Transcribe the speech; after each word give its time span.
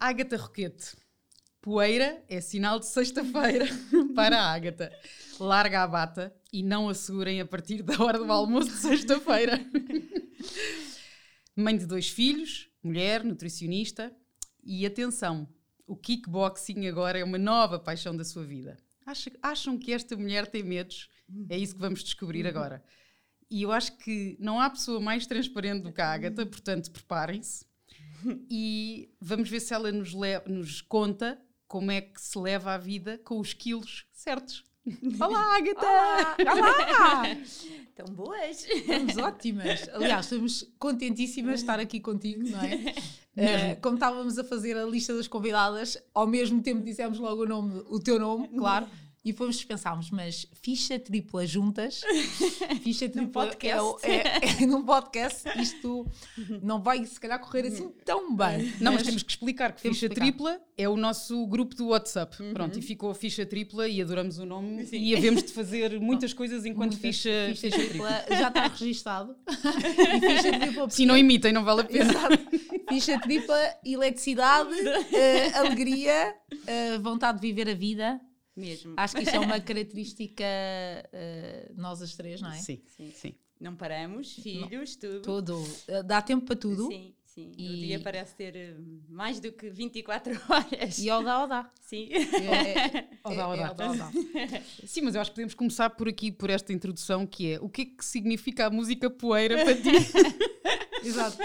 Ágata 0.00 0.36
Roquete. 0.36 0.96
Poeira 1.60 2.24
é 2.28 2.40
sinal 2.40 2.78
de 2.78 2.86
sexta-feira 2.86 3.66
para 4.14 4.40
a 4.40 4.52
Ágata. 4.52 4.92
Larga 5.40 5.82
a 5.82 5.88
bata 5.88 6.34
e 6.52 6.62
não 6.62 6.88
a 6.88 6.94
segurem 6.94 7.40
a 7.40 7.46
partir 7.46 7.82
da 7.82 8.00
hora 8.00 8.18
do 8.18 8.30
almoço 8.30 8.70
de 8.70 8.76
sexta-feira. 8.76 9.60
Mãe 11.56 11.76
de 11.76 11.84
dois 11.84 12.08
filhos, 12.08 12.70
mulher, 12.80 13.24
nutricionista 13.24 14.14
e 14.62 14.86
atenção, 14.86 15.48
o 15.84 15.96
kickboxing 15.96 16.86
agora 16.86 17.18
é 17.18 17.24
uma 17.24 17.38
nova 17.38 17.78
paixão 17.78 18.16
da 18.16 18.24
sua 18.24 18.44
vida. 18.44 18.76
Acham 19.42 19.76
que 19.76 19.92
esta 19.92 20.16
mulher 20.16 20.46
tem 20.46 20.62
medos? 20.62 21.08
É 21.48 21.58
isso 21.58 21.74
que 21.74 21.80
vamos 21.80 22.04
descobrir 22.04 22.46
agora. 22.46 22.84
E 23.50 23.62
eu 23.62 23.72
acho 23.72 23.96
que 23.96 24.36
não 24.38 24.60
há 24.60 24.70
pessoa 24.70 25.00
mais 25.00 25.26
transparente 25.26 25.82
do 25.82 25.92
que 25.92 26.00
a 26.00 26.12
Agatha, 26.12 26.46
portanto, 26.46 26.90
preparem-se. 26.92 27.67
E 28.50 29.10
vamos 29.20 29.48
ver 29.48 29.60
se 29.60 29.74
ela 29.74 29.92
nos, 29.92 30.12
nos 30.46 30.80
conta 30.80 31.40
como 31.66 31.90
é 31.90 32.00
que 32.00 32.20
se 32.20 32.38
leva 32.38 32.74
a 32.74 32.78
vida 32.78 33.18
com 33.24 33.38
os 33.38 33.52
quilos 33.52 34.06
certos. 34.12 34.64
Olá, 35.20 35.56
Agatha! 35.56 35.86
Olá! 35.86 36.36
Olá! 36.54 37.22
Tão 37.94 38.06
boas! 38.14 38.64
Estamos 38.64 39.16
ótimas. 39.18 39.88
Aliás, 39.92 40.26
estamos 40.26 40.72
contentíssimas 40.78 41.56
de 41.56 41.60
estar 41.60 41.80
aqui 41.80 42.00
contigo, 42.00 42.48
não 42.48 42.60
é? 42.60 42.94
Uh, 43.36 43.80
como 43.80 43.94
estávamos 43.94 44.38
a 44.38 44.44
fazer 44.44 44.76
a 44.76 44.84
lista 44.84 45.14
das 45.14 45.28
convidadas, 45.28 45.98
ao 46.14 46.26
mesmo 46.26 46.62
tempo 46.62 46.82
dissemos 46.82 47.18
logo 47.18 47.42
o 47.42 47.46
nome, 47.46 47.82
o 47.88 48.00
teu 48.00 48.18
nome, 48.18 48.48
claro. 48.48 48.86
E 49.24 49.32
fomos 49.32 49.62
pensámos, 49.64 50.10
mas 50.10 50.46
ficha 50.62 50.98
tripla 50.98 51.44
juntas, 51.44 52.00
ficha 52.82 53.08
tripla 53.08 53.22
num 53.22 53.28
podcast. 53.28 54.06
É, 54.06 54.16
é, 54.16 54.62
é, 54.62 54.66
num 54.66 54.84
podcast, 54.84 55.48
isto 55.60 56.06
não 56.62 56.80
vai 56.80 57.04
se 57.04 57.18
calhar 57.18 57.38
correr 57.40 57.66
assim 57.66 57.90
tão 58.04 58.34
bem. 58.34 58.72
Não, 58.80 58.92
mas, 58.92 58.94
mas 58.94 59.02
temos 59.02 59.22
que 59.22 59.30
explicar 59.32 59.72
que 59.72 59.82
ficha 59.82 60.06
explicar. 60.06 60.24
tripla 60.24 60.60
é 60.76 60.88
o 60.88 60.96
nosso 60.96 61.46
grupo 61.46 61.74
do 61.74 61.88
WhatsApp. 61.88 62.40
Uhum. 62.40 62.54
Pronto, 62.54 62.78
e 62.78 62.82
ficou 62.82 63.10
a 63.10 63.14
ficha 63.14 63.44
tripla 63.44 63.88
e 63.88 64.00
adoramos 64.00 64.38
o 64.38 64.46
nome 64.46 64.86
Sim. 64.86 64.98
e 64.98 65.16
havemos 65.16 65.42
de 65.42 65.52
fazer 65.52 66.00
muitas 66.00 66.32
coisas 66.32 66.64
enquanto 66.64 66.96
ficha, 66.96 67.28
ficha, 67.48 67.70
ficha 67.70 67.88
tripla. 67.88 68.24
Já 68.30 68.48
está 68.48 68.68
registado. 68.68 69.36
ficha 69.46 70.58
tripla. 70.60 70.90
Se 70.90 71.04
não 71.04 71.16
imitem, 71.16 71.52
não 71.52 71.64
vale 71.64 71.80
a 71.80 71.84
pena. 71.84 72.10
Exato. 72.12 72.38
Ficha 72.88 73.20
tripla, 73.20 73.58
eletricidade, 73.84 74.72
uh, 74.72 75.58
alegria, 75.58 76.34
uh, 76.52 77.02
vontade 77.02 77.40
de 77.40 77.48
viver 77.48 77.68
a 77.68 77.74
vida 77.74 78.20
mesmo. 78.58 78.94
Acho 78.96 79.16
que 79.16 79.22
isso 79.22 79.36
é 79.36 79.38
uma 79.38 79.60
característica 79.60 80.44
uh, 80.44 81.74
nós 81.76 82.02
as 82.02 82.14
três, 82.14 82.40
não 82.40 82.50
é? 82.50 82.56
Sim, 82.56 82.82
sim. 82.86 83.10
sim. 83.14 83.34
Não 83.60 83.74
paramos, 83.74 84.34
filhos, 84.34 84.96
tudo. 84.96 85.22
Tudo. 85.22 85.56
Uh, 85.56 86.02
dá 86.04 86.22
tempo 86.22 86.46
para 86.46 86.56
tudo. 86.56 86.86
Sim, 86.86 87.12
sim. 87.24 87.52
E... 87.56 87.66
O 87.66 87.76
dia 87.76 88.00
parece 88.00 88.34
ter 88.36 88.54
eh, 88.54 88.76
mais 89.08 89.40
do 89.40 89.50
que 89.50 89.68
24 89.68 90.32
horas. 90.48 90.98
E 90.98 91.10
ao 91.10 91.24
dá, 91.24 91.32
ao 91.32 91.48
dá. 91.48 91.70
Sim. 91.80 92.08
É, 92.12 93.08
ao 93.24 93.34
dá, 93.34 93.44
ao 93.44 93.74
dá. 93.74 94.10
Sim, 94.86 95.02
mas 95.02 95.14
eu 95.16 95.20
acho 95.20 95.30
que 95.30 95.34
podemos 95.34 95.54
começar 95.54 95.90
por 95.90 96.08
aqui, 96.08 96.30
por 96.30 96.50
esta 96.50 96.72
introdução, 96.72 97.26
que 97.26 97.54
é 97.54 97.60
o 97.60 97.68
que 97.68 97.82
é 97.82 97.84
que 97.86 98.04
significa 98.04 98.66
a 98.66 98.70
música 98.70 99.10
poeira 99.10 99.64
para 99.64 99.74
ti? 99.74 99.90
Exato. 101.04 101.38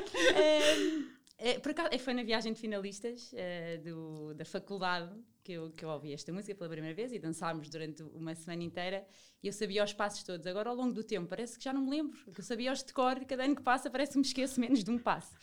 É, 1.45 1.59
por 1.59 1.72
acaso, 1.72 1.99
foi 1.99 2.13
na 2.13 2.23
viagem 2.23 2.53
de 2.53 2.59
finalistas 2.61 3.33
uh, 3.33 3.83
do, 3.83 4.33
da 4.33 4.45
faculdade 4.45 5.13
que 5.44 5.52
eu, 5.52 5.72
que 5.72 5.83
eu 5.83 5.89
ouvi 5.89 6.13
esta 6.13 6.31
música 6.31 6.55
pela 6.55 6.70
primeira 6.70 6.95
vez 6.95 7.11
e 7.11 7.20
dançámos 7.20 7.67
durante 7.67 8.02
uma 8.02 8.33
semana 8.33 8.64
inteira 8.64 9.05
e 9.43 9.48
eu 9.48 9.52
sabia 9.52 9.83
os 9.83 9.92
passos 9.92 10.23
todos. 10.23 10.48
Agora, 10.48 10.70
ao 10.70 10.76
longo 10.77 10.93
do 10.93 11.04
tempo, 11.04 11.27
parece 11.27 11.58
que 11.58 11.65
já 11.65 11.73
não 11.73 11.81
me 11.81 11.89
lembro, 11.89 12.17
porque 12.23 12.39
eu 12.39 12.45
sabia 12.45 12.71
os 12.71 12.81
de 12.81 12.93
cor 12.93 13.21
e 13.21 13.26
cada 13.26 13.43
ano 13.43 13.58
que 13.58 13.61
passa 13.61 13.89
parece 13.89 14.14
que 14.14 14.20
me 14.20 14.26
esqueço 14.26 14.58
menos 14.58 14.86
de 14.86 14.89
um 14.89 14.98
passo. 14.98 15.36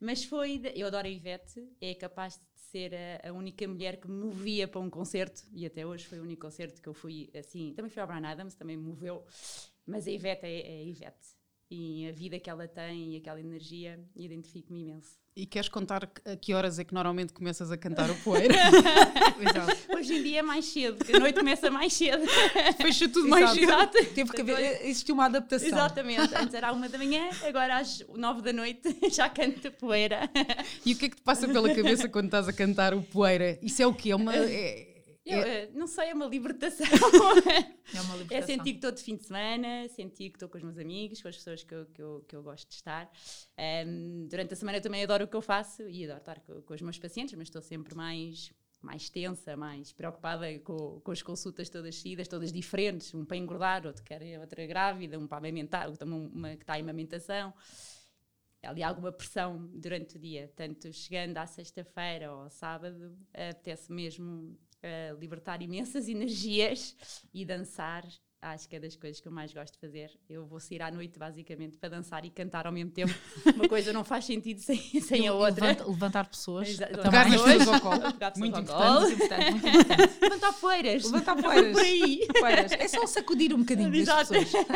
Mas 0.00 0.24
foi. 0.24 0.56
De, 0.56 0.72
eu 0.74 0.86
adoro 0.86 1.06
a 1.06 1.10
Ivete, 1.10 1.62
é 1.78 1.94
capaz 1.94 2.36
de 2.36 2.60
ser 2.62 2.94
a, 2.94 3.28
a, 3.28 3.32
única 3.34 3.68
mulher 3.68 4.00
que 4.00 4.08
me 4.08 4.16
movia 4.16 4.66
para 4.66 4.80
um 4.80 4.88
concerto 4.88 5.42
e 5.52 5.66
até 5.66 5.84
hoje 5.84 6.06
foi 6.06 6.20
o 6.20 6.22
único 6.22 6.40
concerto 6.40 6.80
que 6.80 6.88
eu 6.88 6.94
fui 6.94 7.30
assim. 7.38 7.74
Também 7.74 7.90
fui 7.90 8.00
ao 8.00 8.08
Brian 8.08 8.26
Adams, 8.26 8.54
também 8.54 8.78
me 8.78 8.84
moveu, 8.84 9.22
mas 9.84 10.08
a 10.08 10.10
Ivete 10.10 10.46
é, 10.46 10.60
é 10.60 10.80
a 10.80 10.84
Ivete 10.84 11.43
e 11.70 12.08
a 12.08 12.12
vida 12.12 12.38
que 12.38 12.48
ela 12.48 12.68
tem 12.68 13.14
e 13.14 13.16
aquela 13.16 13.40
energia, 13.40 13.98
identifico-me 14.14 14.80
imenso. 14.80 15.24
E 15.36 15.46
queres 15.46 15.68
contar 15.68 16.04
a 16.04 16.36
que 16.36 16.54
horas 16.54 16.78
é 16.78 16.84
que 16.84 16.94
normalmente 16.94 17.32
começas 17.32 17.68
a 17.72 17.76
cantar 17.76 18.08
o 18.08 18.14
poeira? 18.22 18.54
Hoje 19.92 20.14
em 20.14 20.22
dia 20.22 20.38
é 20.38 20.42
mais 20.42 20.64
cedo, 20.64 20.96
porque 20.96 21.16
a 21.16 21.18
noite 21.18 21.36
começa 21.36 21.68
mais 21.72 21.92
cedo. 21.92 22.24
Fecha 22.76 23.08
tudo 23.08 23.28
mais 23.28 23.50
cedo. 23.50 23.64
Exato. 23.64 24.04
Teve 24.14 24.30
que 24.30 24.40
haver, 24.42 24.86
existiu 24.86 25.16
uma 25.16 25.24
adaptação. 25.24 25.66
Exatamente. 25.66 26.32
Antes 26.36 26.54
era 26.54 26.72
uma 26.72 26.88
da 26.88 26.98
manhã, 26.98 27.28
agora 27.42 27.78
às 27.78 28.04
nove 28.14 28.42
da 28.42 28.52
noite 28.52 28.96
já 29.10 29.28
canto 29.28 29.72
poeira. 29.72 30.30
E 30.86 30.92
o 30.92 30.96
que 30.96 31.06
é 31.06 31.08
que 31.08 31.16
te 31.16 31.22
passa 31.22 31.48
pela 31.48 31.74
cabeça 31.74 32.08
quando 32.08 32.26
estás 32.26 32.46
a 32.46 32.52
cantar 32.52 32.94
o 32.94 33.02
poeira? 33.02 33.58
Isso 33.60 33.82
é 33.82 33.86
o 33.88 33.92
quê? 33.92 34.12
É 34.12 34.16
uma. 34.16 34.36
É 34.36 34.93
eu, 35.24 35.38
é... 35.38 35.62
Eh, 35.62 35.70
não 35.72 35.86
sei, 35.86 36.10
é 36.10 36.14
uma 36.14 36.26
libertação. 36.26 36.86
é 37.94 38.00
uma 38.00 38.16
libertação. 38.16 38.38
É 38.38 38.42
sentir 38.42 38.72
que 38.72 38.78
estou 38.78 38.92
de 38.92 39.02
fim 39.02 39.16
de 39.16 39.24
semana, 39.24 39.88
sentir 39.88 40.30
que 40.30 40.36
estou 40.36 40.48
com 40.48 40.58
os 40.58 40.62
meus 40.62 40.78
amigos, 40.78 41.22
com 41.22 41.28
as 41.28 41.36
pessoas 41.36 41.64
que 41.64 41.74
eu, 41.74 41.86
que 41.86 42.02
eu, 42.02 42.24
que 42.28 42.36
eu 42.36 42.42
gosto 42.42 42.68
de 42.68 42.74
estar. 42.74 43.10
Um, 43.86 44.26
durante 44.28 44.52
a 44.52 44.56
semana 44.56 44.78
eu 44.78 44.82
também 44.82 45.02
adoro 45.02 45.24
o 45.24 45.28
que 45.28 45.36
eu 45.36 45.42
faço 45.42 45.82
e 45.88 46.04
adoro 46.04 46.18
estar 46.18 46.40
com, 46.40 46.60
com 46.62 46.74
os 46.74 46.82
meus 46.82 46.98
pacientes, 46.98 47.34
mas 47.34 47.48
estou 47.48 47.62
sempre 47.62 47.94
mais 47.94 48.52
mais 48.84 49.08
tensa, 49.08 49.56
mais 49.56 49.92
preocupada 49.92 50.58
com, 50.58 51.00
com 51.00 51.10
as 51.10 51.22
consultas 51.22 51.70
todas 51.70 51.96
seguidas, 51.96 52.28
todas 52.28 52.52
diferentes, 52.52 53.14
um 53.14 53.24
para 53.24 53.38
engordar, 53.38 53.86
outro 53.86 54.04
quer 54.04 54.38
outra 54.38 54.66
grávida, 54.66 55.18
um 55.18 55.26
para 55.26 55.38
amamentar, 55.38 55.88
uma 56.02 56.50
que 56.50 56.62
está 56.62 56.78
em 56.78 56.82
amamentação. 56.82 57.54
Ali 58.62 58.82
há 58.82 58.88
alguma 58.88 59.12
pressão 59.12 59.66
durante 59.74 60.16
o 60.16 60.18
dia, 60.18 60.50
tanto 60.54 60.92
chegando 60.92 61.36
à 61.36 61.46
sexta-feira 61.46 62.32
ou 62.32 62.42
ao 62.42 62.50
sábado, 62.50 63.16
apetece 63.32 63.92
mesmo 63.92 64.56
uh, 64.84 65.18
libertar 65.18 65.62
imensas 65.62 66.08
energias 66.08 66.94
e 67.32 67.44
dançar. 67.44 68.04
Acho 68.40 68.68
que 68.68 68.76
é 68.76 68.80
das 68.80 68.94
coisas 68.94 69.22
que 69.22 69.26
eu 69.26 69.32
mais 69.32 69.54
gosto 69.54 69.72
de 69.72 69.80
fazer. 69.80 70.10
Eu 70.28 70.44
vou 70.44 70.60
sair 70.60 70.82
à 70.82 70.90
noite, 70.90 71.18
basicamente, 71.18 71.78
para 71.78 71.88
dançar 71.88 72.26
e 72.26 72.30
cantar 72.30 72.66
ao 72.66 72.72
mesmo 72.72 72.90
tempo. 72.90 73.14
Uma 73.56 73.66
coisa 73.66 73.90
não 73.90 74.04
faz 74.04 74.26
sentido 74.26 74.60
sem, 74.60 74.78
sem 75.00 75.26
a 75.26 75.32
outra. 75.32 75.68
Levanta, 75.68 75.88
levantar 75.88 76.28
pessoas. 76.28 76.76
Pegar 76.76 77.26
nas 77.30 77.40
pessoas 77.40 77.68
ao 77.68 77.80
colo. 77.80 78.02
Muito 78.36 78.60
importante, 78.60 79.12
importante, 79.14 79.50
muito 79.50 79.66
importante. 79.66 80.18
Levantar 80.20 80.52
poeiras. 80.60 81.04
Levantar 81.04 81.42
poeiras. 81.42 81.72
Por 81.72 81.82
aí. 81.82 82.28
Poeiras. 82.38 82.72
É 82.72 82.88
só 82.88 83.06
sacudir 83.06 83.54
um 83.54 83.60
bocadinho 83.60 83.94
Exato. 83.94 84.34
pessoas. 84.34 84.66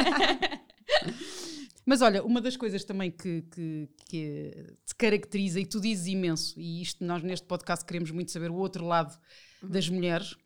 Mas 1.88 2.02
olha, 2.02 2.22
uma 2.22 2.38
das 2.38 2.54
coisas 2.54 2.84
também 2.84 3.10
que, 3.10 3.40
que, 3.50 3.88
que, 4.10 4.76
te 4.84 4.94
caracteriza 4.94 5.58
e 5.58 5.64
tu 5.64 5.80
dizes 5.80 6.06
imenso, 6.06 6.60
e 6.60 6.82
isto 6.82 7.02
nós 7.02 7.22
neste 7.22 7.46
podcast 7.46 7.82
queremos 7.82 8.10
muito 8.10 8.30
saber 8.30 8.50
o 8.50 8.56
outro 8.56 8.84
lado 8.84 9.18
uhum. 9.62 9.70
das 9.70 9.88
mulheres, 9.88 10.36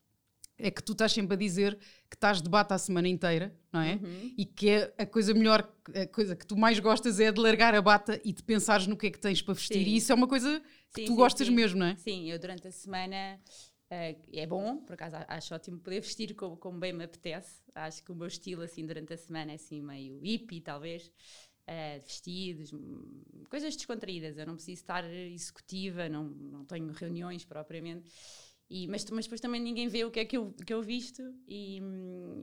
é 0.56 0.70
que 0.70 0.80
tu 0.80 0.92
estás 0.92 1.10
sempre 1.10 1.34
a 1.34 1.36
dizer 1.36 1.76
que 2.08 2.14
estás 2.14 2.40
de 2.40 2.48
bata 2.48 2.76
a 2.76 2.78
semana 2.78 3.08
inteira, 3.08 3.52
não 3.72 3.80
é? 3.80 3.94
Uhum. 3.94 4.34
E 4.38 4.44
que 4.44 4.70
é 4.70 4.94
a 4.96 5.04
coisa 5.04 5.34
melhor, 5.34 5.68
a 5.92 6.06
coisa 6.06 6.36
que 6.36 6.46
tu 6.46 6.56
mais 6.56 6.78
gostas 6.78 7.18
é 7.18 7.32
de 7.32 7.40
largar 7.40 7.74
a 7.74 7.82
bata 7.82 8.20
e 8.24 8.32
de 8.32 8.44
pensares 8.44 8.86
no 8.86 8.96
que 8.96 9.08
é 9.08 9.10
que 9.10 9.18
tens 9.18 9.42
para 9.42 9.54
vestir. 9.54 9.82
Sim. 9.82 9.90
E 9.90 9.96
isso 9.96 10.12
é 10.12 10.14
uma 10.14 10.28
coisa 10.28 10.62
que 10.94 11.00
sim, 11.00 11.06
tu 11.06 11.10
sim, 11.10 11.16
gostas 11.16 11.48
mesmo, 11.48 11.80
não 11.80 11.86
é? 11.86 11.96
Sim, 11.96 12.30
eu 12.30 12.38
durante 12.38 12.68
a 12.68 12.70
semana 12.70 13.40
é 14.32 14.46
bom, 14.46 14.78
por 14.78 14.94
acaso 14.94 15.16
acho 15.28 15.54
ótimo 15.54 15.78
poder 15.78 16.00
vestir 16.00 16.34
como, 16.34 16.56
como, 16.56 16.78
bem 16.78 16.92
me 16.92 17.04
apetece. 17.04 17.62
Acho 17.74 18.02
que 18.02 18.12
o 18.12 18.14
meu 18.14 18.26
estilo 18.26 18.62
assim 18.62 18.86
durante 18.86 19.12
a 19.12 19.16
semana 19.16 19.52
é 19.52 19.54
assim 19.56 19.82
meio 19.82 20.18
hippie, 20.20 20.60
talvez. 20.60 21.10
Uh, 21.68 22.00
vestidos, 22.02 22.72
hum, 22.72 23.22
coisas 23.48 23.76
descontraídas. 23.76 24.36
Eu 24.36 24.46
não 24.46 24.54
preciso 24.54 24.80
estar 24.80 25.04
executiva, 25.04 26.08
não, 26.08 26.24
não 26.24 26.64
tenho 26.64 26.90
reuniões 26.92 27.44
propriamente. 27.44 28.10
E, 28.68 28.88
mas, 28.88 29.04
mas 29.10 29.26
depois 29.26 29.40
também 29.40 29.60
ninguém 29.60 29.86
vê 29.86 30.04
o 30.04 30.10
que 30.10 30.20
é 30.20 30.24
que 30.24 30.36
eu, 30.36 30.50
que 30.66 30.72
eu 30.72 30.82
visto, 30.82 31.22
e, 31.46 31.78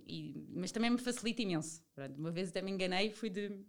e 0.08 0.48
mas 0.54 0.72
também 0.72 0.92
me 0.92 1.00
facilita 1.00 1.42
imenso. 1.42 1.84
Pronto, 1.96 2.20
uma 2.20 2.32
vez 2.32 2.50
até 2.50 2.62
me 2.62 2.70
enganei, 2.70 3.10
fui 3.10 3.32
de 3.32 3.66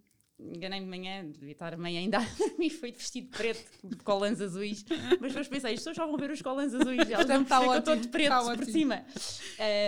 enganei-me 0.53 0.85
de 0.85 0.89
manhã, 0.89 1.25
devia 1.29 1.51
estar 1.51 1.73
amanhã 1.73 1.99
ainda 1.99 2.19
e 2.59 2.69
foi 2.69 2.91
de 2.91 2.97
vestido 2.97 3.29
preto, 3.29 3.69
de 3.83 3.95
colãs 3.97 4.41
azuis. 4.41 4.85
Mas 5.19 5.31
depois 5.31 5.47
pensei, 5.47 5.73
as 5.73 5.79
pessoas 5.79 5.95
só 5.95 6.07
vão 6.07 6.17
ver 6.17 6.31
os 6.31 6.41
colãs 6.41 6.73
azuis, 6.73 7.09
elas 7.09 7.29
está 7.29 7.61
ótimo, 7.61 7.81
todo 7.83 8.01
de 8.01 8.07
preto 8.07 8.29
tá 8.29 8.41
por 8.41 8.51
ótimo. 8.51 8.71
cima. 8.71 9.05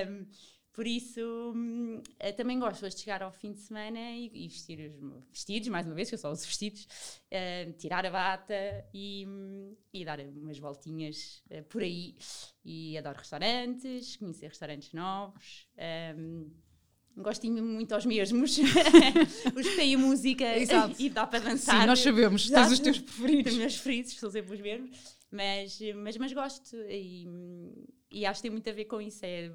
Um, 0.10 0.26
por 0.74 0.88
isso, 0.88 1.54
hum, 1.56 2.02
também 2.36 2.58
gosto 2.58 2.90
de 2.90 3.00
chegar 3.00 3.22
ao 3.22 3.32
fim 3.32 3.52
de 3.52 3.60
semana 3.60 4.00
e, 4.00 4.26
e, 4.34 4.48
vestir 4.48 4.92
os 5.00 5.24
vestidos, 5.30 5.70
mais 5.70 5.86
uma 5.86 5.94
vez, 5.94 6.10
que 6.10 6.16
eu 6.16 6.20
só 6.20 6.32
uso 6.32 6.48
vestidos, 6.48 6.88
uh, 7.32 7.72
tirar 7.74 8.04
a 8.08 8.10
bata 8.10 8.56
e, 8.92 9.28
e, 9.94 10.04
dar 10.04 10.20
umas 10.20 10.58
voltinhas 10.58 11.44
uh, 11.52 11.64
por 11.66 11.84
aí. 11.84 12.16
E 12.66 12.98
adoro 12.98 13.20
restaurantes, 13.20 14.18
conhecer 14.18 14.48
restaurantes 14.48 14.92
novos. 14.94 15.68
Um, 16.18 16.50
gosto 17.18 17.50
muito 17.50 17.94
aos 17.94 18.06
mesmos, 18.06 18.58
os 19.56 19.68
que 19.68 19.76
têm 19.76 19.98
música 19.98 20.58
Exato. 20.58 20.96
e 21.00 21.10
dá 21.10 21.28
para 21.28 21.40
dançar. 21.40 21.82
Sim, 21.82 21.88
nós 21.88 22.00
sabemos, 22.00 22.50
tens 22.50 22.72
os 22.72 22.80
teus 22.80 23.00
preferidos. 23.00 23.54
Os 23.54 23.60
meus 23.60 23.74
preferidos 23.74 24.14
são 24.20 24.32
sempre 24.32 24.54
os 24.54 24.62
mesmos, 24.62 25.18
mas, 25.32 25.80
mas, 25.96 26.18
mas 26.18 26.34
gosto 26.34 26.76
e, 26.90 27.28
e 28.12 28.26
acho 28.26 28.40
que 28.40 28.44
tem 28.44 28.52
muito 28.52 28.70
a 28.70 28.74
ver 28.74 28.86
com 28.86 29.02
isso. 29.02 29.20
É, 29.24 29.52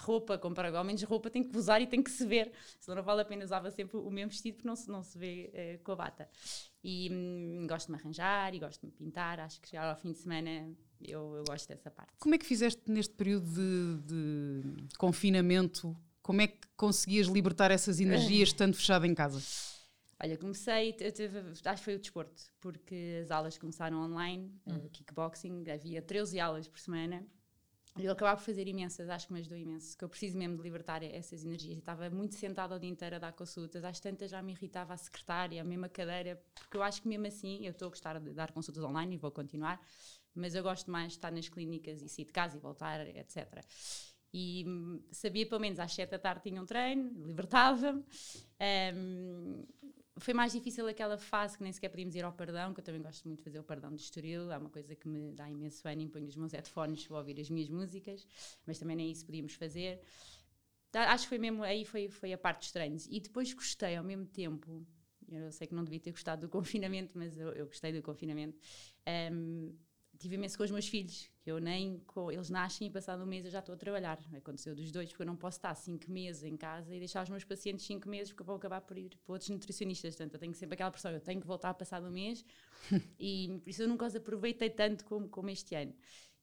roupa, 0.00 0.38
comprar 0.38 0.74
ao 0.74 0.84
menos 0.84 1.02
roupa 1.02 1.30
tem 1.30 1.42
que 1.42 1.56
usar 1.56 1.80
e 1.80 1.86
tem 1.86 2.02
que 2.02 2.10
se 2.10 2.24
ver. 2.24 2.50
Senão 2.78 2.96
não 2.96 3.02
vale 3.02 3.20
a 3.20 3.24
pena 3.24 3.44
usava 3.44 3.70
sempre 3.70 3.96
o 3.96 4.10
mesmo 4.10 4.30
vestido 4.30 4.54
porque 4.56 4.68
não 4.68 4.76
se, 4.76 4.88
não 4.88 5.02
se 5.02 5.18
vê 5.18 5.52
uh, 5.52 5.84
com 5.84 5.92
a 5.92 5.96
bata. 5.96 6.28
E 6.82 7.08
hum, 7.12 7.66
gosto 7.68 7.86
de 7.86 7.92
me 7.92 7.98
arranjar 7.98 8.54
e 8.54 8.58
gosto 8.58 8.80
de 8.80 8.86
me 8.86 8.92
pintar. 8.92 9.38
Acho 9.40 9.60
que 9.60 9.68
chegar 9.68 9.88
ao 9.88 9.96
fim 9.96 10.12
de 10.12 10.18
semana 10.18 10.74
eu, 11.00 11.36
eu 11.36 11.44
gosto 11.46 11.68
dessa 11.68 11.90
parte. 11.90 12.12
Como 12.18 12.34
é 12.34 12.38
que 12.38 12.46
fizeste 12.46 12.82
neste 12.90 13.14
período 13.14 13.46
de, 13.46 14.86
de 14.86 14.98
confinamento? 14.98 15.96
Como 16.22 16.40
é 16.42 16.46
que 16.46 16.58
conseguias 16.76 17.26
libertar 17.26 17.70
essas 17.70 18.00
energias 18.00 18.48
estando 18.48 18.74
fechada 18.74 19.06
em 19.06 19.14
casa? 19.14 19.40
Olha, 20.22 20.36
comecei, 20.36 20.94
acho 21.64 21.78
que 21.78 21.84
foi 21.84 21.94
o 21.94 21.98
desporto, 21.98 22.42
porque 22.60 23.20
as 23.22 23.30
aulas 23.30 23.56
começaram 23.56 24.02
online, 24.02 24.52
hum. 24.66 24.76
uh, 24.76 24.90
kickboxing, 24.90 25.64
havia 25.70 26.02
13 26.02 26.38
aulas 26.38 26.68
por 26.68 26.78
semana. 26.78 27.26
Eu 27.98 28.12
acabava 28.12 28.36
por 28.36 28.44
fazer 28.44 28.68
imensas, 28.68 29.08
acho 29.08 29.26
que 29.26 29.32
me 29.32 29.40
ajudou 29.40 29.58
imenso, 29.58 29.96
que 29.96 30.04
eu 30.04 30.08
preciso 30.08 30.38
mesmo 30.38 30.56
de 30.56 30.62
libertar 30.62 31.02
essas 31.02 31.42
energias. 31.42 31.72
Eu 31.72 31.80
estava 31.80 32.08
muito 32.08 32.34
sentada 32.34 32.76
o 32.76 32.78
dia 32.78 32.88
inteiro 32.88 33.16
a 33.16 33.18
dar 33.18 33.32
consultas, 33.32 33.82
às 33.82 33.98
tantas 33.98 34.30
já 34.30 34.40
me 34.42 34.52
irritava 34.52 34.94
a 34.94 34.96
secretária, 34.96 35.60
a 35.60 35.64
mesma 35.64 35.88
cadeira, 35.88 36.40
porque 36.54 36.76
eu 36.76 36.82
acho 36.82 37.02
que 37.02 37.08
mesmo 37.08 37.26
assim, 37.26 37.64
eu 37.64 37.72
estou 37.72 37.86
a 37.86 37.88
gostar 37.88 38.20
de 38.20 38.30
dar 38.32 38.52
consultas 38.52 38.84
online 38.84 39.16
e 39.16 39.18
vou 39.18 39.30
continuar, 39.30 39.80
mas 40.34 40.54
eu 40.54 40.62
gosto 40.62 40.90
mais 40.90 41.08
de 41.08 41.18
estar 41.18 41.32
nas 41.32 41.48
clínicas 41.48 42.00
e 42.00 42.08
sair 42.08 42.26
de 42.26 42.32
casa 42.32 42.56
e 42.56 42.60
voltar, 42.60 43.06
etc. 43.08 43.64
E 44.32 44.64
hum, 44.66 45.02
sabia 45.10 45.46
pelo 45.46 45.60
menos 45.60 45.78
às 45.80 45.92
7 45.92 46.10
da 46.10 46.18
tarde 46.18 46.42
tinha 46.42 46.62
um 46.62 46.66
treino, 46.66 47.10
libertava-me. 47.26 48.04
Um, 48.94 49.64
foi 50.20 50.34
mais 50.34 50.52
difícil 50.52 50.86
aquela 50.86 51.16
fase 51.16 51.56
que 51.56 51.62
nem 51.62 51.72
sequer 51.72 51.88
podíamos 51.88 52.14
ir 52.14 52.24
ao 52.24 52.32
perdão, 52.32 52.74
que 52.74 52.80
eu 52.80 52.84
também 52.84 53.00
gosto 53.00 53.26
muito 53.26 53.38
de 53.38 53.44
fazer 53.44 53.58
o 53.58 53.64
perdão 53.64 53.94
de 53.94 54.02
Estoril, 54.02 54.52
é 54.52 54.58
uma 54.58 54.68
coisa 54.68 54.94
que 54.94 55.08
me 55.08 55.32
dá 55.32 55.48
imenso 55.48 55.86
ânimo, 55.88 56.10
ponho 56.10 56.26
os 56.26 56.36
meus 56.36 56.52
headphones 56.52 57.06
para 57.06 57.16
ouvir 57.16 57.40
as 57.40 57.48
minhas 57.48 57.68
músicas, 57.68 58.26
mas 58.66 58.78
também 58.78 58.96
nem 58.96 59.10
isso 59.10 59.24
podíamos 59.24 59.54
fazer. 59.54 60.00
Acho 60.92 61.24
que 61.24 61.28
foi 61.28 61.38
mesmo, 61.38 61.62
aí 61.62 61.84
foi, 61.84 62.08
foi 62.08 62.32
a 62.32 62.38
parte 62.38 62.60
dos 62.60 62.72
treinos. 62.72 63.06
E 63.10 63.20
depois 63.20 63.52
gostei 63.52 63.96
ao 63.96 64.04
mesmo 64.04 64.26
tempo, 64.26 64.86
eu 65.28 65.50
sei 65.52 65.66
que 65.66 65.74
não 65.74 65.84
devia 65.84 66.00
ter 66.00 66.10
gostado 66.10 66.42
do 66.42 66.48
confinamento, 66.50 67.16
mas 67.16 67.38
eu, 67.38 67.52
eu 67.52 67.66
gostei 67.66 67.92
do 67.92 68.02
confinamento, 68.02 68.58
um, 69.32 69.74
tive 70.20 70.34
imenso 70.34 70.56
com 70.58 70.64
os 70.64 70.70
meus 70.70 70.86
filhos, 70.86 71.30
que 71.40 71.50
eu 71.50 71.58
nem. 71.58 72.02
eles 72.30 72.50
nascem 72.50 72.86
e 72.86 72.90
passado 72.90 73.22
um 73.22 73.26
mês 73.26 73.44
eu 73.46 73.50
já 73.50 73.60
estou 73.60 73.74
a 73.74 73.78
trabalhar. 73.78 74.18
Aconteceu 74.36 74.74
dos 74.74 74.92
dois, 74.92 75.08
porque 75.08 75.22
eu 75.22 75.26
não 75.26 75.34
posso 75.34 75.56
estar 75.56 75.74
cinco 75.74 76.10
meses 76.10 76.44
em 76.44 76.56
casa 76.56 76.94
e 76.94 76.98
deixar 76.98 77.22
os 77.22 77.30
meus 77.30 77.42
pacientes 77.42 77.86
cinco 77.86 78.08
meses, 78.08 78.28
porque 78.28 78.42
eu 78.42 78.46
vou 78.46 78.56
acabar 78.56 78.82
por 78.82 78.98
ir 78.98 79.16
para 79.24 79.32
outros 79.32 79.48
nutricionistas. 79.48 80.14
Portanto, 80.14 80.34
eu 80.34 80.40
tenho 80.40 80.54
sempre 80.54 80.74
aquela 80.74 80.90
pressão, 80.90 81.10
eu 81.10 81.20
tenho 81.20 81.40
que 81.40 81.46
voltar 81.46 81.70
a 81.70 81.74
passar 81.74 82.02
um 82.02 82.10
mês 82.10 82.44
e 83.18 83.60
por 83.62 83.70
isso 83.70 83.82
eu 83.82 83.88
nunca 83.88 84.06
os 84.06 84.14
aproveitei 84.14 84.68
tanto 84.68 85.04
como, 85.06 85.26
como 85.28 85.48
este 85.48 85.74
ano. 85.74 85.94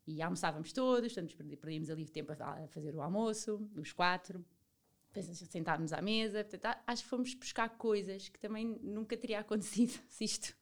E 0.07 0.21
almoçávamos 0.21 0.73
todos, 0.73 1.13
portanto, 1.13 1.37
perdíamos 1.57 1.89
ali 1.89 2.07
tempo 2.07 2.31
a 2.31 2.67
fazer 2.67 2.95
o 2.95 3.01
almoço, 3.01 3.69
os 3.75 3.91
quatro 3.91 4.43
sentarmos 5.21 5.93
à 5.93 6.01
mesa. 6.01 6.43
Portanto, 6.43 6.77
acho 6.85 7.03
que 7.03 7.09
fomos 7.09 7.33
buscar 7.33 7.69
coisas 7.77 8.29
que 8.29 8.39
também 8.39 8.65
nunca 8.81 9.15
teria 9.15 9.39
acontecido 9.41 9.99
se 10.09 10.23
isto, 10.23 10.55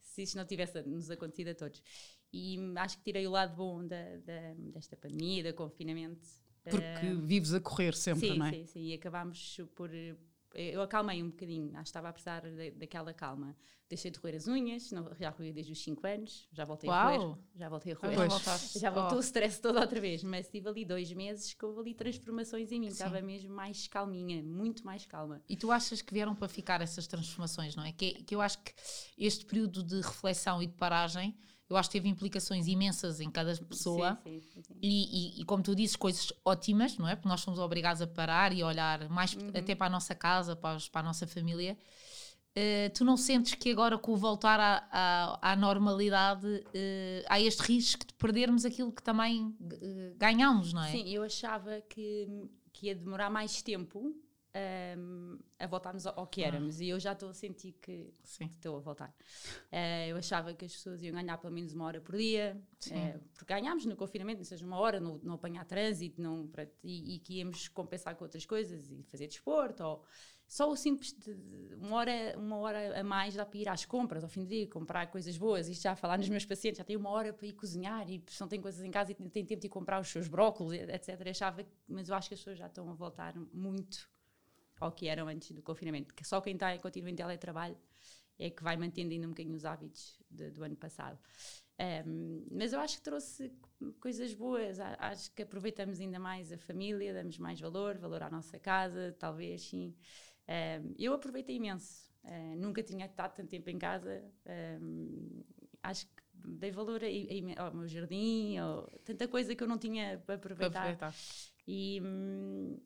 se 0.00 0.22
isto 0.22 0.36
não 0.36 0.44
tivesse 0.44 0.82
nos 0.82 1.10
acontecido 1.10 1.48
a 1.48 1.54
todos. 1.54 1.82
E 2.32 2.58
acho 2.76 2.98
que 2.98 3.04
tirei 3.04 3.26
o 3.26 3.30
lado 3.30 3.56
bom 3.56 3.84
da, 3.86 4.16
da 4.18 4.54
desta 4.72 4.96
pandemia, 4.96 5.42
do 5.44 5.54
confinamento. 5.54 6.26
Porque 6.62 7.06
uh, 7.06 7.20
vives 7.20 7.52
a 7.54 7.60
correr 7.60 7.94
sempre, 7.94 8.28
sim, 8.28 8.38
não 8.38 8.46
é? 8.46 8.52
Sim, 8.52 8.66
sim, 8.66 8.80
e 8.86 8.94
acabámos 8.94 9.58
por. 9.74 9.90
Eu 10.52 10.82
acalmei 10.82 11.22
um 11.22 11.30
bocadinho, 11.30 11.70
acho 11.74 11.84
que 11.84 11.88
estava 11.88 12.08
a 12.08 12.12
precisar 12.12 12.42
daquela 12.74 13.14
calma. 13.14 13.56
Deixei 13.88 14.10
de 14.10 14.18
roer 14.20 14.36
as 14.36 14.46
unhas, 14.46 14.90
não, 14.92 15.12
já 15.18 15.30
roí 15.30 15.52
desde 15.52 15.72
os 15.72 15.82
5 15.82 16.06
anos, 16.06 16.48
já 16.52 16.64
voltei 16.64 16.88
Uau. 16.88 16.98
a 16.98 17.16
roer. 17.16 17.38
Já 17.56 17.68
voltei 17.68 17.92
a 17.92 17.96
roer. 17.96 18.30
Já 18.78 18.90
voltou 18.90 19.16
oh. 19.16 19.20
o 19.20 19.20
stress 19.20 19.60
todo 19.60 19.80
outra 19.80 20.00
vez, 20.00 20.22
mas 20.22 20.48
tive 20.48 20.68
ali 20.68 20.84
dois 20.84 21.12
meses 21.12 21.54
que 21.54 21.64
houve 21.64 21.80
ali 21.80 21.94
transformações 21.94 22.70
em 22.70 22.78
mim, 22.80 22.86
sim. 22.86 22.92
estava 22.92 23.20
mesmo 23.20 23.52
mais 23.52 23.88
calminha, 23.88 24.42
muito 24.42 24.84
mais 24.84 25.06
calma. 25.06 25.42
E 25.48 25.56
tu 25.56 25.72
achas 25.72 26.02
que 26.02 26.12
vieram 26.12 26.36
para 26.36 26.48
ficar 26.48 26.80
essas 26.80 27.06
transformações, 27.08 27.74
não 27.74 27.84
é? 27.84 27.92
Que, 27.92 28.22
que 28.22 28.34
eu 28.34 28.40
acho 28.40 28.58
que 28.62 28.72
este 29.18 29.44
período 29.44 29.82
de 29.82 30.00
reflexão 30.00 30.62
e 30.62 30.66
de 30.66 30.74
paragem 30.74 31.36
eu 31.70 31.76
acho 31.76 31.88
que 31.88 31.92
teve 31.92 32.08
implicações 32.08 32.66
imensas 32.66 33.20
em 33.20 33.30
cada 33.30 33.56
pessoa. 33.56 34.18
Sim, 34.24 34.40
sim, 34.40 34.62
sim. 34.62 34.74
E, 34.82 35.38
e, 35.38 35.40
e, 35.40 35.44
como 35.44 35.62
tu 35.62 35.74
dizes, 35.74 35.94
coisas 35.94 36.32
ótimas, 36.44 36.98
não 36.98 37.06
é? 37.08 37.14
Porque 37.14 37.28
nós 37.28 37.40
somos 37.40 37.60
obrigados 37.60 38.02
a 38.02 38.08
parar 38.08 38.52
e 38.52 38.64
olhar 38.64 39.08
mais 39.08 39.34
uhum. 39.34 39.50
até 39.54 39.76
para 39.76 39.86
a 39.86 39.90
nossa 39.90 40.12
casa, 40.12 40.56
para, 40.56 40.76
para 40.90 41.00
a 41.00 41.04
nossa 41.04 41.28
família. 41.28 41.78
Uh, 42.50 42.90
tu 42.92 43.04
não 43.04 43.16
sentes 43.16 43.54
que 43.54 43.70
agora, 43.70 43.96
com 43.96 44.12
o 44.12 44.16
voltar 44.16 44.58
à, 44.58 44.88
à, 44.90 45.52
à 45.52 45.56
normalidade, 45.56 46.44
uh, 46.44 47.24
há 47.28 47.40
este 47.40 47.60
risco 47.60 48.04
de 48.04 48.12
perdermos 48.14 48.64
aquilo 48.64 48.90
que 48.90 49.02
também 49.02 49.44
uh, 49.44 50.16
ganhamos, 50.16 50.72
não 50.72 50.82
é? 50.82 50.90
Sim, 50.90 51.08
eu 51.08 51.22
achava 51.22 51.80
que, 51.82 52.26
que 52.72 52.86
ia 52.86 52.96
demorar 52.96 53.30
mais 53.30 53.62
tempo 53.62 54.12
um, 54.54 55.38
a 55.58 55.66
voltarmos 55.66 56.06
ao, 56.06 56.26
que 56.26 56.42
éramos. 56.42 56.80
Ah. 56.80 56.84
E 56.84 56.88
eu 56.88 56.98
já 56.98 57.12
estou 57.12 57.30
a 57.30 57.34
sentir 57.34 57.72
que 57.80 58.12
estou 58.24 58.76
a 58.76 58.80
voltar. 58.80 59.14
Uh, 59.72 60.08
eu 60.08 60.16
achava 60.16 60.52
que 60.54 60.64
as 60.64 60.72
pessoas 60.72 61.02
iam 61.02 61.14
ganhar 61.14 61.38
pelo 61.38 61.52
menos 61.52 61.72
uma 61.72 61.84
hora 61.84 62.00
por 62.00 62.16
dia, 62.16 62.60
uh, 62.88 63.20
porque 63.34 63.52
ganhámos 63.52 63.84
no 63.84 63.96
confinamento, 63.96 64.38
não 64.38 64.44
seja 64.44 64.66
uma 64.66 64.78
hora, 64.78 64.98
não, 64.98 65.18
não 65.22 65.34
apanhar 65.34 65.64
trânsito, 65.64 66.20
não, 66.20 66.46
para, 66.48 66.68
e, 66.82 67.16
e, 67.16 67.18
que 67.20 67.34
íamos 67.38 67.68
compensar 67.68 68.14
com 68.16 68.24
outras 68.24 68.44
coisas 68.44 68.90
e 68.90 69.02
fazer 69.04 69.26
desporto. 69.26 69.82
Ou, 69.84 70.04
só 70.50 70.68
o 70.68 70.74
simples 70.74 71.12
de, 71.12 71.32
de 71.32 71.76
uma, 71.76 71.94
hora, 71.94 72.34
uma 72.36 72.56
hora 72.56 73.00
a 73.00 73.04
mais 73.04 73.36
dá 73.36 73.46
para 73.46 73.56
ir 73.56 73.68
às 73.68 73.84
compras 73.84 74.24
ao 74.24 74.28
fim 74.28 74.42
do 74.42 74.48
dia, 74.48 74.66
comprar 74.66 75.06
coisas 75.06 75.38
boas. 75.38 75.68
Isto 75.68 75.82
já 75.82 75.92
a 75.92 75.96
falar 75.96 76.18
nos 76.18 76.28
meus 76.28 76.44
pacientes, 76.44 76.78
já 76.78 76.84
tenho 76.84 76.98
uma 76.98 77.10
hora 77.10 77.32
para 77.32 77.46
ir 77.46 77.52
cozinhar 77.52 78.10
e 78.10 78.20
se 78.26 78.40
não 78.40 78.48
tem 78.48 78.60
coisas 78.60 78.82
em 78.82 78.90
casa 78.90 79.12
e 79.12 79.14
tem 79.14 79.44
tempo 79.44 79.60
de 79.60 79.68
ir 79.68 79.70
comprar 79.70 80.00
os 80.00 80.08
seus 80.08 80.26
brócolos, 80.26 80.72
etc. 80.72 81.20
Eu 81.20 81.30
achava, 81.30 81.64
mas 81.86 82.08
eu 82.08 82.16
acho 82.16 82.26
que 82.26 82.34
as 82.34 82.40
pessoas 82.40 82.58
já 82.58 82.66
estão 82.66 82.90
a 82.90 82.94
voltar 82.94 83.32
muito 83.52 84.10
ao 84.80 84.90
que 84.90 85.06
eram 85.06 85.28
antes 85.28 85.52
do 85.52 85.62
confinamento, 85.62 86.14
que 86.14 86.26
só 86.26 86.40
quem 86.40 86.54
está 86.54 86.76
continua 86.78 87.10
em 87.10 87.14
teletrabalho 87.14 87.76
é 88.38 88.48
que 88.48 88.62
vai 88.62 88.76
mantendo 88.76 89.12
ainda 89.12 89.26
um 89.26 89.30
bocadinho 89.30 89.54
os 89.54 89.66
hábitos 89.66 90.18
de, 90.30 90.50
do 90.50 90.64
ano 90.64 90.74
passado. 90.74 91.18
Um, 92.06 92.46
mas 92.50 92.72
eu 92.72 92.80
acho 92.80 92.96
que 92.96 93.02
trouxe 93.02 93.52
coisas 94.00 94.34
boas, 94.34 94.78
acho 94.80 95.30
que 95.32 95.42
aproveitamos 95.42 96.00
ainda 96.00 96.18
mais 96.18 96.50
a 96.52 96.58
família, 96.58 97.12
damos 97.12 97.38
mais 97.38 97.60
valor, 97.60 97.98
valor 97.98 98.22
à 98.22 98.30
nossa 98.30 98.58
casa, 98.58 99.14
talvez 99.18 99.62
sim. 99.62 99.94
Um, 100.48 100.94
eu 100.98 101.14
aproveitei 101.14 101.56
imenso, 101.56 102.10
uh, 102.24 102.56
nunca 102.56 102.82
tinha 102.82 103.06
estado 103.06 103.34
tanto 103.34 103.48
tempo 103.48 103.70
em 103.70 103.78
casa, 103.78 104.24
um, 104.80 105.42
acho 105.82 106.06
que 106.06 106.22
dei 106.32 106.70
valor 106.70 107.00
ao 107.56 107.74
meu 107.74 107.88
jardim, 107.88 108.58
ou, 108.60 108.86
tanta 109.04 109.28
coisa 109.28 109.54
que 109.54 109.62
eu 109.62 109.68
não 109.68 109.78
tinha 109.78 110.18
para 110.24 110.34
aproveitar. 110.34 110.96
Para 110.96 111.08
aproveitar. 111.08 111.14
E, 111.66 112.00
hum, 112.02 112.78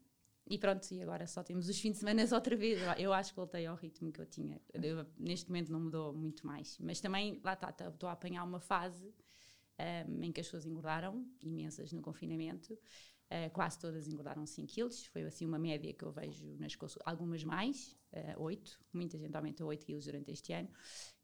e 0.47 0.59
pronto, 0.59 0.87
e 0.93 1.01
agora 1.01 1.27
só 1.27 1.43
temos 1.43 1.69
os 1.69 1.81
fins 1.81 1.93
de 1.93 1.99
semana 1.99 2.23
outra 2.35 2.55
vez. 2.55 2.79
Eu 2.99 3.13
acho 3.13 3.31
que 3.31 3.37
voltei 3.37 3.65
ao 3.67 3.75
ritmo 3.75 4.13
que 4.13 4.21
eu 4.21 4.27
tinha. 4.27 4.61
Eu, 4.75 5.07
neste 5.19 5.49
momento 5.49 5.73
não 5.73 5.81
mudou 5.81 6.13
muito 6.13 6.47
mais. 6.47 6.77
Mas 6.79 7.01
também, 7.01 7.41
lá 7.43 7.55
está, 7.55 7.71
estou 7.71 7.91
tá, 7.93 8.09
a 8.11 8.13
apanhar 8.13 8.45
uma 8.45 8.61
fase 8.61 9.15
um, 10.07 10.23
em 10.23 10.31
que 10.31 10.41
as 10.41 10.47
pessoas 10.47 10.67
engordaram, 10.67 11.27
imensas 11.43 11.93
no 11.93 12.03
confinamento. 12.03 12.75
Uh, 12.75 13.51
quase 13.55 13.79
todas 13.79 14.07
engordaram 14.07 14.45
5 14.45 14.69
quilos. 14.69 15.07
Foi 15.07 15.23
assim 15.23 15.47
uma 15.47 15.59
média 15.59 15.93
que 15.95 16.05
eu 16.05 16.13
vejo 16.13 16.55
nas 16.59 16.77
consultas. 16.77 17.11
Algumas 17.11 17.43
mais, 17.43 17.97
uh, 18.37 18.43
8. 18.43 18.79
Muita 18.93 19.19
gente 19.19 19.37
aumentou 19.37 19.69
8 19.69 19.85
quilos 19.85 20.05
durante 20.05 20.31
este 20.31 20.53
ano. 20.53 20.69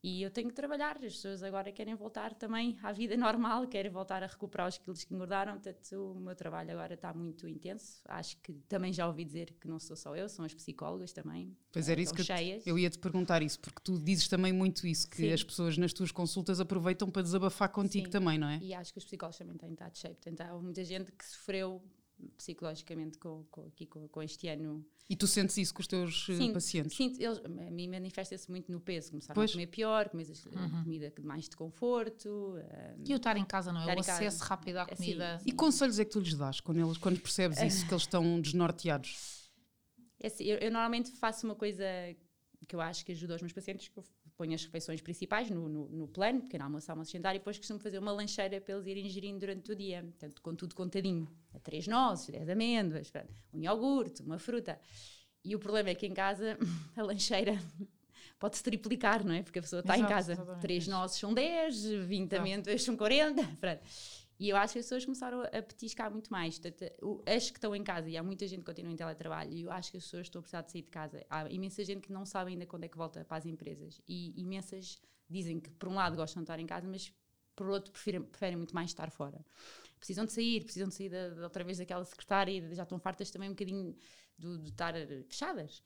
E 0.02 0.22
eu 0.22 0.30
tenho 0.30 0.48
que 0.48 0.54
trabalhar. 0.54 0.96
As 0.96 1.14
pessoas 1.14 1.42
agora 1.42 1.70
querem 1.70 1.94
voltar 1.94 2.34
também 2.34 2.78
à 2.82 2.90
vida 2.90 3.16
normal, 3.18 3.66
querem 3.66 3.90
voltar 3.90 4.22
a 4.22 4.26
recuperar 4.26 4.68
os 4.68 4.78
quilos 4.78 5.04
que 5.04 5.14
engordaram. 5.14 5.52
Portanto, 5.52 6.12
o 6.16 6.20
meu 6.20 6.34
trabalho 6.34 6.70
agora 6.72 6.94
está 6.94 7.12
muito 7.12 7.46
intenso. 7.46 8.00
Acho 8.06 8.36
que 8.38 8.52
também 8.68 8.92
já 8.92 9.06
ouvi 9.06 9.24
dizer 9.24 9.54
que 9.60 9.68
não 9.68 9.78
sou 9.78 9.94
só 9.94 10.16
eu, 10.16 10.28
são 10.28 10.44
as 10.44 10.54
psicólogas 10.54 11.12
também. 11.12 11.56
Pois 11.72 11.88
era 11.88 12.00
isso 12.00 12.14
que 12.14 12.24
cheias. 12.24 12.66
eu 12.66 12.78
ia 12.78 12.90
te 12.90 12.98
perguntar 12.98 13.42
isso, 13.42 13.60
porque 13.60 13.80
tu 13.82 13.98
dizes 13.98 14.26
também 14.26 14.52
muito 14.52 14.86
isso, 14.86 15.08
que 15.08 15.16
Sim. 15.16 15.32
as 15.32 15.44
pessoas 15.44 15.76
nas 15.76 15.92
tuas 15.92 16.10
consultas 16.10 16.60
aproveitam 16.60 17.10
para 17.10 17.22
desabafar 17.22 17.68
contigo 17.68 18.06
Sim. 18.06 18.10
também, 18.10 18.38
não 18.38 18.48
é? 18.48 18.58
E 18.62 18.74
acho 18.74 18.92
que 18.92 18.98
os 18.98 19.04
psicólogos 19.04 19.38
também 19.38 19.56
têm 19.56 19.72
estado 19.72 19.96
cheio. 19.96 20.14
Portanto, 20.14 20.40
há 20.40 20.58
muita 20.58 20.84
gente 20.84 21.12
que 21.12 21.24
sofreu 21.24 21.82
psicologicamente 22.36 23.18
com, 23.18 23.44
com, 23.50 23.62
aqui, 23.62 23.86
com, 23.86 24.08
com, 24.08 24.22
este 24.22 24.48
ano. 24.48 24.84
E 25.08 25.16
tu 25.16 25.26
sentes 25.26 25.56
isso 25.56 25.74
com 25.74 25.80
os 25.80 25.86
teus 25.86 26.26
eh, 26.30 26.36
sim, 26.36 26.52
pacientes? 26.52 26.96
Sim, 26.96 27.16
eles, 27.18 27.38
a 27.38 27.48
mim 27.48 27.88
manifesta-se 27.88 28.50
muito 28.50 28.70
no 28.70 28.80
peso. 28.80 29.10
Começaram 29.10 29.34
pois. 29.34 29.50
a 29.50 29.52
comer 29.54 29.66
pior, 29.66 30.08
comer 30.08 30.26
uhum. 30.54 30.84
comida 30.84 31.12
mais 31.22 31.48
de 31.48 31.56
conforto. 31.56 32.28
Um, 32.28 33.04
e 33.06 33.12
o 33.12 33.16
estar 33.16 33.36
em 33.36 33.44
casa, 33.44 33.72
não 33.72 33.80
é? 33.80 33.94
O 33.94 33.98
acesso 34.00 34.38
casa. 34.38 34.44
rápido 34.44 34.76
à 34.76 34.86
comida. 34.86 35.38
Sim, 35.38 35.44
sim. 35.44 35.50
E 35.50 35.52
conselhos 35.52 35.98
é 35.98 36.04
que 36.04 36.10
tu 36.10 36.20
lhes 36.20 36.34
dás 36.34 36.60
quando, 36.60 36.78
eles, 36.78 36.98
quando 36.98 37.20
percebes 37.20 37.60
isso, 37.60 37.86
que 37.86 37.92
eles 37.92 38.02
estão 38.02 38.40
desnorteados? 38.40 39.50
É 40.20 40.26
assim, 40.26 40.44
eu, 40.44 40.58
eu, 40.58 40.70
normalmente 40.70 41.10
faço 41.12 41.46
uma 41.46 41.54
coisa 41.54 41.84
que 42.68 42.76
eu 42.76 42.80
acho 42.80 43.04
que 43.04 43.12
ajuda 43.12 43.34
os 43.34 43.42
meus 43.42 43.52
pacientes, 43.52 43.88
que 43.88 43.98
eu 43.98 44.04
ponho 44.40 44.54
as 44.54 44.64
refeições 44.64 45.02
principais 45.02 45.50
no, 45.50 45.68
no, 45.68 45.86
no 45.90 46.08
plano, 46.08 46.40
pequeno 46.40 46.64
almoço, 46.64 46.90
almoço 46.90 47.12
jantar, 47.12 47.34
e 47.34 47.38
depois 47.38 47.58
costumo 47.58 47.78
fazer 47.78 47.98
uma 47.98 48.10
lancheira 48.10 48.58
para 48.58 48.74
eles 48.74 48.86
irem 48.86 49.06
ingerindo 49.06 49.38
durante 49.38 49.70
o 49.70 49.76
dia, 49.76 50.02
portanto, 50.02 50.40
com 50.40 50.54
tudo 50.54 50.74
contadinho. 50.74 51.28
Três 51.62 51.86
nozes, 51.86 52.28
dez 52.28 52.48
amêndoas, 52.48 53.12
um 53.52 53.60
iogurte, 53.60 54.22
uma 54.22 54.38
fruta. 54.38 54.80
E 55.44 55.54
o 55.54 55.58
problema 55.58 55.90
é 55.90 55.94
que 55.94 56.06
em 56.06 56.14
casa 56.14 56.56
a 56.96 57.02
lancheira 57.02 57.58
pode-se 58.40 58.62
triplicar, 58.62 59.22
não 59.22 59.34
é? 59.34 59.42
Porque 59.42 59.58
a 59.58 59.62
pessoa 59.62 59.80
está 59.80 59.98
em 59.98 60.06
casa, 60.06 60.32
exatamente. 60.32 60.62
três 60.62 60.88
nozes 60.88 61.18
são 61.18 61.34
10, 61.34 61.84
20 62.06 62.36
amêndoas 62.36 62.82
são 62.82 62.96
40, 62.96 63.42
pronto. 63.60 63.82
E 64.40 64.48
eu 64.48 64.56
acho 64.56 64.72
que 64.72 64.78
as 64.78 64.86
pessoas 64.86 65.04
começaram 65.04 65.42
a 65.42 65.62
petiscar 65.62 66.10
muito 66.10 66.30
mais. 66.32 66.58
Portanto, 66.58 66.90
as 67.26 67.50
que 67.50 67.58
estão 67.58 67.76
em 67.76 67.84
casa, 67.84 68.08
e 68.08 68.16
há 68.16 68.22
muita 68.22 68.48
gente 68.48 68.60
que 68.60 68.64
continua 68.64 68.90
em 68.90 68.96
teletrabalho, 68.96 69.52
e 69.52 69.60
eu 69.62 69.70
acho 69.70 69.90
que 69.90 69.98
as 69.98 70.04
pessoas 70.04 70.26
estão 70.28 70.38
a 70.40 70.42
precisar 70.42 70.62
de 70.62 70.72
sair 70.72 70.82
de 70.82 70.90
casa. 70.90 71.22
Há 71.28 71.46
imensa 71.50 71.84
gente 71.84 72.00
que 72.00 72.10
não 72.12 72.24
sabe 72.24 72.52
ainda 72.52 72.64
quando 72.64 72.84
é 72.84 72.88
que 72.88 72.96
volta 72.96 73.22
para 73.22 73.36
as 73.36 73.44
empresas. 73.44 74.00
E 74.08 74.32
imensas 74.40 74.98
dizem 75.28 75.60
que, 75.60 75.68
por 75.72 75.90
um 75.90 75.94
lado, 75.94 76.16
gostam 76.16 76.40
de 76.42 76.44
estar 76.44 76.58
em 76.58 76.66
casa, 76.66 76.88
mas 76.88 77.12
por 77.54 77.68
outro, 77.68 77.92
preferem, 77.92 78.22
preferem 78.22 78.56
muito 78.56 78.74
mais 78.74 78.88
estar 78.88 79.10
fora. 79.10 79.44
Precisam 79.98 80.24
de 80.24 80.32
sair, 80.32 80.64
precisam 80.64 80.88
de 80.88 80.94
sair 80.94 81.10
da- 81.10 81.42
outra 81.44 81.62
vez 81.62 81.76
daquela 81.76 82.04
secretária, 82.06 82.74
já 82.74 82.84
estão 82.84 82.98
fartas 82.98 83.30
também 83.30 83.50
um 83.50 83.52
bocadinho 83.52 83.94
do- 84.38 84.58
de, 84.58 84.70
estar 84.70 84.94
fechadas. 85.28 85.82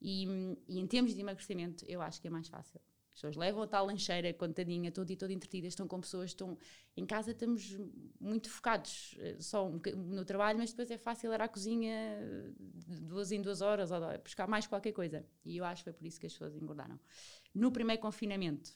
E, 0.00 0.24
e 0.66 0.78
em 0.78 0.86
termos 0.86 1.14
de 1.14 1.20
emagrecimento, 1.20 1.84
eu 1.86 2.00
acho 2.00 2.20
que 2.22 2.26
é 2.26 2.30
mais 2.30 2.48
fácil. 2.48 2.80
As 3.18 3.20
pessoas 3.20 3.36
levam 3.36 3.62
a 3.64 3.66
tal 3.66 3.84
lancheira 3.84 4.32
contadinha, 4.32 4.92
todo 4.92 5.10
e 5.10 5.16
todo 5.16 5.32
entretidas, 5.32 5.72
estão 5.72 5.88
com 5.88 6.00
pessoas, 6.00 6.30
estão 6.30 6.56
em 6.96 7.04
casa 7.04 7.32
estamos 7.32 7.76
muito 8.20 8.48
focados 8.48 9.16
eh, 9.18 9.36
só 9.40 9.68
no 9.68 10.24
trabalho, 10.24 10.56
mas 10.56 10.70
depois 10.70 10.88
é 10.88 10.96
fácil 10.96 11.32
ir 11.32 11.40
à 11.40 11.48
cozinha 11.48 11.92
eh, 11.92 12.52
duas 12.86 13.32
em 13.32 13.42
duas 13.42 13.60
horas 13.60 13.90
ou 13.90 14.00
buscar 14.22 14.46
mais 14.46 14.68
qualquer 14.68 14.92
coisa. 14.92 15.26
E 15.44 15.56
eu 15.56 15.64
acho 15.64 15.82
que 15.82 15.90
foi 15.90 15.92
por 15.94 16.06
isso 16.06 16.20
que 16.20 16.26
as 16.26 16.32
pessoas 16.32 16.54
engordaram. 16.54 16.96
No 17.52 17.72
primeiro 17.72 18.00
confinamento, 18.00 18.70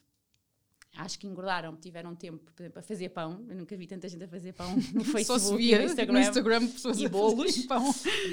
acho 0.95 1.17
que 1.17 1.25
engordaram, 1.25 1.75
tiveram 1.75 2.15
tempo, 2.15 2.51
por 2.51 2.61
exemplo, 2.61 2.79
a 2.79 2.81
fazer 2.83 3.09
pão. 3.09 3.43
Eu 3.49 3.55
nunca 3.55 3.75
vi 3.75 3.87
tanta 3.87 4.07
gente 4.07 4.23
a 4.23 4.27
fazer 4.27 4.53
pão 4.53 4.75
no 4.93 5.03
Facebook 5.03 5.25
Só 5.25 5.39
se 5.39 5.55
via 5.57 5.79
no 5.79 5.85
Instagram. 5.85 6.13
no 6.13 6.19
Instagram 6.19 6.67
pessoas 6.67 6.99
E 6.99 7.07
bolos. 7.07 7.57
pão. 7.65 7.83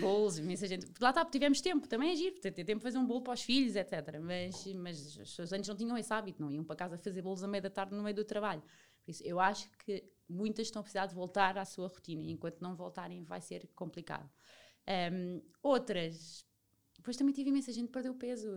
bolos, 0.00 0.38
imensa 0.38 0.66
gente. 0.66 0.86
Lá 1.00 1.10
está, 1.10 1.24
tivemos 1.24 1.60
tempo, 1.60 1.88
também 1.88 2.10
é 2.12 2.16
giro, 2.16 2.38
ter 2.40 2.52
tempo 2.52 2.80
para 2.80 2.90
fazer 2.90 2.98
um 2.98 3.06
bolo 3.06 3.22
para 3.22 3.32
os 3.32 3.42
filhos, 3.42 3.76
etc. 3.76 4.18
Mas, 4.20 4.66
mas 4.74 5.06
as 5.06 5.16
pessoas 5.16 5.52
antes 5.52 5.68
não 5.68 5.76
tinham 5.76 5.96
esse 5.96 6.12
hábito, 6.12 6.42
não 6.42 6.50
iam 6.50 6.64
para 6.64 6.76
casa 6.76 6.98
fazer 6.98 7.22
bolos 7.22 7.42
à 7.42 7.48
meia 7.48 7.62
da 7.62 7.70
tarde 7.70 7.94
no 7.94 8.02
meio 8.02 8.14
do 8.14 8.24
trabalho. 8.24 8.62
Por 9.04 9.10
isso, 9.10 9.22
eu 9.24 9.40
acho 9.40 9.68
que 9.84 10.04
muitas 10.28 10.66
estão 10.66 10.80
a 10.80 10.82
precisar 10.82 11.06
de 11.06 11.14
voltar 11.14 11.56
à 11.56 11.64
sua 11.64 11.88
rotina 11.88 12.22
e 12.22 12.30
enquanto 12.30 12.60
não 12.60 12.76
voltarem 12.76 13.24
vai 13.24 13.40
ser 13.40 13.68
complicado. 13.74 14.30
Um, 15.12 15.40
outras, 15.62 16.44
depois 16.96 17.16
também 17.16 17.32
tive 17.32 17.48
imensa 17.48 17.72
gente 17.72 17.86
que 17.86 17.92
perdeu 17.92 18.14
peso, 18.14 18.48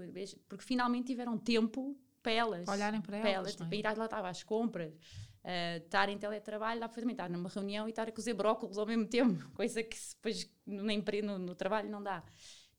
porque 0.50 0.64
finalmente 0.64 1.08
tiveram 1.08 1.38
tempo 1.38 1.98
para 2.24 2.32
elas. 2.32 2.68
Olharem 2.68 3.02
para 3.02 3.20
para 3.20 3.30
elas, 3.30 3.50
elas, 3.50 3.62
é? 3.62 3.64
tipo, 3.64 3.76
ir 3.76 3.84
lá 3.84 4.06
estava 4.06 4.30
às 4.30 4.42
compras, 4.42 4.94
uh, 4.94 5.78
estar 5.84 6.10
em 6.10 6.18
teletrabalho, 6.18 6.80
dá 6.80 6.88
perfeitamente 6.88 7.22
estar 7.22 7.30
numa 7.30 7.50
reunião 7.50 7.88
e 7.88 7.90
estar 7.90 8.08
a 8.08 8.12
cozer 8.12 8.34
brócolos 8.34 8.78
ao 8.78 8.86
mesmo 8.86 9.06
tempo, 9.06 9.48
coisa 9.54 9.84
que 9.84 9.98
depois 10.16 10.50
no, 10.66 11.38
no, 11.38 11.54
trabalho 11.54 11.90
não 11.90 12.02
dá. 12.02 12.24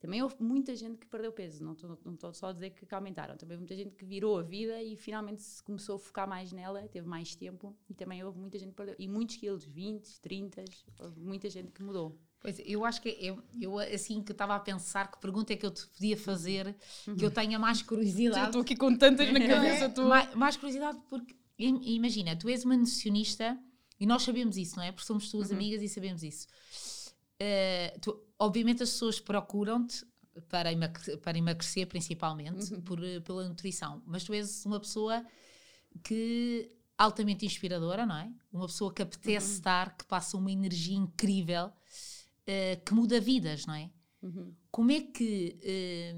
Também 0.00 0.22
houve 0.22 0.36
muita 0.38 0.76
gente 0.76 0.98
que 0.98 1.06
perdeu 1.06 1.32
peso, 1.32 1.64
não 1.64 1.72
estou 1.72 2.34
só 2.34 2.48
a 2.48 2.52
dizer 2.52 2.70
que, 2.70 2.84
que 2.84 2.94
aumentaram, 2.94 3.38
também 3.38 3.56
houve 3.56 3.62
muita 3.62 3.76
gente 3.76 3.94
que 3.94 4.04
virou 4.04 4.38
a 4.38 4.42
vida 4.42 4.82
e 4.82 4.96
finalmente 4.96 5.40
se 5.40 5.62
começou 5.62 5.96
a 5.96 5.98
focar 5.98 6.28
mais 6.28 6.52
nela, 6.52 6.86
teve 6.88 7.06
mais 7.08 7.34
tempo 7.34 7.74
e 7.88 7.94
também 7.94 8.22
houve 8.22 8.38
muita 8.38 8.58
gente 8.58 8.70
que 8.70 8.76
perdeu, 8.76 8.96
e 8.98 9.08
muitos 9.08 9.36
quilos, 9.36 9.64
20, 9.64 10.20
30, 10.20 10.64
houve 11.00 11.20
muita 11.20 11.48
gente 11.48 11.72
que 11.72 11.82
mudou. 11.82 12.18
Pois, 12.44 12.60
eu 12.62 12.84
acho 12.84 13.00
que 13.00 13.08
eu, 13.20 13.42
eu 13.58 13.78
assim 13.78 14.22
que 14.22 14.32
estava 14.32 14.54
a 14.54 14.60
pensar 14.60 15.10
que 15.10 15.18
pergunta 15.18 15.54
é 15.54 15.56
que 15.56 15.64
eu 15.64 15.70
te 15.70 15.86
podia 15.86 16.14
fazer 16.14 16.76
que 17.16 17.24
eu 17.24 17.30
tenha 17.30 17.58
mais 17.58 17.80
curiosidade. 17.80 18.46
estou 18.48 18.60
aqui 18.60 18.76
com 18.76 18.94
tantas 18.94 19.32
na 19.32 19.40
cabeça. 19.48 19.86
Estou... 19.86 20.04
mais, 20.10 20.34
mais 20.34 20.56
curiosidade 20.58 20.98
porque 21.08 21.34
im- 21.58 21.80
imagina, 21.96 22.36
tu 22.36 22.46
és 22.50 22.62
uma 22.62 22.76
nutricionista 22.76 23.58
e 23.98 24.04
nós 24.04 24.22
sabemos 24.24 24.58
isso, 24.58 24.76
não 24.76 24.82
é? 24.82 24.92
Porque 24.92 25.06
somos 25.06 25.30
tuas 25.30 25.50
amigas 25.50 25.80
e 25.80 25.88
sabemos 25.88 26.22
isso. 26.22 26.46
Eh, 27.40 27.96
tu- 28.02 28.22
obviamente 28.38 28.82
as 28.82 28.90
pessoas 28.90 29.18
procuram-te 29.20 30.04
para, 30.50 30.70
emagre- 30.70 31.16
para 31.16 31.38
emagrecer 31.38 31.86
principalmente 31.86 32.76
por, 32.82 33.02
eh, 33.02 33.20
pela 33.20 33.48
nutrição, 33.48 34.02
mas 34.04 34.22
tu 34.22 34.34
és 34.34 34.66
uma 34.66 34.78
pessoa 34.80 35.24
que 36.02 36.70
altamente 36.98 37.44
inspiradora, 37.46 38.04
não 38.04 38.16
é? 38.16 38.30
Uma 38.52 38.66
pessoa 38.66 38.92
que 38.92 39.00
apetece 39.02 39.54
estar, 39.54 39.96
que 39.96 40.04
passa 40.04 40.36
uma 40.36 40.52
energia 40.52 40.96
incrível, 40.96 41.72
eh, 42.46 42.76
que 42.84 42.94
muda 42.94 43.20
vidas, 43.20 43.66
não 43.66 43.74
é? 43.74 43.90
Como 44.70 44.90
é 44.90 45.00
que 45.00 45.58
eh, 45.62 46.16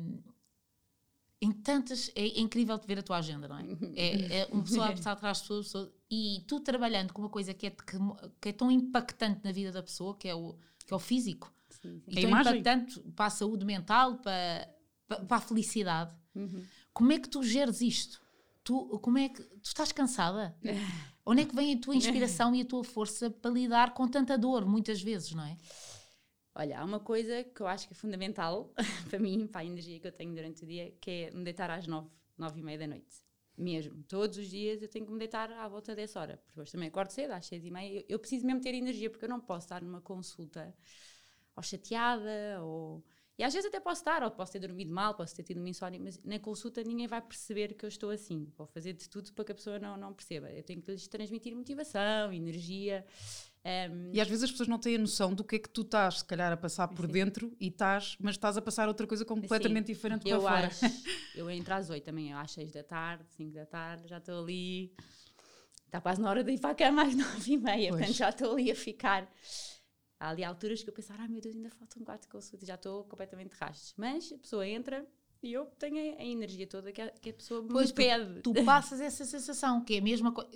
em 1.40 1.52
tantas 1.52 2.10
é, 2.14 2.22
é 2.26 2.40
incrível 2.40 2.78
te 2.78 2.86
ver 2.86 2.98
a 2.98 3.02
tua 3.02 3.18
agenda, 3.18 3.46
não 3.46 3.58
é? 3.58 3.64
É, 3.94 4.38
é 4.40 4.46
uma 4.46 4.62
pessoa 4.62 4.86
a 4.86 4.92
passar 4.92 5.12
atrás 5.12 5.36
de 5.38 5.42
pessoas, 5.44 5.66
pessoas- 5.66 5.90
e 6.10 6.44
tu 6.46 6.60
trabalhando 6.60 7.12
com 7.12 7.20
uma 7.22 7.28
coisa 7.28 7.52
que 7.52 7.66
é, 7.66 7.70
que, 7.70 7.96
que 8.40 8.48
é 8.48 8.52
tão 8.52 8.70
impactante 8.70 9.40
na 9.44 9.52
vida 9.52 9.70
da 9.72 9.82
pessoa, 9.82 10.16
que 10.16 10.28
é 10.28 10.34
o, 10.34 10.56
que 10.86 10.92
é 10.92 10.96
o 10.96 11.00
físico, 11.00 11.52
e 11.84 12.18
A 12.18 12.20
tão 12.22 12.30
imagem. 12.30 12.60
impactante 12.60 13.00
para 13.14 13.26
a 13.26 13.30
saúde 13.30 13.64
mental, 13.66 14.16
para, 14.18 14.68
para, 15.06 15.24
para 15.24 15.36
a 15.36 15.40
felicidade. 15.40 16.14
Como 16.92 17.12
é 17.12 17.18
que 17.18 17.28
tu 17.28 17.42
geres 17.42 17.80
isto? 17.80 18.20
Tu, 18.64 18.98
como 19.00 19.18
é 19.18 19.28
que 19.28 19.42
tu 19.42 19.64
estás 19.66 19.92
cansada? 19.92 20.56
Onde 21.26 21.42
é 21.42 21.44
que 21.44 21.54
vem 21.54 21.74
a 21.74 21.80
tua 21.80 21.94
inspiração 21.96 22.54
e 22.54 22.62
a 22.62 22.64
tua 22.64 22.82
força 22.84 23.28
para 23.30 23.50
lidar 23.50 23.92
com 23.94 24.06
tanta 24.08 24.38
dor, 24.38 24.64
muitas 24.64 25.02
vezes, 25.02 25.32
não 25.32 25.44
é? 25.44 25.56
Olha, 26.58 26.80
há 26.80 26.84
uma 26.84 26.98
coisa 26.98 27.44
que 27.44 27.60
eu 27.60 27.66
acho 27.66 27.86
que 27.86 27.92
é 27.92 27.96
fundamental 27.96 28.72
para 29.10 29.18
mim, 29.18 29.46
para 29.46 29.60
a 29.60 29.64
energia 29.64 30.00
que 30.00 30.06
eu 30.06 30.12
tenho 30.12 30.34
durante 30.34 30.64
o 30.64 30.66
dia, 30.66 30.90
que 30.98 31.10
é 31.10 31.30
me 31.30 31.44
deitar 31.44 31.70
às 31.70 31.86
nove, 31.86 32.08
nove 32.36 32.60
e 32.60 32.62
meia 32.62 32.78
da 32.78 32.86
noite. 32.86 33.14
Mesmo. 33.58 34.02
Todos 34.04 34.38
os 34.38 34.48
dias 34.48 34.80
eu 34.82 34.88
tenho 34.88 35.04
que 35.04 35.12
me 35.12 35.18
deitar 35.18 35.50
à 35.52 35.68
volta 35.68 35.94
dessa 35.94 36.18
hora. 36.18 36.38
Porque 36.46 36.58
hoje 36.58 36.72
também 36.72 36.88
acordo 36.88 37.10
cedo, 37.10 37.32
às 37.32 37.44
seis 37.44 37.62
e 37.62 37.70
meia. 37.70 38.00
Eu, 38.00 38.04
eu 38.08 38.18
preciso 38.18 38.46
mesmo 38.46 38.62
ter 38.62 38.74
energia, 38.74 39.10
porque 39.10 39.26
eu 39.26 39.28
não 39.28 39.40
posso 39.40 39.66
estar 39.66 39.82
numa 39.82 40.00
consulta 40.00 40.74
ou 41.54 41.62
chateada, 41.62 42.62
ou... 42.62 43.04
E 43.38 43.44
às 43.44 43.52
vezes 43.52 43.68
até 43.68 43.78
posso 43.78 44.00
estar, 44.00 44.22
ou 44.22 44.30
posso 44.30 44.52
ter 44.52 44.60
dormido 44.60 44.90
mal, 44.90 45.14
posso 45.14 45.36
ter 45.36 45.42
tido 45.42 45.58
uma 45.58 45.68
insónia, 45.68 46.00
mas 46.00 46.18
na 46.24 46.38
consulta 46.38 46.82
ninguém 46.82 47.06
vai 47.06 47.20
perceber 47.20 47.74
que 47.74 47.84
eu 47.84 47.88
estou 47.88 48.08
assim. 48.08 48.50
Vou 48.56 48.66
fazer 48.66 48.94
de 48.94 49.10
tudo 49.10 49.30
para 49.34 49.44
que 49.44 49.52
a 49.52 49.54
pessoa 49.54 49.78
não, 49.78 49.94
não 49.96 50.14
perceba. 50.14 50.50
Eu 50.50 50.62
tenho 50.62 50.80
que 50.80 50.90
lhes 50.90 51.06
transmitir 51.06 51.54
motivação, 51.54 52.32
energia. 52.32 53.04
Ehm, 53.68 54.10
E 54.14 54.20
às 54.20 54.28
vezes 54.28 54.44
as 54.44 54.50
pessoas 54.50 54.68
não 54.68 54.78
têm 54.78 54.94
a 54.96 54.98
noção 54.98 55.34
do 55.34 55.42
que 55.44 55.56
é 55.56 55.58
que 55.58 55.68
tu 55.68 55.82
estás, 55.82 56.18
se 56.18 56.24
calhar, 56.24 56.52
a 56.52 56.56
passar 56.56 56.88
por 56.88 57.06
Sim. 57.06 57.12
dentro 57.12 57.56
e 57.60 57.68
estás, 57.68 58.16
mas 58.20 58.34
estás 58.36 58.56
a 58.56 58.62
passar 58.62 58.88
outra 58.88 59.06
coisa 59.06 59.24
completamente 59.24 59.86
diferente 59.86 60.22
para 60.22 60.30
Eu 60.30 60.40
fora. 60.40 60.66
acho, 60.68 60.80
eu 61.34 61.50
entro 61.50 61.74
às 61.74 61.90
8 61.90 62.04
também, 62.04 62.30
eu 62.30 62.38
às 62.38 62.50
6 62.52 62.72
da 62.72 62.82
tarde, 62.82 63.24
5 63.36 63.52
da 63.52 63.66
tarde, 63.66 64.08
já 64.08 64.18
estou 64.18 64.42
ali. 64.42 64.92
Está 65.86 66.00
quase 66.00 66.20
na 66.20 66.28
hora 66.30 66.42
de 66.42 66.52
ir 66.52 66.60
para 66.60 66.70
a 66.70 66.74
cama 66.74 67.02
às 67.02 67.14
9 67.16 67.52
e 67.52 67.56
meia, 67.58 67.88
Pois. 67.90 67.98
portanto 68.00 68.16
já 68.16 68.28
estou 68.30 68.52
ali 68.52 68.70
a 68.70 68.74
ficar. 68.76 69.30
Há 70.18 70.30
ali 70.30 70.42
alturas 70.42 70.82
que 70.82 70.88
eu 70.88 70.94
penso, 70.94 71.12
ai 71.12 71.28
meu 71.28 71.40
Deus, 71.42 71.54
ainda 71.54 71.70
faltam 71.70 72.02
4 72.02 72.28
consultas, 72.30 72.66
já 72.66 72.74
estou 72.74 73.04
completamente 73.04 73.50
de. 73.50 73.92
Mas 73.98 74.32
a 74.32 74.38
pessoa 74.38 74.66
entra 74.66 75.06
e 75.46 75.52
eu 75.52 75.66
tenho 75.78 75.96
a, 76.18 76.24
energia 76.24 76.66
toda 76.66 76.90
que 76.92 77.00
a, 77.00 77.10
que 77.10 77.30
a 77.30 77.32
pessoa 77.32 77.62
Pois, 77.68 77.88
me 77.90 77.94
pede. 77.94 78.40
Tu 78.42 78.52
passas 78.64 79.00
essa 79.00 79.24
sensação, 79.24 79.84
que 79.84 79.94
é 79.94 79.98
a 79.98 80.02
mesma 80.02 80.32
coisa. 80.32 80.50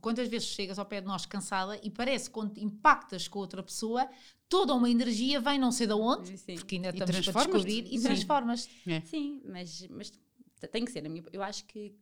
Quantas 0.00 0.28
vezes 0.28 0.48
chegas 0.48 0.78
ao 0.78 0.86
pé 0.86 1.00
de 1.00 1.06
nós 1.06 1.26
cansada 1.26 1.78
e 1.82 1.90
parece 1.90 2.28
que 2.30 2.34
quando 2.34 2.56
impactas 2.58 3.28
com 3.28 3.38
outra 3.38 3.62
pessoa, 3.62 4.08
toda 4.48 4.74
uma 4.74 4.88
energia 4.90 5.40
vem 5.40 5.58
não 5.58 5.72
sei 5.72 5.86
de 5.86 5.92
onde, 5.92 6.36
Sim. 6.38 6.54
porque 6.54 6.76
ainda 6.76 6.88
E 6.88 6.92
estamos 6.92 7.28
para 7.28 7.44
descobrir, 7.44 7.84
e 7.92 7.98
Sim. 7.98 8.04
transformas. 8.04 8.68
Sim, 9.04 9.42
mas, 9.44 9.86
mas 9.88 10.12
tem 10.72 10.84
que 10.84 10.90
ser. 10.92 11.02
na 11.02 11.08
minha- 11.08 11.24
eu 11.32 11.42
acho 11.42 11.64
que 11.66 11.94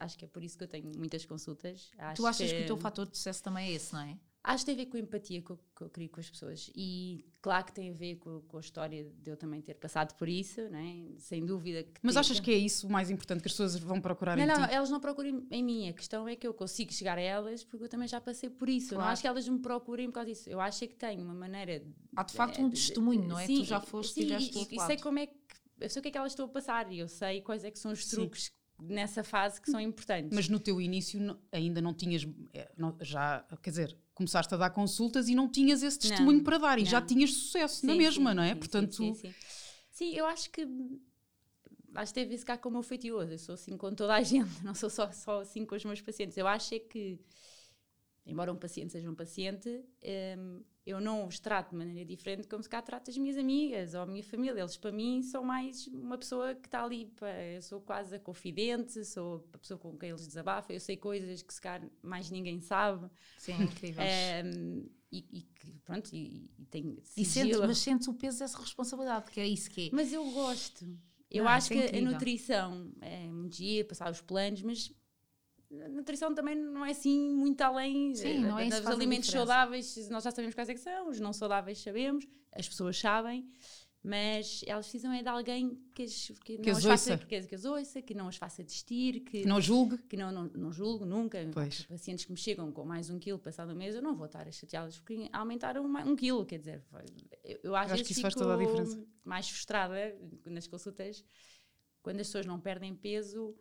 acho 0.00 0.16
que 0.16 0.24
é 0.24 0.28
por 0.28 0.42
isso 0.42 0.56
que 0.56 0.64
eu 0.64 0.68
tenho 0.68 0.90
muitas 0.96 1.26
consultas. 1.26 1.90
Acho 1.98 2.22
Tu 2.22 2.26
achas 2.26 2.50
que 2.52 2.62
o 2.62 2.66
teu 2.66 2.76
fator 2.78 3.06
de 3.06 3.16
sucesso 3.16 3.42
também 3.42 3.68
é 3.68 3.72
esse, 3.72 3.92
não 3.92 4.00
é? 4.00 4.16
Acho 4.48 4.64
que 4.64 4.66
tem 4.66 4.74
a 4.74 4.84
ver 4.84 4.86
com 4.86 4.96
a 4.96 5.00
empatia 5.00 5.42
que 5.42 5.50
eu, 5.50 5.58
que 5.74 5.82
eu 5.82 5.90
crio 5.90 6.08
com 6.08 6.20
as 6.20 6.30
pessoas 6.30 6.70
e 6.76 7.24
claro 7.42 7.64
que 7.66 7.72
tem 7.72 7.90
a 7.90 7.92
ver 7.92 8.14
com, 8.16 8.40
com 8.42 8.58
a 8.58 8.60
história 8.60 9.04
de 9.04 9.28
eu 9.28 9.36
também 9.36 9.60
ter 9.60 9.74
passado 9.74 10.14
por 10.16 10.28
isso, 10.28 10.60
não 10.70 10.78
é? 10.78 11.18
sem 11.18 11.44
dúvida. 11.44 11.82
Que 11.82 11.98
Mas 12.00 12.14
tem- 12.14 12.20
achas 12.20 12.38
que 12.38 12.52
é 12.52 12.54
isso 12.56 12.86
o 12.86 12.90
mais 12.92 13.10
importante 13.10 13.40
que 13.40 13.48
as 13.48 13.52
pessoas 13.52 13.74
vão 13.76 14.00
procurar 14.00 14.36
Não, 14.36 14.44
em 14.44 14.46
não, 14.46 14.68
ti? 14.68 14.72
elas 14.72 14.88
não 14.88 15.00
procuram 15.00 15.44
em 15.50 15.64
mim. 15.64 15.88
A 15.88 15.92
questão 15.92 16.28
é 16.28 16.36
que 16.36 16.46
eu 16.46 16.54
consigo 16.54 16.92
chegar 16.92 17.18
a 17.18 17.20
elas 17.20 17.64
porque 17.64 17.84
eu 17.84 17.88
também 17.88 18.06
já 18.06 18.20
passei 18.20 18.48
por 18.48 18.68
isso. 18.68 18.94
Eu 18.94 18.98
não 18.98 19.02
Claro. 19.02 19.12
acho 19.14 19.22
que 19.22 19.26
elas 19.28 19.48
me 19.48 19.58
procurem 19.58 20.06
por 20.06 20.14
causa 20.14 20.30
disso. 20.30 20.48
Eu 20.48 20.60
acho 20.60 20.84
é 20.84 20.86
que 20.86 20.94
tenho 20.94 21.22
uma 21.24 21.34
maneira. 21.34 21.84
Há 22.14 22.22
de 22.22 22.32
facto 22.34 22.58
eh, 22.60 22.62
um 22.62 22.70
testemunho, 22.70 23.26
não 23.26 23.36
é? 23.38 23.46
Sim, 23.46 23.56
tu 23.56 23.64
já 23.64 23.80
foste 23.80 24.14
sim, 24.14 24.20
e 24.26 24.28
já 24.28 24.38
e, 24.38 24.68
e 24.76 24.80
sei 24.80 24.96
como 24.98 25.18
é 25.18 25.26
que. 25.26 25.34
Eu 25.80 25.90
sei 25.90 25.98
o 25.98 26.02
que 26.04 26.08
é 26.08 26.10
que 26.12 26.18
elas 26.18 26.30
estão 26.30 26.46
a 26.46 26.48
passar 26.48 26.92
e 26.92 27.00
eu 27.00 27.08
sei 27.08 27.40
quais 27.42 27.64
é 27.64 27.70
que 27.72 27.78
são 27.80 27.90
os 27.90 28.06
Sim. 28.06 28.14
truques 28.16 28.52
nessa 28.78 29.24
fase 29.24 29.60
que 29.60 29.68
são 29.70 29.80
importantes. 29.80 30.30
Mas 30.32 30.48
no 30.48 30.60
teu 30.60 30.80
início 30.80 31.20
não- 31.20 31.38
ainda 31.50 31.80
não 31.82 31.92
tinhas, 31.92 32.24
eh, 32.54 32.70
não- 32.76 32.96
já, 33.00 33.44
quer 33.62 33.70
dizer, 33.70 33.96
começaste 34.16 34.52
a 34.54 34.56
dar 34.56 34.70
consultas 34.70 35.28
e 35.28 35.34
não 35.34 35.48
tinhas 35.48 35.82
esse 35.82 35.98
Não, 36.02 36.08
testemunho 36.08 36.42
para 36.42 36.58
dar 36.58 36.78
e 36.78 36.84
já 36.84 37.00
não. 37.00 37.06
tinhas 37.06 37.32
sucesso 37.34 37.86
na 37.86 37.94
Sim, 37.94 37.98
mesma, 37.98 38.30
sim, 38.30 38.34
não 38.34 38.42
é? 38.42 38.54
sim, 38.54 38.58
Portanto, 38.58 38.96
Sim, 39.14 39.34
sim, 39.90 40.14
eu 40.14 40.26
acho 40.26 40.50
que. 40.50 40.66
Acho 41.94 42.12
que 42.12 42.24
deve 42.24 42.36
ficar 42.38 42.58
como 42.58 42.78
o 42.78 42.82
feitioso. 42.82 43.32
Eu 43.32 43.38
sou 43.38 43.54
assim 43.54 43.76
com 43.76 43.94
toda 43.94 44.14
a 44.14 44.22
gente, 44.22 44.50
não 44.64 44.74
sou 44.74 44.90
só, 44.90 45.10
só 45.12 45.40
assim 45.40 45.64
com 45.64 45.74
os 45.74 45.84
meus 45.84 46.00
pacientes. 46.00 46.36
Eu 46.36 46.46
acho 46.46 46.74
é 46.74 46.78
que, 46.78 47.18
embora 48.26 48.52
um 48.52 48.56
paciente 48.56 48.92
seja 48.92 49.10
um 49.10 49.14
paciente, 49.14 49.68
hum, 50.38 50.62
eu 50.84 51.00
não 51.00 51.26
os 51.26 51.38
trato 51.40 51.70
de 51.70 51.76
maneira 51.76 52.04
diferente 52.04 52.46
como 52.46 52.62
se 52.62 52.68
cá 52.68 52.80
trato 52.80 53.10
as 53.10 53.16
minhas 53.18 53.36
amigas 53.36 53.94
ou 53.94 54.02
a 54.02 54.06
minha 54.06 54.22
família. 54.22 54.60
Eles, 54.60 54.76
para 54.76 54.92
mim, 54.92 55.22
são 55.22 55.42
mais 55.42 55.86
uma 55.88 56.16
pessoa 56.16 56.54
que 56.54 56.68
está 56.68 56.84
ali. 56.84 57.06
Para, 57.16 57.42
eu 57.44 57.62
sou 57.62 57.80
quase 57.80 58.14
a 58.14 58.20
confidente, 58.20 59.04
sou 59.04 59.48
a 59.52 59.58
pessoa 59.58 59.78
com 59.78 59.96
quem 59.96 60.10
eles 60.10 60.26
desabafam. 60.26 60.74
Eu 60.74 60.80
sei 60.80 60.96
coisas 60.96 61.42
que 61.42 61.52
se 61.52 61.60
calhar 61.60 61.88
mais 62.02 62.30
ninguém 62.30 62.60
sabe. 62.60 63.08
Sim, 63.36 63.52
é 63.52 63.64
incrível. 63.64 64.04
Hum, 64.44 64.88
e, 65.12 65.24
e 65.32 65.46
pronto, 65.84 66.14
e, 66.14 66.50
e 66.58 66.66
tenho 66.66 66.96
e 67.16 67.24
sentes, 67.24 67.58
mas 67.60 67.78
sentes 67.78 68.08
o 68.08 68.14
peso 68.14 68.38
dessa 68.38 68.58
responsabilidade, 68.58 69.30
que 69.30 69.40
é 69.40 69.46
isso 69.46 69.70
que 69.70 69.88
é. 69.88 69.90
Mas 69.90 70.12
eu 70.12 70.24
gosto. 70.30 70.86
Eu 71.30 71.44
Não, 71.44 71.50
acho 71.50 71.68
é 71.72 71.88
que 71.88 71.96
a 71.96 72.00
nutrição 72.00 72.92
é 73.00 73.26
muito 73.26 73.56
giro, 73.56 73.88
passar 73.88 74.10
os 74.10 74.20
planos, 74.20 74.62
mas 74.62 74.92
a 75.84 75.88
nutrição 75.88 76.34
também 76.34 76.54
não 76.54 76.84
é 76.84 76.90
assim 76.90 77.30
muito 77.34 77.60
além. 77.62 78.14
Sim, 78.14 78.38
não 78.40 78.58
é 78.58 78.66
isso 78.66 78.76
Os 78.78 78.82
faz 78.84 78.94
a 78.94 78.96
alimentos 78.98 79.30
saudáveis, 79.30 80.08
nós 80.08 80.24
já 80.24 80.30
sabemos 80.30 80.54
quais 80.54 80.68
é 80.68 80.74
que 80.74 80.80
são, 80.80 81.08
os 81.08 81.20
não 81.20 81.32
saudáveis 81.32 81.78
sabemos, 81.78 82.26
as 82.52 82.68
pessoas 82.68 82.98
sabem, 82.98 83.48
mas 84.02 84.62
elas 84.66 84.86
precisam 84.86 85.12
é 85.12 85.20
de 85.20 85.28
alguém 85.28 85.80
que 85.92 86.04
as, 86.04 86.30
que 86.44 86.58
Que 86.58 86.70
não 86.70 86.78
as 86.78 86.78
as 86.78 86.84
faça, 86.84 87.18
que, 87.18 87.42
que 87.42 87.54
as 87.56 87.64
ouça, 87.64 88.00
que 88.00 88.14
não 88.14 88.28
as 88.28 88.36
faça 88.36 88.62
desistir, 88.62 89.20
que, 89.20 89.40
Que 89.40 89.46
não 89.46 89.60
julgue. 89.60 89.98
que 89.98 90.16
não, 90.16 90.30
não, 90.30 90.44
não 90.54 90.72
julgo 90.72 91.04
nunca. 91.04 91.38
Pois. 91.52 91.82
Pacientes 91.86 92.24
que 92.24 92.30
me 92.30 92.38
chegam 92.38 92.70
com 92.70 92.84
mais 92.84 93.10
um 93.10 93.18
quilo 93.18 93.38
passado 93.38 93.72
um 93.72 93.74
mês, 93.76 93.96
eu 93.96 94.02
não 94.02 94.14
vou 94.14 94.26
estar 94.26 94.46
a 94.46 94.52
chateá-las 94.52 94.96
porque 94.98 95.28
aumentaram 95.32 95.84
um, 95.84 95.96
um 96.10 96.14
quilo, 96.14 96.46
quer 96.46 96.58
dizer, 96.58 96.84
eu, 97.42 97.58
eu 97.64 97.76
acho 97.76 98.04
que 98.04 98.12
isso 98.12 98.20
faz 98.20 98.34
toda 98.34 98.54
a 98.54 98.56
diferença. 98.56 99.04
mais 99.24 99.48
frustrada 99.48 100.16
nas 100.44 100.68
consultas 100.68 101.24
quando 102.00 102.20
as 102.20 102.28
pessoas 102.28 102.46
não 102.46 102.60
perdem 102.60 102.94
peso 102.94 103.56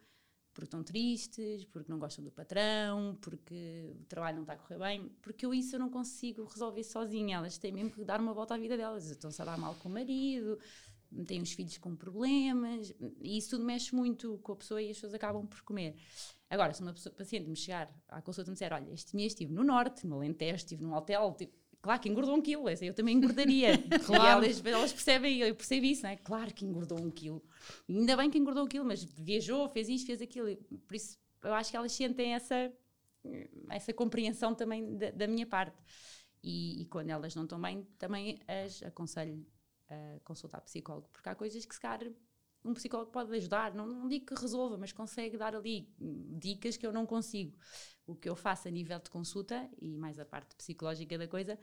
porque 0.56 0.68
estão 0.68 0.82
tristes, 0.82 1.66
porque 1.66 1.92
não 1.92 2.00
gostam 2.00 2.24
do 2.24 2.32
patrão, 2.32 3.16
porque 3.22 3.94
o 4.00 4.06
trabalho 4.06 4.38
não 4.38 4.44
está 4.44 4.54
a 4.54 4.58
correr 4.58 4.80
bem, 4.80 5.12
porque 5.22 5.46
eu 5.46 5.54
isso 5.54 5.76
eu 5.76 5.80
não 5.80 5.90
consigo 5.90 6.46
resolver 6.46 6.84
sozinha. 6.84 7.38
Elas 7.38 7.58
têm 7.58 7.74
mesmo 7.74 7.92
que 7.92 8.04
dar 8.06 8.22
uma 8.22 8.34
volta 8.34 8.56
à 8.56 8.58
vida 8.58 8.78
delas. 8.78 9.10
Estão-se 9.10 9.42
a 9.42 9.46
dar 9.46 9.58
mal 9.58 9.76
com 9.76 9.90
o 9.90 9.92
marido, 9.92 10.58
têm 11.28 11.42
os 11.42 11.52
filhos 11.52 11.78
com 11.78 11.94
problemas, 11.94 12.94
e 13.22 13.38
isso 13.38 13.52
tudo 13.52 13.66
mexe 13.66 13.94
muito 13.94 14.38
com 14.40 14.54
a 14.54 14.56
pessoa 14.56 14.82
e 14.82 14.90
as 14.90 14.96
pessoas 14.96 15.14
acabam 15.14 15.46
por 15.46 15.62
comer. 15.62 15.98
Agora, 16.50 16.74
se 16.74 16.82
uma 16.82 16.94
pessoa, 16.94 17.14
paciente 17.14 17.50
me 17.50 17.56
chegar 17.56 17.94
à 18.08 18.22
consulta 18.22 18.50
e 18.50 18.52
me 18.52 18.54
disser, 18.54 18.72
olha, 18.72 18.90
este 18.94 19.14
mês 19.14 19.34
estive 19.34 19.52
no 19.52 19.64
Norte, 19.64 20.08
no 20.08 20.16
Alentejo, 20.16 20.56
estive 20.56 20.82
num 20.82 20.94
hotel, 20.94 21.34
tipo, 21.38 21.54
claro 21.86 22.02
que 22.02 22.10
engordou 22.10 22.34
um 22.34 22.42
quilo, 22.42 22.68
eu 22.68 22.94
também 22.96 23.16
engordaria. 23.16 23.74
Claro. 24.06 24.44
Elas, 24.44 24.66
elas 24.66 24.92
percebem, 24.92 25.38
eu 25.40 25.54
percebo 25.54 25.86
isso, 25.86 26.02
não 26.02 26.10
é? 26.10 26.16
Claro 26.16 26.52
que 26.52 26.66
engordou 26.66 27.00
um 27.00 27.12
quilo. 27.12 27.44
E 27.88 27.96
ainda 27.96 28.18
bem 28.18 28.28
que 28.28 28.40
engordou 28.40 28.64
um 28.64 28.68
quilo, 28.68 28.84
mas 28.84 29.04
viajou, 29.04 29.70
fez 29.70 29.88
isto, 29.88 30.08
fez 30.08 30.20
aquilo. 30.20 30.56
Por 30.88 30.96
isso, 30.96 31.20
eu 31.44 31.54
acho 31.54 31.70
que 31.70 31.78
elas 31.78 31.92
sentem 31.92 32.34
essa, 32.34 32.74
essa 33.70 33.94
compreensão 33.94 34.56
também 34.56 34.98
da, 34.98 35.12
da 35.12 35.28
minha 35.28 35.46
parte. 35.46 35.78
E, 36.42 36.82
e 36.82 36.86
quando 36.86 37.12
elas 37.12 37.36
não 37.36 37.44
estão 37.44 37.62
bem, 37.62 37.88
também 38.00 38.40
as 38.48 38.82
aconselho 38.82 39.46
a 39.88 40.20
consultar 40.24 40.62
psicólogo, 40.62 41.08
porque 41.14 41.30
há 41.30 41.36
coisas 41.36 41.64
que 41.64 41.76
se 41.76 41.80
calhar 41.80 42.12
um 42.66 42.74
psicólogo 42.74 43.12
pode 43.12 43.34
ajudar, 43.36 43.74
não, 43.74 43.86
não 43.86 44.08
digo 44.08 44.26
que 44.26 44.34
resolva, 44.34 44.78
mas 44.78 44.92
consegue 44.92 45.38
dar 45.38 45.56
ali 45.56 45.88
dicas 46.00 46.76
que 46.76 46.86
eu 46.86 46.92
não 46.92 47.06
consigo. 47.06 47.56
O 48.08 48.16
que 48.16 48.28
eu 48.28 48.36
faço 48.36 48.68
a 48.68 48.72
nível 48.72 49.00
de 49.00 49.10
consulta, 49.10 49.70
e 49.80 49.98
mais 49.98 50.20
a 50.20 50.26
parte 50.26 50.56
psicológica 50.56 51.18
da 51.18 51.28
coisa, 51.28 51.58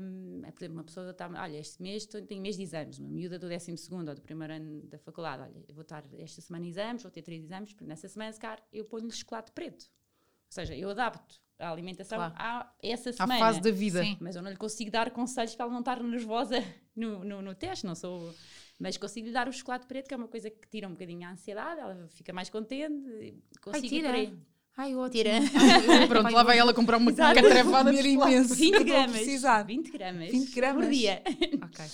hum, 0.00 0.42
é, 0.44 0.50
por 0.52 0.62
exemplo, 0.62 0.78
uma 0.78 0.84
pessoa 0.84 1.10
está, 1.10 1.28
olha, 1.28 1.58
este 1.58 1.82
mês 1.82 2.06
tenho 2.06 2.40
mês 2.40 2.56
de 2.56 2.62
exames, 2.62 2.98
uma 2.98 3.10
miúda 3.10 3.38
do 3.38 3.48
12 3.48 3.72
ou 3.92 4.14
do 4.14 4.22
primeiro 4.22 4.54
ano 4.54 4.82
da 4.82 4.98
faculdade, 4.98 5.42
olha, 5.42 5.64
eu 5.68 5.74
vou 5.74 5.82
estar 5.82 6.04
esta 6.14 6.40
semana 6.40 6.64
em 6.64 6.68
exames, 6.68 7.02
vou 7.02 7.10
ter 7.10 7.22
três 7.22 7.42
exames, 7.42 7.74
nessa 7.80 8.08
semana, 8.08 8.32
se 8.32 8.40
calhar, 8.40 8.62
eu 8.72 8.84
ponho-lhe 8.84 9.12
chocolate 9.12 9.50
preto. 9.52 9.84
Ou 9.84 10.54
seja, 10.54 10.76
eu 10.76 10.90
adapto 10.90 11.41
a 11.58 11.70
alimentação 11.70 12.18
Claro. 12.18 12.34
a 12.36 12.72
essa 12.82 13.10
À 13.10 13.12
semana. 13.12 13.38
fase 13.38 13.60
da 13.60 13.70
vida. 13.70 14.02
Sim. 14.02 14.16
Mas 14.20 14.36
eu 14.36 14.42
não 14.42 14.50
lhe 14.50 14.56
consigo 14.56 14.90
dar 14.90 15.10
conselhos 15.10 15.54
para 15.54 15.64
ela 15.64 15.72
não 15.72 15.80
estar 15.80 16.02
nervosa 16.02 16.56
no, 16.96 17.24
no, 17.24 17.42
no 17.42 17.54
teste, 17.54 17.86
não 17.86 17.94
sou. 17.94 18.34
Mas 18.80 18.96
consigo 18.96 19.26
lhe 19.28 19.32
dar 19.32 19.48
o 19.48 19.52
chocolate 19.52 19.86
preto, 19.86 20.08
que 20.08 20.14
é 20.14 20.16
uma 20.16 20.26
coisa 20.28 20.50
que 20.50 20.66
tira 20.68 20.88
um 20.88 20.92
bocadinho 20.92 21.26
a 21.28 21.30
ansiedade, 21.32 21.80
ela 21.80 22.08
fica 22.08 22.32
mais 22.32 22.50
contente. 22.50 23.34
Consigo 23.60 23.86
tira. 23.88 24.32
Ai, 24.76 24.94
ótimo. 24.94 25.10
Tira. 25.10 25.32
Pronto, 26.08 26.32
lá 26.32 26.42
vai 26.42 26.58
ela 26.58 26.72
comprar 26.72 26.96
uma 26.96 27.10
Exato. 27.10 27.34
catrefada 27.34 27.92
de 27.92 28.08
imenso. 28.08 28.54
20 28.54 28.74
Vou 28.74 28.84
gramas. 28.84 29.10
precisar. 29.12 29.62
20 29.64 29.90
gramas. 29.90 30.30
20 30.30 30.54
gramas. 30.54 30.84
Por 30.84 30.90
dia. 30.92 31.22
Ok. 31.62 31.84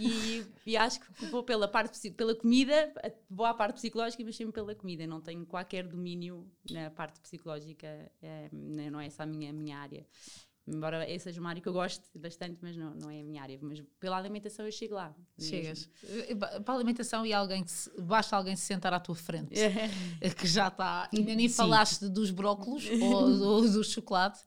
E, 0.00 0.44
e 0.66 0.76
acho 0.76 1.00
que 1.00 1.26
vou 1.26 1.44
pela 1.44 1.68
parte 1.68 2.10
pela 2.10 2.34
comida, 2.34 2.92
vou 3.30 3.46
à 3.46 3.54
parte 3.54 3.76
psicológica, 3.76 4.22
mas 4.24 4.36
sempre 4.36 4.52
pela 4.52 4.74
comida. 4.74 5.06
Não 5.06 5.20
tenho 5.20 5.46
qualquer 5.46 5.86
domínio 5.86 6.44
na 6.70 6.90
parte 6.90 7.20
psicológica, 7.20 8.10
não 8.52 8.90
não 8.90 9.00
é 9.00 9.06
essa 9.06 9.22
a 9.22 9.26
minha, 9.26 9.50
a 9.50 9.52
minha 9.52 9.78
área. 9.78 10.04
Embora 10.66 11.04
essa 11.10 11.24
seja 11.24 11.40
uma 11.40 11.50
área 11.50 11.60
que 11.60 11.68
eu 11.68 11.74
gosto 11.74 12.02
bastante, 12.18 12.58
mas 12.62 12.74
não, 12.74 12.94
não 12.94 13.10
é 13.10 13.20
a 13.20 13.22
minha 13.24 13.42
área. 13.42 13.58
Mas 13.60 13.82
pela 14.00 14.16
alimentação 14.16 14.64
eu 14.64 14.72
chego 14.72 14.94
lá. 14.94 15.14
mesmo. 15.36 15.50
Chegas. 15.50 15.90
Eh, 16.02 16.34
Para 16.34 16.72
a 16.72 16.76
alimentação 16.76 17.26
e 17.26 17.34
alguém 17.34 17.62
que 17.62 17.70
se, 17.70 17.90
basta 18.00 18.34
alguém 18.34 18.56
se 18.56 18.62
sentar 18.62 18.94
à 18.94 18.98
tua 18.98 19.14
frente. 19.14 19.52
eh, 19.58 20.30
Que 20.30 20.46
já 20.46 20.68
está. 20.68 21.10
Ainda 21.14 21.34
nem 21.34 21.48
Sim. 21.50 21.54
falaste 21.56 22.08
dos 22.08 22.30
brócolos 22.30 22.82
ou, 23.02 23.42
ou 23.42 23.60
do 23.70 23.84
chocolate 23.84 24.40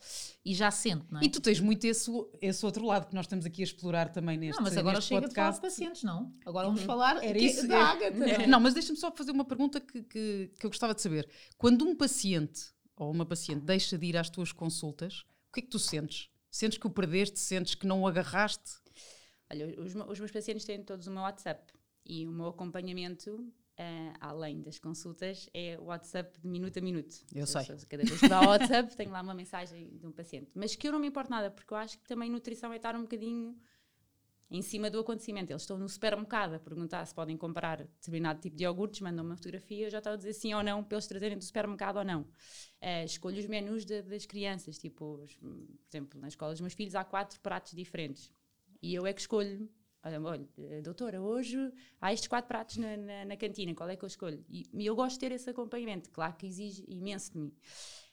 e 0.44 0.56
já 0.56 0.72
sente, 0.72 1.06
não 1.12 1.20
é? 1.22 1.26
E 1.26 1.30
tu 1.30 1.40
tens 1.40 1.60
muito 1.60 1.86
esse, 1.86 2.10
esse 2.42 2.66
outro 2.66 2.84
lado 2.88 3.08
que 3.08 3.14
nós 3.14 3.26
estamos 3.26 3.46
aqui 3.46 3.62
a 3.62 3.66
explorar 3.66 4.10
também 4.10 4.38
neste 4.40 4.58
não, 4.58 4.64
mas 4.64 4.76
agora 4.76 4.96
neste 4.96 5.10
chega 5.10 5.28
de 5.28 5.36
falar 5.36 5.52
de 5.52 5.62
pacientes, 5.62 6.02
não? 6.04 6.34
Agora 6.48 6.66
vamos 6.68 6.82
falar 6.82 7.24
Era 7.24 7.38
isso. 7.38 7.68
da 7.68 7.76
é- 7.76 7.82
Ágata. 7.82 8.24
é- 8.26 8.48
Não, 8.48 8.60
mas 8.60 8.74
deixa-me 8.74 8.98
só 8.98 9.12
fazer 9.12 9.30
uma 9.32 9.46
pergunta 9.46 9.80
que, 9.80 10.02
que, 10.02 10.52
que 10.60 10.66
eu 10.66 10.70
gostava 10.72 10.96
de 10.96 11.02
saber. 11.04 11.30
Quando 11.60 11.86
um 11.86 11.96
paciente 11.96 12.72
ou 12.96 13.12
uma 13.12 13.26
paciente 13.26 13.62
deixa 13.64 13.96
de 14.00 14.08
ir 14.08 14.18
às 14.18 14.30
tuas 14.32 14.52
consultas, 14.52 15.24
o 15.50 15.54
que 15.54 15.60
é 15.60 15.64
que 15.64 15.70
tu 15.70 15.80
sentes? 15.80 16.30
Sentes 16.50 16.78
que 16.78 16.88
o 16.88 16.90
perdeste? 16.90 17.40
Sentes 17.40 17.76
que 17.76 17.86
não 17.86 18.02
o 18.02 18.08
agarraste? 18.08 18.80
Olha, 19.52 19.68
os, 19.80 19.96
os 19.96 20.20
meus 20.20 20.32
pacientes 20.32 20.66
têm 20.66 20.84
todos 20.84 21.08
o 21.08 21.12
meu 21.12 21.22
WhatsApp 21.22 21.72
e 22.06 22.28
o 22.28 22.32
meu 22.32 22.48
acompanhamento, 22.48 23.52
eh, 23.78 24.14
além 24.20 24.62
das 24.62 24.80
consultas, 24.80 25.50
é 25.54 25.78
o 25.80 25.86
WhatsApp 25.86 26.40
de 26.40 26.48
minuto 26.48 26.78
a 26.78 26.82
minuto. 26.82 27.16
Eu 27.34 27.46
sei. 27.46 27.66
Cada 27.88 28.04
vez 28.04 28.20
que 28.20 28.28
dá 28.28 28.42
o 28.42 28.48
WhatsApp, 28.48 28.96
tenho 28.98 29.12
lá 29.12 29.22
uma 29.22 29.34
mensagem 29.34 29.98
de 29.98 30.06
um 30.06 30.12
paciente. 30.12 30.52
Mas 30.56 30.76
que 30.76 30.88
eu 30.88 30.92
não 30.92 31.00
me 31.00 31.08
importo 31.08 31.30
nada, 31.30 31.52
porque 31.52 31.74
eu 31.74 31.78
acho 31.78 31.98
que 31.98 32.08
também 32.08 32.30
nutrição 32.30 32.72
é 32.74 32.78
estar 32.78 32.96
um 32.96 33.02
bocadinho 33.02 33.58
em 34.50 34.62
cima 34.62 34.90
do 34.90 35.00
acontecimento. 35.00 35.52
Eles 35.52 35.64
estão 35.64 35.78
no 35.78 35.90
supermercado 35.90 36.54
a 36.56 36.60
perguntar 36.60 37.06
se 37.06 37.14
podem 37.14 37.36
comprar 37.38 37.84
determinado 37.84 38.40
tipo 38.40 38.56
de 38.56 38.64
iogurtes, 38.64 39.02
mandam 39.02 39.26
uma 39.26 39.36
fotografia, 39.36 39.90
já 39.90 39.98
estava 39.98 40.14
a 40.16 40.18
dizer 40.18 40.34
sim 40.34 40.54
ou 40.54 40.64
não, 40.64 40.84
para 40.84 40.96
eles 40.96 41.08
trazerem 41.08 41.38
do 41.38 41.44
supermercado 41.44 41.98
ou 41.98 42.06
não. 42.06 42.26
Eh, 42.82 43.04
escolho 43.06 43.40
os 43.40 43.46
menus 43.48 43.86
da- 43.86 44.02
das 44.02 44.26
crianças, 44.26 44.78
tipo, 44.78 45.16
os- 45.24 45.36
por 45.36 45.50
exemplo, 45.90 46.20
na 46.20 46.28
escola 46.28 46.52
dos 46.54 46.62
meus 46.62 46.74
filhos 46.74 46.96
há 46.96 47.04
quatro 47.04 47.40
pratos 47.42 47.74
diferentes. 47.74 48.32
E 48.82 48.94
eu 48.94 49.06
é 49.06 49.14
que 49.14 49.22
escolho. 49.22 49.70
Olha, 50.04 50.22
olha, 50.22 50.48
eh, 50.60 50.82
doutora, 50.82 51.22
hoje 51.22 51.58
há 52.00 52.14
estes 52.14 52.28
quatro 52.30 52.48
pratos 52.48 52.78
na, 52.78 52.96
na, 52.96 53.26
na 53.26 53.36
cantina, 53.38 53.74
qual 53.76 53.90
é 53.90 53.96
que 53.98 54.06
eu 54.06 54.08
escolho? 54.08 54.46
E 54.50 54.86
eu 54.86 54.96
gosto 54.96 55.16
de 55.16 55.20
ter 55.28 55.32
esse 55.34 55.50
acompanhamento, 55.50 56.10
claro 56.12 56.36
que 56.38 56.46
exige 56.48 56.86
imenso 56.88 57.34
de 57.34 57.40
mim. 57.40 57.54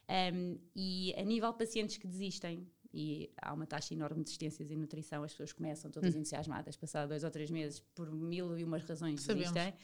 Um, 0.09 0.59
e 0.75 1.15
a 1.17 1.23
nível 1.23 1.53
de 1.53 1.59
pacientes 1.59 1.97
que 1.97 2.07
desistem, 2.07 2.67
e 2.95 3.29
há 3.43 3.53
uma 3.53 3.67
taxa 3.67 3.93
enorme 3.93 4.19
de 4.19 4.25
desistências 4.25 4.71
em 4.71 4.77
nutrição, 4.77 5.25
as 5.25 5.33
pessoas 5.33 5.53
começam 5.53 5.91
todas 5.91 6.15
entusiasmadas, 6.15 6.77
passado 6.77 7.09
dois 7.09 7.25
ou 7.25 7.31
três 7.31 7.51
meses, 7.51 7.81
por 7.93 8.09
mil 8.13 8.57
e 8.57 8.63
umas 8.63 8.85
razões 8.85 9.21
Sabemos. 9.21 9.53
desistem, 9.53 9.75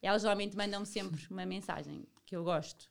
elas 0.00 0.22
geralmente 0.22 0.56
mandam-me 0.56 0.86
sempre 0.86 1.20
uma 1.28 1.44
mensagem 1.44 2.06
que 2.24 2.36
eu 2.36 2.44
gosto. 2.44 2.88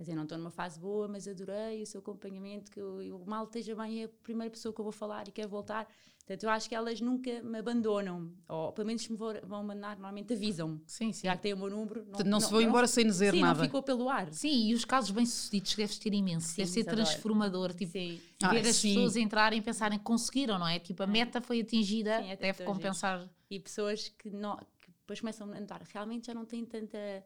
Quer 0.00 0.04
dizer, 0.04 0.16
não 0.16 0.22
estou 0.22 0.38
numa 0.38 0.50
fase 0.50 0.80
boa, 0.80 1.06
mas 1.06 1.28
adorei 1.28 1.82
o 1.82 1.86
seu 1.86 2.00
acompanhamento, 2.00 2.70
que 2.70 2.80
eu, 2.80 3.02
eu 3.02 3.22
mal 3.26 3.44
esteja 3.44 3.76
bem, 3.76 4.00
é 4.00 4.04
a 4.06 4.08
primeira 4.08 4.50
pessoa 4.50 4.72
que 4.74 4.80
eu 4.80 4.82
vou 4.82 4.92
falar 4.92 5.28
e 5.28 5.30
quero 5.30 5.50
voltar. 5.50 5.86
Portanto, 6.20 6.42
eu 6.42 6.48
acho 6.48 6.70
que 6.70 6.74
elas 6.74 7.02
nunca 7.02 7.42
me 7.42 7.58
abandonam, 7.58 8.32
ou 8.48 8.72
pelo 8.72 8.86
menos 8.86 9.06
me 9.06 9.14
vão, 9.14 9.62
mandar, 9.62 9.96
normalmente 9.96 10.32
avisam. 10.32 10.80
Sim, 10.86 11.12
sim. 11.12 11.26
Já 11.26 11.36
que 11.36 11.42
têm 11.42 11.52
o 11.52 11.58
meu 11.58 11.68
número. 11.68 12.02
Portanto, 12.02 12.26
não, 12.28 12.40
se 12.40 12.50
vão 12.50 12.62
embora 12.62 12.86
sem 12.86 13.04
dizer 13.04 13.34
sim, 13.34 13.42
nada. 13.42 13.58
não 13.58 13.64
ficou 13.66 13.82
pelo 13.82 14.08
ar. 14.08 14.32
Sim, 14.32 14.68
e 14.70 14.74
os 14.74 14.86
casos 14.86 15.10
bem-sucedidos 15.10 15.74
deves 15.74 15.98
ter 15.98 16.14
imenso. 16.14 16.46
Sim, 16.46 16.62
Deve 16.62 16.70
ser 16.70 16.80
adoro. 16.80 16.96
transformador. 16.96 17.74
Tipo, 17.74 17.92
Sim. 17.92 18.18
Ah, 18.42 18.54
ver 18.54 18.66
as 18.66 18.76
sim. 18.76 18.94
pessoas 18.94 19.16
entrarem 19.16 19.58
e 19.58 19.62
pensarem 19.62 19.98
que 19.98 20.04
conseguiram, 20.04 20.58
não 20.58 20.66
é? 20.66 20.78
Tipo, 20.78 21.02
a 21.02 21.06
meta 21.06 21.42
foi 21.42 21.60
atingida, 21.60 22.22
Sim, 22.22 22.30
é 22.30 22.36
deve 22.36 22.64
compensar. 22.64 23.28
e 23.50 23.60
pessoas 23.60 24.08
que, 24.08 24.30
não, 24.30 24.56
que 24.56 24.90
depois 25.00 25.20
começam 25.20 25.52
a 25.52 25.60
notar 25.60 25.82
realmente 25.92 26.28
já 26.28 26.32
não 26.32 26.46
têm 26.46 26.64
tanta 26.64 27.22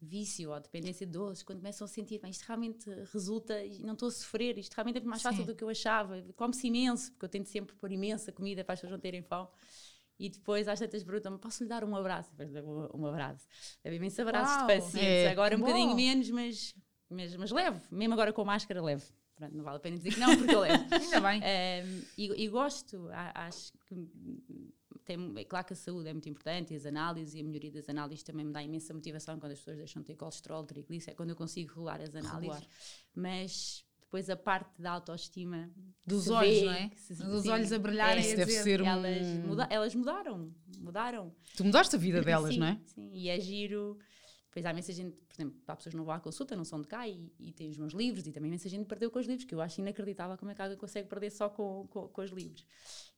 vício 0.00 0.50
ou 0.50 0.60
dependência 0.60 1.06
de 1.06 1.12
doces, 1.12 1.42
quando 1.42 1.58
começam 1.58 1.84
a 1.84 1.88
sentir, 1.88 2.20
isto 2.24 2.42
realmente 2.42 2.88
resulta 3.12 3.62
e 3.62 3.82
não 3.82 3.92
estou 3.92 4.08
a 4.08 4.12
sofrer, 4.12 4.56
isto 4.58 4.72
realmente 4.74 4.98
é 4.98 5.00
mais 5.02 5.22
fácil 5.22 5.40
Sim. 5.40 5.46
do 5.46 5.54
que 5.54 5.62
eu 5.62 5.68
achava, 5.68 6.22
come-se 6.36 6.66
imenso, 6.66 7.12
porque 7.12 7.26
eu 7.26 7.28
tento 7.28 7.48
sempre 7.48 7.74
pôr 7.76 7.92
imensa 7.92 8.32
comida 8.32 8.64
para 8.64 8.72
as 8.72 8.80
pessoas 8.80 8.92
não 8.92 9.00
terem 9.00 9.22
fome. 9.22 9.48
E 10.18 10.28
depois 10.28 10.68
às 10.68 10.78
tantas 10.78 11.02
perguntam-me, 11.02 11.38
posso 11.38 11.62
lhe 11.62 11.68
dar 11.68 11.82
um 11.82 11.96
abraço? 11.96 12.30
Depois 12.30 12.52
dou 12.52 12.90
um 12.94 13.06
abraço. 13.06 13.46
Deve 13.82 13.96
imensos 13.96 14.20
abraços 14.20 14.54
Uau, 14.54 14.66
de 14.66 14.74
pacientes. 14.74 15.02
é, 15.02 15.30
agora 15.30 15.56
um 15.56 15.60
bom. 15.60 15.66
bocadinho 15.66 15.96
menos, 15.96 16.30
mas, 16.30 16.74
mas, 17.08 17.36
mas 17.36 17.50
levo. 17.50 17.80
Mesmo 17.90 18.12
agora 18.12 18.30
com 18.30 18.44
máscara, 18.44 18.82
levo. 18.82 19.06
Pronto, 19.34 19.56
não 19.56 19.64
vale 19.64 19.78
a 19.78 19.80
pena 19.80 19.96
dizer 19.96 20.12
que 20.12 20.20
não, 20.20 20.36
porque 20.36 20.54
eu 20.54 20.60
levo. 20.60 20.84
Ainda 20.92 21.20
bem. 21.22 21.40
Um, 21.40 22.02
e, 22.18 22.44
e 22.44 22.48
gosto, 22.48 23.08
acho 23.34 23.72
que 23.88 23.94
tem, 25.16 25.32
é 25.36 25.44
claro 25.44 25.66
que 25.66 25.72
a 25.72 25.76
saúde 25.76 26.08
é 26.08 26.12
muito 26.12 26.28
importante 26.28 26.72
e 26.72 26.76
as 26.76 26.86
análises 26.86 27.34
e 27.34 27.40
a 27.40 27.44
melhoria 27.44 27.72
das 27.72 27.88
análises 27.88 28.22
também 28.22 28.44
me 28.46 28.52
dá 28.52 28.62
imensa 28.62 28.94
motivação 28.94 29.38
quando 29.40 29.52
as 29.52 29.58
pessoas 29.58 29.78
deixam 29.78 30.02
de 30.02 30.06
ter 30.06 30.14
colesterol, 30.14 30.64
triglicéridos, 30.64 31.08
é 31.08 31.14
quando 31.14 31.30
eu 31.30 31.36
consigo 31.36 31.70
regular 31.70 32.00
as 32.00 32.14
análises. 32.14 32.34
Regular. 32.40 32.62
Mas 33.14 33.84
depois 34.00 34.28
a 34.30 34.36
parte 34.36 34.80
da 34.80 34.92
autoestima 34.92 35.70
Dos 36.06 36.28
olhos, 36.28 36.58
vê, 36.60 36.64
não 36.64 36.72
é? 36.72 36.90
se- 36.96 37.14
Dos 37.14 37.42
sim, 37.42 37.48
olhos 37.50 37.72
a 37.72 37.78
brilharem 37.78 38.22
é, 38.24 38.26
Isso 38.26 38.36
deve 38.36 38.52
ser 38.52 38.82
um... 38.82 38.86
elas, 38.86 39.26
muda- 39.46 39.66
elas 39.70 39.94
mudaram, 39.94 40.54
mudaram. 40.78 41.34
Tu 41.56 41.64
mudaste 41.64 41.96
a 41.96 41.98
vida 41.98 42.20
delas, 42.24 42.54
sim, 42.54 42.60
não 42.60 42.66
é? 42.66 42.80
Sim, 42.86 43.10
e 43.12 43.28
é 43.28 43.38
giro. 43.40 43.98
Depois 44.50 44.66
há 44.66 44.70
imensa 44.72 44.92
gente, 44.92 45.16
por 45.28 45.34
exemplo, 45.36 45.60
há 45.64 45.76
pessoas 45.76 45.92
que 45.92 45.96
não 45.96 46.04
vão 46.04 46.12
à 46.12 46.18
consulta, 46.18 46.56
não 46.56 46.64
são 46.64 46.80
de 46.80 46.88
cá 46.88 47.06
e, 47.06 47.32
e 47.38 47.52
têm 47.52 47.70
os 47.70 47.78
meus 47.78 47.92
livros 47.92 48.26
e 48.26 48.32
também 48.32 48.48
imensa 48.48 48.68
gente 48.68 48.84
perdeu 48.84 49.08
com 49.08 49.20
os 49.20 49.26
livros, 49.26 49.44
que 49.44 49.54
eu 49.54 49.60
acho 49.60 49.80
inacreditável 49.80 50.36
como 50.36 50.50
é 50.50 50.54
que 50.56 50.60
alguém 50.60 50.76
consegue 50.76 51.08
perder 51.08 51.30
só 51.30 51.48
com, 51.48 51.86
com, 51.88 52.08
com 52.08 52.20
os 52.20 52.30
livros. 52.32 52.66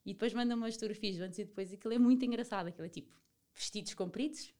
E 0.04 0.12
depois 0.12 0.34
mandam-me 0.34 0.66
as 0.66 0.74
fotografias 0.74 1.18
antes 1.20 1.38
e 1.38 1.44
depois 1.44 1.72
e 1.72 1.76
aquilo 1.76 1.94
é 1.94 1.98
muito 1.98 2.22
engraçado, 2.26 2.66
aquilo 2.66 2.84
é 2.84 2.90
tipo 2.90 3.10
vestidos 3.54 3.94
compridos, 3.94 4.52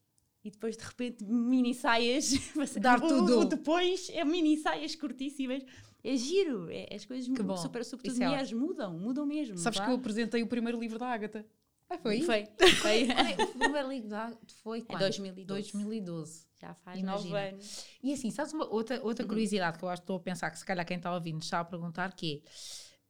e 0.42 0.50
depois 0.50 0.74
de 0.76 0.82
repente 0.82 1.22
mini 1.24 1.74
saias. 1.74 2.32
Dar 2.80 3.04
o- 3.04 3.08
tudo. 3.08 3.40
o 3.40 3.44
depois 3.44 4.08
é 4.10 4.24
mini 4.24 4.56
saias 4.56 4.94
curtíssimas. 4.94 5.62
É 6.02 6.16
giro. 6.16 6.68
É, 6.68 6.88
as 6.94 7.04
coisas, 7.04 7.28
bom. 7.28 7.56
super, 7.56 7.84
sobretudo 7.84 8.20
é 8.20 8.26
mulheres, 8.26 8.52
mudam, 8.52 8.98
mudam 8.98 9.24
mesmo. 9.24 9.56
Sabes 9.56 9.78
que 9.78 9.88
eu 9.88 9.94
apresentei 9.94 10.42
o 10.42 10.48
primeiro 10.48 10.80
livro 10.80 10.98
da 10.98 11.06
Ágata. 11.06 11.46
Ah, 11.94 11.98
foi? 11.98 12.22
Foi. 12.22 12.46
foi. 12.80 13.08
Primeiro 13.58 14.08
da- 14.08 14.32
foi 14.62 14.82
quando? 14.82 15.00
2012. 15.00 15.46
2012. 15.72 16.46
Já 16.60 16.74
faz 16.74 16.98
Imagina. 16.98 17.30
nove 17.34 17.48
anos. 17.54 17.86
E 18.02 18.12
assim, 18.12 18.30
sabes 18.30 18.52
uma 18.52 18.66
outra, 18.66 19.02
outra 19.02 19.26
curiosidade 19.26 19.78
que 19.78 19.84
eu 19.84 19.88
acho 19.88 20.00
que 20.02 20.04
estou 20.04 20.16
a 20.16 20.20
pensar 20.20 20.50
que 20.50 20.58
se 20.58 20.64
calhar 20.64 20.86
quem 20.86 20.96
está 20.96 21.12
ouvindo 21.14 21.42
está 21.42 21.60
a 21.60 21.64
perguntar 21.64 22.12
que 22.14 22.42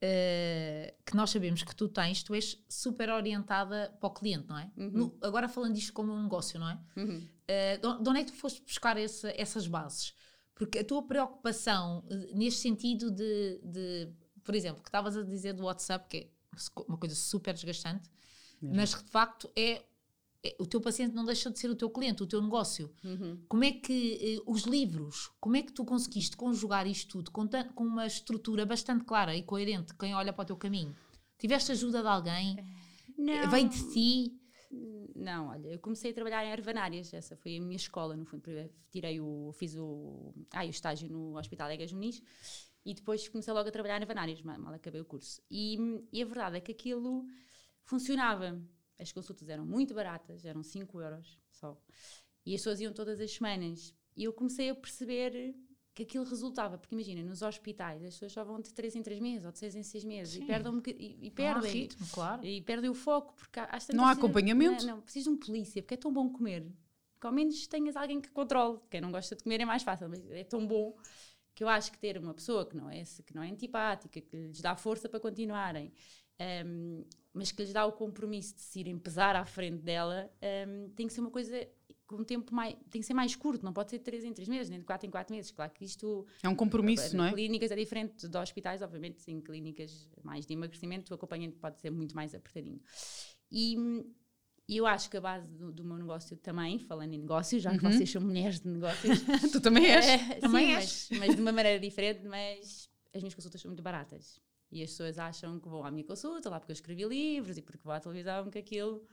é 0.01 0.03
eh, 0.05 0.95
que 1.05 1.15
nós 1.15 1.29
sabemos 1.29 1.63
que 1.63 1.73
tu 1.75 1.87
tens, 1.87 2.23
tu 2.23 2.33
és 2.35 2.61
super 2.67 3.09
orientada 3.09 3.95
para 3.99 4.07
o 4.07 4.11
cliente, 4.11 4.47
não 4.49 4.57
é? 4.57 4.69
No- 4.75 5.17
agora 5.21 5.47
falando 5.47 5.73
disto 5.75 5.93
como 5.93 6.11
um 6.11 6.23
negócio, 6.23 6.59
não 6.59 6.69
é? 6.69 6.77
Uhum. 6.97 7.25
Eh, 7.47 7.77
de 7.77 8.03
de 8.03 8.09
onde 8.09 8.19
é 8.19 8.23
que 8.25 8.31
tu 8.31 8.37
foste 8.37 8.61
buscar 8.63 8.97
esse- 8.97 9.33
essas 9.37 9.65
bases? 9.67 10.13
Porque 10.55 10.79
a 10.79 10.83
tua 10.83 11.03
preocupação 11.03 12.03
eh, 12.09 12.31
neste 12.33 12.59
sentido 12.59 13.09
de, 13.11 13.59
de, 13.63 14.09
por 14.43 14.53
exemplo, 14.55 14.81
que 14.83 14.89
estavas 14.89 15.15
a 15.15 15.23
dizer 15.23 15.53
do 15.53 15.63
WhatsApp, 15.63 16.05
que 16.09 16.17
é 16.17 16.27
uma 16.87 16.97
coisa 16.97 17.15
super 17.15 17.53
desgastante, 17.53 18.09
mas 18.71 18.93
que 18.95 19.03
de 19.03 19.09
facto 19.09 19.49
é, 19.55 19.83
é- 20.43 20.55
o 20.59 20.65
teu 20.65 20.79
paciente 20.79 21.13
não 21.13 21.25
deixa 21.25 21.49
de 21.49 21.57
ser 21.59 21.69
o 21.69 21.75
teu 21.75 21.89
cliente, 21.89 22.21
o 22.23 22.27
teu 22.27 22.41
negócio. 22.41 22.91
Uhum. 23.03 23.39
Como 23.47 23.63
é 23.63 23.71
que 23.71 24.37
eh, 24.37 24.43
os 24.45 24.63
livros, 24.63 25.31
como 25.39 25.55
é 25.55 25.61
que 25.61 25.71
tu 25.71 25.83
conseguiste 25.83 26.35
conjugar 26.37 26.85
isto 26.87 27.09
tudo 27.09 27.31
com, 27.31 27.47
com 27.73 27.83
uma 27.83 28.05
estrutura 28.05 28.65
bastante 28.65 29.03
clara 29.05 29.35
e 29.35 29.43
coerente, 29.43 29.93
quem 29.95 30.13
olha 30.13 30.33
para 30.33 30.43
o 30.43 30.45
teu 30.45 30.57
caminho? 30.57 30.95
Tiveste 31.37 31.71
ajuda 31.71 32.01
de 32.01 32.07
alguém? 32.07 32.57
Não. 33.17 33.49
Veio 33.49 33.69
de 33.69 33.93
ti? 33.93 34.39
Não, 35.15 35.49
olha, 35.49 35.67
eu 35.67 35.79
comecei 35.79 36.11
a 36.11 36.13
trabalhar 36.13 36.43
em 36.45 36.51
Ervanárias, 36.51 37.13
essa 37.13 37.35
foi 37.35 37.57
a 37.57 37.61
minha 37.61 37.75
escola, 37.75 38.15
no 38.15 38.25
fundo. 38.25 38.41
Primeiro 38.41 38.71
Tirei 38.89 39.19
o, 39.19 39.51
fiz 39.53 39.75
o, 39.75 40.33
ah, 40.51 40.65
o 40.65 40.69
estágio 40.69 41.09
no 41.09 41.37
Hospital 41.37 41.69
Egas 41.71 41.91
Muniz 41.91 42.21
e 42.85 42.93
depois 42.93 43.27
comecei 43.27 43.53
logo 43.53 43.67
a 43.67 43.71
trabalhar 43.71 43.97
em 43.97 44.01
Ervanárias, 44.01 44.41
mal, 44.41 44.59
mal 44.59 44.73
acabei 44.73 45.01
o 45.01 45.05
curso. 45.05 45.41
E, 45.49 45.77
e 46.11 46.21
a 46.21 46.25
verdade 46.25 46.57
é 46.57 46.61
que 46.61 46.71
aquilo 46.71 47.25
funcionava. 47.83 48.61
As 48.99 49.11
consultas 49.11 49.49
eram 49.49 49.65
muito 49.65 49.93
baratas, 49.93 50.45
eram 50.45 50.63
5 50.63 51.01
euros 51.01 51.39
só. 51.51 51.77
E 52.45 52.53
as 52.55 52.61
pessoas 52.61 52.79
iam 52.79 52.93
todas 52.93 53.19
as 53.19 53.31
semanas. 53.31 53.93
E 54.15 54.23
eu 54.25 54.33
comecei 54.33 54.69
a 54.69 54.75
perceber 54.75 55.55
que 55.93 56.03
aquilo 56.03 56.23
resultava, 56.25 56.77
porque 56.77 56.95
imagina, 56.95 57.21
nos 57.23 57.41
hospitais 57.43 58.03
as 58.03 58.13
pessoas 58.15 58.31
só 58.31 58.43
vão 58.43 58.59
de 58.59 58.73
3 58.73 58.95
em 58.95 59.03
3 59.03 59.19
meses 59.19 59.45
ou 59.45 59.51
de 59.51 59.59
6 59.59 59.75
em 59.75 59.83
6 59.83 60.03
meses 60.03 60.33
Sim. 60.33 60.43
e 60.43 60.47
perdem, 60.47 60.71
um 60.73 60.81
e, 60.87 61.27
e 61.27 61.31
perdem. 61.31 61.71
ritmo, 61.71 62.07
claro. 62.11 62.43
E 62.45 62.61
perdem 62.61 62.89
o 62.89 62.95
foco, 62.95 63.33
porque 63.35 63.59
há- 63.59 63.77
Não 63.93 64.05
há 64.05 64.11
acompanhamento. 64.11 64.85
Não, 64.85 64.95
não, 64.95 65.01
precisa 65.01 65.29
de 65.29 65.35
um 65.35 65.37
polícia, 65.37 65.81
porque 65.83 65.93
é 65.93 65.97
tão 65.97 66.11
bom 66.11 66.29
comer. 66.29 66.65
Que 67.19 67.27
ao 67.27 67.33
menos 67.33 67.67
tenhas 67.67 67.95
alguém 67.95 68.19
que 68.19 68.29
controle. 68.31 68.79
Quem 68.89 69.01
não 69.01 69.11
gosta 69.11 69.35
de 69.35 69.43
comer 69.43 69.61
é 69.61 69.65
mais 69.65 69.83
fácil, 69.83 70.09
mas 70.09 70.19
é 70.31 70.43
tão 70.43 70.65
bom 70.65 70.95
que 71.55 71.63
eu 71.63 71.69
acho 71.69 71.91
que 71.91 71.97
ter 71.99 72.17
uma 72.17 72.33
pessoa 72.33 72.65
que 72.65 72.75
não 72.75 72.89
é, 72.89 73.03
que 73.25 73.35
não 73.35 73.43
é 73.43 73.49
antipática, 73.51 74.19
que 74.19 74.35
lhes 74.35 74.61
dá 74.61 74.75
força 74.75 75.07
para 75.07 75.19
continuarem, 75.19 75.93
hum, 76.65 77.05
mas 77.33 77.51
que 77.51 77.61
lhes 77.63 77.73
dá 77.73 77.85
o 77.85 77.91
compromisso 77.91 78.55
de 78.55 78.61
se 78.61 78.79
irem 78.79 78.97
pesar 78.97 79.35
à 79.35 79.45
frente 79.45 79.81
dela, 79.81 80.31
hum, 80.67 80.89
tem 80.95 81.07
que 81.07 81.13
ser 81.13 81.21
uma 81.21 81.31
coisa 81.31 81.67
com 82.05 82.17
um 82.17 82.23
tempo 82.23 82.53
mais. 82.53 82.75
tem 82.91 83.01
que 83.01 83.07
ser 83.07 83.13
mais 83.13 83.35
curto, 83.35 83.63
não 83.65 83.73
pode 83.73 83.89
ser 83.89 83.97
de 83.97 84.03
3 84.03 84.23
em 84.25 84.33
3 84.33 84.47
meses, 84.49 84.69
nem 84.69 84.77
de 84.79 84.85
4 84.85 85.07
em 85.07 85.09
4 85.09 85.33
meses. 85.33 85.49
Claro 85.51 85.71
que 85.71 85.83
isto 85.85 86.27
É 86.43 86.49
um 86.49 86.55
compromisso, 86.55 87.15
não 87.17 87.25
é? 87.25 87.31
Clínicas 87.31 87.71
é 87.71 87.75
diferente 87.75 88.27
de 88.27 88.37
hospitais, 88.37 88.81
obviamente, 88.81 89.23
em 89.31 89.41
clínicas 89.41 90.07
mais 90.23 90.45
de 90.45 90.53
emagrecimento, 90.53 91.11
o 91.11 91.15
acompanhamento 91.15 91.57
pode 91.59 91.79
ser 91.79 91.89
muito 91.91 92.15
mais 92.15 92.35
apertadinho. 92.35 92.79
E, 93.51 93.75
e 94.67 94.77
eu 94.77 94.85
acho 94.85 95.09
que 95.09 95.17
a 95.17 95.21
base 95.21 95.47
do, 95.47 95.71
do 95.71 95.83
meu 95.83 95.97
negócio 95.97 96.35
também, 96.37 96.77
falando 96.79 97.13
em 97.13 97.17
negócios, 97.19 97.61
já 97.63 97.75
que 97.77 97.83
Uhum. 97.83 97.91
vocês 97.91 98.11
são 98.11 98.21
mulheres 98.21 98.59
de 98.59 98.67
negócios, 98.67 99.19
tu 99.51 99.59
também 99.61 99.85
és. 99.85 100.05
é, 100.05 100.17
Também 100.39 100.67
sim, 100.67 100.73
és. 100.73 101.07
Mas, 101.11 101.19
mas 101.19 101.35
de 101.35 101.41
uma 101.41 101.51
maneira 101.51 101.79
diferente, 101.79 102.23
mas 102.27 102.89
as 103.13 103.21
minhas 103.21 103.33
consultas 103.33 103.61
são 103.61 103.69
muito 103.69 103.81
baratas. 103.83 104.39
E 104.73 104.83
as 104.83 104.89
pessoas 104.91 105.17
acham 105.19 105.59
que 105.59 105.69
vão 105.69 105.85
à 105.85 105.91
minha 105.91 106.03
consulta, 106.05 106.49
lá 106.49 106.59
porque 106.59 106.71
eu 106.71 106.75
escrevi 106.75 107.03
livros 107.05 107.57
e 107.57 107.61
porque 107.61 107.83
vou 107.83 107.93
à 107.93 107.99
televisão, 107.99 108.49
que 108.49 108.57
aquilo 108.59 109.05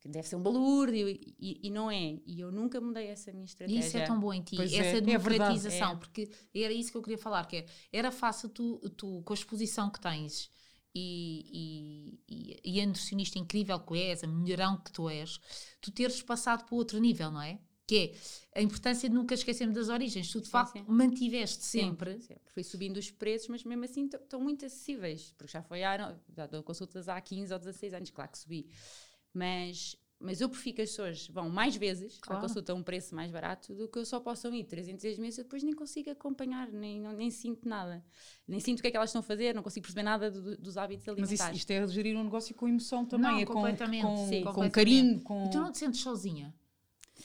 que 0.00 0.08
deve 0.08 0.28
ser 0.28 0.36
um 0.36 0.42
balúrdio 0.42 1.08
e, 1.08 1.34
e, 1.40 1.60
e 1.66 1.70
não 1.70 1.90
é. 1.90 2.20
E 2.26 2.40
eu 2.40 2.52
nunca 2.52 2.80
mudei 2.80 3.06
essa 3.08 3.32
minha 3.32 3.44
E 3.44 3.46
estratégia. 3.46 3.80
isso 3.80 3.96
é 3.96 4.04
tão 4.06 4.20
bom 4.20 4.32
em 4.32 4.42
ti, 4.42 4.54
Pois 4.56 4.72
é, 4.72 4.76
essa 4.76 4.88
é 4.88 5.00
verdade. 5.00 5.24
democratização, 5.24 5.92
É. 5.92 5.96
porque 5.96 6.30
era 6.54 6.72
isso 6.72 6.90
que 6.92 6.96
eu 6.98 7.02
queria 7.02 7.18
falar, 7.18 7.46
que 7.46 7.56
é, 7.56 7.66
era 7.92 8.12
fácil 8.12 8.48
tu, 8.50 8.78
tu 8.90 9.22
com 9.24 9.32
a 9.32 9.34
exposição 9.36 9.90
que 9.90 9.98
tens 10.00 10.50
e, 10.94 12.20
e, 12.28 12.60
e 12.76 12.80
a 12.80 12.86
nutricionista 12.86 13.38
incrível 13.38 13.78
que 13.80 13.98
és, 13.98 14.22
a 14.22 14.26
melhorão 14.26 14.76
que 14.82 14.92
tu 14.92 15.08
és, 15.08 15.38
tu 15.80 15.90
teres 15.90 16.22
passado 16.22 16.64
para 16.64 16.74
outro 16.76 16.98
nível, 17.00 17.30
não 17.30 17.42
é? 17.42 17.58
Que 17.86 18.12
é 18.52 18.58
a 18.58 18.62
importância 18.62 19.08
de 19.08 19.14
nunca 19.14 19.34
esquecermos 19.34 19.76
das 19.76 19.88
origens. 19.88 20.28
Tu 20.30 20.40
de 20.40 20.46
Sim, 20.46 20.50
facto 20.50 20.72
sim. 20.72 20.84
mantiveste 20.88 21.62
sempre. 21.64 22.12
Sempre, 22.14 22.26
sempre. 22.26 22.52
Fui 22.52 22.64
subindo 22.64 22.96
os 22.96 23.10
preços, 23.10 23.48
mas 23.48 23.62
mesmo 23.62 23.84
assim 23.84 24.06
estão 24.06 24.40
muito 24.40 24.66
acessíveis, 24.66 25.32
porque 25.38 25.52
já 25.52 25.62
foi 25.62 25.84
há, 25.84 26.16
já 26.34 26.46
dou 26.46 26.62
consultas 26.64 27.08
há 27.08 27.20
15 27.20 27.52
ou 27.52 27.58
16 27.58 27.94
anos, 27.94 28.10
claro 28.10 28.30
que 28.32 28.38
subi. 28.38 28.68
Mas, 29.32 29.94
mas 30.18 30.40
eu 30.40 30.48
prefiro 30.48 30.76
que 30.76 30.82
as 30.82 30.88
pessoas 30.90 31.28
vão 31.28 31.48
mais 31.48 31.76
vezes 31.76 32.18
Claro. 32.18 32.38
à 32.42 32.48
consulta 32.48 32.72
a 32.72 32.74
um 32.74 32.82
preço 32.82 33.14
mais 33.14 33.30
barato 33.30 33.74
do 33.74 33.86
que 33.86 33.98
eu 33.98 34.04
só 34.04 34.18
possam 34.18 34.52
ir 34.54 34.64
3 34.64 34.88
em 34.88 34.96
3 34.96 35.18
meses 35.18 35.38
e 35.38 35.42
depois 35.44 35.62
nem 35.62 35.74
consigo 35.74 36.10
acompanhar, 36.10 36.68
nem, 36.72 36.98
não- 37.00 37.12
nem 37.12 37.30
sinto 37.30 37.68
nada. 37.68 38.02
Nem 38.48 38.58
sinto 38.58 38.78
o 38.78 38.82
que 38.82 38.88
é 38.88 38.90
que 38.90 38.96
elas 38.96 39.10
estão 39.10 39.20
a 39.20 39.22
fazer, 39.22 39.54
não 39.54 39.62
consigo 39.62 39.84
perceber 39.84 40.02
nada 40.02 40.28
do- 40.30 40.56
dos 40.56 40.76
hábitos 40.76 41.06
Mas 41.06 41.30
isso, 41.30 41.42
alimentares. 41.42 41.58
isto 41.58 41.70
é 41.70 41.86
gerir 41.86 42.16
um 42.16 42.24
negócio 42.24 42.52
com 42.54 42.66
emoção 42.66 43.04
também. 43.04 43.30
Não, 43.30 43.38
é 43.38 43.44
com, 43.46 43.52
completamente, 43.52 44.02
com, 44.02 44.16
sim, 44.28 44.42
com 44.42 44.52
completamente. 44.54 44.72
carinho. 44.72 45.20
Com... 45.20 45.44
E 45.46 45.50
tu 45.50 45.58
não 45.60 45.70
te 45.70 45.78
sentes 45.78 46.00
sozinha? 46.00 46.52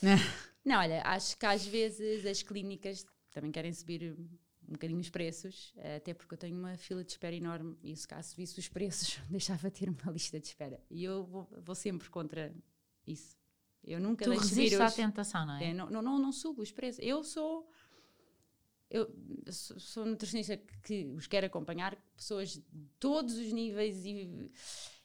Não, 0.63 0.79
olha, 0.79 1.01
acho 1.03 1.37
que 1.37 1.45
às 1.45 1.65
vezes 1.65 2.25
as 2.25 2.43
clínicas 2.43 3.05
também 3.31 3.51
querem 3.51 3.73
subir 3.73 4.15
um 4.67 4.73
bocadinho 4.73 4.99
os 4.99 5.09
preços, 5.09 5.73
eh, 5.77 5.97
até 5.97 6.13
porque 6.13 6.33
eu 6.33 6.37
tenho 6.37 6.57
uma 6.57 6.77
fila 6.77 7.03
de 7.03 7.11
espera 7.11 7.35
enorme 7.35 7.77
e 7.83 7.95
se 7.95 8.07
caso 8.07 8.29
subisse 8.29 8.59
os 8.59 8.69
preços, 8.69 9.19
deixava 9.29 9.69
de 9.69 9.79
ter 9.79 9.89
uma 9.89 10.11
lista 10.11 10.39
de 10.39 10.47
espera. 10.47 10.81
E 10.89 11.03
eu 11.03 11.25
vou, 11.25 11.49
vou 11.61 11.75
sempre 11.75 12.09
contra 12.09 12.53
isso. 13.05 13.35
Eu 13.83 13.99
nunca 13.99 14.23
Tu 14.23 14.29
deixo 14.29 14.45
resistes 14.45 14.79
à 14.79 14.85
os... 14.85 14.93
tentação, 14.93 15.45
não 15.45 15.55
é? 15.55 15.69
É, 15.69 15.73
não, 15.73 15.89
não, 15.89 16.01
não, 16.01 16.19
não 16.19 16.31
subo 16.31 16.61
os 16.61 16.71
preços. 16.71 17.03
Eu 17.03 17.23
sou... 17.23 17.69
Eu 18.89 19.09
sou, 19.49 19.79
sou 19.79 20.05
nutricionista 20.05 20.57
que, 20.57 20.77
que 20.81 21.05
os 21.15 21.25
quero 21.25 21.47
acompanhar, 21.47 21.95
pessoas 22.15 22.51
de 22.51 22.61
todos 22.99 23.35
os 23.35 23.51
níveis 23.51 24.05
e... 24.05 24.51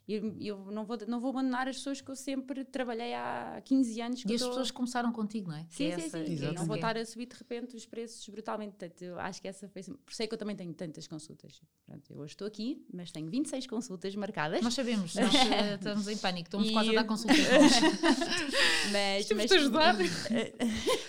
Eu, 0.08 0.36
eu 0.40 0.70
não, 0.70 0.84
vou, 0.84 0.96
não 1.08 1.18
vou 1.18 1.30
abandonar 1.30 1.66
as 1.66 1.78
pessoas 1.78 2.00
que 2.00 2.08
eu 2.08 2.14
sempre 2.14 2.64
trabalhei 2.64 3.12
há 3.12 3.60
15 3.64 4.00
anos. 4.00 4.22
Que 4.22 4.30
E 4.32 4.34
as 4.36 4.40
tô- 4.40 4.48
pessoas 4.50 4.70
começaram 4.70 5.10
contigo, 5.12 5.50
não 5.50 5.56
é? 5.56 5.66
Sim, 5.68 5.76
Que 5.76 5.84
é 5.84 5.98
sim, 5.98 6.02
essa- 6.06 6.24
sim. 6.26 6.52
não 6.54 6.64
vou 6.64 6.76
estar 6.76 6.96
a 6.96 7.04
subir 7.04 7.26
de 7.26 7.34
repente 7.36 7.74
os 7.74 7.84
preços 7.86 8.28
brutalmente. 8.28 8.76
Portanto, 8.76 9.02
eu 9.02 9.18
acho 9.18 9.42
que 9.42 9.48
essa 9.48 9.68
foi. 9.68 9.82
Por 9.82 10.12
isso 10.12 10.22
é 10.22 10.26
que 10.28 10.32
eu 10.34 10.38
também 10.38 10.54
tenho 10.54 10.72
tantas 10.74 11.08
consultas. 11.08 11.60
Portanto, 11.84 12.10
eu 12.12 12.18
hoje 12.18 12.34
estou 12.34 12.46
aqui, 12.46 12.86
mas 12.92 13.10
tenho 13.10 13.28
26 13.28 13.66
consultas 13.66 14.14
marcadas. 14.14 14.62
Nós 14.62 14.74
sabemos, 14.74 15.12
nós 15.16 15.34
eh, 15.34 15.74
estamos 15.74 16.06
em 16.06 16.16
pânico, 16.18 16.46
estamos 16.46 16.68
E- 16.68 16.72
quase 16.72 16.90
a 16.90 16.94
dar 17.02 17.04
consultas. 17.04 17.36
mas, 18.92 19.26
Temos 19.26 19.42
mas- 19.44 19.50
de 19.50 19.56
ajudar. 19.56 19.96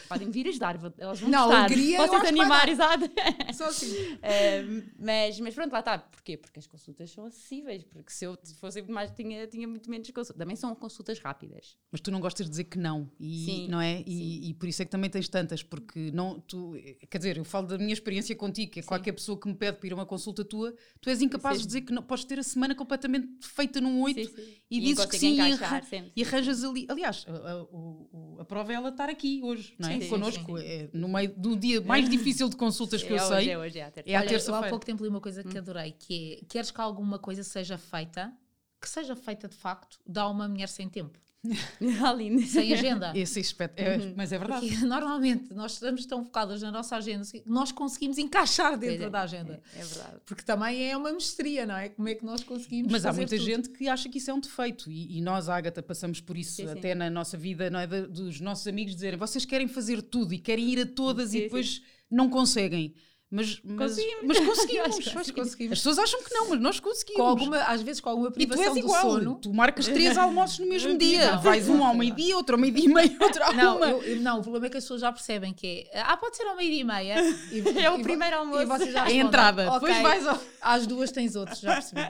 Podem 0.07 0.29
vir 0.31 0.47
ajudar, 0.47 0.79
elas 0.97 1.19
vão 1.19 1.29
Não, 1.29 1.45
gostar. 1.47 1.63
eu 1.63 1.67
queria, 1.67 1.97
eu 1.97 2.07
Vocês 2.07 2.21
acho 2.21 2.29
que 2.29 2.35
vai 2.35 2.41
animar, 2.45 2.69
exato. 2.69 3.09
Só 3.53 3.65
assim. 3.65 3.95
Ahm, 4.23 4.83
mas, 4.99 5.39
mas 5.39 5.53
pronto, 5.53 5.71
lá 5.73 5.79
está. 5.79 5.97
Porquê? 5.99 6.37
Porque 6.37 6.59
as 6.59 6.67
consultas 6.67 7.11
são 7.11 7.25
acessíveis. 7.25 7.83
Porque 7.83 8.11
se 8.11 8.25
eu 8.25 8.37
fosse 8.59 8.81
mais, 8.83 9.11
tinha, 9.11 9.45
tinha 9.47 9.67
muito 9.67 9.89
menos 9.89 10.07
consultas. 10.11 10.37
Também 10.37 10.55
são 10.55 10.73
consultas 10.75 11.19
rápidas. 11.19 11.77
Mas 11.91 12.01
tu 12.01 12.11
não 12.11 12.19
gostas 12.19 12.45
de 12.45 12.49
dizer 12.51 12.63
que 12.65 12.77
não, 12.77 13.09
e, 13.19 13.45
Sim, 13.45 13.67
não 13.67 13.81
é? 13.81 14.03
E, 14.05 14.49
e 14.49 14.53
por 14.53 14.67
isso 14.67 14.81
é 14.81 14.85
que 14.85 14.91
também 14.91 15.09
tens 15.09 15.27
tantas, 15.27 15.63
porque 15.63 16.11
não, 16.11 16.39
tu, 16.39 16.73
quer 17.09 17.17
dizer, 17.17 17.37
eu 17.37 17.43
falo 17.45 17.67
da 17.67 17.77
minha 17.77 17.93
experiência 17.93 18.35
contigo, 18.35 18.71
que 18.71 18.79
é 18.79 18.83
qualquer 18.83 19.11
pessoa 19.13 19.39
que 19.39 19.47
me 19.47 19.55
pede 19.55 19.77
para 19.77 19.87
ir 19.87 19.91
a 19.93 19.95
uma 19.95 20.05
consulta 20.05 20.43
tua, 20.45 20.73
tu 21.01 21.09
és 21.09 21.21
incapaz 21.21 21.57
Sim. 21.57 21.61
de 21.61 21.67
dizer 21.67 21.81
que 21.81 21.93
não, 21.93 22.01
podes 22.03 22.25
ter 22.25 22.39
a 22.39 22.43
semana 22.43 22.75
completamente 22.75 23.27
feita 23.47 23.81
num 23.81 24.01
8 24.01 24.15
Sim, 24.29 24.35
sim. 24.35 24.53
e 24.69 24.77
E 24.77 24.81
dizes 24.81 25.05
que 25.05 25.17
sim 25.17 25.29
e, 25.41 25.51
encaixar 25.51 25.83
e 25.83 25.85
sim, 25.87 26.11
arranjas 26.25 26.63
ali. 26.63 26.85
Aliás, 26.89 27.25
a, 27.27 27.31
a- 27.51 27.63
o- 27.63 28.37
a 28.39 28.45
prova 28.45 28.71
é 28.71 28.75
ela 28.75 28.89
estar 28.89 29.09
aqui 29.09 29.41
hoje, 29.43 29.73
não 29.79 29.89
é? 29.89 29.96
Sim, 29.99 30.05
sim, 30.05 30.09
Connosco, 30.09 30.57
sim. 30.59 30.65
é, 30.65 30.89
no 30.93 31.07
meio 31.07 31.33
do 31.35 31.55
dia 31.55 31.81
mais 31.81 32.07
difícil 32.09 32.49
de 32.49 32.55
consultas 32.55 33.01
que 33.03 33.09
é 33.09 33.11
eu 33.13 33.15
hoje, 33.23 33.27
sei. 33.27 33.49
É 33.49 33.57
hoje, 33.57 33.79
é 33.79 33.83
à 33.83 33.91
terça. 33.91 34.09
É 34.09 34.15
à 34.15 34.19
Olha, 34.19 34.25
há 34.25 34.29
terça-feira. 34.29 34.69
pouco 34.69 34.85
tempo 34.85 35.03
li 35.03 35.09
uma 35.09 35.21
coisa 35.21 35.43
que 35.43 35.57
adorei, 35.57 35.91
que 35.91 36.39
é, 36.41 36.45
queres 36.47 36.71
que 36.71 36.81
alguma 36.81 37.19
coisa 37.19 37.43
seja 37.43 37.77
feita, 37.77 38.33
que 38.81 38.89
seja 38.89 39.15
feita 39.15 39.47
de 39.47 39.55
facto, 39.55 39.99
dá 40.05 40.27
uma 40.27 40.47
mulher 40.47 40.69
sem 40.69 40.87
tempo, 40.87 41.19
Aline. 42.03 42.43
sem 42.45 42.73
agenda. 42.73 43.13
Esse 43.15 43.39
aspecto, 43.39 43.79
é, 43.79 43.97
Uhum. 43.97 44.13
mas 44.17 44.31
é 44.31 44.37
verdade. 44.37 44.67
Porque 44.67 44.83
normalmente 44.85 45.53
nós 45.53 45.73
estamos 45.73 46.05
tão 46.05 46.23
focadas 46.23 46.61
na 46.61 46.71
nossa 46.71 46.95
agenda 46.97 47.23
que 47.25 47.43
nós 47.45 47.71
conseguimos 47.71 48.17
encaixar 48.17 48.77
dentro 48.77 49.05
é, 49.05 49.09
da 49.09 49.21
agenda. 49.21 49.61
É, 49.75 49.79
é 49.79 49.83
verdade. 49.83 50.17
Porque 50.25 50.43
também 50.43 50.89
é 50.89 50.97
uma 50.97 51.11
mestria, 51.13 51.65
não 51.65 51.77
é? 51.77 51.89
Como 51.89 52.07
é 52.09 52.15
que 52.15 52.25
nós 52.25 52.43
conseguimos 52.43 52.91
Mas 52.91 53.05
há 53.05 53.13
muita 53.13 53.35
tudo? 53.37 53.45
gente 53.45 53.69
que 53.69 53.87
acha 53.87 54.09
que 54.09 54.17
isso 54.17 54.29
é 54.31 54.33
um 54.33 54.39
defeito 54.39 54.89
e, 54.91 55.17
e 55.17 55.21
nós, 55.21 55.47
Ágata, 55.47 55.81
passamos 55.81 56.19
por 56.19 56.37
isso 56.37 56.53
Sim, 56.55 56.65
sim. 56.67 56.73
até 56.73 56.93
na 56.95 57.09
nossa 57.09 57.37
vida, 57.37 57.69
não 57.69 57.79
é? 57.79 57.87
Da- 57.87 58.07
dos 58.07 58.39
nossos 58.41 58.67
amigos 58.67 58.93
dizerem 58.95 59.17
vocês 59.17 59.45
querem 59.45 59.67
fazer 59.67 60.01
tudo 60.01 60.33
e 60.33 60.39
querem 60.39 60.67
ir 60.69 60.81
a 60.81 60.85
todas 60.85 61.29
Sim, 61.31 61.37
e 61.37 61.41
depois 61.43 61.81
não 62.09 62.29
conseguem. 62.29 62.93
Mas, 63.29 63.59
mas, 63.61 63.77
Conseguimos. 63.89 64.23
mas 64.23 64.39
conseguimos. 64.47 65.13
Nós 65.13 65.31
conseguimos. 65.31 65.71
As 65.73 65.79
pessoas 65.79 65.99
acham 65.99 66.23
que 66.23 66.33
não, 66.33 66.47
mas 66.49 66.59
nós 66.61 66.79
conseguimos. 66.79 67.21
Com 67.21 67.27
alguma, 67.27 67.57
às 67.63 67.81
vezes 67.81 67.99
com 67.99 68.09
alguma 68.09 68.29
E 68.29 68.31
tu 68.31 68.35
privação 68.35 68.63
és 68.63 68.73
do 68.73 68.79
igual. 68.79 69.01
sono. 69.01 69.35
Tu 69.35 69.53
marcas 69.53 69.85
três 69.85 70.15
almoços 70.17 70.59
no 70.59 70.67
mesmo 70.67 70.97
dia. 70.97 71.33
não, 71.33 71.41
Vais 71.41 71.67
não, 71.67 71.75
um 71.75 71.83
ao 71.85 71.93
meio-dia, 71.93 72.37
outro 72.37 72.55
ao 72.55 72.61
meio-dia 72.61 72.85
e 72.85 72.87
meio, 72.87 73.17
outro 73.21 73.43
à 73.43 73.51
Não, 73.51 73.75
uma. 73.77 73.85
eu- 73.89 74.01
eu- 74.01 74.21
não, 74.21 74.39
o 74.39 74.41
problema 74.41 74.67
é 74.67 74.69
que 74.69 74.77
as 74.77 74.83
pessoas 74.85 75.01
já 75.01 75.11
percebem 75.11 75.53
que 75.53 75.89
é. 75.91 75.99
Ah, 76.01 76.15
pode 76.15 76.37
ser 76.37 76.43
ao 76.47 76.55
meio-dia 76.55 76.79
e 76.81 76.83
meia. 76.85 77.15
E, 77.51 77.79
É 77.83 77.91
o 77.91 77.99
e 77.99 78.03
primeiro 78.03 78.37
almoço. 78.37 78.61
E 78.61 78.65
vocês 78.65 78.93
já 78.93 78.99
É 78.99 79.01
a 79.01 79.05
respondem, 79.05 79.27
entrada. 79.27 79.71
"Ok, 79.73 79.79
Depois 79.89 80.01
vais 80.01 80.25
ao... 80.27 80.41
Às 80.61 80.87
duas 80.87 81.11
tens 81.11 81.35
outros, 81.35 81.59
já 81.59 81.73
percebi. 81.73 82.07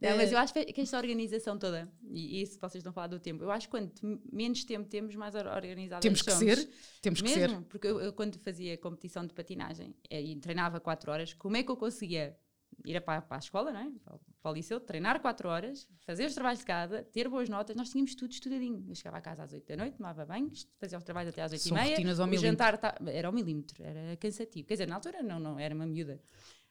Não, 0.00 0.16
mas 0.16 0.30
Eh, 0.30 0.34
eu 0.34 0.38
acho 0.38 0.52
que 0.54 0.80
esta 0.80 0.96
organização 0.96 1.58
toda, 1.58 1.90
e 2.08 2.40
isso 2.40 2.58
vocês 2.60 2.76
estão 2.76 2.90
a 2.90 2.92
falar 2.92 3.08
do 3.08 3.18
tempo, 3.18 3.42
eu 3.42 3.50
acho 3.50 3.66
que 3.66 3.70
quanto 3.72 4.20
menos 4.32 4.62
tempo 4.64 4.88
temos, 4.88 5.14
mais 5.16 5.34
or- 5.34 5.46
organizadas 5.46 6.02
Temos 6.02 6.22
que 6.22 6.30
somos. 6.30 6.44
ser. 6.58 6.70
Temos 7.02 7.20
que 7.20 7.28
ser. 7.28 7.48
Mesmo, 7.48 7.64
porque 7.64 7.88
eu, 7.88 8.00
eu 8.00 8.12
quando 8.12 8.38
fazia 8.38 8.78
competição 8.78 9.26
de 9.26 9.34
patinagem 9.34 9.94
eh, 10.08 10.22
e 10.22 10.36
treinava 10.36 10.78
4 10.78 11.10
horas, 11.10 11.34
como 11.34 11.56
é 11.56 11.62
que 11.64 11.70
eu 11.70 11.76
conseguia 11.76 12.36
ir 12.84 13.00
para, 13.00 13.20
para 13.22 13.38
a 13.38 13.40
escola, 13.40 13.72
não 13.72 13.80
é? 13.80 13.90
para, 14.04 14.18
para 14.40 14.50
o 14.52 14.54
liceu, 14.54 14.78
treinar 14.78 15.20
4 15.20 15.48
horas, 15.48 15.88
fazer 16.06 16.26
os 16.26 16.34
trabalhos 16.34 16.60
de 16.60 16.66
casa, 16.66 17.02
ter 17.02 17.28
boas 17.28 17.48
notas, 17.48 17.74
nós 17.74 17.90
tínhamos 17.90 18.14
tudo 18.14 18.30
estudadinho. 18.30 18.84
Eu 18.88 18.94
chegava 18.94 19.16
a 19.16 19.20
casa 19.20 19.42
às 19.42 19.52
8 19.52 19.66
da 19.66 19.76
noite, 19.78 19.96
tomava 19.96 20.24
banho, 20.24 20.52
fazia 20.78 20.96
os 20.96 21.02
trabalhos 21.02 21.30
até 21.30 21.42
às 21.42 21.50
8 21.50 21.60
São 21.60 21.76
e 21.76 21.80
meia. 21.80 21.90
rotinas 21.96 22.20
ao 22.20 22.26
o 22.26 22.30
milímetro. 22.30 22.50
jantar 22.52 22.78
ta- 22.78 22.96
era 23.08 23.26
ao 23.26 23.32
milímetro, 23.34 23.82
era 23.82 24.16
cansativo. 24.16 24.68
Quer 24.68 24.74
dizer, 24.74 24.86
na 24.86 24.94
altura 24.94 25.24
não, 25.24 25.40
não 25.40 25.58
era 25.58 25.74
uma 25.74 25.86
miúda. 25.86 26.20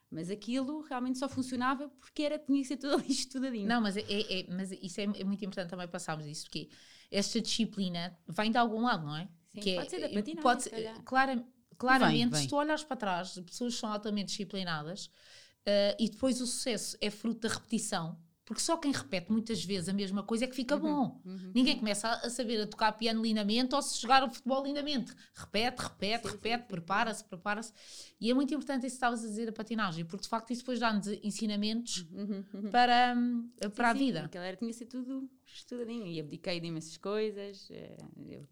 Mas 0.09 0.29
aquilo 0.29 0.81
realmente 0.81 1.17
só 1.19 1.27
funcionava 1.27 1.89
porque 1.99 2.23
era, 2.23 2.39
tinha 2.39 2.61
que 2.61 2.67
ser 2.67 2.77
tudo 2.77 2.95
ali 3.03 3.11
estudadinho. 3.11 3.67
Não, 3.67 3.81
mas, 3.81 3.97
é, 3.97 4.01
é- 4.01 4.39
é- 4.41 4.45
mas 4.49 4.71
isso 4.71 5.01
é, 5.01 5.03
é 5.03 5.23
muito 5.23 5.43
importante 5.43 5.69
também 5.69 5.87
passarmos 5.87 6.25
isso, 6.25 6.45
porque 6.45 6.69
esta 7.11 7.41
disciplina 7.41 8.17
vem 8.27 8.51
de 8.51 8.57
algum 8.57 8.81
lado, 8.81 9.05
não 9.05 9.15
é? 9.17 9.27
Sim, 9.49 9.59
que 9.61 9.75
pode 9.75 9.89
ser 9.89 9.99
da 9.99 10.05
é- 10.07 10.13
patinagem, 10.13 10.41
pode 10.41 10.63
se 10.63 10.69
clara- 11.03 11.45
claramente, 11.77 12.31
vem. 12.31 12.41
se 12.43 12.47
tu 12.47 12.55
olhares 12.55 12.83
para 12.83 12.97
trás, 12.97 13.33
pessoas 13.45 13.75
são 13.75 13.91
altamente 13.91 14.27
disciplinadas 14.29 15.09
eh, 15.65 15.97
e 15.99 16.09
depois 16.09 16.39
o 16.41 16.47
sucesso 16.47 16.97
é 17.01 17.09
fruto 17.09 17.41
da 17.47 17.53
repetição, 17.53 18.17
porque 18.47 18.61
só 18.61 18.77
quem 18.77 18.93
repete 18.93 19.29
muitas 19.29 19.61
vezes 19.61 19.89
a 19.89 19.93
mesma 19.93 20.23
coisa 20.23 20.45
é 20.45 20.47
que 20.47 20.55
fica 20.55 20.77
bom. 20.77 21.21
Uhum. 21.25 21.51
Ninguém 21.53 21.77
começa 21.77 22.07
a, 22.07 22.27
a 22.27 22.29
saber 22.29 22.61
a 22.61 22.65
tocar 22.65 22.93
piano 22.93 23.21
lindamente 23.21 23.75
ou 23.75 23.81
se 23.81 24.01
jogar 24.01 24.23
o 24.23 24.29
futebol 24.31 24.63
lindamente. 24.63 25.13
Repete, 25.35 25.81
repete, 25.81 26.27
Sim, 26.27 26.31
repete, 26.31 26.63
prepara-se, 26.65 27.25
prepara-se. 27.25 27.73
E 28.21 28.31
é 28.31 28.33
muito 28.33 28.53
importante 28.53 28.87
isso 28.87 28.93
que 28.93 28.97
estavas 28.99 29.21
a 29.25 29.27
dizer, 29.27 29.49
a 29.49 29.51
patinagem, 29.51 30.05
porque 30.05 30.23
de 30.23 30.29
facto 30.29 30.51
isso 30.51 30.61
depois 30.61 30.79
dá-nos 30.79 31.07
ensinamentos 31.21 32.07
Uhum, 32.09 32.45
uhum. 32.53 32.71
para, 32.71 33.13
hum, 33.17 33.49
para 33.75 33.89
a 33.89 33.93
Sim, 33.93 33.99
sim, 33.99 34.05
vida. 34.05 34.21
Aquilo 34.23 34.43
era, 34.45 34.55
tinha 34.55 34.71
ser 34.71 34.85
tudo 34.85 35.29
estudadinho. 35.53 36.05
E 36.07 36.19
abdiquei 36.19 36.59
de 36.59 36.67
imensas 36.67 36.97
coisas. 36.97 37.67
eh, 37.71 37.97
Eu, 38.29 38.47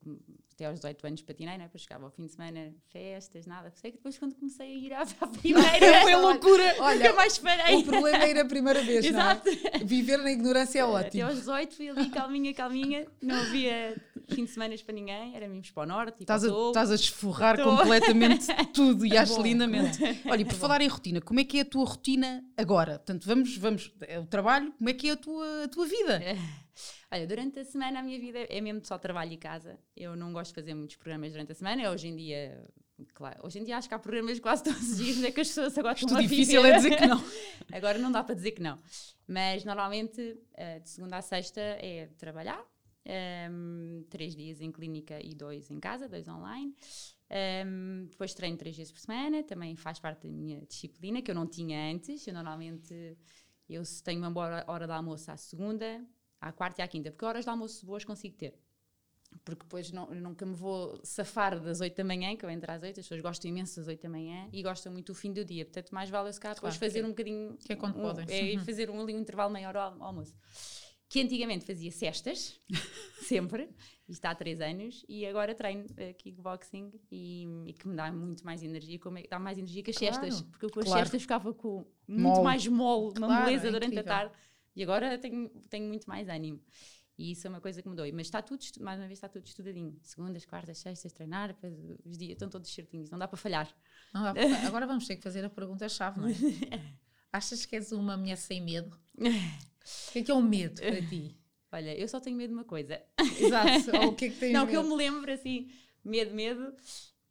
até 0.53 0.65
aos 0.67 0.75
18 0.79 1.05
anos 1.07 1.21
patinei, 1.21 1.57
né? 1.57 1.65
depois 1.65 1.81
chegava 1.83 2.05
ao 2.05 2.11
fim 2.11 2.25
de 2.25 2.31
semana, 2.31 2.73
festas, 2.89 3.45
nada. 3.45 3.71
Sei 3.75 3.91
que 3.91 3.97
depois 3.97 4.17
quando 4.17 4.35
comecei 4.35 4.67
a 4.67 4.77
ir 4.77 4.93
à, 4.93 5.05
primeira, 5.41 6.01
Foi 6.03 6.15
loucura. 6.15 6.75
Olha, 6.79 6.99
nunca 6.99 7.13
mais 7.13 7.37
parei. 7.37 7.75
O 7.75 7.83
problema 7.83 8.23
é 8.23 8.31
ir 8.31 8.39
a 8.39 8.45
primeira 8.45 8.81
vez, 8.81 9.05
Exato. 9.05 9.49
não 9.49 9.53
é? 9.73 9.83
Viver 9.83 10.17
na 10.17 10.31
ignorância 10.31 10.79
é 10.79 10.81
Até 10.83 10.91
ótimo. 10.91 11.25
aos 11.25 11.35
18 11.39 11.75
fui 11.75 11.89
ali 11.89 12.09
calminha, 12.09 12.53
calminha. 12.53 13.05
Não 13.21 13.35
havia 13.35 14.01
fim 14.29 14.45
de 14.45 14.51
semana 14.51 14.73
para 14.85 14.95
ninguém. 14.95 15.35
Éramos 15.35 15.69
para 15.71 15.83
o 15.83 15.85
norte 15.85 16.21
Estás 16.21 16.43
a, 16.45 16.47
estás 16.47 16.89
a 16.91 16.95
desforrar 16.95 17.57
Tô. 17.57 17.63
completamente 17.77 18.47
tudo 18.73 19.05
e 19.05 19.17
acho 19.17 19.35
Bom, 19.35 19.43
lindamente. 19.43 19.99
Olha, 20.25 20.41
e 20.41 20.45
por 20.45 20.55
falar 20.55 20.79
em 20.81 20.87
rotina, 20.87 21.19
como 21.21 21.39
é 21.39 21.43
que 21.43 21.57
é 21.57 21.61
a 21.61 21.65
tua 21.65 21.85
rotina 21.85 22.43
agora? 22.57 22.93
Portanto, 22.99 23.25
vamos, 23.27 23.57
vamos, 23.57 23.91
é 24.01 24.19
o 24.19 24.25
trabalho, 24.25 24.71
como 24.77 24.89
é 24.89 24.93
que 24.93 25.09
é 25.09 25.11
a 25.11 25.17
tua, 25.17 25.63
a 25.65 25.67
tua 25.67 25.85
vida? 25.85 26.21
Olha, 27.11 27.27
durante 27.27 27.59
a 27.59 27.63
semana 27.65 27.99
a 27.99 28.03
minha 28.03 28.19
vida 28.19 28.39
é 28.49 28.59
mesmo 28.59 28.83
só 28.83 28.97
trabalho 28.97 29.33
e 29.33 29.37
casa. 29.37 29.79
Eu 29.95 30.15
não 30.15 30.33
gosto 30.33 30.49
de 30.51 30.55
fazer 30.55 30.73
muitos 30.73 30.95
programas 30.95 31.31
durante 31.31 31.51
a 31.51 31.55
semana. 31.55 31.89
Hoje 31.91 32.07
em 32.07 32.15
dia, 32.15 32.63
claro, 33.13 33.39
hoje 33.45 33.59
em 33.59 33.63
dia 33.63 33.77
acho 33.77 33.87
que 33.87 33.93
há 33.95 33.99
programas 33.99 34.39
quase 34.39 34.63
todos 34.63 34.81
os 34.91 34.97
dias, 34.97 35.23
é 35.23 35.31
que 35.31 35.41
as 35.41 35.47
pessoas 35.47 35.77
agora 35.77 35.95
estão 35.95 36.17
a 36.17 36.21
difícil 36.21 36.65
é 36.65 36.75
dizer 36.75 36.95
que 36.97 37.05
não. 37.05 37.23
Agora 37.71 37.97
não 37.97 38.11
dá 38.11 38.23
para 38.23 38.35
dizer 38.35 38.51
que 38.51 38.61
não. 38.61 38.79
Mas 39.27 39.63
normalmente, 39.63 40.37
eh, 40.53 40.79
de 40.79 40.89
segunda 40.89 41.17
a 41.17 41.21
sexta, 41.21 41.61
é 41.61 42.07
trabalhar. 42.17 42.63
ehm, 43.07 44.01
três 44.09 44.35
dias 44.35 44.59
em 44.61 44.71
clínica 44.71 45.19
e 45.23 45.35
dois 45.35 45.69
em 45.69 45.79
casa, 45.79 46.09
dois 46.09 46.27
online. 46.27 46.73
Ehm, 47.29 48.05
depois 48.09 48.33
treino 48.33 48.57
três 48.57 48.75
vezes 48.75 48.91
por 48.91 48.99
semana, 48.99 49.43
também 49.43 49.75
faz 49.75 49.99
parte 49.99 50.27
da 50.27 50.33
minha 50.33 50.61
disciplina, 50.65 51.21
que 51.21 51.29
eu 51.29 51.35
não 51.35 51.45
tinha 51.47 51.91
antes. 51.91 52.25
Eu 52.27 52.33
normalmente 52.33 53.15
eu 53.69 53.81
tenho 54.03 54.19
uma 54.19 54.31
boa 54.31 54.63
hora 54.67 54.85
de 54.87 54.93
almoço 54.93 55.29
à 55.31 55.37
segunda, 55.37 56.03
à 56.45 56.51
quarta 56.51 56.81
e 56.81 56.83
à 56.83 56.87
quinta, 56.87 57.09
porque 57.11 57.25
horas 57.25 57.43
de 57.45 57.49
almoço 57.49 57.83
boas 57.85 58.05
consigo 58.05 58.35
ter. 58.37 58.53
Porque 59.43 59.63
depois 59.63 59.91
não, 59.91 60.05
nunca 60.13 60.45
me 60.45 60.53
vou 60.53 60.99
safar 61.03 61.59
das 61.59 61.81
8 61.81 61.95
da 61.97 62.03
manhã, 62.03 62.37
que 62.37 62.45
eu 62.45 62.49
entro 62.49 62.71
às 62.71 62.83
8, 62.83 62.99
as 62.99 63.05
pessoas 63.05 63.19
gostam 63.21 63.49
imenso 63.49 63.75
das 63.77 63.87
8 63.87 64.01
da 64.01 64.07
manhã 64.09 64.47
e 64.53 64.61
gostam 64.63 64.93
muito 64.93 65.07
do 65.11 65.15
fim 65.15 65.33
do 65.33 65.43
dia. 65.43 65.65
Portanto, 65.65 65.89
mais 65.91 66.09
vale 66.09 66.29
eu 66.29 66.33
se 66.33 66.39
calhar 66.39 66.55
depois 66.55 66.77
Claro, 66.77 66.85
fazer 66.91 66.99
é- 67.03 67.05
um 67.05 67.09
bocadinho. 67.09 67.57
que 67.57 67.73
é 67.73 67.75
quando 67.75 67.97
um, 67.97 68.01
podem. 68.01 68.25
É, 68.29 68.55
Uhum. 68.57 68.63
fazer 68.63 68.89
um, 68.91 69.01
ali 69.01 69.13
um 69.15 69.19
intervalo 69.19 69.51
maior 69.51 69.75
ao, 69.75 70.01
almoço. 70.03 70.33
Que 71.09 71.21
antigamente 71.21 71.65
fazia 71.65 71.91
cestas, 71.91 72.59
sempre, 73.21 73.69
está 74.07 74.29
há 74.29 74.35
3 74.35 74.61
anos, 74.61 75.03
e 75.09 75.25
agora 75.25 75.53
treino 75.55 75.85
uh, 75.85 76.13
kickboxing 76.17 76.91
e, 77.11 77.45
e 77.67 77.73
que 77.73 77.87
me 77.87 77.95
dá 77.95 78.11
muito 78.11 78.45
mais 78.45 78.63
energia, 78.63 78.97
como 78.99 79.17
é, 79.17 79.23
dá 79.29 79.37
mais 79.39 79.57
energia 79.57 79.83
que 79.83 79.91
as 79.91 79.97
Claro, 79.97 80.13
cestas, 80.15 80.41
porque 80.43 80.65
eu 80.65 80.69
com 80.69 80.79
as 80.79 80.85
claro. 80.85 81.01
cestas 81.05 81.21
ficava 81.21 81.53
com 81.53 81.85
muito 82.07 82.35
Mole. 82.35 82.43
mais 82.43 82.67
mole, 82.67 83.13
uma 83.17 83.27
moleza 83.27 83.67
é 83.67 83.71
durante 83.71 83.99
a 83.99 84.03
tarde, 84.03 84.33
e 84.75 84.83
agora 84.83 85.17
tenho, 85.17 85.49
tenho 85.69 85.87
muito 85.87 86.05
mais 86.07 86.27
ânimo. 86.29 86.61
E 87.17 87.31
isso 87.31 87.47
é 87.47 87.49
uma 87.49 87.61
coisa 87.61 87.81
que 87.81 87.87
mudou. 87.87 88.05
Mas 88.13 88.27
está 88.27 88.41
tudo, 88.41 88.61
mais 88.81 88.99
uma 88.99 89.07
vez, 89.07 89.17
está 89.17 89.29
tudo 89.29 89.45
estudadinho. 89.45 89.97
Segundas, 90.03 90.45
quartas, 90.45 90.77
sextas, 90.79 91.13
treinar, 91.13 91.55
os 92.03 92.17
dias 92.17 92.33
estão 92.33 92.49
todos 92.49 92.69
certinhos, 92.73 93.09
não 93.09 93.17
dá 93.17 93.25
para 93.27 93.37
falhar. 93.37 93.73
Dá 94.13 94.33
para- 94.33 94.67
Agora 94.67 94.85
vamos 94.85 95.07
ter 95.07 95.15
que 95.15 95.23
fazer 95.23 95.45
a 95.45 95.49
pergunta-chave, 95.49 96.19
não 96.19 96.27
é? 96.27 96.33
Achas 97.31 97.65
que 97.65 97.75
és 97.75 97.91
uma 97.93 98.17
mulher 98.17 98.37
sem 98.37 98.61
medo? 98.61 98.97
O 99.17 100.11
que 100.11 100.19
é 100.19 100.23
que 100.23 100.31
é 100.31 100.33
um 100.33 100.41
medo 100.41 100.81
para 100.81 101.01
ti? 101.01 101.37
Olha, 101.71 101.97
eu 101.97 102.07
só 102.07 102.19
tenho 102.21 102.35
medo 102.37 102.49
de 102.49 102.53
uma 102.55 102.63
coisa. 102.65 103.01
Exato. 103.39 103.95
Ou 103.97 104.07
o 104.09 104.15
que 104.15 104.25
é 104.25 104.29
que 104.29 104.35
tens 104.37 104.51
não, 104.53 104.67
que 104.67 104.75
eu 104.75 104.83
medo? 104.83 104.95
me 104.95 105.03
lembro 105.03 105.31
assim, 105.31 105.69
medo, 106.03 106.33
medo, 106.33 106.73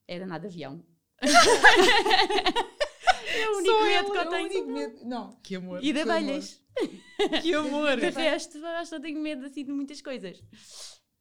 era 0.09 0.27
nada 0.27 0.49
de 0.49 0.55
avião. 0.55 0.83
é 1.25 1.29
o 3.51 3.57
único 3.59 3.75
Só 3.75 3.85
medo 3.85 4.09
eu, 4.09 4.13
que 4.13 4.19
é 4.19 4.23
eu 4.23 4.27
o 4.27 4.31
tenho. 4.31 4.67
medo. 4.67 5.05
Não. 5.05 5.37
Que 5.43 5.57
amor. 5.57 5.85
E 5.85 5.93
de 5.93 6.01
amor. 6.01 6.15
Que 7.43 7.55
amor. 7.55 7.89
Acho 8.05 8.49
que 8.89 8.95
eu 8.95 9.01
tenho 9.01 9.21
medo 9.21 9.45
assim 9.47 9.65
de 9.65 9.73
muitas 9.73 10.01
coisas. 10.03 10.43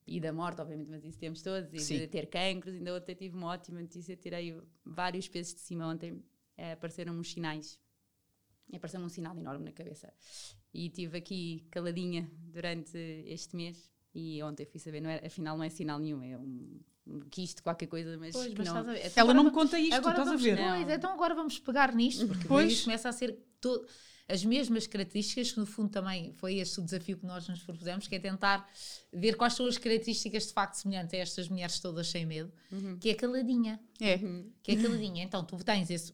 E 0.06 0.20
da 0.20 0.34
morte, 0.34 0.60
obviamente, 0.62 0.90
mas 0.90 1.04
isso 1.06 1.18
temos 1.18 1.42
todos. 1.42 1.72
E 1.74 1.80
Sim. 1.80 1.98
de 2.00 2.08
ter 2.08 2.26
cancros, 2.28 2.74
ainda 2.76 2.94
ontem 2.96 3.16
tive 3.16 3.36
uma 3.38 3.48
ótima 3.48 3.82
notícia. 3.82 4.16
Tirei 4.18 4.56
vários 4.86 5.28
pesos 5.28 5.54
de 5.56 5.62
cima 5.62 5.88
ontem. 5.88 6.22
eh, 6.58 6.74
apareceram 6.74 7.14
uns 7.14 7.32
sinais. 7.32 7.80
Apareceu-me 8.74 9.06
um 9.06 9.10
sinal 9.10 9.38
enorme 9.38 9.66
na 9.66 9.72
cabeça. 9.72 10.12
E 10.74 10.88
estive 10.88 11.18
aqui 11.18 11.66
caladinha 11.72 12.30
durante 12.48 12.98
este 13.28 13.56
mês. 13.56 13.90
E 14.16 14.42
ontem 14.44 14.66
fui 14.66 14.80
saber, 14.80 15.02
não 15.02 15.10
era, 15.10 15.26
afinal 15.26 15.58
não 15.58 15.64
é 15.64 15.70
sinal 15.70 15.98
nenhum, 16.00 16.22
é 16.22 16.38
um, 16.38 16.80
um 17.08 17.20
quisto, 17.32 17.64
qualquer 17.64 17.88
coisa, 17.88 18.16
mas, 18.18 18.34
Pois, 18.34 18.54
mas 18.54 18.68
não. 18.68 18.78
estás 18.80 18.88
a 18.88 18.94
ver. 18.94 19.00
Então 19.00 19.12
Ela 19.16 19.22
agora 19.32 19.34
não 19.38 19.44
me 19.46 19.52
conta 19.52 19.80
isto, 19.80 19.90
tu 19.92 19.96
agora 19.96 20.12
estás 20.14 20.28
a 20.28 20.32
vamos- 20.32 20.44
ver. 20.44 20.58
Pois, 20.58 20.90
então 20.90 21.12
agora 21.14 21.34
vamos 21.36 21.60
pegar 21.60 21.96
nisto, 21.96 22.28
porque 22.28 22.48
Pois. 22.48 22.84
começa 22.84 23.10
a 23.10 23.12
ser 23.12 23.38
to- 23.60 23.84
as 24.28 24.44
mesmas 24.46 24.88
características, 24.88 25.52
que 25.52 25.60
no 25.60 25.66
fundo 25.66 25.90
também 25.90 26.34
foi 26.36 26.56
este 26.56 26.80
o 26.80 26.84
desafio 26.84 27.18
que 27.18 27.26
nós 27.26 27.48
nos 27.48 27.62
propusemos, 27.62 28.08
que 28.08 28.16
é 28.16 28.20
tentar 28.20 28.68
ver 29.12 29.36
quais 29.36 29.54
são 29.54 29.66
as 29.68 29.78
características 29.78 30.48
de 30.48 30.54
facto 30.54 30.76
semelhantes 30.76 31.14
a 31.14 31.18
estas 31.18 31.50
mulheres 31.50 31.80
todas 31.80 32.08
sem 32.08 32.26
medo, 32.26 32.52
Uhum. 32.72 32.98
que 32.98 33.10
é 33.10 33.14
caladinha. 33.16 33.80
É. 34.00 34.18
Que 34.64 34.72
é 34.72 34.76
caladinha. 34.82 35.24
Então 35.24 35.44
tu 35.44 35.58
tens 35.64 35.90
esse. 35.90 36.14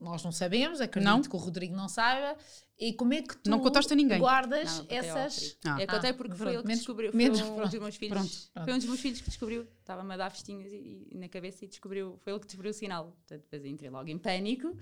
Nós 0.00 0.22
não 0.22 0.30
sabemos, 0.30 0.80
acredito 0.80 1.10
Não. 1.10 1.20
que 1.22 1.34
o 1.34 1.38
Rodrigo 1.38 1.74
não 1.74 1.88
saiba. 1.88 2.38
E 2.78 2.92
como 2.92 3.12
é 3.14 3.20
que 3.22 3.36
tu 3.36 3.50
Não 3.50 3.58
contaste 3.58 3.92
a 3.92 3.96
ninguém? 3.96 4.20
guardas 4.20 4.78
Não, 4.78 4.86
essas. 4.88 5.58
Ah. 5.64 5.82
Eu 5.82 5.88
contei 5.88 6.10
Ah, 6.10 6.14
porque 6.14 6.36
foi 6.36 6.54
ele 6.54 6.62
que 6.62 6.68
descobriu. 6.68 7.10
Foi 7.10 7.18
menos- 7.18 7.40
um 7.40 7.56
pronto, 7.56 7.70
dos 7.72 7.80
meus 7.80 7.96
filhos. 7.96 8.16
pronto, 8.16 8.50
pronto. 8.54 8.64
Foi 8.64 8.74
um 8.74 8.78
dos 8.78 8.86
meus 8.86 9.00
filhos 9.00 9.20
que 9.20 9.28
descobriu. 9.28 9.66
Estava-me 9.80 10.14
a 10.14 10.16
dar 10.16 10.30
festinhas 10.30 10.70
e, 10.72 11.08
e 11.10 11.18
na 11.18 11.28
cabeça 11.28 11.64
e 11.64 11.68
descobriu. 11.68 12.16
Foi 12.22 12.32
ele 12.32 12.38
que 12.38 12.46
descobriu 12.46 12.70
o 12.70 12.74
sinal. 12.74 13.06
Portanto, 13.26 13.42
depois 13.50 13.64
entrei 13.64 13.90
logo 13.90 14.08
em 14.08 14.16
pânico. 14.18 14.76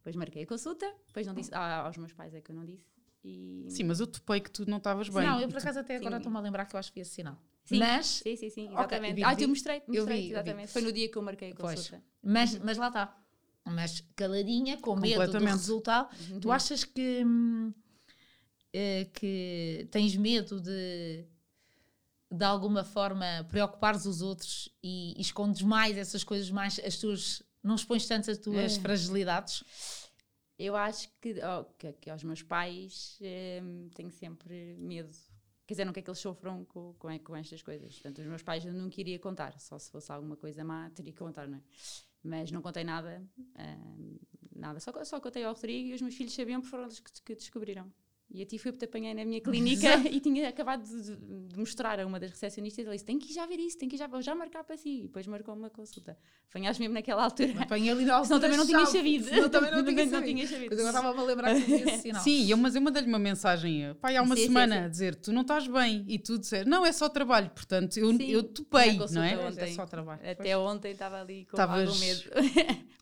Depois 0.00 0.16
marquei 0.16 0.44
a 0.44 0.46
consulta. 0.46 0.90
Depois 1.06 1.26
não 1.26 1.34
disse. 1.34 1.50
Ah, 1.52 1.82
aos 1.82 1.96
meus 1.98 2.12
pais 2.12 2.34
é 2.34 2.40
que 2.40 2.50
eu 2.50 2.54
não 2.54 2.64
disse. 2.64 2.86
E... 3.22 3.66
Sim, 3.68 3.84
mas 3.84 4.00
eu 4.00 4.06
topei 4.06 4.40
que 4.40 4.50
tu 4.50 4.68
não 4.68 4.78
estavas 4.78 5.08
bem. 5.10 5.26
Não, 5.26 5.40
eu 5.40 5.48
por 5.48 5.58
acaso 5.58 5.78
até 5.78 5.96
agora 5.96 6.16
estou-me 6.16 6.38
a 6.38 6.40
lembrar 6.40 6.64
que 6.64 6.74
eu 6.74 6.80
acho 6.80 6.90
que 6.90 6.96
vi 6.96 7.02
esse 7.02 7.10
sinal. 7.12 7.36
Sim, 7.64 7.78
Mas, 7.78 8.06
Sim, 8.06 8.36
sim, 8.36 8.48
sim. 8.48 8.64
Ok, 8.68 8.78
Exatamente. 8.78 9.14
vi, 9.14 9.24
ah, 9.24 9.34
vi. 9.34 9.44
tu 9.44 9.48
mostrei, 9.48 9.76
Eu 9.76 9.82
mostrei 9.86 10.04
vi, 10.04 10.10
eu 10.12 10.16
vi. 10.16 10.30
exatamente. 10.32 10.72
Foi 10.72 10.82
no 10.82 10.90
dia 10.92 11.08
que 11.10 11.18
eu 11.18 11.22
marquei 11.22 11.52
a 11.52 11.54
Pois. 11.54 11.74
consulta. 11.80 12.02
mas, 12.22 12.58
mas 12.58 12.78
lá 12.78 12.88
está. 12.88 13.16
Mas 13.66 14.00
caladinha, 14.16 14.78
com 14.78 14.96
medo 14.96 15.30
do 15.30 15.38
resultado. 15.44 16.08
Uhum. 16.30 16.40
Tu 16.40 16.50
achas 16.50 16.82
que, 16.82 17.22
hum, 17.24 17.72
eh, 18.72 19.06
que 19.12 19.86
tens 19.90 20.16
medo 20.16 20.60
de 20.60 21.26
de 22.32 22.44
alguma 22.44 22.84
forma 22.84 23.44
preocupares 23.48 24.06
os 24.06 24.22
outros 24.22 24.68
e, 24.82 25.14
e 25.18 25.20
escondes 25.20 25.62
mais 25.62 25.96
essas 25.98 26.22
coisas 26.22 26.48
mais 26.48 26.78
as 26.78 26.96
tuas 26.96 27.42
não 27.62 27.74
expões 27.74 28.06
tanto 28.06 28.30
as 28.30 28.38
tuas 28.38 28.76
É. 28.76 28.80
fragilidades 28.80 29.64
Eu 30.58 30.76
acho 30.76 31.08
que, 31.20 31.36
oh, 31.42 31.64
que, 31.78 31.92
que 31.94 32.10
aos 32.10 32.22
meus 32.22 32.42
pais 32.42 33.18
hum, 33.62 33.88
tenho 33.94 34.10
sempre 34.10 34.76
medo. 34.78 35.10
Quer 35.66 35.74
dizer, 35.74 35.84
não 35.86 35.92
quer 35.92 36.02
que 36.02 36.10
eles 36.10 36.18
sofram 36.18 36.64
com, 36.66 36.92
com, 36.98 37.18
com 37.20 37.36
estas 37.36 37.62
coisas. 37.62 37.94
Portanto, 37.94 38.18
os 38.20 38.26
meus 38.26 38.42
pais 38.42 38.66
eu 38.66 38.72
nunca 38.72 39.00
iria 39.00 39.18
contar. 39.18 39.58
Só 39.58 39.78
se 39.78 39.90
fosse 39.90 40.12
alguma 40.12 40.36
coisa 40.36 40.62
má, 40.62 40.90
teria 40.90 41.12
que 41.12 41.18
contar, 41.18 41.48
não 41.48 41.56
é? 41.58 41.62
Mas 42.22 42.50
não 42.50 42.60
contei 42.60 42.84
nada, 42.84 43.26
uh, 43.38 44.20
nada. 44.54 44.80
Só, 44.80 44.92
só 45.04 45.18
contei 45.18 45.44
ao 45.44 45.54
Rodrigo 45.54 45.88
e 45.88 45.94
os 45.94 46.02
meus 46.02 46.14
filhos 46.14 46.34
sabiam 46.34 46.60
por 46.60 46.68
foram 46.68 46.84
eles 46.84 47.00
que, 47.00 47.10
que 47.22 47.34
descobriram. 47.34 47.90
E 48.32 48.42
a 48.42 48.46
ti 48.46 48.58
porque 48.58 48.78
te 48.78 48.84
apanhei 48.84 49.12
na 49.12 49.24
minha 49.24 49.40
clínica 49.42 49.96
e 50.08 50.20
tinha 50.20 50.48
acabado 50.48 50.84
de, 50.84 51.16
de, 51.48 51.56
mostrar 51.56 51.98
a 51.98 52.06
uma 52.06 52.20
das 52.20 52.30
recepcionistas. 52.30 52.86
Ela 52.86 52.94
disse: 52.94 53.04
Tem 53.04 53.18
que 53.18 53.30
ir 53.30 53.34
já 53.34 53.44
ver 53.44 53.58
isso, 53.58 53.76
tem 53.76 53.88
que 53.88 53.96
ir 53.96 53.98
já, 53.98 54.06
vou 54.06 54.22
já 54.22 54.34
marcar 54.34 54.62
para 54.62 54.76
si. 54.76 55.00
E 55.00 55.02
depois 55.02 55.26
marcou 55.26 55.54
uma 55.54 55.68
consulta. 55.68 56.16
Apanhaste 56.48 56.80
mesmo 56.80 56.94
naquela 56.94 57.24
altura. 57.24 57.54
Apanhei 57.60 57.90
ali 57.90 58.04
na 58.04 58.14
altura. 58.14 58.26
Senão 58.28 58.40
também 58.40 58.56
não 58.56 58.66
tinha 58.66 58.86
sabido. 58.86 59.24
Senão 59.24 59.48
também 59.48 59.70
não 59.72 59.82
tinha 59.84 60.06
não 60.06 60.22
tinha 60.22 60.46
sabido. 60.46 60.70
Mas 60.70 60.78
agora 60.78 60.96
estava-me 60.96 61.20
a 61.20 61.24
lembrar 61.24 61.54
que 61.54 61.64
tinha 61.64 61.84
esse 61.84 61.98
sinal. 62.02 62.22
Sim, 62.22 62.50
eu, 62.50 62.56
mas 62.56 62.74
eu 62.76 62.80
mandei-lhe 62.82 63.08
uma 63.08 63.18
mensagem 63.18 63.94
pai, 64.00 64.16
há 64.16 64.22
uma 64.22 64.36
Sim, 64.36 64.42
semana 64.46 64.74
sim, 64.74 64.80
sim. 64.80 64.84
a 64.84 64.88
dizer: 64.88 65.14
Tu 65.16 65.32
não 65.32 65.42
estás 65.42 65.66
bem. 65.66 66.04
E 66.08 66.18
tu 66.18 66.38
disser: 66.38 66.66
Não, 66.68 66.86
é 66.86 66.92
só 66.92 67.08
trabalho. 67.08 67.50
Portanto, 67.50 67.96
eu, 67.98 68.10
Sim, 68.16 68.22
eu 68.30 68.42
topei, 68.44 68.96
não 69.12 69.22
é? 69.22 69.32
É 69.34 69.38
ontem. 69.48 69.74
só 69.74 69.86
trabalho. 69.86 70.20
Até 70.28 70.56
ontem 70.56 70.92
estava 70.92 71.20
ali 71.20 71.46
com 71.46 71.56
Estavas- 71.56 71.88
algum 71.88 71.98
medo. 71.98 72.22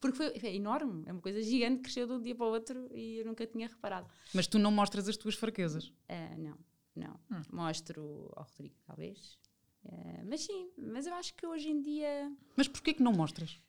Porque 0.01 0.17
foi, 0.17 0.39
foi 0.39 0.55
enorme. 0.55 1.03
É 1.07 1.13
uma 1.13 1.21
coisa 1.21 1.43
gigante, 1.43 1.81
cresceu 1.83 2.07
de 2.07 2.13
um 2.13 2.23
dia 2.23 2.35
para 2.35 2.47
o 2.47 2.51
outro 2.51 2.89
e 2.95 3.19
eu 3.19 3.27
nunca 3.27 3.45
tinha 3.47 3.67
reparado. 3.67 4.07
Mas 4.33 4.47
tu 4.47 4.57
não 4.59 4.71
mostras 4.71 5.09
as 5.09 5.17
tuas 5.19 5.35
fraquezas. 5.35 5.93
Ah, 6.09 6.35
não, 6.37 6.57
não. 6.95 7.21
Hum. 7.31 7.43
Mostro 7.53 8.33
ao 8.37 8.45
Rodrigo, 8.45 8.75
talvez. 8.87 9.39
Ah, 9.87 10.23
mas 10.27 10.41
sim, 10.43 10.71
mas 10.77 11.07
eu 11.07 11.15
acho 11.15 11.35
que 11.35 11.47
hoje 11.47 11.69
em 11.69 11.81
dia. 11.81 12.31
Mas 12.57 12.69
porquê 12.69 12.93
que 12.95 13.03
não 13.03 13.13
mostras? 13.13 13.61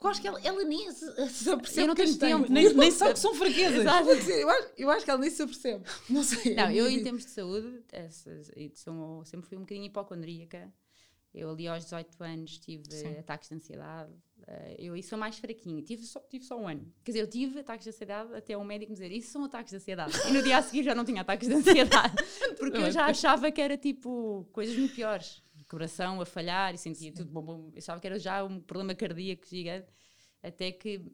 Eu 0.00 0.08
acho 0.08 0.20
que 0.20 0.28
ela, 0.28 0.40
ela 0.42 0.62
nem 0.62 0.92
se, 0.92 1.28
se 1.28 1.50
apercebe 1.50 1.80
Eu 1.82 1.86
não 1.88 1.94
tenho 1.96 2.16
tempo. 2.18 2.52
Nem, 2.52 2.72
nem 2.72 2.90
sabe 2.92 3.14
que 3.14 3.18
são 3.18 3.34
fraquezas. 3.34 3.84
Eu, 4.28 4.48
acho, 4.48 4.68
eu 4.78 4.90
acho 4.90 5.04
que 5.04 5.10
ela 5.10 5.20
nem 5.20 5.30
se 5.30 5.42
apercebe. 5.42 5.84
Não 6.08 6.22
sei. 6.22 6.54
Não, 6.54 6.64
é 6.68 6.74
eu 6.76 6.84
minha 6.86 7.00
em 7.00 7.02
termos 7.02 7.24
de 7.24 7.30
saúde, 7.32 7.82
sou- 8.76 9.24
sempre 9.24 9.48
fui 9.48 9.56
um 9.56 9.62
bocadinho 9.62 9.86
hipocondríaca. 9.86 10.72
Eu 11.34 11.50
ali 11.50 11.66
aos 11.66 11.82
18 11.84 12.22
anos 12.22 12.58
tive 12.58 12.84
Sim. 12.90 13.18
ataques 13.18 13.48
de 13.48 13.56
ansiedade. 13.56 14.12
Eh, 14.50 14.76
eu 14.78 14.94
aí 14.94 15.02
sou 15.02 15.18
mais 15.18 15.38
fraquinha. 15.38 15.82
Tive 15.82 16.02
só, 16.04 16.20
tive 16.20 16.42
só 16.44 16.58
um 16.58 16.66
ano. 16.66 16.90
Quer 17.04 17.12
dizer, 17.12 17.20
eu 17.22 17.26
tive 17.28 17.60
ataques 17.60 17.84
de 17.84 17.90
ansiedade 17.90 18.34
até 18.34 18.56
o 18.56 18.64
médico 18.64 18.90
me 18.90 18.94
dizer 18.94 19.12
isso 19.12 19.30
são 19.30 19.44
ataques 19.44 19.70
de 19.70 19.76
ansiedade. 19.76 20.12
E 20.26 20.32
no 20.32 20.42
dia 20.42 20.56
a 20.56 20.62
seguir 20.62 20.82
já 20.82 20.94
não 20.94 21.04
tinha 21.04 21.20
ataques 21.20 21.48
de 21.48 21.54
ansiedade. 21.54 22.14
Porque 22.58 22.78
eu 22.78 22.90
já 22.90 23.06
achava 23.06 23.50
que 23.52 23.60
era 23.60 23.76
tipo 23.76 24.48
coisas 24.50 24.74
muito 24.74 24.94
piores. 24.94 25.42
Coração 25.68 26.18
a 26.18 26.24
falhar 26.24 26.74
e 26.74 26.78
sentia 26.78 27.12
tudo 27.12 27.30
bom, 27.30 27.42
bom. 27.42 27.70
Eu 27.72 27.78
achava 27.78 28.00
que 28.00 28.06
era 28.06 28.18
já 28.18 28.42
um 28.42 28.58
problema 28.58 28.94
cardíaco 28.94 29.46
gigante. 29.46 29.92
Até 30.42 30.72
que 30.72 31.04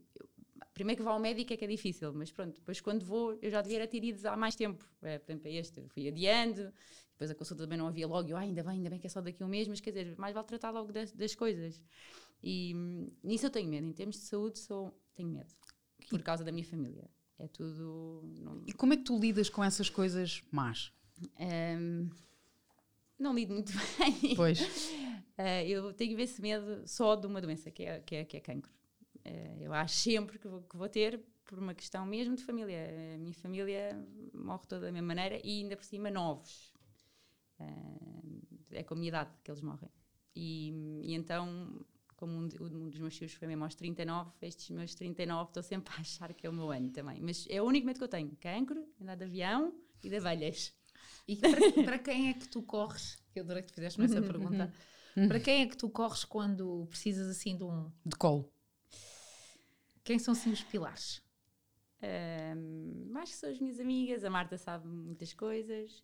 primeiro 0.73 0.99
que 0.99 1.05
vá 1.05 1.13
ao 1.13 1.19
médico 1.19 1.53
é 1.53 1.57
que 1.57 1.65
é 1.65 1.69
difícil, 1.69 2.13
mas 2.13 2.31
pronto, 2.31 2.55
depois 2.55 2.81
quando 2.81 3.05
vou, 3.05 3.39
eu 3.41 3.51
já 3.51 3.63
devia 3.63 3.87
ter 3.87 4.03
ido 4.05 4.29
há 4.29 4.37
mais 4.37 4.55
tempo. 4.55 4.85
É, 5.03 5.19
por 5.19 5.31
exemplo, 5.31 5.49
é 5.49 5.55
este, 5.55 5.83
fui 5.89 6.09
adiando, 6.09 6.73
depois 7.13 7.31
a 7.31 7.35
consulta 7.35 7.63
também 7.63 7.79
não 7.79 7.87
havia 7.87 8.07
logo, 8.07 8.29
eu, 8.29 8.37
ah, 8.37 8.41
ainda 8.41 8.63
bem, 8.63 8.75
ainda 8.75 8.91
bem 8.91 8.99
que 8.99 9.07
é 9.07 9.11
só 9.11 9.21
daqui 9.21 9.43
um 9.43 9.49
mês, 9.49 9.69
mas 9.69 9.81
quer 9.81 9.91
dizer, 9.91 10.17
mais 10.19 10.35
vale 10.35 10.47
tratar 10.47 10.71
logo 10.71 10.93
das, 10.93 11.13
das 11.13 11.35
coisas. 11.35 11.81
E 12.47 12.75
nisso 13.23 13.47
eu 13.47 13.51
tenho 13.51 13.71
medo, 13.71 13.87
em 13.87 13.93
termos 13.93 14.17
de 14.17 14.23
saúde, 14.23 14.59
sou, 14.59 14.93
tenho 15.15 15.31
medo, 15.31 15.55
por 16.11 16.23
causa 16.23 16.45
da 16.45 16.53
minha 16.53 16.67
família. 16.67 17.09
É 17.39 17.49
tudo. 17.49 18.23
Não, 18.39 18.63
E 18.67 18.73
como 18.75 18.93
é 18.93 18.97
que 18.99 19.05
tu 19.05 19.19
lidas 19.19 19.49
com 19.49 19.65
essas 19.65 19.89
coisas 19.89 20.43
más? 20.53 20.93
hum, 21.41 22.11
não 23.19 23.35
lido 23.35 23.55
muito 23.55 23.73
bem. 23.99 24.37
Pois. 24.37 24.61
Eh, 25.39 25.67
eu 25.69 25.93
tenho 25.95 26.19
esse 26.21 26.43
medo 26.43 26.87
só 26.87 27.17
de 27.17 27.27
uma 27.27 27.41
doença, 27.41 27.71
que 27.71 27.83
é, 27.85 28.01
que 28.01 28.17
é, 28.17 28.25
que 28.25 28.37
é 28.37 28.41
cancro. 28.41 28.71
Eh, 29.25 29.57
eu 29.63 29.73
acho 29.73 29.95
sempre 29.97 30.39
que 30.39 30.47
vou, 30.47 30.63
que 30.63 30.77
vou 30.77 30.89
ter, 30.89 31.21
por 31.47 31.59
uma 31.59 31.75
questão 31.75 32.05
mesmo 32.05 32.37
de 32.37 32.45
família. 32.45 33.15
A 33.15 33.19
minha 33.19 33.35
família 33.35 34.07
morre 34.35 34.67
toda 34.69 34.87
da 34.87 34.93
mesma 34.93 35.09
maneira 35.09 35.41
e 35.43 35.63
ainda 35.63 35.77
por 35.77 35.85
cima 35.85 36.11
novos. 36.11 36.73
Eh, 37.59 38.79
é 38.81 38.83
com 38.83 38.95
a 38.95 38.97
minha 38.97 39.09
idade 39.09 39.31
que 39.43 39.51
eles 39.51 39.63
morrem. 39.63 39.91
E, 40.37 41.01
e 41.05 41.15
então, 41.15 41.81
como 42.17 42.33
um, 42.37 42.47
de- 42.49 42.63
um 42.63 42.89
dos 42.89 42.99
meus 43.01 43.17
filhos 43.17 43.33
foi 43.35 43.49
mesmo 43.49 43.65
aos 43.65 43.75
39, 43.75 44.31
estes 44.43 44.71
meus 44.71 44.95
39 44.95 45.51
estou 45.51 45.63
sempre 45.63 45.93
a 45.97 46.01
achar 46.01 46.33
que 46.33 46.47
é 46.47 46.51
o 46.51 46.53
meu 46.53 46.71
ano 46.71 46.91
também. 46.91 47.21
Mas 47.21 47.47
é 47.51 47.61
o 47.61 47.65
único 47.65 47.87
medo 47.87 47.99
que 47.99 48.05
eu 48.05 48.09
tenho: 48.09 48.37
cancro, 48.41 48.87
andar 49.01 49.17
de 49.17 49.25
avião 49.25 49.75
e 50.03 50.09
de 50.09 50.17
abelhas. 50.17 50.73
E 51.27 51.37
para, 51.37 51.51
para 51.85 51.99
quem 51.99 52.31
é 52.31 52.35
que 52.35 52.49
tu 52.49 52.63
corres? 52.63 53.19
Eu 53.35 53.43
adorei 53.45 53.63
que 53.63 53.69
tu 53.73 53.75
fizeste-me 53.75 54.07
essa 54.07 54.21
pergunta. 54.23 54.73
Para 55.29 55.39
quem 55.41 55.63
é 55.63 55.67
que 55.67 55.77
tu 55.77 55.89
corres 55.89 56.25
quando 56.25 56.87
precisas 56.89 57.29
assim 57.29 57.57
de 57.57 57.65
um. 57.65 57.91
De 58.05 58.17
colo. 58.17 58.53
Quem 60.03 60.19
são 60.19 60.33
assim 60.33 60.51
os 60.51 60.63
pilares? 60.63 61.23
Um, 62.03 63.13
acho 63.17 63.33
que 63.33 63.39
são 63.39 63.51
as 63.51 63.59
minhas 63.59 63.81
amigas. 63.81 64.25
A 64.25 64.31
Marta 64.31 64.59
sabe 64.59 64.87
muitas 64.87 65.33
coisas, 65.33 66.03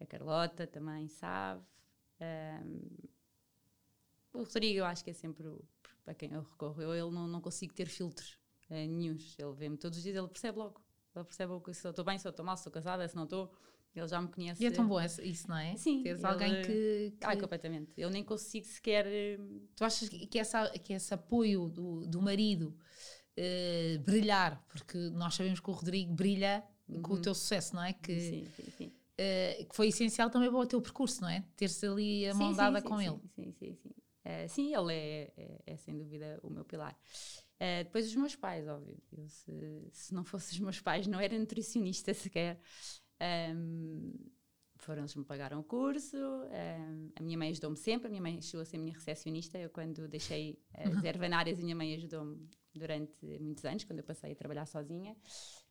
a 0.00 0.06
Carlota 0.06 0.66
também 0.66 1.08
sabe. 1.08 1.62
Um, 2.20 2.80
o 4.34 4.42
Rodrigo, 4.42 4.78
eu 4.80 4.84
acho 4.84 5.02
que 5.04 5.10
é 5.10 5.14
sempre 5.14 5.46
o, 5.46 5.64
para 6.04 6.14
quem 6.14 6.32
eu 6.32 6.42
recorro. 6.42 6.82
Eu 6.82 6.92
ele 6.94 7.14
não, 7.14 7.26
não 7.26 7.40
consigo 7.40 7.72
ter 7.72 7.86
filtros 7.86 8.38
uh, 8.70 8.74
nenhuns. 8.74 9.34
Ele 9.38 9.52
vê-me 9.54 9.76
todos 9.76 9.96
os 9.98 10.04
dias, 10.04 10.16
ele 10.16 10.28
percebe 10.28 10.58
logo. 10.58 10.80
Ele 11.14 11.24
percebe 11.24 11.52
o 11.52 11.60
que- 11.60 11.72
se 11.72 11.86
eu 11.86 11.90
estou 11.90 12.04
bem, 12.04 12.18
se 12.18 12.26
eu 12.26 12.30
estou 12.30 12.44
mal, 12.44 12.56
se 12.56 12.60
estou 12.60 12.72
casada, 12.72 13.06
se 13.08 13.14
não 13.16 13.24
estou. 13.24 13.52
Ele 13.94 14.08
já 14.08 14.20
me 14.20 14.26
conhece. 14.28 14.60
E 14.60 14.66
é 14.66 14.70
tão 14.72 14.88
bom 14.88 15.00
isso, 15.00 15.48
não 15.48 15.56
é? 15.56 15.76
Sim, 15.76 16.02
Teres 16.02 16.18
ele- 16.18 16.26
alguém 16.26 16.52
que. 16.62 17.12
que- 17.20 17.26
Ai, 17.26 17.36
completamente. 17.36 17.92
Eu 17.96 18.10
nem 18.10 18.24
consigo 18.24 18.66
sequer. 18.66 19.06
hum, 19.38 19.68
tu 19.76 19.84
achas 19.84 20.08
que, 20.08 20.36
essa, 20.38 20.68
que 20.70 20.92
esse 20.92 21.14
apoio 21.14 21.68
do, 21.68 22.04
do 22.06 22.20
marido 22.20 22.76
eh, 23.36 23.98
brilhar, 24.04 24.64
porque 24.68 24.98
nós 25.10 25.34
sabemos 25.34 25.60
que 25.60 25.70
o 25.70 25.72
Rodrigo 25.72 26.12
brilha 26.12 26.64
com 27.02 27.14
o 27.14 27.20
teu 27.20 27.34
sucesso, 27.34 27.74
não 27.76 27.82
é? 27.84 27.92
Que, 27.92 28.18
Sim, 28.20 28.44
sim, 28.56 28.70
sim. 28.76 28.92
eh, 29.16 29.64
que 29.70 29.74
foi 29.76 29.88
essencial 29.88 30.28
também 30.28 30.50
para 30.50 30.58
o 30.58 30.66
teu 30.66 30.82
percurso, 30.82 31.20
não 31.22 31.28
é? 31.28 31.44
Ter-se 31.56 31.86
ali 31.86 32.26
a 32.28 32.34
mão 32.34 32.52
dada 32.52 32.82
com 32.82 32.98
sim, 32.98 33.06
ele. 33.06 33.20
Sim, 33.34 33.52
sim, 33.52 33.74
sim. 33.76 33.90
Eh, 34.24 34.48
sim, 34.48 34.74
ele 34.74 34.92
é, 34.92 35.32
é, 35.36 35.62
é 35.66 35.76
sem 35.76 35.96
dúvida 35.96 36.40
o 36.42 36.50
meu 36.50 36.64
pilar. 36.64 36.98
Eh, 37.60 37.84
depois 37.84 38.06
os 38.06 38.16
meus 38.16 38.34
pais, 38.34 38.66
óbvio. 38.66 38.96
Eu, 39.12 39.28
se, 39.28 39.88
se 39.92 40.14
não 40.14 40.24
fossem 40.24 40.54
os 40.54 40.60
meus 40.60 40.80
pais, 40.80 41.06
não 41.06 41.20
era 41.20 41.38
nutricionista 41.38 42.12
sequer. 42.14 42.58
Ahm, 43.20 44.12
foram 44.76 45.02
eles 45.02 45.12
que 45.12 45.18
me 45.18 45.24
pagaram 45.24 45.60
o 45.60 45.64
curso. 45.64 46.16
ahm, 46.16 47.10
a 47.16 47.22
minha 47.22 47.36
mãe 47.38 47.50
ajudou-me 47.50 47.76
sempre. 47.76 48.06
A 48.06 48.10
minha 48.10 48.22
mãe 48.22 48.40
chegou 48.40 48.62
a 48.62 48.64
ser 48.64 48.78
minha 48.78 48.94
recepcionista. 48.94 49.58
Eu, 49.58 49.68
quando 49.70 50.08
deixei 50.08 50.58
as 50.72 51.04
ervanárias, 51.04 51.58
a 51.58 51.62
minha 51.62 51.76
mãe 51.76 51.94
ajudou-me 51.94 52.48
durante 52.74 53.24
muitos 53.40 53.64
anos, 53.64 53.84
quando 53.84 53.98
eu 53.98 54.04
passei 54.04 54.32
a 54.32 54.34
trabalhar 54.34 54.66
sozinha. 54.66 55.16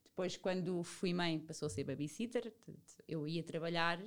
Depois, 0.04 0.38
quando 0.38 0.84
fui 0.84 1.12
mãe, 1.12 1.40
passou 1.40 1.66
a 1.66 1.70
ser 1.70 1.84
babysitter. 1.84 2.54
Eu 3.08 3.28
ia 3.28 3.44
trabalhar 3.44 4.00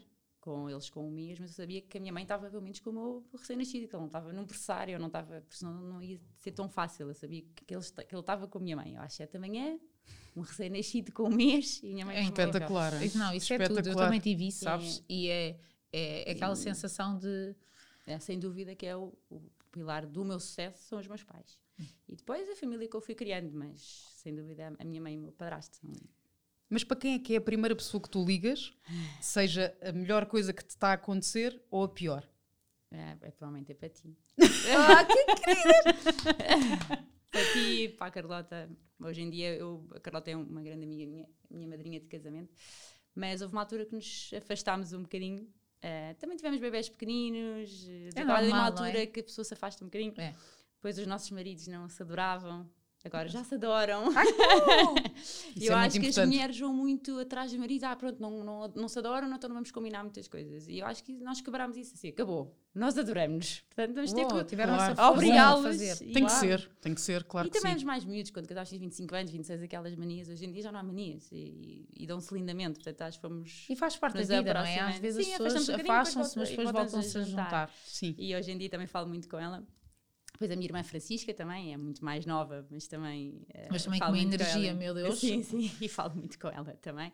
com 0.47 0.71
eles 0.71 0.89
com 0.89 1.09
amigas, 1.09 1.41
mas 1.41 1.51
eu 1.51 1.57
sabia 1.57 1.83
que 1.83 1.99
a 1.99 2.01
minha 2.01 2.13
mãe 2.13 2.23
estava 2.23 2.49
pelo 2.49 2.63
menos 2.63 2.79
com 2.79 2.91
o 2.91 2.93
meu 2.93 3.25
recém-nascido, 3.33 3.89
que 3.89 3.97
ele 3.97 4.01
não 4.01 4.07
estava 4.07 4.33
num 4.33 4.47
pressário, 4.47 4.93
eu 4.93 5.01
não 5.01 5.09
estava, 5.09 5.41
porque 5.41 5.57
senão 5.57 5.75
não 5.75 6.01
ia 6.01 6.21
ser 6.39 6.53
tão 6.53 6.69
fácil. 6.69 7.09
Eu 7.09 7.15
sabia 7.15 7.43
que 7.43 7.75
ele, 7.75 7.83
que 7.83 8.15
ele 8.15 8.21
estava 8.21 8.47
com 8.47 8.59
a 8.59 8.61
minha 8.61 8.77
mãe. 8.77 8.95
Eu 8.95 9.03
às 9.03 9.13
7 9.13 9.33
da 9.33 9.41
manhã, 9.41 9.77
um 10.37 10.43
recém-nascido 10.43 11.11
com 11.11 11.25
um 11.25 11.35
mês 11.35 11.83
e 11.83 11.91
a 11.91 11.93
minha 11.95 12.07
mãe 12.07 12.17
É 12.19 12.21
o 12.21 12.23
espetacular. 12.23 13.03
Isso, 13.03 13.19
não, 13.19 13.35
isso 13.35 13.53
é 13.53 13.59
tudo. 13.59 13.89
Eu 13.89 13.97
também 13.97 14.21
tive 14.21 14.47
isso, 14.47 14.63
sabes? 14.63 15.03
E 15.09 15.29
é, 15.29 15.59
é 15.93 16.31
aquela 16.31 16.55
sensação 16.55 17.19
de. 17.19 17.57
É, 18.07 18.21
sem 18.21 18.39
dúvida 18.39 18.73
que 18.77 18.87
é 18.87 18.95
o, 18.95 19.13
o 19.29 19.43
pilar 19.73 20.07
do 20.07 20.25
meu 20.25 20.39
sucesso 20.39 20.81
são 20.85 21.01
os 21.01 21.09
meus 21.09 21.25
pais. 21.25 21.59
Hum. 21.81 21.87
E 22.09 22.15
depois 22.15 22.49
a 22.49 22.55
família 22.55 22.87
que 22.87 22.95
eu 22.95 23.01
fui 23.01 23.17
criando, 23.17 23.51
mas 23.53 23.81
sem 24.15 24.33
dúvida 24.33 24.73
a 24.79 24.85
minha 24.85 25.01
mãe 25.01 25.15
e 25.15 25.19
o 25.19 25.23
meu 25.23 25.33
padrasto 25.33 25.79
são 25.79 25.91
Mas 26.69 26.83
para 26.85 26.97
quem 26.97 27.15
é 27.15 27.19
que 27.19 27.35
é 27.35 27.37
a 27.39 27.41
primeira 27.41 27.75
pessoa 27.77 28.01
que 28.03 28.11
tu 28.11 28.25
ligas, 28.25 28.73
seja 29.21 29.77
a 29.83 29.93
melhor 29.93 30.27
coisa 30.27 30.53
que 30.53 30.65
te 30.65 30.71
está 30.71 30.89
a 30.91 30.95
acontecer 30.95 31.61
ou 31.71 31.85
a 31.85 31.89
pior? 31.89 32.29
É, 32.91 33.17
é 33.21 33.31
provavelmente 33.31 33.73
é 33.73 33.75
para 33.75 33.89
ti. 33.89 34.17
Ah, 34.69 35.05
que 35.05 35.25
Para 37.31 37.53
ti, 37.53 37.89
para 37.99 38.07
a 38.07 38.11
Carlota. 38.11 38.71
Hoje 39.01 39.21
em 39.23 39.31
dia, 39.31 39.55
eu, 39.57 39.87
a 39.95 40.01
Carlota 40.01 40.31
é 40.31 40.37
uma 40.37 40.63
grande 40.63 40.85
amiga 40.85 41.07
minha, 41.07 41.29
minha 41.51 41.69
madrinha 41.69 42.01
de 42.01 42.07
casamento. 42.07 42.53
Mas 43.15 43.43
houve 43.43 43.55
uma 43.55 43.63
altura 43.63 43.85
que 43.85 43.95
nos 43.95 44.31
afastámos 44.37 44.93
um 44.93 45.03
bocadinho. 45.03 45.47
Eh, 45.83 46.15
também 46.15 46.37
tivemos 46.37 46.59
bebés 46.61 46.89
pequeninos. 46.89 47.87
eh, 47.89 48.11
É 48.15 48.25
uma 48.25 48.41
normal, 48.41 48.59
não 48.59 48.67
altura 48.67 49.03
é? 49.03 49.07
que 49.07 49.21
a 49.21 49.25
pessoa 49.25 49.45
se 49.45 49.53
afasta 49.55 49.85
um 49.85 49.89
bocadinho. 49.89 50.15
É. 50.17 50.35
Depois 50.77 50.99
os 50.99 51.07
nossos 51.07 51.31
maridos 51.31 51.67
não 51.67 51.89
se 51.89 52.03
adoravam. 52.03 52.69
Agora 53.07 53.29
já 53.29 53.43
se 53.45 53.55
adoram. 53.55 54.05
Isso 55.57 55.67
eu 55.67 55.73
é 55.73 55.75
acho 55.77 55.99
que 56.01 56.07
as 56.07 56.17
importante. 56.17 56.27
mulheres 56.35 56.59
vão 56.59 56.73
muito 56.73 57.19
atrás 57.19 57.53
do 57.53 57.59
marido. 57.59 57.85
Ah, 57.85 57.97
pronto, 57.97 58.21
não, 58.21 58.45
não, 58.45 58.73
não 58.75 58.89
se 58.89 58.99
adoram, 58.99 59.29
então 59.35 59.49
não 59.49 59.55
vamos 59.55 59.71
combinar 59.71 60.03
muitas 60.03 60.29
coisas. 60.29 60.69
E 60.69 60.79
eu 60.79 60.87
acho 60.87 61.03
que 61.05 61.13
nós 61.15 61.41
quebrámos 61.41 61.77
isso 61.77 61.95
assim. 61.95 62.09
Acabou. 62.09 62.55
Nós 62.75 62.99
adoramos-nos. 62.99 63.61
Portanto, 63.75 63.95
vamos 63.95 64.13
ter 64.13 64.27
que 64.27 64.45
tiveram 64.45 64.75
Claro. 64.77 65.03
obrigá-los. 65.15 65.63
fazer. 65.63 65.95
e- 66.03 66.13
Tem 66.13 66.25
que 66.25 66.31
Claro. 66.31 66.41
ser, 66.41 66.71
tem 66.81 66.95
que 66.95 67.01
ser, 67.01 67.25
claro 67.25 67.49
e 67.49 67.51
que 67.51 67.57
também 67.59 67.73
sim. 67.73 67.79
os 67.79 67.85
mais 67.85 68.05
miúdos, 68.05 68.31
quando 68.31 68.47
casaste 68.47 68.75
aos 68.75 68.81
25 68.81 69.15
anos, 69.15 69.31
26, 69.31 69.63
aquelas 69.63 69.95
manias, 69.97 70.29
hoje 70.29 70.45
em 70.45 70.53
dia 70.53 70.63
já 70.63 70.71
não 70.73 70.81
há 70.81 70.83
manias 70.83 71.27
e, 71.33 71.89
e 71.97 72.07
dão-se 72.07 72.33
lindamente. 72.35 72.75
Portanto, 72.75 73.01
acho 73.03 73.19
que 73.19 73.23
fomos. 73.27 73.67
E 73.71 73.77
faz 73.77 73.97
parte 73.97 74.23
da 74.25 74.39
vida, 74.39 74.53
não 74.55 74.61
é? 74.61 74.79
Às 74.81 74.99
vezes 74.99 75.25
Sim, 75.25 75.33
as 75.35 75.39
pessoas 75.39 75.71
afastam-se, 75.71 76.39
mas 76.39 76.49
e 76.49 76.51
depois 76.51 76.71
voltam-se 76.71 77.17
a 77.19 77.23
juntar. 77.23 77.43
juntar. 77.45 77.71
Sim. 77.87 78.15
E 78.19 78.37
hoje 78.37 78.51
em 78.51 78.59
dia 78.59 78.69
também 78.69 78.87
falo 78.87 79.09
muito 79.09 79.27
com 79.29 79.39
ela. 79.39 79.67
Depois 80.37 80.51
a 80.51 80.55
minha 80.55 80.67
irmã 80.67 80.83
Francisca 80.85 81.33
também 81.33 81.73
é 81.73 81.77
muito 81.79 82.05
mais 82.05 82.27
nova, 82.27 82.67
mas 82.71 82.87
também. 82.87 83.47
eh, 83.49 83.69
Mas 83.71 83.85
também 83.85 83.99
com 83.99 84.15
energia, 84.15 84.75
meu 84.75 84.93
Deus. 84.93 85.19
Sim, 85.19 85.43
sim, 85.43 85.71
e 85.81 85.89
falo 85.89 86.15
muito 86.15 86.39
com 86.39 86.49
ela 86.49 86.75
também. 86.83 87.11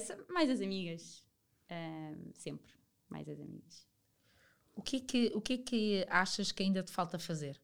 São 0.00 0.16
mais 0.30 0.48
as 0.48 0.60
amigas. 0.60 1.24
eh, 1.68 2.14
sempre. 2.34 2.72
Mais 3.08 3.28
as 3.28 3.40
amigas. 3.40 3.86
O 4.74 4.82
que, 4.82 4.96
é 4.96 5.00
que, 5.00 5.32
o 5.34 5.40
que 5.40 5.52
é 5.54 5.58
que 5.58 6.06
achas 6.08 6.52
que 6.52 6.62
ainda 6.62 6.82
te 6.84 6.92
falta 6.92 7.18
fazer? 7.18 7.60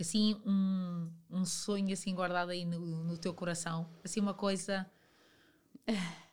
Assim, 0.00 0.34
um, 0.44 1.08
um 1.30 1.44
sonho 1.44 1.92
assim 1.92 2.12
guardado 2.14 2.50
aí 2.50 2.64
no, 2.64 2.80
no 3.04 3.16
teu 3.16 3.32
coração. 3.32 3.88
Assim, 4.04 4.18
uma 4.20 4.34
coisa. 4.34 4.90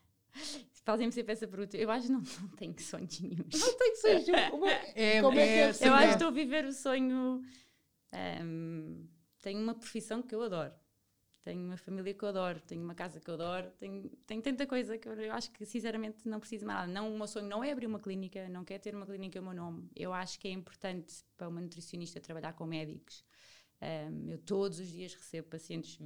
Fazem-me 0.84 1.14
sempre 1.14 1.32
essa 1.34 1.48
pergunta. 1.48 1.78
Eu 1.78 1.90
acho 1.92 2.08
que 2.08 2.12
não, 2.12 2.22
não 2.42 2.50
tenho 2.58 2.78
sonhos 2.82 3.20
nenhum. 3.22 3.46
Não 3.54 3.78
tem 3.78 3.96
sonhos. 3.96 4.26
É, 4.96 5.22
Como 5.22 5.40
é 5.40 5.72
que 5.72 5.86
é? 5.86 5.88
Eu 5.88 5.94
acho 5.94 6.08
que 6.08 6.14
estou 6.14 6.28
a 6.28 6.32
viver 6.32 6.66
o 6.66 6.74
sonho. 6.74 7.42
Ehm, 8.14 9.06
tenho 9.42 9.62
uma 9.62 9.76
profissão 9.76 10.22
que 10.22 10.34
eu 10.36 10.42
adoro. 10.42 10.74
Tenho 11.44 11.62
uma 11.66 11.76
família 11.78 12.14
que 12.14 12.24
eu 12.24 12.30
adoro. 12.30 12.62
Tenho 12.62 12.84
uma 12.84 12.96
casa 12.96 13.20
que 13.20 13.30
eu 13.30 13.34
adoro. 13.34 13.70
Tenho, 13.78 14.10
tenho 14.26 14.42
tanta 14.42 14.66
coisa 14.66 14.98
que 14.98 15.08
eu, 15.10 15.14
eu 15.14 15.34
acho 15.34 15.52
que, 15.52 15.66
sinceramente, 15.66 16.28
não 16.28 16.40
preciso 16.40 16.66
mais 16.66 16.80
nada. 16.80 16.92
Não, 16.92 17.14
o 17.14 17.18
meu 17.18 17.28
sonho 17.28 17.48
não 17.48 17.64
é 17.64 17.72
abrir 17.72 17.88
uma 17.88 18.00
clínica, 18.00 18.48
não 18.50 18.64
quer 18.64 18.80
ter 18.80 18.96
uma 18.96 19.06
clínica 19.06 19.40
em 19.40 19.42
meu 19.42 19.54
nome. 19.54 19.90
Eu 19.96 20.14
acho 20.14 20.40
que 20.40 20.48
é 20.48 20.52
importante 20.52 21.24
para 21.36 21.50
uma 21.50 21.60
nutricionista 21.60 22.20
trabalhar 22.22 22.54
com 22.54 22.66
médicos. 22.66 23.26
Ehm, 23.82 24.30
eu 24.30 24.38
todos 24.38 24.80
os 24.80 24.88
dias 24.88 25.14
recebo 25.14 25.50
pacientes 25.50 26.00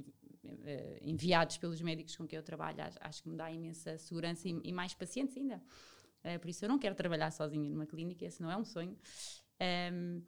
eh, 0.64 0.98
enviados 1.02 1.56
pelos 1.58 1.80
médicos 1.80 2.16
com 2.16 2.26
quem 2.26 2.36
eu 2.36 2.42
trabalho. 2.42 2.82
Acho, 2.82 2.98
acho 3.00 3.22
que 3.22 3.28
me 3.28 3.36
dá 3.36 3.50
imensa 3.50 3.96
segurança 3.98 4.48
e, 4.48 4.60
e 4.64 4.72
mais 4.72 4.94
pacientes 4.94 5.36
ainda. 5.36 5.62
Eh, 6.24 6.38
por 6.38 6.48
isso 6.48 6.64
eu 6.64 6.68
não 6.68 6.78
quero 6.78 6.96
trabalhar 6.96 7.30
sozinha 7.30 7.70
numa 7.70 7.86
clínica, 7.86 8.24
esse 8.24 8.42
não 8.42 8.50
é 8.50 8.56
um 8.56 8.64
sonho. 8.64 8.98
Ehm, 9.60 10.22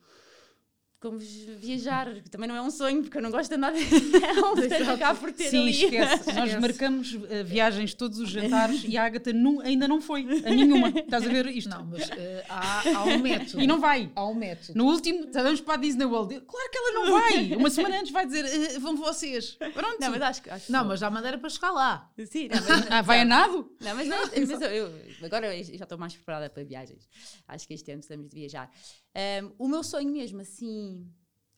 como 1.01 1.19
viajar, 1.19 2.13
que 2.23 2.29
também 2.29 2.47
não 2.47 2.55
é 2.55 2.61
um 2.63 2.71
sonho, 2.71 3.03
porque 3.03 3.17
eu 3.17 3.23
não 3.23 3.31
gosto 3.31 3.49
de 3.49 3.57
andar 3.57 3.73
de 3.73 3.81
avião, 3.97 4.55
portanto 4.55 4.91
acabo 4.91 5.19
por 5.21 5.33
ter 5.33 5.49
Sim, 5.49 5.63
ali. 5.63 5.71
esquece. 5.71 6.27
Nós 6.35 6.37
Esquece. 6.45 6.59
marcamos 6.61 7.19
eh, 7.31 7.43
viagens 7.43 7.95
todos 7.95 8.19
os 8.19 8.29
jantares 8.29 8.85
e 8.87 8.99
a 8.99 9.05
Agatha 9.07 9.33
nu- 9.33 9.61
ainda 9.63 9.89
não 9.89 10.01
foi 10.01 10.23
a 10.45 10.51
nenhuma. 10.51 10.89
Estás 10.91 11.25
a 11.25 11.29
ver 11.29 11.47
isto? 11.47 11.71
Não, 11.71 11.85
mas 11.87 12.11
eh, 12.11 12.45
há, 12.49 12.83
há 12.97 13.05
um 13.05 13.19
método. 13.19 13.63
E 13.63 13.67
não 13.67 13.81
vai. 13.81 14.11
Há 14.15 14.27
um 14.27 14.35
método. 14.35 14.77
No 14.79 14.87
último, 14.87 15.27
vamos 15.33 15.61
para 15.63 15.75
a 15.75 15.77
Disney 15.79 16.05
World. 16.05 16.39
Claro 16.43 16.71
que 16.71 16.79
ela 16.79 16.93
não 16.93 17.13
vai. 17.13 17.57
Uma 17.57 17.71
semana 17.71 17.99
antes 17.99 18.13
vai 18.13 18.27
dizer, 18.27 18.45
"Eh, 18.45 18.79
vão 18.79 18.95
vocês. 18.97 19.57
Pronto. 19.73 19.97
Não, 20.01 20.11
mas 20.11 20.21
acho 20.23 20.43
que. 20.43 20.51
Acho 20.51 20.71
Não, 20.71 20.85
mas 20.85 21.03
há 21.03 21.11
maneira 21.11 21.39
para 21.39 21.49
chegar 21.49 21.71
lá. 21.71 22.11
Sim, 22.27 22.49
não, 22.49 22.61
mas, 22.69 22.91
Ah, 22.91 23.01
vai 23.03 23.21
a 23.21 23.25
nado? 23.25 23.71
Não, 23.81 23.95
mas, 23.97 24.07
não, 24.07 24.19
mas 24.19 24.51
eu, 24.51 24.69
eu- 24.69 24.93
agora 25.25 25.55
eu 25.57 25.65
já 25.65 25.85
estou 25.85 25.99
mais 25.99 26.15
preparada 26.15 26.49
para 26.51 26.63
viagens. 26.65 27.09
Acho 27.47 27.67
que 27.67 27.75
este 27.75 27.91
ano 27.93 28.01
estamos 28.01 28.29
de 28.29 28.35
viajar. 28.35 28.71
Ahm, 29.15 29.53
o 29.59 29.69
meu 29.69 29.83
sonho 29.83 30.11
mesmo, 30.13 30.41
assim, 30.41 31.07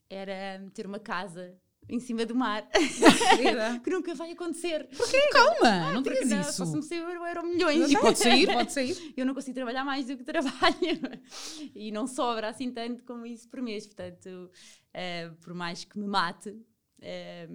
era 0.08 0.64
ter 0.74 0.86
uma 0.86 0.98
casa 0.98 1.56
em 1.88 1.98
cima 1.98 2.24
do 2.24 2.34
mar. 2.34 2.68
que 3.82 3.90
nunca 3.90 4.14
vai 4.14 4.32
acontecer. 4.32 4.88
Calma, 5.32 5.92
não 5.92 6.02
Porque 6.02 6.22
digas 6.22 6.30
não, 6.30 6.40
isso. 6.40 6.52
Só 6.52 6.64
se 6.66 6.76
me 6.76 6.82
sair 6.82 6.98
euro, 6.98 7.26
euro 7.26 7.46
milhões. 7.46 7.90
E 7.90 7.98
pode 7.98 8.18
sair? 8.18 8.46
Pode 8.46 8.70
sair. 8.72 9.14
Eu 9.16 9.26
não 9.26 9.34
consigo 9.34 9.54
trabalhar 9.54 9.84
mais 9.84 10.06
do 10.06 10.16
que 10.16 10.24
trabalho. 10.24 10.52
e 11.74 11.90
não 11.90 12.06
sobra 12.06 12.48
assim 12.48 12.70
tanto 12.70 13.02
como 13.04 13.26
isso 13.26 13.48
por 13.48 13.60
mês. 13.60 13.86
Portanto, 13.86 14.50
eh, 14.94 15.30
por 15.40 15.54
mais 15.54 15.84
que 15.84 15.98
me 15.98 16.06
mate. 16.06 16.56
eh, 17.00 17.48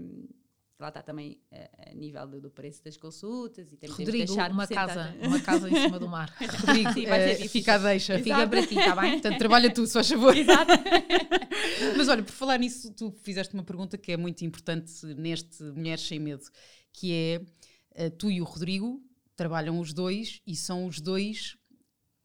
lá 0.80 0.90
está 0.90 1.02
também 1.02 1.40
eh, 1.52 1.92
a 1.92 1.94
nível 1.96 2.28
do, 2.28 2.42
do 2.42 2.52
preço 2.52 2.84
das 2.84 2.96
consultas 2.98 3.72
e 3.72 3.78
temos 3.78 3.98
temos 3.98 4.12
de 4.12 4.26
deixar 4.26 4.52
uma 4.52 4.68
casa, 4.68 5.16
uma 5.22 5.40
casa 5.40 5.70
em 5.70 5.76
cima 5.76 5.98
do 5.98 6.08
mar. 6.08 6.32
Rodrigo, 6.40 6.94
Sim, 6.94 7.06
vai 7.08 7.36
ser 7.36 7.46
eh, 7.46 7.48
fica 7.48 7.74
a 7.76 7.78
deixa. 7.80 8.20
Fica 8.20 8.48
para 8.48 8.66
ti, 8.66 8.78
está 8.78 8.96
bem? 8.96 9.14
Portanto, 9.14 9.38
trabalha 9.38 9.74
tu, 9.74 9.88
se 9.88 9.94
faz 9.94 10.08
favor. 10.08 10.38
Exato. 10.38 10.72
Mas 11.98 12.08
olha, 12.08 12.22
por 12.22 12.32
falar 12.32 12.60
nisso, 12.60 12.94
tu 12.94 13.12
fizeste 13.24 13.54
uma 13.54 13.64
pergunta 13.64 13.98
que 13.98 14.12
é 14.12 14.18
muito 14.18 14.46
importante 14.46 15.06
neste 15.06 15.64
Mulheres 15.64 16.06
Sem 16.06 16.20
Medo, 16.20 16.44
que 16.94 17.12
é 17.12 17.42
eh, 17.96 18.10
tu 18.12 18.30
e 18.30 18.40
o 18.40 18.44
Rodrigo 18.44 19.02
trabalham 19.36 19.80
os 19.80 19.94
dois 19.94 20.42
e 20.46 20.56
são 20.56 20.86
os 20.86 21.00
dois 21.02 21.58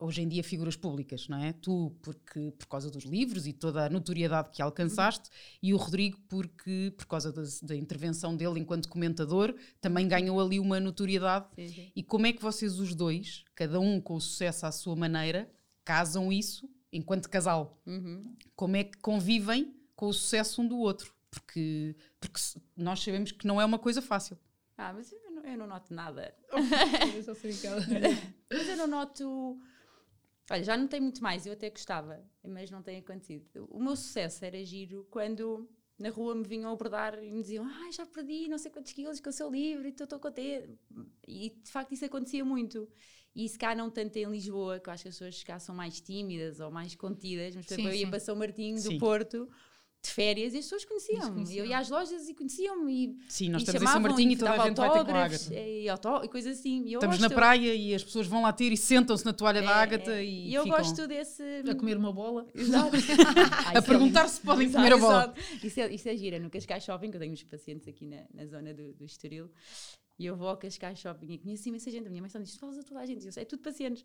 hoje 0.02 0.22
em 0.22 0.28
dia 0.28 0.42
figuras 0.42 0.76
públicas, 0.76 1.28
não 1.28 1.38
é? 1.42 1.52
Tu 1.52 1.94
porque 2.02 2.52
por 2.58 2.66
causa 2.66 2.90
dos 2.90 3.04
livros 3.04 3.46
e 3.46 3.52
toda 3.52 3.86
a 3.86 3.90
notoriedade 3.90 4.50
que 4.50 4.60
alcançaste 4.60 5.30
e 5.62 5.72
o 5.72 5.76
Rodrigo 5.76 6.18
porque 6.28 6.92
por 6.96 7.06
causa 7.06 7.32
da, 7.32 7.42
da 7.62 7.76
intervenção 7.76 8.36
dele 8.36 8.58
enquanto 8.60 8.88
comentador 8.88 9.54
também 9.80 10.06
ganhou 10.08 10.40
ali 10.40 10.58
uma 10.58 10.78
notoriedade. 10.80 11.46
Sim, 11.54 11.68
sim. 11.68 11.92
E 11.94 12.02
como 12.02 12.26
é 12.26 12.32
que 12.32 12.42
vocês 12.42 12.78
os 12.78 12.94
dois, 12.94 13.44
cada 13.54 13.78
um 13.80 14.00
com 14.00 14.14
o 14.14 14.20
sucesso 14.20 14.66
à 14.66 14.72
sua 14.72 14.96
maneira, 14.96 15.50
casam 15.84 16.32
isso 16.32 16.68
enquanto 16.92 17.28
casal? 17.30 17.80
Uhum. 17.86 18.34
como 18.54 18.76
é 18.76 18.84
que 18.84 18.98
convivem 18.98 19.74
com 19.96 20.08
o 20.08 20.12
sucesso 20.12 20.60
um 20.62 20.68
do 20.68 20.78
outro. 20.78 21.14
Porque, 21.30 21.96
porque 22.20 22.38
nós 22.76 23.00
sabemos 23.02 23.32
que 23.32 23.46
não 23.46 23.58
é 23.58 23.64
uma 23.64 23.78
coisa 23.78 24.02
fácil. 24.02 24.36
Ah, 24.76 24.92
mas 24.92 25.10
eu 25.12 25.18
não, 25.30 25.42
eu 25.44 25.56
não 25.56 25.66
noto 25.66 25.94
nada. 25.94 26.34
Eu 27.14 27.22
só 27.22 27.34
sei 27.34 27.52
que 27.54 27.66
ela- 27.66 27.80
Mas 28.52 28.68
eu 28.68 28.76
não 28.76 28.86
noto. 28.86 29.58
Olha, 30.50 30.62
já 30.64 30.76
notei 30.76 31.00
muito 31.00 31.22
mais, 31.22 31.46
eu 31.46 31.52
até 31.52 31.70
gostava, 31.70 32.22
mas 32.44 32.70
não 32.70 32.82
tem 32.82 32.98
acontecido. 32.98 33.66
O 33.70 33.82
meu 33.82 33.96
sucesso 33.96 34.44
era 34.44 34.62
giro 34.64 35.06
quando 35.10 35.68
na 35.98 36.10
rua 36.10 36.34
me 36.34 36.42
vinham 36.42 36.72
abordar 36.72 37.22
e 37.22 37.30
me 37.32 37.42
diziam: 37.42 37.64
Ah, 37.64 37.90
já 37.92 38.04
perdi 38.04 38.48
não 38.48 38.58
sei 38.58 38.70
quantos 38.70 38.92
quilos 38.92 39.20
com 39.20 39.30
o 39.30 39.32
seu 39.32 39.50
livro 39.50 39.86
e 39.86 39.90
estou 39.90 40.18
contente. 40.18 40.78
E 41.26 41.50
de 41.50 41.70
facto 41.70 41.92
isso 41.92 42.04
acontecia 42.04 42.44
muito. 42.44 42.88
E 43.34 43.48
se 43.48 43.58
cá 43.58 43.74
não 43.74 43.88
tanto 43.88 44.16
em 44.16 44.26
Lisboa, 44.26 44.78
que 44.78 44.88
eu 44.90 44.92
acho 44.92 45.04
que 45.04 45.08
as 45.08 45.14
pessoas 45.14 45.42
cá 45.42 45.58
são 45.58 45.74
mais 45.74 46.00
tímidas 46.00 46.60
ou 46.60 46.70
mais 46.70 46.94
contidas, 46.94 47.56
mas 47.56 47.66
Sim, 47.66 47.86
eu 47.86 47.94
ia 47.94 48.04
sim. 48.04 48.10
para 48.10 48.20
São 48.20 48.36
Martinho 48.36 48.76
do 48.82 48.88
Sim. 48.88 48.98
Porto 48.98 49.48
de 50.02 50.10
férias 50.10 50.52
e 50.52 50.58
as 50.58 50.64
pessoas 50.64 50.84
conheciam. 50.84 51.32
conheciam. 51.32 51.64
Eu 51.64 51.70
ia 51.70 51.78
às 51.78 51.88
lojas 51.88 52.28
e 52.28 52.34
conheciam-me 52.34 52.92
e 52.92 53.18
Sim, 53.28 53.50
nós 53.50 53.62
e 53.62 53.64
estamos 53.64 53.82
em 53.82 53.86
São 53.86 53.92
chamavam 53.94 54.02
Martinho 54.02 54.32
e 54.32 54.36
toda 54.36 54.50
a 54.50 54.66
gente 54.66 54.76
vai 54.76 54.90
ter 54.90 55.04
com 55.04 55.12
a 55.12 55.24
Ágata. 55.24 55.54
E, 55.54 55.88
auto, 55.88 56.24
e 56.24 56.28
coisas 56.28 56.58
assim. 56.58 56.84
E 56.84 56.92
eu 56.92 56.98
Estamos 56.98 57.18
na 57.20 57.28
gosto. 57.28 57.36
praia 57.36 57.74
e 57.74 57.94
as 57.94 58.02
pessoas 58.02 58.26
vão 58.26 58.42
lá 58.42 58.52
ter 58.52 58.72
e 58.72 58.76
sentam-se 58.76 59.24
na 59.24 59.32
toalha 59.32 59.62
da 59.62 59.70
É, 59.70 59.74
Ágata 59.74 60.12
é. 60.12 60.24
e, 60.24 60.52
eu 60.52 60.64
ficam 60.64 60.78
gosto 60.78 61.06
desse. 61.06 61.42
A 61.68 61.74
comer 61.76 61.96
uma 61.96 62.12
bola. 62.12 62.46
Exato. 62.52 62.96
a 63.74 63.80
perguntar 63.80 64.26
se 64.28 64.40
podem 64.40 64.70
comer 64.72 64.92
a 64.92 64.98
bola. 64.98 65.34
Isso 65.62 65.80
é, 65.80 65.94
isso 65.94 66.08
é 66.08 66.16
gira. 66.16 66.38
No 66.40 66.50
Cascais 66.50 66.82
Shopping, 66.82 67.10
que 67.10 67.16
eu 67.16 67.20
tenho 67.20 67.32
uns 67.32 67.44
pacientes 67.44 67.86
aqui 67.86 68.04
na, 68.04 68.22
na 68.34 68.44
zona 68.46 68.74
do, 68.74 68.92
do 68.94 69.04
Estoril, 69.04 69.50
e 70.18 70.26
eu 70.26 70.36
vou 70.36 70.48
ao 70.48 70.56
Cascais 70.56 70.98
Shopping 70.98 71.32
e 71.32 71.38
conheço 71.38 71.68
imensa 71.68 71.90
gente. 71.92 72.06
A 72.08 72.10
minha 72.10 72.22
mãe 72.22 72.28
só 72.28 72.40
diz: 72.40 72.56
falas 72.56 72.76
a 72.76 72.82
toda 72.82 73.00
a 73.00 73.06
gente. 73.06 73.22
E 73.22 73.28
eu 73.28 73.32
sei, 73.32 73.44
é 73.44 73.46
tudo 73.46 73.62
pacientes. 73.62 74.04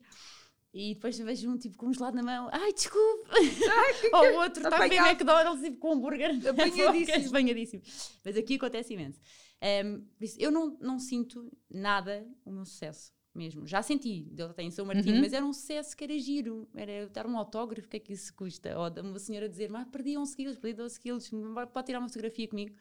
E 0.80 0.93
depois 0.93 1.17
vejo 1.17 1.49
um 1.49 1.57
tipo 1.57 1.75
com 1.75 1.88
um 1.88 1.93
gelado 1.93 2.15
na 2.15 2.21
mão, 2.23 2.49
ai 2.51 2.71
desculpe! 2.71 3.28
Ou 4.13 4.34
o 4.34 4.36
outro 4.43 4.63
está 4.63 4.67
a 4.69 4.71
comer 4.84 4.86
Apanhado. 4.99 5.09
McDonald's 5.09 5.63
tipo, 5.63 5.78
com 5.78 5.93
hambúrguer 5.93 6.41
na 6.43 6.51
Apanhadíssimo. 6.51 7.28
apanhadíssimo. 7.30 7.82
Mas 8.23 8.38
aqui 8.38 8.55
acontece 8.55 8.93
imenso. 8.93 9.19
Ehm, 9.59 10.01
por 10.17 10.23
isso, 10.23 10.38
eu 10.39 10.51
não, 10.51 10.78
não 10.80 10.99
sinto 10.99 11.51
nada 11.69 12.28
o 12.45 12.51
meu 12.51 12.63
sucesso 12.65 13.11
mesmo. 13.34 13.65
Já 13.67 13.82
senti, 13.82 14.32
eu 14.38 14.53
tenho 14.53 14.71
São 14.71 14.86
Martinho, 14.86 15.15
Uhum. 15.15 15.21
mas 15.21 15.34
era 15.34 15.43
um 15.45 15.53
sucesso 15.53 15.95
que 15.97 16.03
era 16.03 16.17
giro. 16.19 16.67
Era 16.75 17.07
dar 17.07 17.25
um 17.25 17.38
autógrafo, 17.38 17.88
o 17.88 17.89
que 17.89 17.97
é 17.97 17.99
que 17.99 18.13
isso 18.13 18.32
custa? 18.36 18.78
Ou 18.78 18.88
uma 19.03 19.17
senhora 19.19 19.47
dizer, 19.49 19.69
mas 19.71 19.88
perdi 19.89 20.15
11 20.17 20.36
quilos, 20.36 20.57
perdi 20.57 20.78
12 20.78 20.99
quilos, 20.99 21.30
pode 21.73 21.86
tirar 21.88 21.99
uma 21.99 22.07
fotografia 22.07 22.47
comigo. 22.47 22.75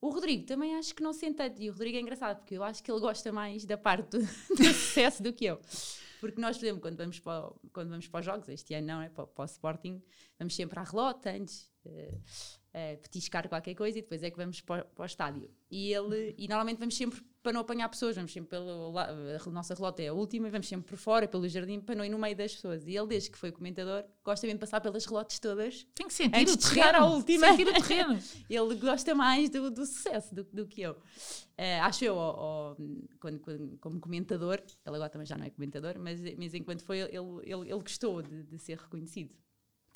O 0.00 0.10
Rodrigo 0.10 0.44
também 0.46 0.74
acho 0.76 0.94
que 0.94 1.02
não 1.02 1.12
sente 1.12 1.36
tanto. 1.36 1.60
E 1.60 1.68
o 1.68 1.72
Rodrigo 1.72 1.96
é 1.96 2.00
engraçado, 2.00 2.38
porque 2.38 2.54
eu 2.56 2.62
acho 2.62 2.82
que 2.82 2.90
ele 2.90 3.00
gosta 3.00 3.32
mais 3.32 3.64
da 3.64 3.76
parte 3.76 4.10
do, 4.10 4.18
do 4.56 4.64
sucesso 4.64 5.22
do 5.22 5.32
que 5.32 5.46
eu. 5.46 5.60
Porque 6.20 6.40
nós, 6.40 6.56
por 6.56 6.64
exemplo, 6.64 6.80
quando 6.82 6.96
vamos 6.96 7.20
para, 7.20 7.50
quando 7.72 7.90
vamos 7.90 8.08
para 8.08 8.20
os 8.20 8.26
jogos, 8.26 8.48
este 8.48 8.74
ano 8.74 8.86
não, 8.86 9.02
é 9.02 9.08
para, 9.08 9.26
para 9.26 9.42
o 9.42 9.46
Sporting, 9.46 10.02
vamos 10.38 10.54
sempre 10.54 10.78
à 10.78 10.82
relota 10.82 11.30
antes, 11.30 11.70
eh, 11.84 12.18
eh, 12.72 12.96
petiscar 12.96 13.48
qualquer 13.48 13.74
coisa 13.74 13.98
e 13.98 14.02
depois 14.02 14.22
é 14.22 14.30
que 14.30 14.36
vamos 14.36 14.60
para, 14.60 14.84
para 14.84 15.02
o 15.02 15.06
estádio. 15.06 15.50
E 15.70 15.92
ele, 15.92 16.34
e 16.36 16.48
normalmente 16.48 16.78
vamos 16.78 16.96
sempre 16.96 17.22
para 17.46 17.52
não 17.52 17.60
apanhar 17.60 17.88
pessoas, 17.88 18.16
vamos 18.16 18.32
sempre 18.32 18.50
pelo 18.50 18.90
la- 18.90 19.08
a 19.08 19.50
nossa 19.50 19.72
relota 19.72 20.02
é 20.02 20.08
a 20.08 20.12
última, 20.12 20.50
vamos 20.50 20.66
sempre 20.66 20.88
por 20.90 20.96
fora, 20.98 21.28
pelo 21.28 21.48
jardim, 21.48 21.78
para 21.80 21.94
não 21.94 22.04
ir 22.04 22.08
no 22.08 22.18
meio 22.18 22.34
das 22.34 22.52
pessoas. 22.56 22.84
E 22.84 22.96
ele, 22.96 23.06
desde 23.06 23.30
que 23.30 23.38
foi 23.38 23.52
comentador, 23.52 24.04
gosta 24.24 24.44
mesmo 24.48 24.58
de 24.58 24.60
passar 24.60 24.80
pelas 24.80 25.04
relotes 25.06 25.38
todas. 25.38 25.86
Tem 25.94 26.08
que 26.08 26.12
sentir 26.14 26.36
Antes 26.40 26.54
o 26.54 26.56
de 26.58 26.64
chegar 26.66 26.92
terreno. 26.92 27.04
à 27.06 27.08
última. 27.14 27.46
Sentir 27.46 27.68
o 27.68 27.72
terreno. 27.72 28.18
Ele 28.50 28.74
gosta 28.74 29.14
mais 29.14 29.48
do, 29.48 29.70
do 29.70 29.86
sucesso 29.86 30.34
do, 30.34 30.42
do 30.42 30.66
que 30.66 30.80
eu. 30.82 30.96
Eh, 31.56 31.78
acho 31.80 32.04
eu, 32.04 32.16
ó, 32.16 32.34
ó, 32.36 32.76
quando, 33.20 33.38
quando- 33.38 33.78
como 33.78 34.00
comentador, 34.00 34.58
ele 34.84 34.96
agora 34.96 35.08
também 35.08 35.26
já 35.26 35.38
não 35.38 35.46
é 35.46 35.50
comentador, 35.50 35.94
mas, 35.98 36.20
mas 36.36 36.52
enquanto 36.52 36.82
foi, 36.82 36.98
ele, 36.98 37.16
ele, 37.44 37.70
ele 37.70 37.80
gostou 37.80 38.22
de, 38.22 38.42
de 38.42 38.58
ser 38.58 38.76
reconhecido. 38.76 39.32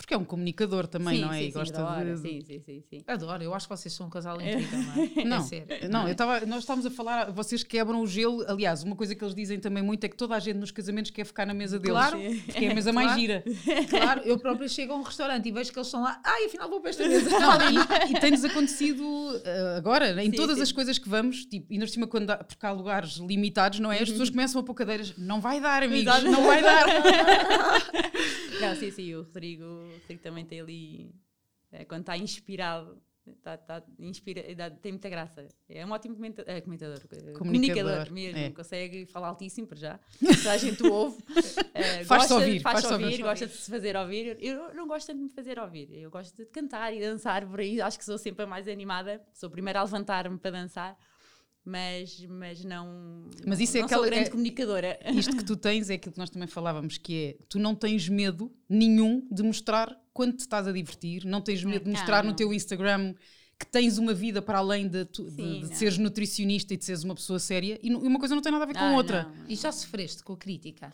Porque 0.01 0.15
é 0.15 0.17
um 0.17 0.25
comunicador 0.25 0.87
também, 0.87 1.17
sim, 1.17 1.21
não 1.21 1.31
é? 1.33 1.39
sim, 1.39 1.43
e 1.43 1.47
sim, 1.53 1.59
gosta 1.59 1.79
adora, 1.79 2.15
de. 2.15 2.21
sim, 2.23 2.41
sim, 2.41 2.59
sim, 2.65 2.83
sim. 2.89 2.99
Adoro, 3.07 3.43
eu 3.45 3.53
acho 3.55 3.69
que 3.69 3.77
vocês 3.77 3.93
são 3.93 4.07
um 4.07 4.11
casal 4.11 4.41
incrível, 4.41 4.79
não 4.81 5.03
é? 5.23 5.25
Não, 5.27 5.37
É 5.37 5.43
sério. 5.43 5.91
não, 5.91 6.09
eu 6.09 6.15
tava, 6.15 6.47
nós 6.47 6.61
estávamos 6.61 6.87
a 6.87 6.91
falar, 6.91 7.31
vocês 7.31 7.63
quebram 7.63 8.01
o 8.01 8.07
gelo. 8.07 8.43
Aliás, 8.49 8.83
uma 8.83 8.97
coisa 8.97 9.15
que 9.15 9.23
eles 9.23 9.35
dizem 9.35 9.61
também 9.61 9.83
muito 9.83 10.03
é 10.05 10.09
que 10.09 10.17
toda 10.17 10.35
a 10.35 10.39
gente 10.39 10.57
nos 10.57 10.71
casamentos 10.71 11.11
quer 11.11 11.25
ficar 11.27 11.45
na 11.47 11.53
mesa 11.53 11.79
deles. 11.79 11.93
Claro. 11.99 12.19
Porque 12.47 12.65
é 12.65 12.71
a 12.71 12.75
mesa 12.75 12.93
mais 12.95 13.09
Claro. 13.09 13.21
gira. 13.21 13.45
Claro, 13.91 14.23
eu 14.25 14.39
própria 14.39 14.69
chego 14.69 14.95
a 14.95 14.97
um 14.97 15.03
restaurante 15.03 15.47
e 15.49 15.53
vejo 15.53 15.71
que 15.71 15.79
eles 15.79 15.87
estão 15.89 16.03
lá. 16.03 16.19
Ai, 16.25 16.47
afinal 16.47 16.69
vou 16.71 16.81
para 16.81 16.91
esta 16.91 17.07
mesa. 17.09 17.29
Não, 17.39 17.59
e, 17.71 18.13
e 18.13 18.21
tem-nos 18.21 18.45
acontecido 18.45 19.05
eh, 19.45 19.75
agora, 19.77 20.23
em 20.23 20.31
Sim, 20.31 20.37
todas 20.37 20.57
sim. 20.57 20.63
as 20.63 20.73
coisas 20.73 20.99
que 20.99 21.09
vamos, 21.11 21.45
tipo, 21.45 21.67
ainda 21.71 21.85
por 21.85 21.91
cima, 21.93 22.07
quando 22.07 22.31
há, 22.31 22.37
porque 22.39 22.65
há 22.65 22.73
lugares 22.73 23.17
limitados, 23.17 23.81
não 23.81 23.93
é? 23.93 24.01
As 24.03 24.09
pessoas 24.09 24.31
começam 24.31 24.61
a 24.61 24.65
pôr 24.65 24.75
cadeiras, 24.75 25.13
não 25.19 25.41
vai 25.43 25.61
dar, 25.61 25.83
amigos, 25.83 26.03
Exato. 26.15 26.31
não 26.31 26.43
vai 26.47 26.63
dar. 26.63 26.87
Não, 28.61 28.77
sim, 28.77 28.91
sim, 28.91 29.15
o 29.15 29.23
Rodrigo, 29.23 29.65
o 29.91 29.99
Rodrigo 29.99 30.22
também 30.22 30.45
tem 30.45 30.61
ali, 30.61 31.14
eh, 31.72 31.84
quando 31.84 32.01
está 32.03 32.16
inspirado, 32.16 33.01
Tá, 33.43 33.57
tá, 33.57 33.82
inspira, 33.99 34.43
dá, 34.55 34.70
tem 34.70 34.93
muita 34.93 35.09
graça. 35.09 35.47
É 35.68 35.84
um 35.84 35.91
ótimo 35.91 36.14
comenta, 36.16 36.43
é, 36.47 36.61
comentador, 36.61 36.99
eh, 37.12 37.32
Comunicador, 37.32 37.38
comunicador 37.38 38.12
mesmo. 38.12 38.38
é. 38.38 38.51
Consegue 38.51 39.07
falar 39.07 39.28
altíssimo 39.28 39.66
para 39.66 39.78
já. 39.78 40.01
Toda 40.18 40.53
a 40.53 40.57
gente 40.57 40.82
ouve. 40.86 41.22
Eh, 41.74 42.05
Faz-se 42.05 42.28
gosta, 42.28 42.34
ouvir, 42.34 42.61
faz 42.61 42.72
faz-se 42.80 42.93
ouvir, 42.93 43.05
ouvir. 43.05 43.22
gosta 43.22 43.47
de 43.47 43.53
se 43.53 43.70
fazer 43.70 43.97
ouvir. 43.97 44.36
Eu 44.41 44.74
não 44.74 44.86
gosto 44.86 45.07
tanto 45.09 45.18
de 45.18 45.24
me 45.24 45.30
fazer 45.30 45.59
ouvir. 45.59 45.93
Eu 45.93 46.11
gosto 46.11 46.36
de 46.36 46.47
cantar 46.47 46.93
e 46.95 47.01
dançar 47.01 47.47
por 47.47 47.61
aí. 47.61 47.80
Acho 47.80 47.99
que 47.99 48.05
sou 48.05 48.18
sempre 48.18 48.45
a 48.45 48.47
mais 48.47 48.66
animada. 48.66 49.22
Sou 49.32 49.49
a 49.49 49.51
primeira 49.51 49.80
a 49.80 49.84
levantar-me 49.84 50.38
para 50.38 50.51
dançar. 50.51 50.99
Mas, 51.65 52.25
mas 52.29 52.65
não. 52.65 53.29
Mas 53.47 53.61
isso 53.61 53.77
é 53.77 53.81
não 53.81 53.87
aquela- 53.87 54.03
sou 54.03 54.11
grande 54.11 54.29
é- 54.29 54.31
comunicadora. 54.31 54.99
Isto 55.15 55.37
que 55.37 55.45
tu 55.45 55.57
tens 55.57 55.91
é 55.91 55.95
aquilo 55.95 56.13
que 56.13 56.19
nós 56.19 56.31
também 56.31 56.49
falávamos, 56.49 56.97
que 56.99 57.25
é 57.39 57.45
tu 57.49 57.59
não 57.59 57.75
tens 57.75 58.09
medo 58.09 58.51
nenhum 58.69 59.27
de 59.31 59.43
mostrar 59.43 59.95
quando 60.13 60.35
te 60.37 60.41
estás 60.41 60.67
a 60.67 60.73
divertir, 60.73 61.25
não 61.25 61.41
tens 61.41 61.63
medo 61.63 61.85
de 61.85 61.91
mostrar 61.91 62.25
no 62.25 62.33
teu 62.35 62.53
Instagram 62.53 63.15
que 63.59 63.67
tens 63.67 63.99
uma 63.99 64.15
vida 64.15 64.41
para 64.41 64.57
além 64.59 64.89
de, 64.89 65.05
tu- 65.05 65.25
de- 65.25 65.31
Sim, 65.37 65.61
de 65.61 65.69
não. 65.69 65.77
seres 65.77 65.99
nutricionista 65.99 66.73
e 66.73 66.79
de 66.79 66.85
seres 66.85 67.05
uma 67.05 67.15
pessoa 67.15 67.39
séria 67.39 67.79
e 67.83 67.89
e 67.91 67.95
uma 67.95 68.19
coisa 68.19 68.35
não 68.35 68.41
tem 68.41 68.51
nada 68.51 68.65
a 68.65 68.67
ver 68.67 68.73
com 68.73 68.81
Ah, 68.81 68.93
outra. 68.97 69.25
não, 69.25 69.35
não. 69.37 69.45
E 69.51 69.55
já 69.55 69.71
sofreste 69.71 70.25
com 70.25 70.33
a 70.33 70.37
crítica? 70.39 70.91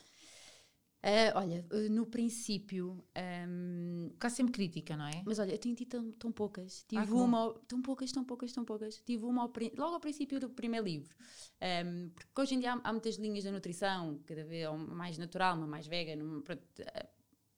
Ah, 1.08 1.38
olha, 1.38 1.64
eh, 1.70 1.88
no 1.88 2.04
princípio. 2.06 3.04
ahm, 3.14 4.08
Porque 4.10 4.26
há 4.26 4.30
sempre 4.30 4.52
crítica, 4.52 4.96
não 4.96 5.06
é? 5.06 5.22
Mas 5.24 5.38
olha, 5.38 5.52
eu 5.52 5.58
tenho 5.58 5.76
tido 5.76 5.88
tão, 5.88 6.10
tão 6.12 6.32
poucas. 6.32 6.84
Tive 6.88 7.00
Ah, 7.02 7.06
que 7.06 7.12
bom. 7.12 7.24
uma, 7.24 7.38
ao- 7.38 7.54
tão 7.60 7.80
poucas, 7.80 8.10
tão 8.10 8.24
poucas, 8.24 8.52
tão 8.52 8.64
poucas. 8.64 9.00
Tive 9.06 9.24
uma 9.24 9.42
ao 9.42 9.52
logo 9.76 9.94
ao 9.94 10.00
princípio 10.00 10.40
do 10.40 10.50
primeiro 10.50 10.84
livro. 10.84 11.14
Um, 11.62 12.08
porque 12.10 12.40
hoje 12.40 12.54
em 12.56 12.58
dia 12.58 12.72
há, 12.72 12.80
há 12.82 12.92
muitas 12.92 13.14
linhas 13.16 13.44
da 13.44 13.52
nutrição, 13.52 14.20
cada 14.26 14.44
vez 14.44 14.68
uma 14.68 14.94
mais 14.96 15.16
natural, 15.16 15.56
uma 15.56 15.66
mais 15.66 15.86
vegan. 15.86 16.22
uma- 16.24 16.42
eh, 16.78 17.08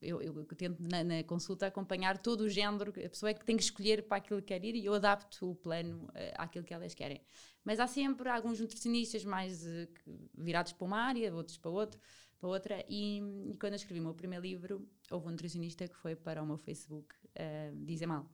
eu, 0.01 0.21
eu- 0.23 0.45
tento 0.45 0.81
na, 0.81 1.03
na 1.03 1.25
consulta 1.25 1.67
acompanhar 1.67 2.19
todo 2.19 2.43
o 2.43 2.49
género, 2.49 2.91
a 2.91 3.09
pessoa 3.09 3.31
é 3.31 3.35
que 3.35 3.45
tem 3.45 3.57
que 3.57 3.63
escolher 3.65 4.07
para 4.07 4.19
aquilo 4.19 4.41
que 4.41 4.49
quer 4.49 4.65
ir 4.65 4.77
e 4.77 4.85
eu 4.85 4.95
adapto 4.95 5.51
o 5.51 5.55
plano 5.57 6.09
eh, 6.15 6.35
àquilo 6.37 6.65
que 6.65 6.73
elas 6.75 6.95
querem. 6.95 7.21
Mas 7.65 7.81
há 7.81 7.87
sempre 7.87 8.29
alguns 8.29 8.61
nutricionistas 8.61 9.25
mais 9.25 9.63
que- 9.65 10.31
virados 10.37 10.73
para 10.73 10.87
uma 10.87 10.99
área, 11.01 11.35
outros 11.35 11.57
para 11.59 11.71
outro 11.71 12.01
para 12.39 12.49
outra. 12.49 12.85
E, 12.89 13.19
e 13.51 13.57
quando 13.59 13.73
eu 13.75 13.77
escrevi 13.77 14.01
o 14.01 14.05
meu 14.05 14.15
primeiro 14.15 14.45
livro, 14.45 14.89
houve 15.11 15.29
um 15.29 15.31
nutricionista 15.31 15.89
que 15.89 15.97
foi 15.97 16.15
para 16.17 16.43
o 16.43 16.47
meu 16.47 16.59
Facebook 16.59 17.15
eh, 17.35 17.73
dizer 17.77 18.07
mal. 18.07 18.31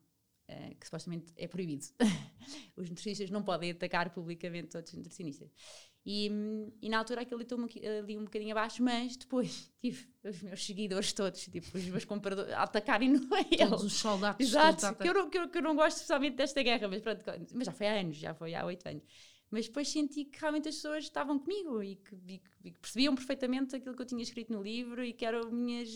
eh, 0.48 0.74
que 0.78 0.84
supostamente 0.86 1.32
é 1.36 1.48
proibido. 1.48 1.86
Os 2.76 2.88
nutricionistas 2.90 3.30
não 3.30 3.42
podem 3.42 3.70
atacar 3.70 4.10
publicamente 4.12 4.76
outros 4.76 4.94
nutricionistas. 4.94 5.50
E, 6.06 6.30
e 6.82 6.88
na 6.90 6.98
altura 6.98 7.22
aquilo 7.22 7.40
estou 7.42 7.58
ali 7.64 8.18
um 8.18 8.24
bocadinho 8.24 8.52
abaixo, 8.52 8.82
mas 8.82 9.16
depois 9.16 9.72
tive 9.80 10.06
os 10.22 10.42
meus 10.42 10.64
seguidores 10.64 11.12
todos, 11.14 11.44
tipo, 11.46 11.76
os 11.76 11.84
meus 11.86 12.04
compradores, 12.04 12.52
a 12.52 12.62
atacarem 12.64 13.10
no 13.10 13.20
Todos 13.58 13.82
ele. 13.82 13.86
os 13.86 13.94
soldados 13.94 14.54
Exato, 14.54 14.80
todos 14.80 14.84
a 14.84 14.94
que 14.94 15.08
eu, 15.08 15.14
não, 15.14 15.30
que, 15.30 15.38
eu, 15.38 15.48
que 15.48 15.58
eu 15.58 15.62
não 15.62 15.76
gosto 15.76 15.96
especialmente 15.96 16.36
desta 16.36 16.62
guerra, 16.62 16.88
mas 16.88 17.00
pronto, 17.02 17.22
mas 17.54 17.66
já 17.66 17.72
foi 17.72 17.86
há 17.86 18.00
anos, 18.00 18.16
já 18.16 18.34
foi 18.34 18.54
há 18.54 18.64
oito 18.66 18.86
anos. 18.88 19.04
Mas 19.54 19.66
depois 19.66 19.88
senti 19.88 20.24
que 20.24 20.38
realmente 20.40 20.68
as 20.68 20.74
pessoas 20.74 21.04
estavam 21.04 21.38
comigo 21.38 21.80
e 21.82 21.94
que, 21.96 22.14
e 22.14 22.38
que- 22.38 22.50
e 22.64 22.70
que 22.72 22.78
percebiam 22.80 23.14
perfeitamente 23.14 23.76
aquilo 23.76 23.94
que 23.94 24.02
eu 24.02 24.06
tinha 24.06 24.22
escrito 24.22 24.52
no 24.52 24.60
livro 24.62 25.04
e 25.04 25.12
que 25.12 25.24
eram 25.24 25.50
minhas, 25.52 25.88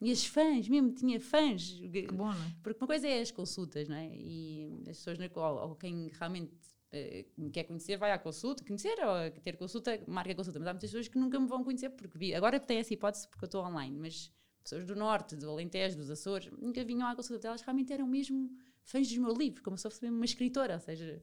minhas 0.00 0.24
fãs, 0.26 0.68
mesmo 0.68 0.90
tinha 0.92 1.20
fãs. 1.20 1.62
Que 1.80 2.06
bom, 2.08 2.24
não 2.26 2.32
é? 2.32 2.56
Porque 2.62 2.78
uma 2.82 2.86
coisa 2.88 3.06
é 3.06 3.20
as 3.20 3.30
consultas, 3.30 3.88
não 3.88 3.96
é? 3.96 4.10
E 4.14 4.82
as 4.90 4.96
pessoas, 4.98 5.18
na 5.18 5.28
qual, 5.28 5.68
ou 5.68 5.76
quem 5.76 6.10
realmente 6.18 6.52
eh, 6.90 7.24
me 7.38 7.50
quer 7.50 7.64
conhecer, 7.64 7.96
vai 7.96 8.10
à 8.12 8.18
consulta, 8.18 8.64
conhecer 8.64 8.96
ou 9.00 9.30
ter 9.40 9.56
consulta, 9.56 9.98
marca 10.06 10.32
a 10.32 10.34
consulta. 10.34 10.58
Mas 10.58 10.68
há 10.68 10.72
muitas 10.72 10.90
pessoas 10.90 11.08
que 11.08 11.18
nunca 11.18 11.38
me 11.40 11.46
vão 11.46 11.62
conhecer, 11.64 11.88
porque 11.90 12.18
vi. 12.18 12.34
Agora 12.34 12.58
tem 12.60 12.78
essa 12.78 12.92
hipótese 12.92 13.28
porque 13.28 13.44
eu 13.44 13.46
estou 13.46 13.64
online, 13.64 13.96
mas 13.98 14.30
pessoas 14.62 14.84
do 14.84 14.94
Norte, 14.96 15.34
do 15.36 15.48
Alentejo, 15.50 15.96
dos 15.96 16.10
Açores, 16.10 16.50
nunca 16.58 16.84
vinham 16.84 17.06
à 17.08 17.14
consulta 17.16 17.40
delas, 17.42 17.62
realmente 17.62 17.92
eram 17.92 18.06
mesmo 18.06 18.50
fãs 18.84 19.08
dos 19.08 19.16
meus 19.18 19.38
livros, 19.38 19.62
como 19.62 19.76
se 19.76 19.82
fosse 19.82 20.06
uma 20.06 20.24
escritora, 20.24 20.74
ou 20.74 20.80
seja, 20.80 21.22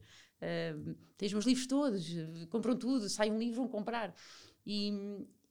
têm 1.17 1.27
os 1.27 1.33
meus 1.33 1.45
livros 1.45 1.67
todos, 1.67 2.05
compram 2.49 2.77
tudo, 2.77 3.09
sai 3.09 3.29
um 3.29 3.37
livro, 3.37 3.61
vão 3.61 3.67
comprar. 3.67 4.15
E, 4.65 4.91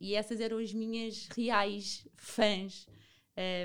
e 0.00 0.14
essas 0.14 0.40
eram 0.40 0.58
as 0.58 0.72
minhas 0.72 1.28
reais 1.28 2.06
fãs 2.16 2.86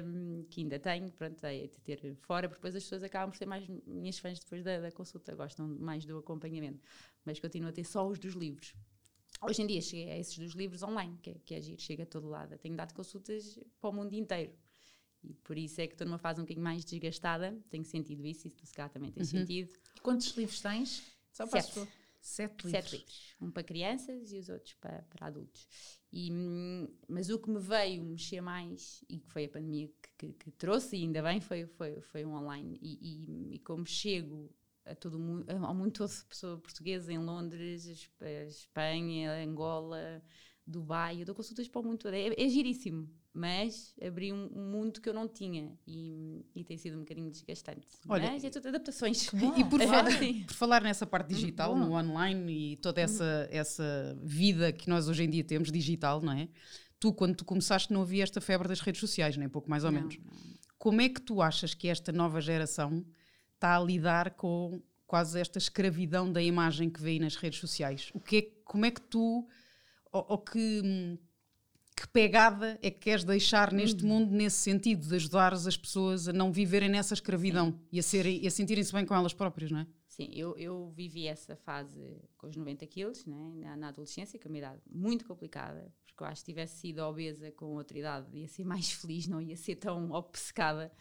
um, 0.06 0.46
que 0.50 0.62
ainda 0.62 0.78
tenho, 0.78 1.12
pronto, 1.12 1.44
é 1.44 1.68
de 1.68 1.80
ter 1.82 2.16
fora, 2.16 2.48
porque 2.48 2.60
depois 2.60 2.76
as 2.76 2.84
pessoas 2.84 3.04
acabam 3.04 3.32
por 3.32 3.38
ser 3.38 3.46
mais 3.46 3.68
minhas 3.86 4.20
fãs 4.20 4.40
depois 4.40 4.64
da, 4.64 4.80
da 4.80 4.92
consulta, 4.92 5.36
gostam 5.36 5.68
mais 5.68 6.06
do 6.06 6.18
acompanhamento, 6.18 6.80
mas 7.26 7.40
continuo 7.40 7.70
a 7.70 7.74
ter 7.74 7.84
só 7.84 8.08
os 8.08 8.20
dos 8.20 8.34
livros. 8.34 8.74
Hoje 9.42 9.62
em 9.62 9.68
dia 9.68 9.82
cheguei 9.82 10.12
a 10.12 10.18
esses 10.18 10.38
dos 10.38 10.54
livros 10.54 10.84
online, 10.84 11.18
que 11.22 11.32
é, 11.32 11.36
que 11.44 11.56
é 11.56 11.62
giro, 11.62 11.82
chega 11.82 12.04
a 12.04 12.06
todo 12.06 12.30
lado. 12.30 12.58
Tenho 12.60 12.78
dado 12.78 12.94
consultas 12.94 13.60
para 13.82 13.90
o 13.90 13.94
mundo 13.94 14.14
inteiro. 14.14 14.54
E 15.24 15.34
por 15.36 15.58
isso 15.58 15.80
é 15.82 15.88
que 15.88 15.94
estou 15.94 16.06
numa 16.06 16.18
fase 16.18 16.40
um 16.40 16.44
bocadinho 16.44 16.64
mais 16.64 16.84
desgastada, 16.84 17.58
tenho 17.70 17.86
sentido 17.86 18.26
isso, 18.26 18.48
e 18.48 18.52
tu 18.52 18.66
se 18.66 18.74
calhar 18.74 18.90
também 18.92 19.12
tens 19.12 19.30
sentido. 19.30 19.74
Quantos 20.02 20.36
livros 20.36 20.60
tens? 20.62 21.02
Só 21.32 21.48
para 21.48 21.62
Sete. 21.62 21.88
Sete 22.20 22.52
livros. 22.66 22.72
Sete 22.72 22.92
livros. 22.98 23.36
Um 23.42 23.52
para 23.52 23.64
crianças 23.64 24.32
e 24.32 24.38
os 24.38 24.50
outros 24.50 24.74
para, 24.76 25.02
para 25.04 25.28
adultos. 25.28 25.68
E, 26.12 26.30
mas 27.08 27.30
o 27.30 27.40
que 27.40 27.50
me 27.50 27.60
veio 27.60 28.04
mexer 28.04 28.40
mais, 28.42 29.04
e 29.10 29.20
que 29.20 29.28
foi 29.30 29.46
a 29.46 29.50
pandemia 29.50 29.88
que, 30.18 30.28
que- 30.28 30.34
que 30.34 30.52
trouxe, 30.52 30.96
e 30.96 31.02
ainda 31.04 31.22
bem, 31.24 31.42
foi, 31.42 31.66
foi, 31.66 32.00
foi 32.02 32.24
o 32.26 32.30
online. 32.30 32.78
E, 32.82 32.98
e- 33.02 33.56
e 33.56 33.60
como 33.60 33.86
chego 33.86 34.50
a 34.86 34.94
todo 34.96 35.18
mundo, 35.20 35.46
ao 35.50 35.74
mundo 35.74 35.92
todo, 35.92 36.12
pessoa 36.30 36.58
portuguesa 36.60 37.12
em 37.12 37.18
Londres, 37.18 37.86
Esp- 37.86 38.22
Espanha, 38.48 39.32
Angola, 39.44 40.22
Dubai, 40.68 41.22
eu 41.22 41.26
dou 41.26 41.36
consultas 41.36 41.68
para 41.68 41.82
o 41.82 41.84
mundo 41.84 41.98
todo. 42.00 42.14
É, 42.14 42.28
é 42.42 42.48
giríssimo, 42.50 43.10
mas 43.34 43.96
abri 44.02 44.32
um, 44.32 44.48
mundo 44.50 45.02
que 45.02 45.10
eu 45.10 45.14
não 45.14 45.28
tinha 45.28 45.76
e, 45.88 46.46
e 46.56 46.64
tem 46.64 46.78
sido 46.78 46.98
um 46.98 47.00
bocadinho 47.00 47.32
desgastante. 47.32 47.88
Olha, 48.08 48.32
mas 48.32 48.44
é 48.44 48.50
tudo 48.50 48.68
adaptações. 48.68 49.28
E, 49.34 49.38
e 49.62 49.64
por, 49.66 49.82
É, 49.82 49.88
fa- 49.88 50.12
sim. 50.12 50.44
por 50.44 50.54
falar 50.54 50.84
nessa 50.84 51.06
parte 51.08 51.30
digital, 51.34 51.74
bom. 51.74 51.80
no 51.88 51.94
online 51.94 52.74
e 52.74 52.76
toda 52.78 53.02
essa, 53.02 53.48
essa 53.52 54.16
vida 54.22 54.72
que 54.72 54.88
nós 54.88 55.08
hoje 55.10 55.24
em 55.24 55.30
dia 55.30 55.44
temos, 55.44 55.72
digital, 55.72 56.22
não 56.22 56.34
é? 56.34 56.48
Tu, 57.00 57.12
quando 57.12 57.36
tu 57.36 57.44
começaste, 57.44 57.92
não 57.92 58.04
havia 58.04 58.24
esta 58.24 58.40
febre 58.40 58.68
das 58.68 58.80
redes 58.80 59.00
sociais, 59.02 59.36
nem 59.36 59.50
pouco 59.50 59.70
mais 59.70 59.84
ou 59.84 59.92
Não, 59.92 60.00
menos. 60.00 60.18
Como 60.78 61.02
é 61.02 61.10
que 61.10 61.20
tu 61.22 61.42
achas 61.42 61.74
que 61.74 61.88
esta 61.88 62.12
nova 62.12 62.40
geração 62.40 63.04
está 63.56 63.76
a 63.78 63.84
lidar 63.84 64.32
com 64.36 64.82
quase 65.08 65.40
esta 65.40 65.58
escravidão 65.58 66.32
da 66.32 66.42
imagem 66.42 66.90
que 66.90 67.02
vê 67.02 67.12
aí 67.12 67.20
nas 67.20 67.36
redes 67.36 67.60
sociais? 67.60 68.10
O 68.14 68.20
que 68.20 68.38
é, 68.38 68.42
como 68.64 68.86
é 68.86 68.92
que 68.92 69.02
tu, 69.02 69.48
ou, 70.12 70.26
ou 70.30 70.38
que, 70.38 70.82
hum, 70.84 71.18
que 71.94 72.08
pegada 72.08 72.78
é 72.82 72.90
que 72.90 73.00
queres 73.00 73.24
deixar 73.24 73.72
neste 73.72 74.04
mundo 74.04 74.32
nesse 74.32 74.58
sentido 74.58 75.08
de 75.08 75.16
ajudares 75.16 75.68
as 75.68 75.78
pessoas 75.78 76.28
a 76.28 76.34
não 76.34 76.52
viverem 76.52 76.90
nessa 76.90 77.14
escravidão 77.14 77.80
e 77.92 78.00
a, 78.00 78.04
serem, 78.04 78.42
e 78.44 78.48
a 78.48 78.52
sentirem-se 78.52 78.92
bem 78.92 79.06
com 79.06 79.16
elas 79.16 79.34
próprias, 79.34 79.72
não 79.72 79.80
é? 79.80 79.88
Sim, 80.08 80.30
eu, 80.34 80.56
eu 80.58 80.92
vivi 80.96 81.28
essa 81.28 81.56
fase 81.56 82.22
com 82.38 82.48
os 82.48 82.56
90 82.56 82.86
quilos, 82.86 83.26
né, 83.26 83.36
na, 83.56 83.76
na 83.76 83.88
adolescência, 83.88 84.38
que 84.38 84.48
é 84.48 84.50
uma 84.50 84.58
idade 84.58 84.82
muito 84.90 85.26
complicada, 85.26 85.92
porque 86.06 86.24
eu 86.24 86.28
acho 86.28 86.36
que 86.36 86.40
se 86.40 86.46
tivesse 86.46 86.78
sido 86.78 87.00
obesa 87.00 87.52
com 87.52 87.74
outra 87.74 87.98
idade 87.98 88.28
ia 88.38 88.48
ser 88.48 88.64
mais 88.64 88.92
feliz, 88.92 89.28
não 89.28 89.42
ia 89.42 89.58
ser 89.58 89.76
tão 89.76 90.12
obcecada. 90.12 90.92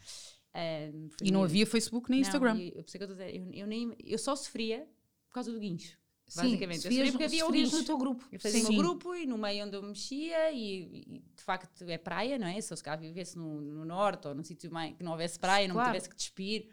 Foi 1.17 1.27
E 1.27 1.31
não 1.31 1.43
havia 1.43 1.65
Facebook 1.65 2.09
nem 2.09 2.21
Não, 2.21 2.27
Instagram. 2.27 2.57
eu, 2.57 2.85
é 3.19 3.37
eu, 3.37 3.51
eu 3.53 3.67
nem, 3.67 3.95
eu 4.03 4.17
só 4.17 4.35
sofria 4.35 4.87
por 5.27 5.33
causa 5.33 5.51
do 5.51 5.59
guincho. 5.59 5.97
Sim, 6.27 6.41
basicamente. 6.41 6.77
Eu 6.77 6.91
sofrias- 6.91 7.07
sofria 7.07 7.11
porque 7.11 7.23
havia 7.23 7.51
guincho. 7.63 7.77
no 7.77 7.83
teu 7.85 7.97
grupo. 7.97 8.25
Eu 8.31 8.39
fazia 8.39 8.59
Sim. 8.61 8.65
o 8.65 8.69
meu 8.73 8.77
grupo 8.83 9.15
e 9.15 9.25
no 9.25 9.37
meio 9.37 9.65
onde 9.65 9.75
eu 9.75 9.83
mexia 9.83 10.51
e, 10.51 11.03
e, 11.07 11.19
de 11.35 11.43
facto 11.43 11.83
é 11.83 11.97
praia, 11.97 12.39
não 12.39 12.47
é? 12.47 12.59
Se 12.61 12.71
eu 12.73 12.77
se 12.77 12.83
calhar 12.83 12.99
vivesse 12.99 13.37
no, 13.37 13.61
no 13.61 13.85
norte 13.85 14.27
ou 14.27 14.33
num 14.35 14.43
sítio 14.43 14.69
que 14.97 15.03
não 15.03 15.11
houvesse 15.11 15.37
praia, 15.37 15.67
não 15.67 15.75
Claro. 15.75 15.89
me 15.89 15.93
tivesse 15.93 16.09
que 16.09 16.15
despir. 16.15 16.69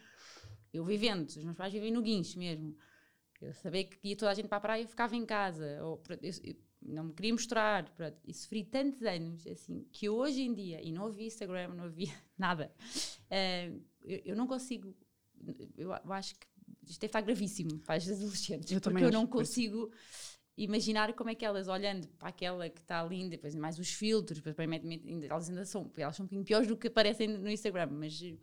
Eu 0.72 0.84
vivendo, 0.84 1.26
os 1.28 1.36
meus 1.36 1.56
pais 1.56 1.72
vivem 1.72 1.90
no 1.92 2.00
guincho 2.00 2.38
mesmo. 2.38 2.76
Eu 3.40 3.52
sabia 3.54 3.84
que 3.84 3.98
ia 4.08 4.16
toda 4.16 4.30
a 4.30 4.34
gente 4.34 4.48
para 4.48 4.58
a 4.58 4.60
praia, 4.60 4.82
eu 4.82 4.88
ficava 4.88 5.16
em 5.16 5.26
casa. 5.26 5.78
Ou, 5.82 6.00
eu, 6.22 6.32
eu 6.44 6.56
não 6.82 7.04
me 7.04 7.12
queria 7.12 7.32
mostrar. 7.32 7.88
Pronto, 7.96 8.16
e 8.24 8.32
sofri 8.32 8.64
tantos 8.64 9.02
anos 9.02 9.46
assim 9.46 9.84
que 9.92 10.08
hoje 10.08 10.42
em 10.42 10.54
dia, 10.54 10.80
e 10.82 10.92
não 10.92 11.06
havia 11.06 11.26
Instagram, 11.26 11.74
não 11.74 11.84
havia 11.84 12.12
nada, 12.38 12.72
eh, 13.28 13.72
eu, 14.04 14.20
eu 14.26 14.36
não 14.36 14.46
consigo. 14.46 14.94
Eu, 15.76 15.90
eu 15.90 16.12
acho 16.12 16.34
que 16.38 16.46
isto 16.82 17.00
deve 17.00 17.06
estar 17.06 17.20
gravíssimo 17.20 17.78
para 17.80 17.96
as 17.96 18.08
adolescentes. 18.08 18.72
Eu 18.72 18.80
porque 18.80 19.04
eu 19.04 19.12
não 19.12 19.26
consigo 19.26 19.90
imaginar 20.56 21.12
como 21.14 21.30
é 21.30 21.34
que 21.34 21.44
elas 21.44 21.68
olhando 21.68 22.06
para 22.18 22.28
aquela 22.28 22.68
que 22.68 22.80
está 22.80 23.02
linda, 23.02 23.30
depois 23.30 23.54
mais 23.54 23.78
os 23.78 23.92
filtros, 23.92 24.40
depois 24.40 24.68
elas 25.28 25.48
ainda 25.48 25.64
são, 25.64 25.90
elas 25.96 26.16
são 26.16 26.24
um 26.24 26.26
bocadinho 26.26 26.44
piores 26.44 26.68
do 26.68 26.76
que 26.76 26.88
aparecem 26.88 27.28
no 27.28 27.50
Instagram, 27.50 27.88
mas 27.92 28.20
eh, 28.22 28.36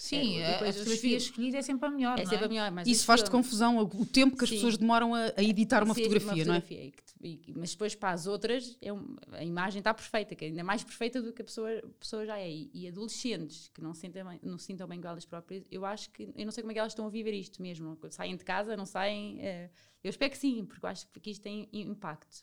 Sim, 0.00 0.38
É, 0.38 0.46
a- 0.46 0.70
a 0.70 0.72
fotografia 0.72 1.16
escolhida 1.18 1.58
é 1.58 1.62
sempre 1.62 1.86
a 1.86 1.90
melhor, 1.90 2.18
é 2.18 2.24
sempre 2.24 2.44
é? 2.44 2.46
a 2.46 2.48
melhor. 2.48 2.70
Mas 2.70 2.88
Isso 2.88 3.04
faz-te 3.04 3.30
confusão, 3.30 3.78
o 3.78 4.06
tempo 4.06 4.34
que 4.34 4.44
as 4.44 4.48
Sim. 4.48 4.56
pessoas 4.56 4.78
demoram 4.78 5.14
a, 5.14 5.26
a 5.36 5.42
editar 5.42 5.82
uma 5.82 5.92
Sim, 5.94 6.04
fotografia, 6.04 6.44
não 6.46 6.54
é? 6.54 6.60
fotografia, 6.62 6.92
e 7.22 7.40
e- 7.46 7.52
mas 7.54 7.72
depois 7.72 7.94
para 7.94 8.12
as 8.12 8.26
outras 8.26 8.78
é 8.80 8.90
um- 8.90 9.14
a 9.32 9.44
imagem 9.44 9.80
está 9.80 9.92
perfeita, 9.92 10.34
que 10.34 10.46
é 10.46 10.48
ainda 10.48 10.64
mais 10.64 10.82
perfeita 10.82 11.20
do 11.20 11.34
que 11.34 11.42
a 11.42 11.44
pessoa, 11.44 11.70
a 11.70 11.88
pessoa 12.00 12.24
já 12.24 12.38
é. 12.38 12.50
E, 12.50 12.70
e 12.72 12.88
adolescentes 12.88 13.68
que 13.74 13.82
não 13.82 13.92
se 13.92 14.00
sentem 14.00 14.24
bem, 14.24 14.40
não 14.42 14.56
se 14.56 14.64
sintam 14.64 14.88
bem 14.88 14.98
com 15.02 15.06
elas 15.08 15.26
próprias, 15.26 15.64
eu 15.70 15.84
acho 15.84 16.08
que 16.12 16.32
eu 16.34 16.46
não 16.46 16.50
sei 16.50 16.62
como 16.62 16.70
é 16.70 16.74
que 16.74 16.80
elas 16.80 16.92
estão 16.92 17.06
a 17.06 17.10
viver 17.10 17.34
isto 17.34 17.60
mesmo. 17.60 17.94
Quando 17.96 18.12
Saem 18.14 18.36
de 18.38 18.44
casa, 18.44 18.74
não 18.78 18.86
saem. 18.86 19.38
eh, 19.42 19.70
eu 20.02 20.08
espero 20.08 20.30
que 20.30 20.38
sim, 20.38 20.64
porque 20.64 20.82
eu 20.86 20.88
acho 20.88 21.06
que 21.08 21.30
isto 21.30 21.42
tem 21.42 21.68
impacto. 21.74 22.42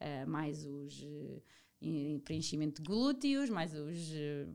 Eh, 0.00 0.26
mais 0.26 0.66
os 0.66 1.04
em- 1.80 2.18
preenchimento 2.18 2.82
de 2.82 2.88
glúteos, 2.88 3.48
mais 3.48 3.72
os. 3.74 4.10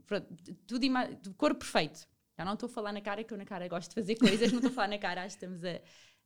pronto, 0.06 0.26
tudo 0.66 1.34
corpo 1.34 1.60
perfeito. 1.60 2.06
Já 2.42 2.44
não 2.44 2.54
estou 2.54 2.66
a 2.66 2.70
falar 2.70 2.92
na 2.92 3.00
cara, 3.00 3.22
que 3.22 3.32
eu 3.32 3.38
na 3.38 3.44
cara 3.44 3.68
gosto 3.68 3.90
de 3.90 3.94
fazer 3.94 4.16
coisas, 4.16 4.50
não 4.50 4.58
estou 4.58 4.72
a 4.72 4.74
falar 4.74 4.88
na 4.88 4.98
cara, 4.98 5.22
acho 5.22 5.38
que 5.38 5.44
estamos 5.44 5.64
a. 5.64 5.80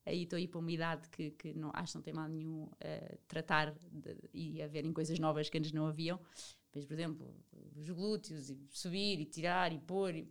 Aí 0.07 0.23
estou 0.23 0.37
a 0.37 0.41
ir 0.41 0.47
para 0.47 0.61
uma 0.61 0.71
idade 0.71 1.09
que, 1.11 1.33
que 1.33 1.53
não, 1.53 1.71
acho 1.75 1.93
que 1.93 1.99
não 1.99 2.03
tem 2.03 2.15
mal 2.15 2.29
nenhum 2.29 2.71
a 2.81 3.17
tratar 3.27 3.75
de, 3.91 4.17
e 4.33 4.63
a 4.63 4.69
verem 4.69 4.93
coisas 4.93 5.19
novas 5.19 5.51
que 5.51 5.59
antes 5.59 5.73
não 5.73 5.85
haviam. 5.85 6.19
Mas, 6.73 6.87
por 6.87 6.95
exemplo, 6.95 7.35
os 7.75 7.91
glúteos, 7.91 8.49
e 8.49 8.57
subir 8.71 9.21
e 9.21 9.25
tirar 9.25 9.73
e 9.73 9.79
pôr. 9.81 10.15
E, 10.15 10.31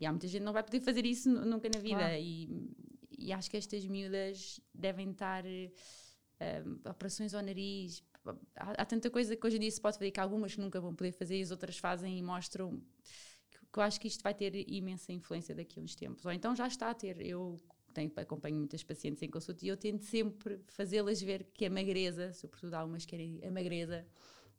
e 0.00 0.06
há 0.06 0.12
muita 0.12 0.28
gente 0.28 0.38
que 0.38 0.44
não 0.44 0.52
vai 0.52 0.62
poder 0.62 0.80
fazer 0.80 1.04
isso 1.04 1.28
nunca 1.28 1.68
na 1.68 1.80
vida. 1.80 1.98
Claro. 1.98 2.14
E, 2.14 2.70
e 3.18 3.32
acho 3.32 3.50
que 3.50 3.56
estas 3.56 3.84
miúdas 3.86 4.60
devem 4.72 5.10
estar. 5.10 5.44
Um, 5.44 6.88
operações 6.88 7.34
ao 7.34 7.42
nariz. 7.42 8.02
Há, 8.54 8.82
há, 8.82 8.84
tanta 8.84 9.10
coisa 9.10 9.34
que 9.34 9.44
hoje 9.44 9.56
em 9.56 9.60
dia 9.60 9.70
se 9.72 9.80
pode 9.80 9.98
fazer 9.98 10.12
que 10.12 10.20
algumas 10.20 10.56
nunca 10.56 10.80
vão 10.80 10.94
poder 10.94 11.10
fazer 11.10 11.38
e 11.38 11.42
as 11.42 11.50
outras 11.50 11.76
fazem 11.76 12.16
e 12.16 12.22
mostram 12.22 12.80
que, 13.68 13.72
que 13.72 13.78
eu 13.78 13.82
acho 13.82 14.00
que 14.00 14.08
isto 14.08 14.22
vai 14.22 14.34
ter 14.34 14.54
imensa 14.68 15.12
influência 15.12 15.54
daqui 15.54 15.78
a 15.78 15.82
uns 15.82 15.94
tempos. 15.94 16.24
Ou 16.24 16.32
então 16.32 16.54
já 16.56 16.66
está 16.66 16.90
a 16.90 16.94
ter. 16.94 17.20
Eu 17.20 17.56
tenho, 17.92 18.12
acompanho 18.16 18.56
muitas 18.56 18.82
pacientes 18.82 19.22
em 19.22 19.28
consulta 19.30 19.64
e 19.64 19.68
eu 19.68 19.76
tento 19.76 20.04
sempre 20.04 20.60
fazê-las 20.68 21.20
ver 21.20 21.44
que 21.52 21.66
a 21.66 21.70
magreza, 21.70 22.32
sobretudo 22.32 22.74
algumas 22.74 23.04
querem 23.04 23.40
a 23.44 23.50
magreza, 23.50 24.06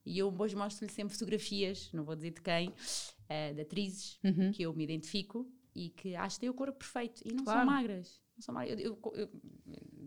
e 0.05 0.18
eu 0.20 0.34
hoje 0.38 0.55
mostro-lhe 0.55 0.91
sempre 0.91 1.14
fotografias, 1.14 1.91
não 1.93 2.03
vou 2.03 2.16
dizer 2.16 2.32
de 2.32 2.41
quem, 2.41 2.70
uh, 2.70 3.53
de 3.53 3.62
atrizes 3.62 4.20
uhum. 4.24 4.51
que 4.51 4.64
eu 4.64 4.74
me 4.74 4.84
identifico 4.84 5.47
e 5.76 5.90
que 5.90 6.16
acho 6.16 6.36
que 6.36 6.42
têm 6.42 6.50
o 6.50 6.54
corpo 6.54 6.78
perfeito 6.78 7.22
e 7.26 7.34
não 7.34 7.44
claro. 7.44 7.60
são 7.60 7.66
magras. 7.66 8.22
Não 8.36 8.42
são 8.42 8.56
magras. 8.56 8.80
Eu, 8.80 9.00
eu, 9.04 9.14
eu, 9.16 9.30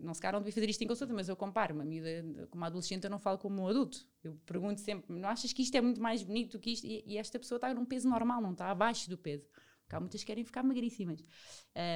não 0.01 0.13
se 0.13 0.21
calhar 0.21 0.33
não 0.33 0.41
devia 0.41 0.53
fazer 0.53 0.69
isto 0.69 0.81
em 0.83 0.87
consulta, 0.87 1.13
mas 1.13 1.29
eu 1.29 1.35
comparo 1.35 1.73
uma 1.73 1.85
miúda 1.85 2.47
com 2.49 2.57
uma 2.57 2.67
adolescente, 2.67 3.03
eu 3.03 3.09
não 3.09 3.19
falo 3.19 3.37
como 3.37 3.61
um 3.61 3.67
adulto. 3.67 4.05
Eu 4.23 4.35
pergunto 4.45 4.81
sempre: 4.81 5.13
não 5.13 5.29
achas 5.29 5.53
que 5.53 5.61
isto 5.61 5.75
é 5.75 5.81
muito 5.81 6.01
mais 6.01 6.23
bonito 6.23 6.57
do 6.57 6.59
que 6.59 6.71
isto? 6.71 6.85
E, 6.85 7.03
e 7.05 7.17
esta 7.17 7.39
pessoa 7.39 7.57
está 7.57 7.73
num 7.73 7.85
peso 7.85 8.09
normal, 8.09 8.41
não 8.41 8.51
está 8.51 8.69
abaixo 8.69 9.09
do 9.09 9.17
peso. 9.17 9.47
Porque 9.81 9.95
há 9.95 9.99
muitas 9.99 10.21
que 10.21 10.27
querem 10.27 10.43
ficar 10.43 10.63
magríssimas. 10.63 11.23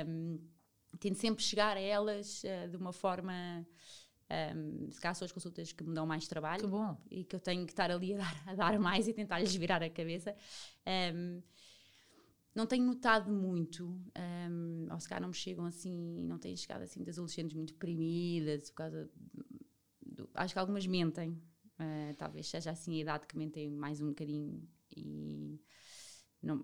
Um, 0.07 0.39
tento 0.99 1.17
sempre 1.17 1.43
chegar 1.43 1.77
a 1.77 1.79
elas 1.79 2.43
uh, 2.43 2.69
de 2.69 2.77
uma 2.77 2.91
forma 2.91 3.65
um, 4.29 4.91
se 4.91 4.99
calhar 4.99 5.15
são 5.15 5.25
as 5.25 5.31
consultas 5.31 5.71
que 5.71 5.83
me 5.83 5.93
dão 5.93 6.05
mais 6.05 6.27
trabalho 6.27 6.69
que 7.09 7.15
e 7.15 7.23
que 7.23 7.35
eu 7.35 7.39
tenho 7.39 7.65
que 7.65 7.71
estar 7.71 7.89
ali 7.89 8.13
a 8.13 8.17
dar, 8.17 8.43
a 8.47 8.55
dar 8.55 8.79
mais 8.79 9.07
e 9.07 9.13
tentar-lhes 9.13 9.55
virar 9.55 9.81
a 9.81 9.89
cabeça. 9.89 10.35
Um, 11.13 11.41
não 12.57 12.65
tenho 12.65 12.83
notado 12.83 13.31
muito, 13.31 13.85
um, 14.49 14.87
ou 14.91 14.99
se 14.99 15.07
calhar 15.07 15.21
não 15.21 15.29
me 15.29 15.35
chegam 15.35 15.63
assim, 15.63 16.23
não 16.23 16.39
tenho 16.39 16.57
chegado 16.57 16.81
assim 16.81 17.03
das 17.03 17.15
adolescentes 17.15 17.55
muito 17.55 17.73
deprimidas, 17.73 18.71
por 18.71 18.77
causa. 18.77 19.11
Do, 20.03 20.27
acho 20.33 20.55
que 20.55 20.59
algumas 20.59 20.87
mentem, 20.87 21.39
uh, 21.79 22.15
talvez 22.17 22.47
seja 22.47 22.71
assim 22.71 22.97
a 22.97 23.01
idade 23.01 23.27
que 23.27 23.37
mentem 23.37 23.69
mais 23.69 24.01
um 24.01 24.07
bocadinho 24.07 24.67
e 24.89 25.61
não, 26.41 26.61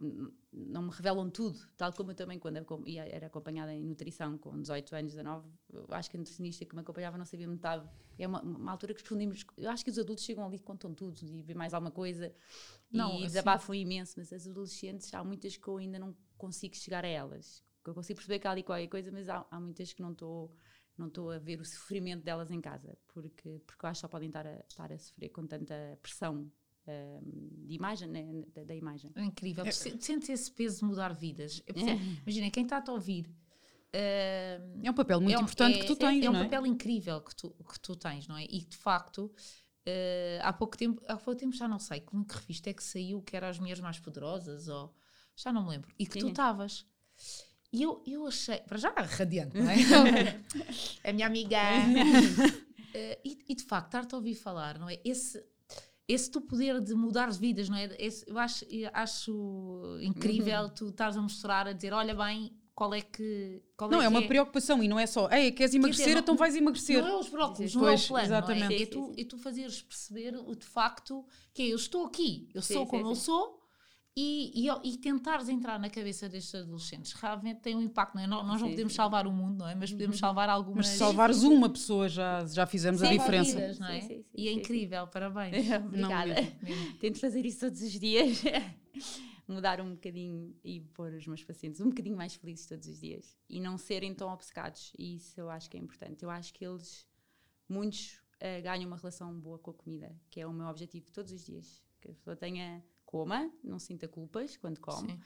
não 0.52 0.84
me 0.84 0.92
revelam 0.92 1.30
tudo, 1.30 1.60
tal 1.76 1.92
como 1.94 2.12
eu 2.12 2.16
também, 2.16 2.38
quando 2.38 2.58
era 2.88 3.28
acompanhada 3.28 3.74
em 3.74 3.84
nutrição 3.84 4.38
com 4.38 4.62
18 4.62 4.96
anos, 4.96 5.14
19, 5.14 5.50
acho 5.90 6.10
que 6.10 6.18
a 6.18 6.20
nutricionista 6.20 6.66
que 6.66 6.76
me 6.76 6.82
acompanhava 6.82 7.18
não 7.18 7.26
sabia 7.26 7.48
metade. 7.48 7.90
É 8.18 8.28
uma, 8.28 8.42
uma 8.42 8.72
altura 8.72 8.94
que 8.94 9.02
respondemos. 9.02 9.44
Eu 9.58 9.70
acho 9.72 9.84
que 9.84 9.90
os 9.90 9.98
adultos 9.98 10.24
chegam 10.24 10.46
ali 10.46 10.58
e 10.58 10.60
contam 10.60 10.94
tudo 10.94 11.20
e 11.24 11.42
vê 11.42 11.56
mais 11.56 11.74
alguma 11.74 11.92
coisa 11.92 12.34
não, 12.92 13.12
e 13.12 13.14
assim, 13.14 13.24
desabafam 13.24 13.76
imenso, 13.76 14.14
mas 14.18 14.32
as 14.32 14.48
adolescentes, 14.48 15.12
há 15.14 15.24
muitas 15.24 15.58
que 15.58 15.68
eu 15.68 15.78
ainda 15.78 15.98
não 15.98 16.16
consigo 16.38 16.76
chegar 16.76 17.04
a 17.04 17.08
elas. 17.08 17.64
Eu 17.86 17.94
consigo 17.94 18.18
perceber 18.18 18.40
que 18.40 18.48
há 18.48 18.52
ali 18.52 18.64
qualquer 18.64 18.88
coisa, 18.88 19.12
mas 19.12 19.28
há, 19.28 19.46
há 19.50 19.60
muitas 19.60 19.92
que 19.92 20.02
não 20.02 20.12
estou 20.12 20.56
não 20.96 21.08
estou 21.08 21.32
a 21.32 21.40
ver 21.40 21.60
o 21.60 21.66
sofrimento 21.66 22.24
delas 22.24 22.52
em 22.52 22.62
casa, 22.62 22.96
porque, 23.08 23.60
porque 23.66 23.84
eu 23.84 23.90
acho 23.90 23.98
que 23.98 24.02
só 24.02 24.08
podem 24.08 24.30
estar 24.30 24.46
a, 24.46 24.64
estar 24.70 24.92
a 24.92 24.98
sofrer 25.00 25.30
com 25.30 25.48
tanta 25.48 25.98
pressão 26.00 26.52
de 26.86 27.76
imagem, 27.76 28.10
né? 28.10 28.26
da, 28.54 28.64
da, 28.64 28.76
imagem. 28.76 29.12
É 29.16 29.24
incrível. 29.24 29.66
É. 29.66 29.72
Sentes 29.72 30.30
esse 30.30 30.52
peso 30.52 30.86
mudar 30.86 31.14
vidas. 31.14 31.62
É. 31.68 31.72
Imagina, 32.24 32.52
quem 32.52 32.64
está 32.64 32.78
a 32.78 32.82
te 32.82 32.92
ouvir. 32.92 33.26
Uh, 33.94 34.82
é 34.82 34.90
um 34.90 34.94
papel 34.94 35.22
muito 35.22 35.36
é 35.36 35.40
um, 35.40 35.44
importante 35.44 35.80
que 35.80 35.86
tu 35.86 35.96
tens. 35.96 36.26
É 36.26 36.30
um 36.30 36.36
é? 36.36 36.44
papel 36.44 36.66
incrível 36.66 37.22
que 37.22 37.36
tu, 37.36 37.52
que 37.52 37.80
tu 37.80 37.96
tens, 37.96 38.28
não 38.28 38.36
é? 38.36 38.44
E 38.46 38.66
de 38.66 38.76
facto, 38.76 39.26
uh, 39.26 40.42
há, 40.42 40.52
pouco 40.52 40.76
tempo, 40.76 41.02
há 41.08 41.16
pouco 41.16 41.40
tempo 41.40 41.56
já 41.56 41.68
não 41.68 41.78
sei 41.78 42.00
que 42.00 42.12
revista 42.36 42.72
é 42.72 42.74
que 42.74 42.84
saiu 42.84 43.22
que 43.22 43.38
era 43.38 43.48
as 43.48 43.60
mulheres 43.60 43.82
mais 43.82 44.00
poderosas, 44.00 44.68
ou 44.68 44.94
já 45.36 45.54
não 45.54 45.64
me 45.64 45.70
lembro, 45.70 45.94
e 45.98 46.08
que 46.08 46.14
Sim. 46.14 46.20
tu 46.22 46.28
estavas. 46.30 46.88
E 47.72 47.84
eu, 47.84 48.04
eu 48.06 48.26
achei, 48.26 48.60
para 48.62 48.78
já 48.78 48.90
radiante, 48.90 49.58
não 49.58 49.70
é? 49.70 49.76
a 51.10 51.14
minha 51.14 51.28
amiga. 51.28 51.58
uh, 51.58 52.94
e, 53.24 53.40
e, 53.48 53.56
de 53.56 53.64
facto, 53.64 53.88
estar-te 53.88 54.16
a 54.16 54.18
ouvir 54.18 54.34
falar, 54.34 54.80
não 54.80 54.90
é? 54.90 55.00
Esse, 55.06 55.44
esse 56.08 56.30
tu 56.30 56.42
poder 56.42 56.82
de 56.82 56.94
mudar 56.94 57.32
vidas, 57.32 57.70
não 57.70 57.78
é? 57.78 57.96
Esse, 57.98 58.30
eu 58.30 58.38
acho, 58.38 58.66
eu 58.66 58.90
acho 58.94 59.98
incrível 60.02 60.64
uhum. 60.64 60.70
tu 60.70 60.90
estás 60.90 61.18
a 61.18 61.22
mostrar, 61.22 61.68
a 61.68 61.74
dizer, 61.74 61.94
olha 61.94 62.14
bem, 62.14 62.54
qual 62.76 62.94
é 62.94 63.02
que. 63.02 63.62
Qual 63.78 63.90
não, 63.90 64.02
é, 64.02 64.06
é 64.06 64.08
uma 64.08 64.24
é? 64.24 64.28
preocupação 64.28 64.84
e 64.84 64.88
não 64.88 65.00
é 65.00 65.06
só, 65.06 65.30
ei, 65.30 65.52
queres 65.52 65.74
emagrecer, 65.74 66.08
dizer, 66.08 66.20
então 66.20 66.36
vais 66.36 66.56
emagrecer. 66.56 67.02
Não 67.02 67.10
é 67.10 67.16
os 67.18 67.30
brócolis, 67.30 67.76
não 67.76 67.88
é 67.88 67.96
o 67.96 68.08
plano. 68.08 68.26
Exatamente. 68.26 68.64
Não 68.64 68.72
é? 68.72 68.82
É, 68.82 68.86
tu, 68.86 69.14
é 69.18 69.24
tu 69.24 69.38
fazeres 69.38 69.82
perceber 69.82 70.36
o 70.36 70.56
de 70.56 70.66
facto 70.66 71.26
que 71.54 71.62
é, 71.62 71.68
eu 71.68 71.76
estou 71.76 72.06
aqui, 72.06 72.50
eu 72.54 72.62
sim, 72.62 72.74
sou 72.74 72.88
como 72.88 73.04
sim, 73.04 73.10
eu 73.10 73.16
sou 73.16 73.63
e, 74.16 74.68
e, 74.68 74.70
e, 74.84 74.98
tentares 74.98 75.50
entrar 75.50 75.80
na 75.80 75.90
cabeça 75.90 76.30
destes 76.30 76.54
adolescentes 76.54 77.14
realmente 77.14 77.62
tem 77.62 77.76
um 77.76 77.82
impacto, 77.82 78.14
não 78.14 78.22
é? 78.22 78.28
Nós, 78.28 78.46
nós 78.46 78.62
não 78.62 78.70
podemos 78.70 78.94
salvar 78.94 79.26
o 79.26 79.32
mundo, 79.32 79.58
não 79.58 79.68
é? 79.68 79.74
Mas 79.74 79.92
podemos 79.92 80.18
uhum. 80.18 80.20
salvar 80.20 80.50
algumas. 80.50 80.86
Mas 80.86 80.88
se 80.90 80.98
salvares 81.00 81.42
uma 81.42 81.68
pessoa 81.68 82.08
já, 82.08 82.46
já 82.46 82.68
fizemos 82.68 83.02
sim, 83.02 83.08
a 83.08 83.12
diferença. 83.12 83.60
Vidas, 83.60 83.80
não 83.80 83.88
é? 83.88 84.02
Sim, 84.02 84.08
sim, 84.08 84.26
e 84.36 84.48
é 84.48 84.52
incrível, 84.52 85.08
parabéns. 85.08 85.66
Obrigada. 85.84 86.36
Tento 87.00 87.20
fazer 87.20 87.44
isso 87.44 87.62
todos 87.62 87.82
os 87.82 87.92
dias. 87.92 88.44
Mudar 89.48 89.82
um 89.82 89.96
bocadinho 89.96 90.56
e 90.64 90.80
pôr 90.80 91.12
os 91.14 91.26
meus 91.26 91.44
pacientes 91.44 91.82
um 91.82 91.90
bocadinho 91.90 92.16
mais 92.16 92.36
felizes 92.36 92.68
todos 92.68 92.88
os 92.88 93.00
dias. 93.00 93.36
E 93.50 93.60
não 93.60 93.80
serem 93.80 94.14
tão 94.14 94.32
obcecados. 94.32 94.94
E 94.98 95.16
isso 95.16 95.42
eu 95.42 95.50
acho 95.50 95.68
que 95.68 95.76
é 95.76 95.80
importante. 95.80 96.24
Eu 96.24 96.30
acho 96.30 96.54
que 96.54 96.64
eles, 96.64 97.08
muitos, 97.68 98.22
uh, 98.36 98.62
ganham 98.62 98.86
uma 98.86 98.96
relação 98.96 99.34
boa 99.40 99.58
com 99.58 99.72
a 99.72 99.74
comida, 99.74 100.16
que 100.30 100.40
é 100.40 100.46
o 100.46 100.54
meu 100.54 100.68
objetivo 100.68 101.12
todos 101.12 101.32
os 101.32 101.44
dias. 101.44 101.84
Que 102.00 102.12
a 102.12 102.14
pessoa 102.14 102.36
tenha 102.36 102.84
coma, 103.14 103.48
não 103.64 103.78
sinta 103.78 104.08
culpas 104.08 104.58
quando 104.58 104.80
come. 104.80 105.20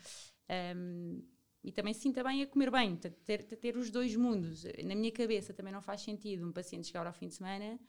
Um, 0.75 1.23
e 1.63 1.71
também 1.71 1.93
sinta 1.93 2.21
bem 2.21 2.43
a 2.43 2.47
comer 2.47 2.69
bem, 2.69 2.97
ter, 2.97 3.43
ter 3.43 3.77
os 3.77 3.89
dois 3.89 4.13
mundos. 4.13 4.65
Na 4.83 4.93
minha 4.93 5.11
cabeça 5.11 5.53
também 5.53 5.71
não 5.71 5.81
faz 5.81 6.01
sentido 6.01 6.45
um 6.45 6.51
paciente 6.51 6.87
chegar 6.87 7.07
ao 7.07 7.13
fim 7.13 7.29
de 7.29 7.35
semana 7.35 7.79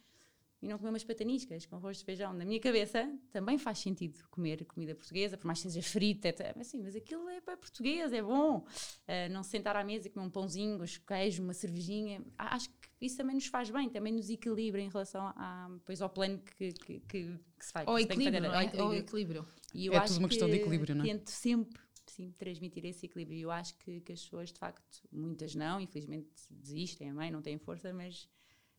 e 0.62 0.68
não 0.68 0.78
comer 0.78 0.90
umas 0.90 1.02
pataniscas 1.02 1.66
com 1.66 1.74
arroz 1.74 1.98
de 1.98 2.04
feijão. 2.04 2.32
Na 2.32 2.44
minha 2.44 2.60
cabeça 2.60 3.12
também 3.32 3.58
faz 3.58 3.80
sentido 3.80 4.20
comer 4.30 4.64
comida 4.66 4.94
portuguesa, 4.94 5.36
por 5.36 5.46
mais 5.46 5.60
que 5.60 5.68
seja 5.68 5.82
frita, 5.82 6.32
mas, 6.56 6.68
assim, 6.68 6.80
mas 6.80 6.94
aquilo 6.94 7.28
é 7.28 7.40
para 7.40 7.56
português, 7.56 8.12
é 8.12 8.22
bom. 8.22 8.58
Uh, 8.58 9.32
não 9.32 9.42
se 9.42 9.50
sentar 9.50 9.74
à 9.74 9.82
mesa 9.82 10.06
e 10.06 10.10
comer 10.10 10.26
um 10.26 10.30
pãozinho, 10.30 10.80
um 10.80 10.86
queijo, 11.06 11.42
uma 11.42 11.54
cervejinha. 11.54 12.22
Acho 12.38 12.68
que 12.70 12.77
isso 13.00 13.16
também 13.16 13.34
nos 13.34 13.46
faz 13.46 13.70
bem, 13.70 13.88
também 13.88 14.12
nos 14.12 14.28
equilibra 14.28 14.80
em 14.80 14.88
relação 14.88 15.22
a, 15.36 15.70
pois, 15.84 16.02
ao 16.02 16.10
plano 16.10 16.38
que, 16.38 16.72
que, 16.72 17.00
que, 17.00 17.38
que 17.58 17.64
se 17.64 17.72
faz. 17.72 17.86
Ao 17.86 17.98
equilíbrio, 17.98 18.44
é? 18.46 18.80
ao 18.80 18.94
equilíbrio. 18.94 19.46
E 19.74 19.86
eu 19.86 19.94
é 19.94 20.00
tudo 20.00 20.18
uma 20.18 20.28
questão 20.28 20.48
de 20.48 20.56
equilíbrio, 20.56 20.94
não 20.94 21.04
é? 21.04 21.08
Tento 21.08 21.30
sempre 21.30 21.80
sim, 22.06 22.32
transmitir 22.36 22.84
esse 22.84 23.06
equilíbrio. 23.06 23.38
E 23.38 23.42
eu 23.42 23.50
acho 23.50 23.76
que, 23.76 24.00
que 24.00 24.12
as 24.12 24.22
pessoas, 24.22 24.52
de 24.52 24.58
facto, 24.58 25.02
muitas 25.12 25.54
não, 25.54 25.80
infelizmente 25.80 26.28
desistem, 26.50 27.12
mãe, 27.12 27.30
não 27.30 27.40
têm 27.40 27.58
força, 27.58 27.92
mas, 27.92 28.28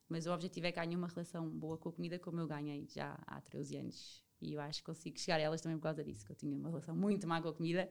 mas 0.10 0.26
o 0.26 0.32
objetivo 0.32 0.68
é 0.68 0.72
que 0.72 0.80
ganhem 0.80 0.98
uma 0.98 1.08
relação 1.08 1.50
boa 1.50 1.78
com 1.78 1.90
a 1.90 1.94
comida, 1.94 2.20
como 2.20 2.40
eu 2.42 2.48
ganhei 2.48 2.88
já 2.88 3.18
há 3.26 3.40
13 3.42 3.78
anos. 3.78 4.24
E 4.42 4.54
eu 4.54 4.62
acho 4.62 4.80
que 4.80 4.86
consigo 4.86 5.20
chegar 5.20 5.38
a 5.38 5.42
elas 5.42 5.62
também 5.62 5.78
por 5.78 5.84
causa 5.84 6.04
disso, 6.04 6.26
que 6.26 6.32
eu 6.32 6.36
tinha 6.36 6.56
uma 6.56 6.70
relação 6.70 6.96
muito 6.96 7.28
má 7.28 7.42
com 7.42 7.50
a 7.50 7.54
comida 7.54 7.90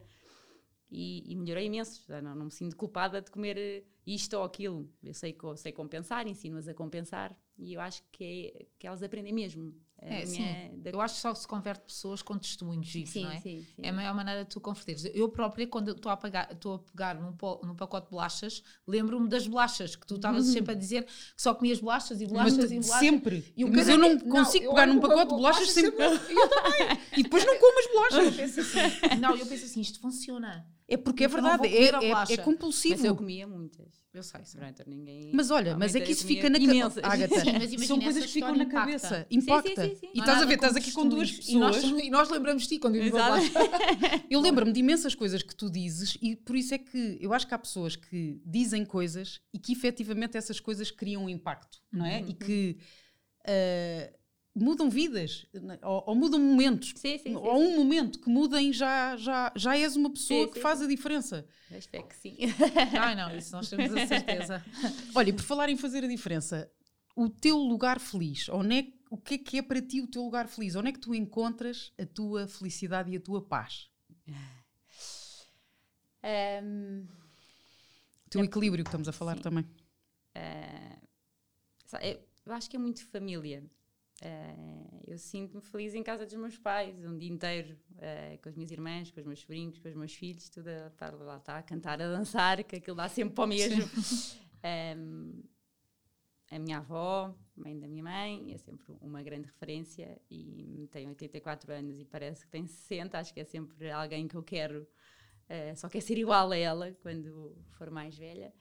e, 0.91 1.31
e 1.31 1.35
melhorei 1.35 1.65
imenso. 1.65 2.03
Não, 2.21 2.35
não, 2.35 2.45
me 2.45 2.51
sinto 2.51 2.75
culpada 2.75 3.21
de 3.21 3.29
comer 3.31 3.85
isto 4.05 4.35
ou 4.35 4.43
aquilo. 4.43 4.89
Eu 5.03 5.13
sei, 5.13 5.35
sei 5.57 5.71
compensar, 5.71 6.27
ensino-as 6.27 6.67
a 6.67 6.73
compensar 6.73 7.35
e 7.57 7.73
eu 7.73 7.81
acho 7.81 8.01
que, 8.11 8.23
é, 8.23 8.65
que 8.79 8.87
elas 8.87 9.03
aprendem 9.03 9.33
mesmo. 9.33 9.73
É, 10.01 10.25
sim. 10.25 10.41
Da... 10.77 10.91
Eu 10.91 11.01
acho 11.01 11.15
que 11.15 11.21
só 11.21 11.35
se 11.35 11.45
converte 11.45 11.83
pessoas 11.83 12.21
com 12.21 12.37
testemunhos 12.37 12.87
disso, 12.87 13.13
sim, 13.13 13.23
não 13.23 13.31
é? 13.31 13.39
Sim, 13.41 13.65
sim. 13.75 13.81
É 13.83 13.89
a 13.89 13.93
maior 13.93 14.15
maneira 14.15 14.45
de 14.45 14.49
tu 14.49 14.61
converteres. 14.61 15.03
Eu 15.13 15.27
própria, 15.27 15.67
quando 15.67 15.91
estou 15.91 16.09
a, 16.09 16.15
pagar, 16.15 16.49
estou 16.53 16.75
a 16.75 16.79
pegar 16.79 17.15
num, 17.15 17.35
num 17.63 17.75
pacote 17.75 18.05
de 18.05 18.11
bolachas, 18.11 18.63
lembro-me 18.87 19.27
das 19.27 19.45
bolachas, 19.45 19.97
que 19.97 20.07
tu 20.07 20.15
estavas 20.15 20.47
uhum. 20.47 20.53
sempre 20.53 20.71
a 20.71 20.75
dizer 20.75 21.03
que 21.03 21.11
só 21.35 21.53
comias 21.53 21.81
bolachas 21.81 22.21
e 22.21 22.27
bolachas 22.27 22.57
Mas, 22.57 22.71
e 22.71 22.79
bolachas. 22.79 22.99
Sempre. 22.99 23.53
E 23.57 23.65
Mas 23.65 23.89
eu 23.89 23.97
não 23.97 24.17
consigo 24.19 24.65
não, 24.65 24.73
pegar 24.73 24.87
num 24.87 24.99
pacote 25.01 25.29
de 25.29 25.35
bolachas, 25.35 25.69
sempre. 25.69 26.09
sempre. 26.09 26.31
eu 26.33 26.49
também. 26.49 26.99
e 27.19 27.23
depois 27.23 27.45
não 27.45 27.59
como 27.59 27.79
as 27.79 27.87
bolachas. 27.87 28.25
Eu 28.25 28.45
penso 28.45 28.59
assim, 28.61 28.79
não, 29.19 29.35
eu 29.35 29.45
penso 29.45 29.65
assim, 29.65 29.81
isto 29.81 29.99
funciona. 29.99 30.65
É 30.89 30.97
porque 30.97 31.23
é 31.23 31.27
verdade, 31.27 31.67
é, 31.67 31.89
é, 31.89 32.33
é, 32.33 32.37
compulsivo. 32.37 32.95
Mas 32.95 33.05
eu 33.05 33.15
comia 33.15 33.45
muitas. 33.45 33.87
Eu 34.11 34.23
sei, 34.23 34.41
Pronto, 34.57 34.83
ninguém. 34.87 35.29
Mas 35.31 35.51
olha, 35.51 35.77
mas 35.77 35.93
é 35.93 36.01
que 36.01 36.11
isso 36.11 36.25
fica 36.25 36.49
na 36.49 36.59
cabeça. 36.59 36.99
Agatha, 37.03 37.85
são 37.85 37.99
coisas 37.99 38.25
que 38.25 38.31
ficam 38.31 38.55
na 38.55 38.65
cabeça. 38.65 39.27
Impacta. 39.29 39.83
Sim, 39.83 39.89
sim, 39.89 39.95
sim, 39.95 40.09
e 40.15 40.19
estás 40.19 40.41
a 40.41 40.45
ver, 40.45 40.55
estás 40.55 40.75
aqui 40.75 40.91
com 40.91 41.07
duas 41.07 41.31
pessoas. 41.31 41.47
E 41.53 41.57
nós, 41.57 41.83
e 42.05 42.09
nós 42.09 42.29
lembramos 42.29 42.63
de 42.63 42.69
ti 42.69 42.79
quando 42.79 42.93
vimos 42.93 43.11
Eu 44.29 44.41
lembro-me 44.41 44.73
de 44.73 44.79
imensas 44.79 45.13
coisas 45.13 45.43
que 45.43 45.55
tu 45.55 45.69
dizes 45.69 46.17
e 46.21 46.35
por 46.35 46.55
isso 46.55 46.73
é 46.73 46.79
que 46.79 47.19
eu 47.21 47.33
acho 47.33 47.47
que 47.47 47.53
há 47.53 47.59
pessoas 47.59 47.95
que 47.95 48.41
dizem 48.43 48.83
coisas 48.83 49.39
e 49.53 49.59
que 49.59 49.71
efetivamente 49.71 50.37
essas 50.37 50.59
coisas 50.59 50.89
criam 50.89 51.25
um 51.25 51.29
impacto, 51.29 51.79
não 51.91 52.05
é? 52.05 52.21
Uhum. 52.21 52.29
E 52.29 52.33
que. 52.33 52.77
Uh, 53.41 54.18
mudam 54.55 54.89
vidas 54.89 55.45
né? 55.53 55.79
ou, 55.83 56.03
ou 56.07 56.15
mudam 56.15 56.39
momentos. 56.39 56.93
Sim, 56.95 57.17
sim, 57.17 57.23
sim, 57.29 57.35
ou 57.35 57.59
um 57.59 57.77
momento 57.77 58.19
que 58.19 58.29
mudem 58.29 58.73
já, 58.73 59.15
já, 59.15 59.51
já 59.55 59.77
és 59.77 59.95
uma 59.95 60.11
pessoa 60.11 60.45
Sim, 60.45 60.51
que 60.51 60.55
sim, 60.55 60.61
faz 60.61 60.81
a 60.81 60.87
diferença. 60.87 61.47
Eu 61.71 61.77
espero 61.77 62.07
que 62.07 62.15
sim. 62.15 62.37
Ai, 62.99 63.15
não, 63.15 63.35
isso 63.35 63.51
nós 63.51 63.69
temos 63.69 63.93
a 63.93 64.07
certeza. 64.07 64.63
Olha, 65.15 65.33
por 65.33 65.43
falar 65.43 65.69
em 65.69 65.77
fazer 65.77 66.03
a 66.03 66.07
diferença, 66.07 66.71
o 67.15 67.29
teu 67.29 67.57
lugar 67.57 67.99
feliz, 67.99 68.49
onde 68.49 68.79
é, 68.79 68.87
o 69.09 69.17
que 69.17 69.35
é 69.35 69.37
que 69.37 69.57
é 69.57 69.61
para 69.61 69.81
ti 69.81 70.01
o 70.01 70.07
teu 70.07 70.23
lugar 70.23 70.47
feliz? 70.47 70.75
Onde 70.75 70.89
é 70.89 70.91
que 70.91 70.99
tu 70.99 71.13
encontras 71.13 71.91
a 71.99 72.05
tua 72.05 72.47
felicidade 72.47 73.11
e 73.11 73.17
a 73.17 73.19
tua 73.19 73.41
paz? 73.41 73.89
Ahm, 76.21 77.05
O 78.25 78.29
teu 78.29 78.43
equilíbrio 78.43 78.83
que 78.83 78.89
estamos 78.89 79.07
a 79.07 79.11
falar 79.11 79.37
Sim. 79.37 79.41
também. 79.43 79.65
eu 82.01 82.29
eu 82.45 82.53
acho 82.53 82.67
que 82.69 82.75
é 82.75 82.79
muito 82.79 83.05
família. 83.05 83.63
Ah, 84.21 85.01
eu 85.07 85.17
sinto-me 85.17 85.61
feliz 85.61 85.95
em 85.95 86.03
casa 86.03 86.25
dos 86.25 86.35
meus 86.35 86.57
pais, 86.57 87.03
um 87.05 87.17
dia 87.17 87.31
inteiro, 87.31 87.77
ah, 87.97 88.37
com 88.41 88.49
as 88.49 88.55
minhas 88.55 88.71
irmãs, 88.71 89.11
com 89.11 89.19
os 89.19 89.25
meus 89.25 89.39
sobrinhos, 89.39 89.77
com 89.79 89.87
os 89.87 89.95
meus 89.95 90.13
filhos, 90.13 90.49
tudo 90.49 90.67
a, 90.67 91.09
lá 91.23 91.37
está, 91.37 91.57
a 91.57 91.63
cantar, 91.63 92.01
a 92.01 92.07
dançar, 92.07 92.63
que 92.63 92.75
aquilo 92.75 92.97
dá 92.97 93.07
sempre 93.07 93.35
para 93.35 93.43
o 93.45 93.47
mesmo. 93.47 93.83
Ahm, 94.61 95.41
a 96.51 96.59
minha 96.59 96.79
avó, 96.79 97.33
mãe 97.55 97.79
da 97.79 97.87
minha 97.87 98.03
mãe, 98.03 98.51
é 98.53 98.57
sempre 98.57 98.85
uma 99.01 99.21
grande 99.21 99.45
referência 99.45 100.19
e 100.29 100.89
tem 100.91 101.07
84 101.07 101.71
anos 101.71 101.99
e 101.99 102.03
parece 102.03 102.43
que 102.43 102.51
tem 102.51 102.65
60, 102.65 103.17
acho 103.17 103.33
que 103.33 103.39
é 103.39 103.45
sempre 103.45 103.89
alguém 103.89 104.27
que 104.27 104.35
eu 104.35 104.43
quero, 104.43 104.85
eh, 105.47 105.75
só 105.75 105.87
quer 105.87 106.01
ser 106.01 106.17
igual 106.17 106.51
a 106.51 106.57
ela 106.57 106.91
quando 107.03 107.55
for 107.69 107.89
mais 107.91 108.17
velha. 108.17 108.51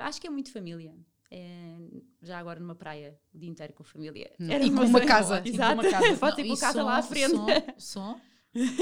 Acho 0.00 0.20
que 0.20 0.26
é 0.26 0.30
muito 0.30 0.52
família. 0.52 0.94
Eh, 1.30 1.78
já 2.22 2.38
agora 2.38 2.58
numa 2.58 2.74
praia, 2.74 3.16
o 3.32 3.38
dia 3.38 3.48
inteiro 3.48 3.72
com 3.72 3.82
a 3.82 3.86
família. 3.86 4.32
Hum. 4.40 4.50
Era 4.50 4.64
E 4.64 4.70
com 4.70 4.82
uma 4.82 5.00
casa, 5.00 5.38
e 5.38 5.50
com 5.50 5.56
Exato. 5.56 5.74
uma 5.74 5.90
casa. 5.90 6.16
Pode 6.16 6.36
ter 6.36 6.48
com 6.48 6.56
casa 6.56 6.82
lá 6.82 6.96
à 6.98 7.02
frente. 7.02 7.36
Som, 7.36 7.46
som, 7.78 8.20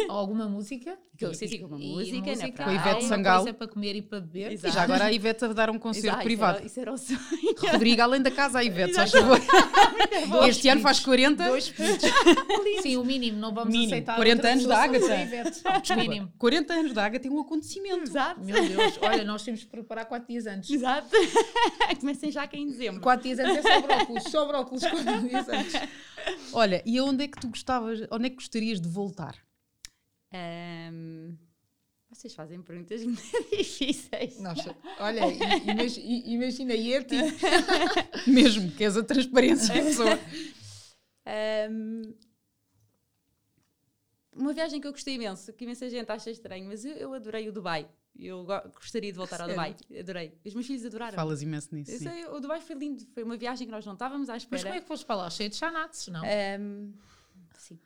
alguma 0.09 0.49
música. 0.49 0.99
Que- 1.17 1.35
sim, 1.35 1.49
sim, 1.49 1.59
com 1.61 1.67
uma 1.67 1.79
E 1.81 1.89
música, 1.89 2.37
na 2.37 2.53
Com 2.53 2.63
a. 2.71 2.75
Ivete 2.75 3.05
Sangalo. 3.05 3.43
coisa 3.43 3.59
para 3.59 3.69
comer 3.69 3.97
e 3.97 4.03
para 4.03 4.21
beber. 4.21 4.53
Exato. 4.53 4.73
Já 4.75 4.83
agora 4.83 5.05
a 5.05 5.13
Ivete 5.13 5.45
a 5.45 5.49
dar 5.49 5.69
um 5.69 5.79
concerto 5.79 6.09
Exato, 6.09 6.23
privado. 6.25 6.65
Isso 6.65 6.81
era, 6.81 6.95
isso 6.95 7.13
era 7.13 7.19
o 7.19 7.21
sonho. 7.29 7.73
Rodrigo, 7.73 8.03
além 8.03 8.23
da 8.23 8.31
casa, 8.31 8.59
a 8.61 8.65
Ivete, 8.65 8.95
só 8.95 9.03
Exato. 9.03 9.25
favor. 9.27 10.49
Este 10.49 10.69
ano 10.69 10.81
faz 10.81 11.01
40. 11.01 11.45
Dois. 11.49 11.75
Sim, 12.83 12.97
o 12.97 13.05
mínimo, 13.05 13.39
não 13.39 13.53
vamos 13.53 13.73
Mínimo. 13.73 13.93
aceitar. 13.93 14.17
40 14.17 14.37
outra 14.37 14.53
anos 14.53 14.67
da 14.67 14.79
Ágata. 14.79 15.07
Desculpa, 15.51 15.97
Mínimo. 15.97 16.33
40 16.39 16.73
anos 16.75 16.93
da 16.93 17.05
Ágata 17.05 17.23
tem 17.23 17.31
um 17.33 17.41
acontecimento. 17.41 18.03
Exato. 18.05 18.41
Meu 18.41 18.69
Deus, 18.69 18.99
olha, 19.03 19.25
nós 19.25 19.43
temos 19.43 19.65
que 19.65 19.71
preparar 19.71 20.07
quatro 20.07 20.29
dias 20.29 20.47
antes. 20.47 20.71
Exato. 20.71 21.09
Comecem 22.01 22.31
já 22.31 22.45
aqui 22.45 22.59
em 22.59 22.67
dezembro. 22.67 23.01
Quatro 23.01 23.25
dias 23.25 23.39
antes 23.41 23.57
é 23.57 23.63
só 23.63 23.81
brócolis, 23.83 24.23
só 24.25 24.47
brócolis 24.47 24.83
quatro 24.87 25.29
dias 25.29 25.49
antes. 25.49 25.75
Olha, 26.53 26.83
e 26.87 26.97
aonde 26.99 27.25
é 27.25 27.29
que 27.29 27.41
tu 27.41 27.49
gostavas, 27.49 28.01
onde 28.11 28.27
é 28.27 28.31
que 28.31 28.37
gostarias 28.37 28.81
de 28.81 28.89
voltar? 28.89 29.35
Ahm, 30.33 31.37
vocês 32.11 32.35
fazem 32.35 32.61
perguntas 32.63 33.03
muito 33.05 33.23
difíceis. 33.57 34.39
Nossa, 34.41 34.77
olha, 35.01 35.21
imagina 36.27 36.75
ir-te. 36.75 37.17
Mesmo, 38.31 38.71
que 38.73 38.85
és 38.85 38.97
a 38.97 39.03
transparência 39.03 39.75
da 39.75 39.83
pessoa. 39.83 40.19
Ahm, 41.27 42.15
uma 44.33 44.53
viagem 44.53 44.81
que 44.81 44.87
eu 44.87 44.93
gostei 44.93 45.15
imenso, 45.15 45.53
que 45.53 45.65
imensa 45.65 45.89
gente 45.91 46.11
acha 46.11 46.31
estranho, 46.31 46.67
mas 46.67 46.85
eu, 46.85 46.93
eu 46.93 47.13
adorei 47.15 47.49
o 47.49 47.53
Dubai. 47.53 47.89
Eu 48.19 48.45
go- 48.45 48.69
gostaria 48.75 49.13
de 49.13 49.17
voltar 49.17 49.41
ao? 49.41 49.49
Dubai. 49.49 49.77
Adorei. 49.99 50.37
Os 50.45 50.55
meus 50.55 50.67
filhos 50.67 50.85
adoraram. 50.85 51.15
Falas 51.15 51.41
imenso 51.43 51.73
nisso. 51.75 51.93
Eu 51.93 51.99
sei, 51.99 52.25
o 52.27 52.41
Dubai 52.41 52.61
foi 52.61 52.75
lindo. 52.77 53.05
Foi 53.15 53.23
uma 53.23 53.37
viagem 53.37 53.67
que 53.67 53.71
nós 53.71 53.85
não 53.87 53.93
estávamos 53.93 54.29
à 54.29 54.35
Mas 54.35 54.45
como 54.45 54.57
é 54.57 54.59
espera. 54.59 54.81
que 54.81 54.87
foste 54.89 55.07
para 55.07 55.17
lá? 55.17 55.31
Cheio 55.31 55.51
de 55.51 55.57
chanates, 55.57 56.09
não? 56.09 56.23
Ahm, 56.25 56.93
sim. 57.59 57.79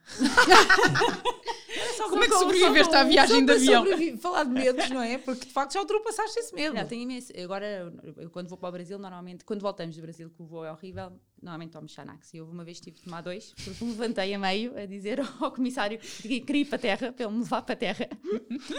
Como 2.08 2.22
é 2.22 2.28
que 2.28 2.34
sobreviveste 2.34 2.94
à 2.94 3.04
viagem 3.04 3.44
de 3.44 3.52
avião? 3.52 3.84
Falar 4.18 4.44
de 4.44 4.50
medos, 4.50 4.90
não 4.90 5.02
é? 5.02 5.18
Porque 5.18 5.46
de 5.46 5.52
facto 5.52 5.72
já 5.72 5.80
ultrapassaste 5.80 6.38
esse 6.38 6.54
medo. 6.54 6.74
Não, 6.74 6.86
tenho 6.86 7.02
imenso. 7.02 7.32
Agora, 7.42 7.92
eu, 8.16 8.30
quando 8.30 8.48
vou 8.48 8.58
para 8.58 8.68
o 8.68 8.72
Brasil, 8.72 8.98
normalmente, 8.98 9.44
quando 9.44 9.60
voltamos 9.60 9.96
do 9.96 10.02
Brasil, 10.02 10.30
que 10.30 10.42
o 10.42 10.44
voo 10.44 10.64
é 10.64 10.70
horrível, 10.70 11.12
normalmente 11.42 11.72
tomo 11.72 11.88
Xanax. 11.88 12.32
E 12.34 12.40
houve 12.40 12.52
uma 12.52 12.64
vez 12.64 12.78
que 12.78 12.84
tive 12.86 12.98
de 12.98 13.02
tomar 13.04 13.20
dois, 13.20 13.52
porque 13.64 13.84
me 13.84 13.90
levantei 13.90 14.32
a 14.32 14.38
meio 14.38 14.78
a 14.78 14.86
dizer 14.86 15.18
ao 15.40 15.50
comissário 15.52 15.98
que 15.98 16.40
queria 16.40 16.62
ir 16.62 16.64
para 16.66 16.76
a 16.76 16.78
terra, 16.78 17.12
para 17.12 17.24
ele 17.26 17.34
me 17.34 17.40
levar 17.40 17.62
para 17.62 17.72
a 17.74 17.76
terra. 17.76 18.08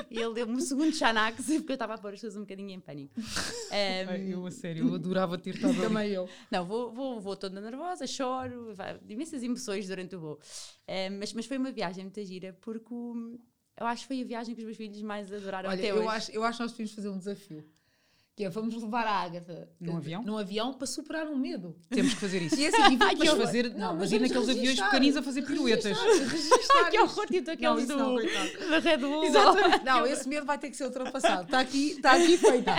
E 0.09 0.17
ele 0.19 0.33
deu-me 0.33 0.53
um 0.53 0.59
segundo 0.61 0.93
Xanax, 0.95 1.45
porque 1.45 1.71
eu 1.71 1.75
estava 1.75 1.95
a 1.95 1.97
pôr 1.97 2.09
as 2.13 2.13
pessoas 2.21 2.37
um 2.37 2.41
bocadinho 2.41 2.69
em 2.69 2.79
pânico. 2.79 3.13
Ai, 3.71 4.33
Eu, 4.33 4.45
a 4.45 4.51
sério, 4.51 4.87
eu 4.87 4.95
adorava 4.95 5.37
ter 5.37 5.55
estado. 5.55 5.79
Também 5.79 6.09
eu. 6.11 6.29
não, 6.51 6.65
vou, 6.65 6.91
vou, 6.93 7.19
vou 7.19 7.35
toda 7.35 7.59
nervosa, 7.59 8.07
choro, 8.07 8.73
vai, 8.73 8.99
imensas 9.09 9.43
emoções 9.43 9.87
durante 9.87 10.15
o 10.15 10.19
voo. 10.19 10.39
Ahm, 10.87 11.17
mas, 11.19 11.33
mas 11.33 11.45
foi 11.45 11.57
uma 11.57 11.71
viagem 11.71 12.03
muito 12.03 12.23
gira, 12.23 12.57
porque 12.61 12.93
o- 12.93 13.39
eu 13.79 13.85
acho 13.87 14.03
que 14.03 14.07
foi 14.07 14.21
a 14.21 14.25
viagem 14.25 14.53
que 14.53 14.61
os 14.61 14.65
meus 14.65 14.77
filhos 14.77 15.01
mais 15.01 15.31
adoraram 15.33 15.69
Olha, 15.69 15.79
até 15.79 15.91
eu 15.91 15.97
hoje. 15.97 16.07
acho, 16.07 16.31
eu 16.31 16.43
acho 16.43 16.57
que 16.57 16.63
nós 16.63 16.71
devíamos 16.71 16.93
fazer 16.93 17.09
um 17.09 17.17
desafio. 17.17 17.65
Que 18.35 18.45
é, 18.45 18.49
vamos 18.49 18.73
levar 18.81 19.05
a 19.05 19.11
Ágata 19.21 19.69
Num 19.79 19.97
avião? 19.97 20.23
num 20.23 20.37
avião 20.39 20.73
para 20.73 20.87
superar 20.87 21.27
um 21.27 21.35
medo. 21.35 21.77
Temos 21.87 22.15
que 22.15 22.19
fazer 22.19 22.41
isso. 22.41 22.55
E 22.55 22.65
assim, 22.65 22.93
e 22.93 22.97
Mas 22.97 23.29
fazer, 23.29 23.75
não, 23.75 23.95
mas 23.95 24.11
ir 24.11 24.19
naqueles 24.21 24.49
aviões 24.49 24.79
pequeninos 24.81 25.17
a 25.17 25.21
fazer 25.21 25.43
piruetas. 25.43 25.95
Registar 25.99 26.89
que 26.89 26.99
horror, 26.99 27.27
tipo 27.27 27.51
aqueles 27.51 27.87
do, 27.87 27.95
não, 27.95 28.15
da 28.15 28.79
Red 28.79 28.97
Bull. 28.97 29.23
Exatamente. 29.23 29.85
Não, 29.85 30.05
esse 30.07 30.27
medo 30.27 30.47
vai 30.47 30.57
ter 30.57 30.71
que 30.71 30.75
ser 30.77 30.85
ultrapassado. 30.85 31.43
Está 31.43 31.59
aqui, 31.59 31.91
está 31.91 32.13
aqui 32.13 32.35
feita. 32.37 32.71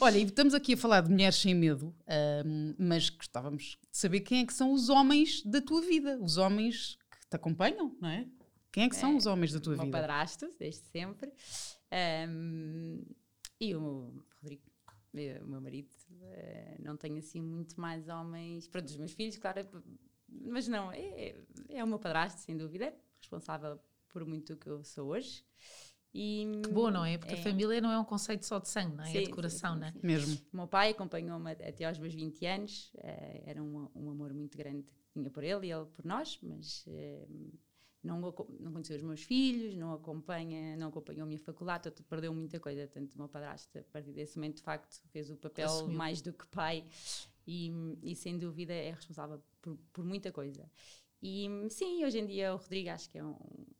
Olha, 0.00 0.18
e 0.18 0.24
estamos 0.24 0.52
aqui 0.52 0.74
a 0.74 0.76
falar 0.76 1.00
de 1.02 1.10
mulheres 1.12 1.36
sem 1.36 1.54
medo, 1.54 1.94
mas 2.76 3.08
gostávamos 3.08 3.78
de 3.92 3.96
saber 3.96 4.20
quem 4.20 4.40
é 4.40 4.46
que 4.46 4.52
são 4.52 4.72
os 4.72 4.88
homens 4.88 5.42
da 5.44 5.60
tua 5.60 5.80
vida, 5.80 6.18
os 6.20 6.38
homens 6.38 6.98
que 7.20 7.28
te 7.30 7.36
acompanham, 7.36 7.94
não 8.00 8.08
é? 8.08 8.26
Quem 8.72 8.82
é 8.84 8.88
que 8.88 8.96
são 8.96 9.12
É, 9.12 9.16
os 9.16 9.26
homens 9.26 9.52
da 9.52 9.60
tua 9.60 9.74
o 9.74 9.76
meu 9.76 9.86
vida? 9.86 9.96
padrasto, 9.96 10.48
desde 10.58 10.82
sempre. 10.92 11.30
Ahm, 11.90 13.00
e 13.60 13.74
o 13.74 14.12
O 15.42 15.46
meu 15.46 15.60
marido. 15.60 15.88
eh, 16.22 16.76
não 16.80 16.96
tenho 16.96 17.18
assim 17.18 17.40
muito 17.40 17.80
mais 17.80 18.08
homens. 18.08 18.68
Pronto, 18.68 18.86
os 18.88 18.96
meus 18.96 19.12
filhos, 19.12 19.36
claro. 19.38 19.60
é- 19.60 19.68
Mas 20.28 20.68
não, 20.68 20.90
é, 20.92 21.34
é 21.68 21.82
o 21.84 21.86
meu 21.86 21.98
padrasto, 21.98 22.40
sem 22.40 22.56
dúvida. 22.56 22.94
Responsável 23.20 23.78
por 24.08 24.24
muito 24.24 24.54
do 24.54 24.58
que 24.58 24.68
eu 24.68 24.82
sou 24.84 25.08
hoje. 25.08 25.44
E, 26.14 26.46
Que 26.64 26.70
bom, 26.70 26.90
não 26.90 27.04
é? 27.04 27.18
Porque 27.18 27.34
É. 27.34 27.38
a 27.38 27.42
família 27.42 27.80
não 27.80 27.90
é 27.90 27.98
um 27.98 28.04
conceito 28.04 28.46
só 28.46 28.58
de 28.58 28.68
sangue, 28.68 28.96
não 28.96 29.04
é? 29.04 29.08
Sim, 29.10 29.18
é 29.18 29.20
de 29.20 29.26
sim, 29.26 29.32
coração, 29.32 29.74
sim, 29.74 29.80
não 29.80 29.86
é? 29.88 29.92
sim. 29.92 30.00
Mesmo. 30.02 30.38
O 30.52 30.56
meu 30.56 30.66
pai 30.66 30.90
acompanhou-me 30.90 31.50
até 31.52 31.84
aos 31.84 31.98
meus 31.98 32.14
20 32.14 32.44
anos. 32.46 32.90
eh, 32.98 33.42
era 33.46 33.62
um, 33.62 33.88
um 33.94 34.10
amor 34.10 34.32
muito 34.32 34.56
grande 34.56 34.82
que 34.84 34.94
tinha 35.12 35.30
por 35.30 35.44
ele 35.44 35.66
e 35.66 35.72
ele 35.72 35.84
por 35.86 36.04
nós, 36.06 36.38
mas 36.42 36.84
eh, 36.88 37.26
não, 38.06 38.32
conheceu 38.72 38.96
os 38.96 39.02
meus 39.02 39.22
filhos, 39.22 39.74
não 39.76 39.92
acompanha, 39.92 40.76
não 40.76 40.88
acompanhou 40.88 41.24
a 41.24 41.26
minha 41.26 41.38
faculdade, 41.38 41.90
perdeu 42.08 42.32
muita 42.32 42.60
coisa. 42.60 42.86
Tanto 42.86 43.14
o 43.14 43.18
meu 43.18 43.28
padrasto, 43.28 43.78
a 43.78 43.82
partir 43.82 44.12
desse 44.12 44.36
momento, 44.36 44.56
de 44.56 44.62
facto, 44.62 45.02
fez 45.10 45.30
o 45.30 45.36
papel 45.36 45.66
Assumiu. 45.66 45.96
mais 45.96 46.20
do 46.22 46.32
que 46.32 46.46
pai 46.48 46.84
e, 47.46 47.70
e, 48.02 48.14
sem 48.14 48.38
dúvida 48.38 48.72
é 48.72 48.90
responsável 48.90 49.42
por, 49.60 49.76
por 49.92 50.04
muita 50.04 50.32
coisa. 50.32 50.70
E 51.22 51.48
sim, 51.70 52.04
hoje 52.04 52.18
em 52.18 52.26
dia 52.26 52.54
o 52.54 52.56
Rodrigo 52.56 52.90
acho 52.90 53.10
que 53.10 53.18
é 53.18 53.24
um. 53.24 53.36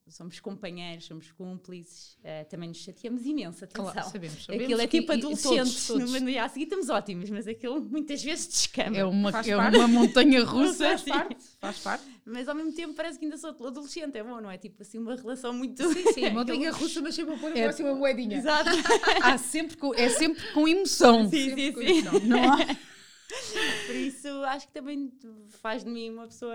Somos 0.08 0.38
companheiros, 0.38 1.04
somos 1.04 1.32
cúmplices, 1.32 2.16
eh, 2.22 2.44
também 2.44 2.68
nos 2.68 2.78
chateamos 2.78 3.26
imenso, 3.26 3.64
atenção. 3.64 3.90
Claro, 3.92 4.08
sabemos, 4.08 4.44
sabemos 4.44 4.64
Aquilo 4.64 4.80
é 4.80 4.86
tipo 4.86 5.10
adolescentes. 5.12 5.86
todos, 5.86 5.86
todos. 6.08 6.20
No 6.22 6.26
dia 6.28 6.44
a 6.44 6.48
seguir 6.48 6.62
estamos 6.66 6.88
ótimos, 6.88 7.28
mas 7.28 7.48
aquilo 7.48 7.80
muitas 7.82 8.22
vezes 8.22 8.46
descamba. 8.46 8.96
É 8.96 9.04
uma, 9.04 9.32
Faz 9.32 9.48
é 9.48 9.56
parte. 9.56 9.76
uma 9.76 9.88
montanha 9.88 10.44
russa. 10.44 10.90
Faz 10.90 11.02
parte. 11.02 11.36
Faz 11.58 11.78
parte. 11.80 12.04
Mas 12.24 12.48
ao 12.48 12.54
mesmo 12.54 12.72
tempo 12.72 12.94
parece 12.94 13.18
que 13.18 13.24
ainda 13.24 13.36
sou 13.36 13.50
adolescente, 13.66 14.16
é 14.16 14.22
bom, 14.22 14.40
não 14.40 14.48
é? 14.48 14.56
Tipo 14.56 14.80
assim, 14.82 14.98
uma 14.98 15.16
relação 15.16 15.52
muito. 15.52 15.82
Sim, 15.92 16.12
sim, 16.12 16.30
montanha 16.30 16.70
russa, 16.70 17.02
mas 17.02 17.12
sempre 17.16 17.34
a 17.34 17.38
pôr 17.38 17.50
a 17.52 17.58
É. 17.58 17.64
próxima 17.64 17.92
moedinha. 17.92 18.38
Exato. 18.38 18.70
Há 19.24 19.36
sempre 19.38 19.76
com- 19.76 19.92
é 19.92 20.08
sempre 20.08 20.52
com 20.52 20.68
emoção. 20.68 21.28
Sim, 21.28 21.48
Sempre 21.48 21.64
sim, 21.66 21.72
com 21.72 21.80
sim. 21.80 21.86
emoção. 21.98 22.20
Não 22.20 22.52
há? 22.52 22.56
Por 23.86 23.94
isso 23.96 24.28
acho 24.44 24.68
que 24.68 24.72
também 24.72 25.12
faz 25.60 25.82
de 25.82 25.90
mim 25.90 26.10
uma 26.10 26.28
pessoa. 26.28 26.54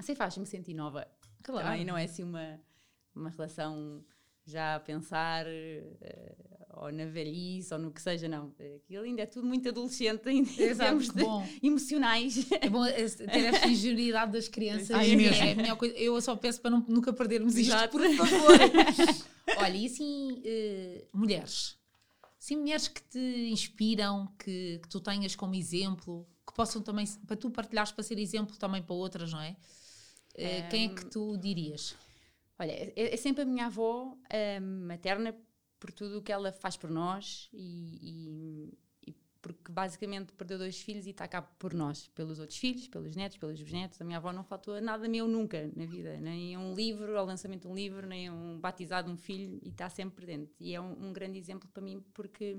Sei, 0.00 0.14
faz-me 0.14 0.44
sentir 0.44 0.74
nova. 0.74 1.06
Claro. 1.46 1.68
Também 1.68 1.84
não 1.84 1.96
é 1.96 2.04
assim 2.04 2.24
uma, 2.24 2.60
uma 3.14 3.30
relação 3.30 4.04
já 4.44 4.74
a 4.74 4.80
pensar 4.80 5.46
eh, 5.46 6.34
ou 6.74 6.90
na 6.92 7.04
velhice 7.06 7.72
ou 7.72 7.78
no 7.80 7.92
que 7.92 8.02
seja, 8.02 8.28
não. 8.28 8.52
Aquilo 8.84 9.04
ainda 9.04 9.22
é 9.22 9.26
tudo 9.26 9.46
muito 9.46 9.68
adolescente 9.68 10.28
em 10.28 10.40
Exato, 10.60 10.98
de 10.98 11.12
bom. 11.22 11.46
emocionais. 11.62 12.50
É 12.60 12.68
bom 12.68 12.84
eh, 12.84 13.08
ter 13.08 13.44
esta 13.44 13.68
ingenuidade 13.68 14.32
das 14.32 14.48
crianças. 14.48 14.90
Ai, 14.90 15.12
é, 15.12 15.16
mesmo. 15.16 15.44
é 15.44 15.52
a 15.52 15.54
melhor 15.54 15.76
coisa. 15.76 15.96
Eu 15.96 16.20
só 16.20 16.34
peço 16.34 16.60
para 16.60 16.70
não- 16.72 16.84
nunca 16.88 17.12
perdermos 17.12 17.56
isto, 17.56 17.70
Exato. 17.72 17.96
por 17.96 18.02
favor. 18.16 18.50
Olha, 19.58 19.76
e 19.76 19.86
assim, 19.86 20.42
eh, 20.44 21.04
mulheres? 21.12 21.76
Sim, 22.38 22.56
mulheres 22.56 22.88
que 22.88 23.02
te 23.02 23.48
inspiram, 23.50 24.32
que, 24.38 24.78
que 24.82 24.88
tu 24.88 25.00
tenhas 25.00 25.34
como 25.36 25.54
exemplo, 25.54 26.26
que 26.46 26.52
possam 26.54 26.82
também, 26.82 27.06
para 27.26 27.36
tu 27.36 27.50
partilhares 27.50 27.90
para 27.92 28.04
ser 28.04 28.18
exemplo 28.18 28.56
também 28.56 28.82
para 28.82 28.94
outras, 28.94 29.32
não 29.32 29.40
é? 29.40 29.56
Eh, 30.36 30.62
Quem 30.70 30.84
é 30.86 30.94
que 30.94 31.06
tu 31.06 31.36
dirias? 31.36 31.96
Olha, 32.58 32.72
é, 32.72 33.14
é 33.14 33.16
sempre 33.16 33.42
a 33.42 33.46
minha 33.46 33.66
avó 33.66 34.16
eh, 34.30 34.60
materna 34.60 35.34
por 35.78 35.92
tudo 35.92 36.18
o 36.18 36.22
que 36.22 36.32
ela 36.32 36.52
faz 36.52 36.76
por 36.76 36.90
nós 36.90 37.48
e, 37.52 37.98
e- 38.02 38.78
e 39.10 39.14
porque 39.42 39.70
basicamente 39.70 40.32
perdeu 40.32 40.58
dois 40.58 40.80
filhos 40.80 41.06
e 41.06 41.10
está 41.10 41.28
cá 41.28 41.42
por 41.42 41.72
nós, 41.74 42.08
pelos 42.08 42.38
outros 42.38 42.58
filhos, 42.58 42.88
pelos 42.88 43.14
netos, 43.14 43.36
pelos 43.38 43.60
bisnetos. 43.62 44.00
A 44.00 44.04
minha 44.04 44.16
avó 44.18 44.32
não 44.32 44.42
faltou 44.42 44.80
nada 44.80 45.08
meu 45.08 45.28
nunca 45.28 45.70
na 45.76 45.84
vida, 45.86 46.16
nem 46.18 46.56
um 46.56 46.74
livro, 46.74 47.16
ao 47.18 47.26
lançamento 47.26 47.62
de 47.62 47.68
um 47.68 47.74
livro, 47.74 48.06
nem 48.06 48.30
um 48.30 48.58
batizado 48.58 49.08
de 49.08 49.14
um 49.14 49.16
filho, 49.18 49.58
e 49.62 49.68
está 49.68 49.88
sempre 49.88 50.16
presente. 50.16 50.52
E 50.58 50.74
é 50.74 50.80
um, 50.80 51.08
um, 51.08 51.12
grande 51.12 51.38
exemplo 51.38 51.68
para 51.68 51.82
mim, 51.82 52.02
porque 52.14 52.56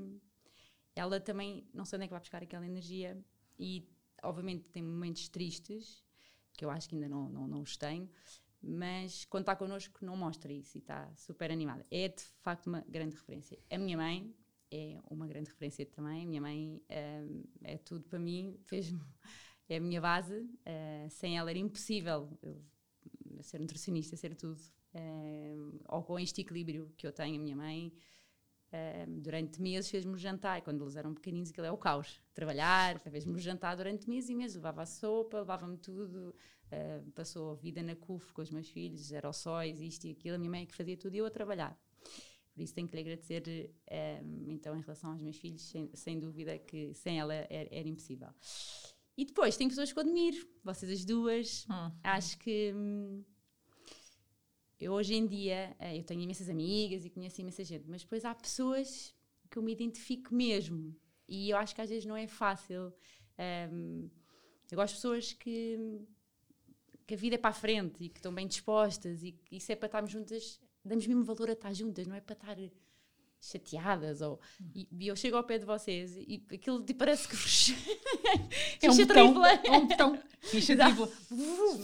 ela 0.95 1.19
também, 1.19 1.67
não 1.73 1.85
sei 1.85 1.97
onde 1.97 2.05
é 2.05 2.07
que 2.07 2.13
vai 2.13 2.19
buscar 2.19 2.41
aquela 2.43 2.65
energia, 2.65 3.17
e 3.59 3.83
obviamente 4.23 4.63
tem 4.69 4.81
momentos 4.83 5.27
tristes, 5.29 6.03
que 6.57 6.65
eu 6.65 6.69
acho 6.69 6.89
que 6.89 6.95
ainda 6.95 7.07
não, 7.07 7.29
não, 7.29 7.47
não 7.47 7.61
os 7.61 7.77
tenho, 7.77 8.09
mas 8.61 9.23
quando 9.25 9.43
está 9.43 9.55
connosco 9.55 10.03
não 10.03 10.17
mostra 10.17 10.51
isso 10.51 10.77
e 10.77 10.79
está 10.79 11.09
super 11.15 11.51
animada. 11.51 11.85
É 11.89 12.09
de 12.09 12.23
facto 12.41 12.67
uma 12.67 12.81
grande 12.81 13.15
referência. 13.15 13.57
A 13.71 13.77
minha 13.77 13.95
mãe 13.95 14.35
é 14.71 14.99
uma 15.09 15.27
grande 15.27 15.49
referência 15.49 15.85
também. 15.85 16.23
A 16.23 16.27
minha 16.27 16.41
mãe 16.41 16.81
um, 16.89 17.43
é 17.63 17.77
tudo 17.77 18.03
para 18.03 18.19
mim, 18.19 18.57
fez 18.65 18.93
é 19.69 19.77
a 19.77 19.79
minha 19.79 20.01
base. 20.01 20.35
Uh, 20.41 21.09
sem 21.09 21.37
ela 21.37 21.49
era 21.49 21.59
impossível 21.59 22.37
eu 22.41 22.61
ser 23.41 23.59
nutricionista, 23.59 24.15
ser 24.15 24.35
tudo. 24.35 24.59
Uh, 24.93 25.79
ou 25.87 26.03
com 26.03 26.19
este 26.19 26.41
equilíbrio 26.41 26.91
que 26.97 27.05
eu 27.05 27.11
tenho, 27.11 27.39
a 27.39 27.43
minha 27.43 27.55
mãe. 27.55 27.93
Uh, 28.67 29.21
durante 29.21 29.61
meses 29.61 29.89
fez-me 29.89 30.17
jantar, 30.17 30.61
quando 30.61 30.83
eles 30.83 30.97
eram 30.97 31.13
pequeninos, 31.13 31.49
aquilo 31.49 31.67
é 31.67 31.71
o 31.71 31.77
caos. 31.77 32.21
Trabalhar, 32.33 32.99
fez-me 33.09 33.39
jantar 33.39 33.75
durante 33.75 34.09
meses 34.09 34.29
e 34.29 34.35
meses, 34.35 34.55
levava 34.55 34.81
a 34.81 34.85
sopa, 34.85 35.39
levava-me 35.39 35.77
tudo, 35.77 36.35
uh, 36.71 37.11
passou 37.11 37.51
a 37.51 37.55
vida 37.55 37.81
na 37.81 37.95
CUF 37.95 38.33
com 38.33 38.41
os 38.41 38.51
meus 38.51 38.67
filhos, 38.67 39.13
aerossóis, 39.13 39.79
isto 39.79 40.05
e 40.05 40.11
aquilo. 40.11 40.35
A 40.35 40.39
minha 40.39 40.51
mãe 40.51 40.63
é 40.63 40.65
que 40.65 40.75
fazia 40.75 40.97
tudo 40.97 41.15
e 41.15 41.19
eu 41.19 41.25
a 41.25 41.31
trabalhar. 41.31 41.79
Por 42.53 42.63
isso 42.63 42.73
tenho 42.73 42.87
que 42.87 42.95
lhe 42.95 43.01
agradecer, 43.01 43.71
um, 44.23 44.51
então, 44.51 44.75
em 44.75 44.81
relação 44.81 45.11
aos 45.11 45.21
meus 45.21 45.37
filhos, 45.37 45.61
sem, 45.61 45.91
sem 45.93 46.19
dúvida 46.19 46.57
que 46.57 46.91
sem 46.95 47.19
ela 47.19 47.33
era, 47.33 47.69
era, 47.71 47.87
impossível. 47.87 48.29
E 49.15 49.25
depois, 49.25 49.55
tem 49.55 49.69
pessoas 49.69 49.93
que 49.93 49.99
eu 49.99 50.01
admiro, 50.01 50.37
vocês 50.63 50.91
as 50.91 51.05
duas. 51.05 51.67
Hum. 51.69 51.91
Acho 52.03 52.37
que 52.39 52.73
hum, 52.75 53.23
eu 54.79 54.93
hoje 54.93 55.15
em 55.15 55.25
dia, 55.25 55.75
eh, 55.79 55.97
eu 55.97 56.03
tenho 56.03 56.21
imensas 56.21 56.49
amigas 56.49 57.05
e 57.05 57.09
conheço 57.09 57.41
imensa 57.41 57.63
gente, 57.63 57.85
mas 57.87 58.03
depois 58.03 58.23
há 58.25 58.33
pessoas 58.35 59.13
que 59.49 59.57
eu 59.57 59.63
me 59.63 59.71
identifico 59.71 60.33
mesmo. 60.33 60.95
E 61.27 61.49
eu 61.49 61.57
acho 61.57 61.73
que 61.73 61.81
às 61.81 61.89
vezes 61.89 62.05
não 62.05 62.15
é 62.15 62.27
fácil. 62.27 62.93
Um, 63.71 64.09
eu 64.71 64.75
gosto 64.75 64.93
de 64.93 64.97
pessoas 64.97 65.33
que, 65.33 65.99
que 67.05 67.13
a 67.13 67.17
vida 67.17 67.35
é 67.35 67.37
para 67.37 67.49
a 67.49 67.53
frente 67.53 68.03
e 68.03 68.09
que 68.09 68.19
estão 68.19 68.33
bem 68.33 68.47
dispostas 68.47 69.23
e 69.23 69.31
que 69.31 69.57
isso 69.57 69.71
é 69.71 69.75
para 69.75 69.87
estarmos 69.87 70.11
juntas 70.11 70.59
damos 70.87 71.05
mesmo 71.05 71.23
valor 71.23 71.49
a 71.49 71.53
estar 71.53 71.73
juntas, 71.73 72.07
não 72.07 72.15
é 72.15 72.21
para 72.21 72.33
estar 72.33 72.57
chateadas 73.39 74.21
ou 74.21 74.39
e, 74.73 74.87
e 74.99 75.07
eu 75.07 75.15
chego 75.15 75.37
ao 75.37 75.43
pé 75.43 75.59
de 75.59 75.65
vocês 75.65 76.17
e 76.17 76.43
aquilo 76.51 76.83
tipo, 76.83 76.97
parece 76.97 77.27
que 77.27 77.35
é 78.81 78.89
um 78.89 78.95
tripla 78.95 79.51
é 79.51 79.71
um 79.71 79.87
botão 79.87 80.19
ficha 80.41 80.73
tripla 80.75 81.07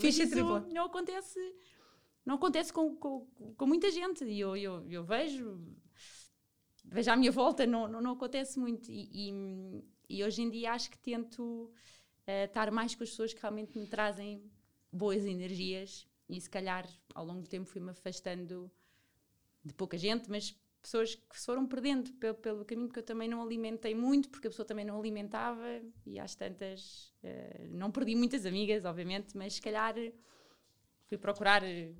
ficha 0.00 0.26
tripla 0.28 0.66
não 0.72 0.86
acontece 0.86 1.38
não 2.24 2.36
acontece 2.36 2.72
com, 2.72 2.94
com, 2.96 3.26
com 3.56 3.66
muita 3.66 3.90
gente. 3.90 4.24
E 4.24 4.40
eu, 4.40 4.56
eu, 4.56 4.90
eu 4.90 5.04
vejo 5.04 5.60
vejo 6.84 7.10
à 7.10 7.16
minha 7.16 7.32
volta 7.32 7.66
não, 7.66 7.88
não, 7.88 8.00
não 8.00 8.12
acontece 8.12 8.58
muito. 8.58 8.90
E, 8.90 9.08
e, 9.12 9.84
e, 10.08 10.24
hoje 10.24 10.42
em 10.42 10.50
dia 10.50 10.72
acho 10.72 10.90
que 10.90 10.98
tento 10.98 11.42
uh, 11.42 12.44
estar 12.44 12.70
mais 12.70 12.94
com 12.94 13.02
as 13.02 13.10
pessoas 13.10 13.32
que 13.32 13.40
realmente 13.40 13.78
me 13.78 13.86
trazem 13.86 14.42
boas 14.92 15.24
energias. 15.24 16.06
E 16.28 16.40
se 16.40 16.48
calhar 16.48 16.88
ao 17.14 17.24
longo 17.24 17.42
do 17.42 17.48
tempo 17.48 17.66
fui-me 17.66 17.90
afastando 17.90 18.70
de 19.62 19.74
pouca 19.74 19.96
gente, 19.98 20.30
mas 20.30 20.56
pessoas 20.80 21.14
que 21.14 21.40
se 21.40 21.46
foram 21.46 21.66
perdendo 21.66 22.12
pelo, 22.14 22.34
pelo, 22.34 22.64
caminho, 22.64 22.88
porque 22.88 23.00
eu 23.00 23.04
também 23.04 23.28
não 23.28 23.42
alimentei 23.42 23.94
muito, 23.94 24.28
porque 24.28 24.46
a 24.46 24.50
pessoa 24.50 24.66
também 24.66 24.84
não 24.84 24.98
alimentava, 24.98 25.64
e 26.04 26.18
às 26.18 26.34
tantas, 26.34 27.14
uh, 27.22 27.68
não 27.70 27.90
perdi 27.90 28.14
muitas 28.14 28.44
amigas, 28.44 28.84
obviamente, 28.84 29.36
mas 29.36 29.54
se 29.54 29.62
calhar 29.62 29.94
fui 31.06 31.18
procurar 31.18 31.62
eh, 31.64 31.94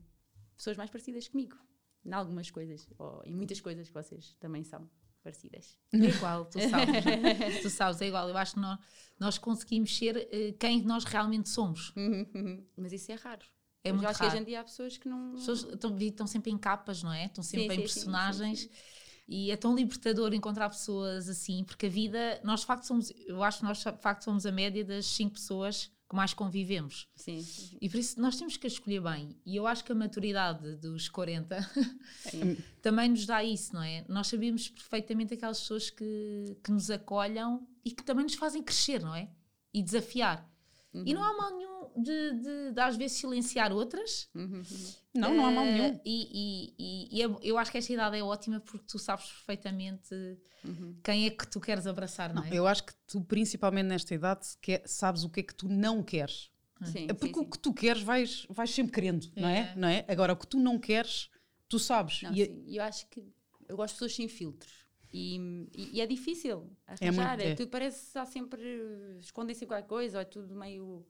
pessoas 0.56 0.76
mais 0.76 0.90
parecidas 0.90 1.28
comigo, 1.28 1.56
em 2.04 2.12
algumas 2.12 2.50
coisas, 2.50 2.88
ou 2.98 3.22
em 3.24 3.34
muitas 3.34 3.60
coisas 3.60 3.88
que 3.88 3.94
vocês 3.94 4.36
também 4.40 4.64
são 4.64 4.88
parecidas. 5.22 5.78
É 5.92 5.96
igual, 5.96 6.44
tu 6.44 6.58
sabes, 6.60 7.04
tu 7.62 7.70
sabes, 7.70 8.00
é 8.02 8.08
igual. 8.08 8.28
Eu 8.28 8.36
acho 8.36 8.54
que 8.54 8.60
nós, 8.60 8.78
nós 9.18 9.38
conseguimos 9.38 9.96
ser 9.96 10.16
uh, 10.16 10.58
quem 10.58 10.82
nós 10.82 11.04
realmente 11.04 11.48
somos. 11.48 11.92
Uhum, 11.96 12.26
uhum. 12.34 12.66
Mas 12.76 12.92
isso 12.92 13.10
é 13.10 13.14
raro. 13.14 13.44
É 13.82 13.92
muito 13.92 14.06
acho 14.06 14.18
raro. 14.20 14.30
que 14.30 14.36
hoje 14.36 14.42
em 14.42 14.46
dia 14.46 14.60
há 14.60 14.64
pessoas 14.64 14.98
que 14.98 15.08
não. 15.08 15.34
As 15.34 15.40
pessoas 15.40 15.64
estão, 15.64 15.98
estão 15.98 16.26
sempre 16.26 16.50
em 16.50 16.58
capas, 16.58 17.02
não 17.02 17.12
é? 17.12 17.26
Estão 17.26 17.42
sempre 17.42 17.74
sim, 17.74 17.82
em 17.82 17.86
sim, 17.86 17.94
personagens. 17.94 18.60
Sim, 18.60 18.68
e 19.26 19.50
é 19.50 19.56
tão 19.56 19.74
libertador 19.74 20.34
encontrar 20.34 20.68
pessoas 20.68 21.28
assim, 21.28 21.64
porque 21.64 21.86
a 21.86 21.88
vida, 21.88 22.40
nós 22.44 22.60
de 22.60 22.66
facto 22.66 22.84
somos, 22.84 23.10
eu 23.26 23.42
acho 23.42 23.58
que 23.58 23.64
nós 23.64 23.78
de 23.78 24.02
facto 24.02 24.22
somos 24.22 24.44
a 24.44 24.52
média 24.52 24.84
das 24.84 25.06
cinco 25.06 25.34
pessoas 25.34 25.90
que 26.08 26.14
mais 26.14 26.34
convivemos. 26.34 27.08
Sim, 27.14 27.40
sim, 27.42 27.78
E 27.80 27.88
por 27.88 27.98
isso 27.98 28.20
nós 28.20 28.36
temos 28.36 28.56
que 28.56 28.66
escolher 28.66 29.00
bem. 29.00 29.36
E 29.44 29.56
eu 29.56 29.66
acho 29.66 29.84
que 29.84 29.92
a 29.92 29.94
maturidade 29.94 30.76
dos 30.76 31.08
40 31.08 31.58
também 32.82 33.08
nos 33.08 33.26
dá 33.26 33.42
isso, 33.42 33.74
não 33.74 33.82
é? 33.82 34.04
Nós 34.08 34.26
sabemos 34.26 34.68
perfeitamente 34.68 35.34
aquelas 35.34 35.60
pessoas 35.60 35.90
que, 35.90 36.56
que 36.62 36.70
nos 36.70 36.90
acolham 36.90 37.66
e 37.84 37.90
que 37.90 38.04
também 38.04 38.24
nos 38.24 38.34
fazem 38.34 38.62
crescer, 38.62 39.00
não 39.02 39.14
é? 39.14 39.30
E 39.72 39.82
desafiar. 39.82 40.48
Uhum. 40.94 41.02
E 41.04 41.12
não 41.12 41.22
há 41.24 41.36
mal 41.36 41.56
nenhum 41.56 41.74
de, 41.96 42.32
de, 42.40 42.72
de, 42.72 42.80
às 42.80 42.96
vezes 42.96 43.16
silenciar 43.18 43.72
outras. 43.72 44.28
Uhum. 44.34 44.62
Não, 45.12 45.34
não 45.34 45.46
há 45.46 45.50
mal 45.50 45.64
nenhum. 45.64 45.94
Uh, 45.94 46.00
e, 46.04 46.72
e, 46.78 47.18
e, 47.18 47.22
é, 47.22 47.36
eu 47.42 47.58
acho 47.58 47.70
que 47.70 47.78
esta 47.78 47.92
idade 47.92 48.16
é 48.16 48.22
ótima 48.22 48.60
porque 48.60 48.86
tu 48.86 48.98
sabes 48.98 49.26
perfeitamente 49.26 50.14
uhum. 50.64 50.96
quem 51.02 51.26
é 51.26 51.30
que 51.30 51.46
tu 51.46 51.60
queres 51.60 51.86
abraçar, 51.86 52.32
não, 52.32 52.42
não 52.42 52.48
é? 52.48 52.54
Eu 52.54 52.66
acho 52.66 52.84
que 52.84 52.94
tu, 53.06 53.20
principalmente 53.20 53.86
nesta 53.86 54.14
idade, 54.14 54.46
quer, 54.62 54.82
sabes 54.86 55.24
o 55.24 55.30
que 55.30 55.40
é 55.40 55.42
que 55.42 55.54
tu 55.54 55.68
não 55.68 56.02
queres. 56.02 56.50
Sim, 56.84 57.06
é 57.08 57.14
porque 57.14 57.34
sim, 57.34 57.40
o 57.40 57.48
que 57.48 57.58
tu 57.58 57.72
queres 57.72 58.02
vais, 58.02 58.46
vais 58.50 58.70
sempre 58.70 58.92
querendo, 58.92 59.26
é. 59.36 59.40
não, 59.40 59.48
é? 59.48 59.74
não 59.76 59.88
é? 59.88 60.04
Agora, 60.08 60.32
o 60.32 60.36
que 60.36 60.46
tu 60.46 60.58
não 60.58 60.78
queres, 60.78 61.30
tu 61.68 61.78
sabes. 61.78 62.22
Não, 62.22 62.34
e 62.34 62.76
eu 62.76 62.82
acho 62.82 63.06
que 63.08 63.20
eu 63.68 63.76
gosto 63.76 63.94
de 63.94 63.98
pessoas 63.98 64.14
sem 64.14 64.28
filtros. 64.28 64.83
E, 65.16 65.68
e, 65.72 65.90
e, 65.92 66.00
é 66.00 66.06
difícil 66.08 66.68
é 66.88 67.06
arranjar. 67.06 67.40
É, 67.40 67.46
muito, 67.46 67.62
é. 67.62 67.66
Parece 67.66 68.10
que 68.10 68.18
há 68.18 68.26
sempre. 68.26 68.60
escondem-se 69.20 69.64
qualquer 69.64 69.86
coisa, 69.86 70.18
ou 70.18 70.22
é 70.22 70.24
tudo 70.24 70.52
meio. 70.56 71.06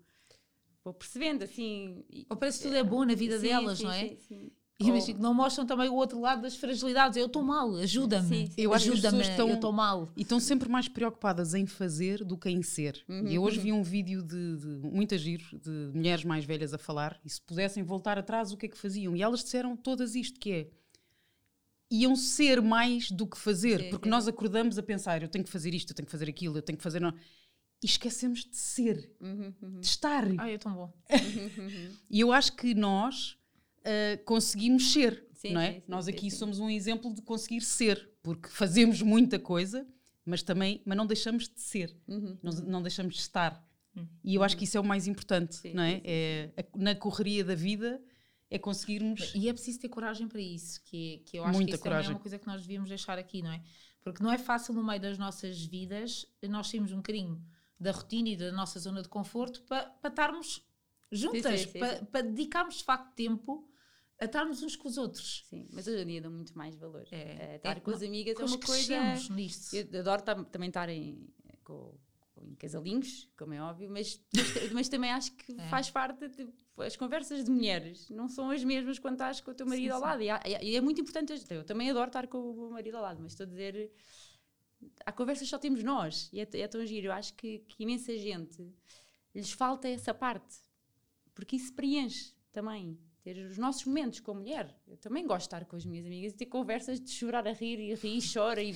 Vou 0.84 0.92
percebendo 0.92 1.42
assim. 1.42 2.04
Ou 2.28 2.36
parece 2.36 2.58
que 2.58 2.64
tudo 2.64 2.76
é 2.76 2.84
bom 2.84 3.06
na 3.06 3.14
vida 3.14 3.38
sim, 3.38 3.46
delas, 3.46 3.78
sim, 3.78 3.84
não 3.84 3.92
é? 3.92 4.08
Sim, 4.08 4.16
sim. 4.18 4.52
E 4.78 4.90
oh. 4.90 5.18
não 5.18 5.32
mostram 5.32 5.64
também 5.64 5.88
o 5.88 5.94
outro 5.94 6.20
lado 6.20 6.42
das 6.42 6.54
fragilidades. 6.56 7.16
Eu 7.16 7.26
estou 7.26 7.42
mal, 7.42 7.76
ajuda-me. 7.76 8.50
Eu 8.58 8.74
acho 8.74 8.92
ajuda-me, 8.92 9.22
estão, 9.22 9.48
eu 9.48 9.54
estou 9.54 9.72
mal. 9.72 10.10
E 10.14 10.20
estão 10.20 10.38
sempre 10.38 10.68
mais 10.68 10.86
preocupadas 10.86 11.54
em 11.54 11.64
fazer 11.64 12.22
do 12.22 12.36
que 12.36 12.50
em 12.50 12.62
ser. 12.62 13.02
Uhum, 13.08 13.26
e 13.26 13.36
eu 13.36 13.42
hoje 13.42 13.56
uhum. 13.56 13.64
vi 13.64 13.72
um 13.72 13.82
vídeo 13.82 14.22
de, 14.22 14.56
de 14.58 14.66
muito 14.90 15.16
giro 15.16 15.44
de 15.58 15.90
mulheres 15.94 16.24
mais 16.24 16.44
velhas 16.44 16.74
a 16.74 16.78
falar 16.78 17.18
e 17.24 17.30
se 17.30 17.40
pudessem 17.40 17.82
voltar 17.82 18.18
atrás, 18.18 18.52
o 18.52 18.56
que 18.58 18.66
é 18.66 18.68
que 18.68 18.76
faziam? 18.76 19.16
E 19.16 19.22
elas 19.22 19.42
disseram 19.42 19.74
todas 19.74 20.14
isto 20.14 20.38
que 20.38 20.52
é 20.52 20.70
iam 21.90 22.16
ser 22.16 22.60
mais 22.60 23.10
do 23.10 23.26
que 23.26 23.38
fazer, 23.38 23.80
sim, 23.80 23.90
porque 23.90 24.06
sim. 24.06 24.10
nós 24.10 24.26
acordamos 24.26 24.78
a 24.78 24.82
pensar, 24.82 25.22
eu 25.22 25.28
tenho 25.28 25.44
que 25.44 25.50
fazer 25.50 25.74
isto, 25.74 25.90
eu 25.90 25.96
tenho 25.96 26.06
que 26.06 26.12
fazer 26.12 26.28
aquilo, 26.28 26.58
eu 26.58 26.62
tenho 26.62 26.76
que 26.76 26.82
fazer. 26.82 27.00
Não. 27.00 27.14
E 27.82 27.86
esquecemos 27.86 28.44
de 28.44 28.56
ser, 28.56 29.12
uhum, 29.20 29.52
uhum. 29.60 29.80
de 29.80 29.86
estar. 29.86 30.24
Ai, 30.38 30.54
é 30.54 30.58
tão 30.58 30.74
bom. 30.74 30.92
e 32.10 32.20
eu 32.20 32.32
acho 32.32 32.56
que 32.56 32.74
nós 32.74 33.36
uh, 33.80 34.24
conseguimos 34.24 34.92
ser, 34.92 35.26
sim, 35.34 35.52
não 35.52 35.60
é? 35.60 35.82
nós 35.86 36.08
aqui 36.08 36.30
somos 36.30 36.58
um 36.58 36.70
exemplo 36.70 37.12
de 37.14 37.20
conseguir 37.22 37.60
ser, 37.60 38.10
porque 38.22 38.48
fazemos 38.48 39.02
muita 39.02 39.38
coisa, 39.38 39.86
mas 40.24 40.42
também, 40.42 40.80
mas 40.84 40.96
não 40.96 41.06
deixamos 41.06 41.48
de 41.48 41.60
ser, 41.60 41.94
uhum. 42.08 42.38
não, 42.42 42.52
não 42.52 42.82
deixamos 42.82 43.14
de 43.14 43.20
estar. 43.20 43.62
Uhum. 43.94 44.08
E 44.24 44.34
eu 44.34 44.42
acho 44.42 44.56
que 44.56 44.64
isso 44.64 44.76
é 44.76 44.80
o 44.80 44.84
mais 44.84 45.06
importante, 45.06 45.72
não 45.74 45.82
é? 45.82 46.00
é 46.04 46.50
a, 46.56 46.78
na 46.78 46.94
correria 46.94 47.44
da 47.44 47.54
vida 47.54 48.00
é 48.50 48.58
conseguirmos. 48.58 49.32
E 49.34 49.48
é 49.48 49.52
preciso 49.52 49.80
ter 49.80 49.88
coragem 49.88 50.28
para 50.28 50.40
isso, 50.40 50.82
que, 50.84 51.22
que 51.26 51.38
eu 51.38 51.44
acho 51.44 51.54
Muita 51.54 51.70
que 51.70 51.74
isso 51.74 51.82
coragem. 51.82 52.10
é 52.10 52.14
uma 52.14 52.20
coisa 52.20 52.38
que 52.38 52.46
nós 52.46 52.62
devíamos 52.62 52.88
deixar 52.88 53.18
aqui, 53.18 53.42
não 53.42 53.52
é? 53.52 53.62
Porque 54.02 54.22
não 54.22 54.30
é 54.30 54.38
fácil 54.38 54.74
no 54.74 54.84
meio 54.84 55.00
das 55.00 55.18
nossas 55.18 55.64
vidas 55.64 56.26
nós 56.42 56.68
sairmos 56.68 56.92
um 56.92 56.96
bocadinho 56.96 57.42
da 57.80 57.90
rotina 57.90 58.28
e 58.28 58.36
da 58.36 58.52
nossa 58.52 58.78
zona 58.78 59.02
de 59.02 59.08
conforto 59.08 59.62
para, 59.62 59.84
para 59.86 60.10
estarmos 60.10 60.62
juntas, 61.10 61.60
sim, 61.60 61.66
sim, 61.66 61.72
sim, 61.72 61.78
para, 61.78 62.04
para 62.06 62.20
dedicarmos 62.22 62.76
de 62.76 62.84
facto 62.84 63.14
tempo 63.14 63.68
a 64.20 64.26
estarmos 64.26 64.62
uns 64.62 64.76
com 64.76 64.88
os 64.88 64.96
outros. 64.96 65.44
Sim, 65.48 65.68
mas 65.72 65.86
hoje 65.86 66.02
em 66.02 66.06
dia 66.06 66.20
dão 66.20 66.30
muito 66.30 66.56
mais 66.56 66.76
valor. 66.76 67.06
É, 67.10 67.16
é 67.16 67.56
estar 67.56 67.76
é, 67.76 67.80
com 67.80 67.90
as 67.90 68.02
amigas 68.02 68.38
é 68.38 68.44
uma 68.44 68.60
coisa. 68.60 69.14
Nisto. 69.30 69.74
Eu 69.74 70.00
adoro 70.00 70.22
também 70.22 70.68
estar 70.68 70.88
em, 70.88 71.28
com, 71.64 71.98
em 72.42 72.54
casalinhos, 72.54 73.28
como 73.36 73.54
é 73.54 73.60
óbvio, 73.60 73.90
mas, 73.90 74.20
mas, 74.34 74.72
mas 74.72 74.88
também 74.88 75.10
acho 75.10 75.32
que 75.32 75.52
é. 75.52 75.68
faz 75.68 75.90
parte 75.90 76.28
de, 76.28 76.48
as 76.78 76.96
conversas 76.96 77.44
de 77.44 77.50
mulheres 77.50 78.10
não 78.10 78.28
são 78.28 78.50
as 78.50 78.64
mesmas 78.64 78.98
quando 78.98 79.14
estás 79.14 79.40
com 79.40 79.50
o 79.50 79.54
teu 79.54 79.66
marido 79.66 79.86
sim, 79.86 79.90
ao 79.90 80.00
lado. 80.00 80.22
E, 80.22 80.30
há, 80.30 80.42
e, 80.44 80.76
é 80.76 80.80
muito 80.80 81.00
importante. 81.00 81.32
Eu 81.50 81.64
também 81.64 81.90
adoro 81.90 82.08
estar 82.08 82.26
com 82.26 82.38
o 82.38 82.54
meu 82.54 82.70
marido 82.70 82.96
ao 82.96 83.02
lado, 83.02 83.22
mas 83.22 83.32
estou 83.32 83.44
a 83.44 83.48
dizer. 83.48 83.92
Há 85.06 85.12
conversas 85.12 85.48
só 85.48 85.58
temos 85.58 85.82
nós. 85.82 86.28
E 86.32 86.40
é, 86.40 86.48
é 86.54 86.68
tão 86.68 86.84
giro. 86.84 87.08
Eu 87.08 87.12
acho 87.12 87.32
que, 87.34 87.60
que 87.60 87.82
imensa 87.84 88.16
gente 88.18 88.68
lhes 89.34 89.52
falta 89.52 89.88
essa 89.88 90.12
parte. 90.12 90.56
Porque 91.32 91.56
isso 91.56 91.72
preenche 91.72 92.34
também. 92.52 92.98
Ter 93.24 93.38
os 93.46 93.56
nossos 93.56 93.86
momentos 93.86 94.20
com 94.20 94.32
a 94.32 94.34
mulher. 94.34 94.76
Eu 94.86 94.98
também 94.98 95.26
gosto 95.26 95.38
de 95.40 95.46
estar 95.46 95.64
com 95.64 95.74
as 95.76 95.86
minhas 95.86 96.04
amigas 96.04 96.32
e 96.34 96.36
ter 96.36 96.44
conversas 96.44 97.00
de 97.00 97.10
chorar 97.10 97.48
a 97.48 97.52
rir 97.52 97.80
e 97.80 97.94
rir 97.94 98.18
e 98.18 98.32
chora 98.32 98.62
e, 98.62 98.72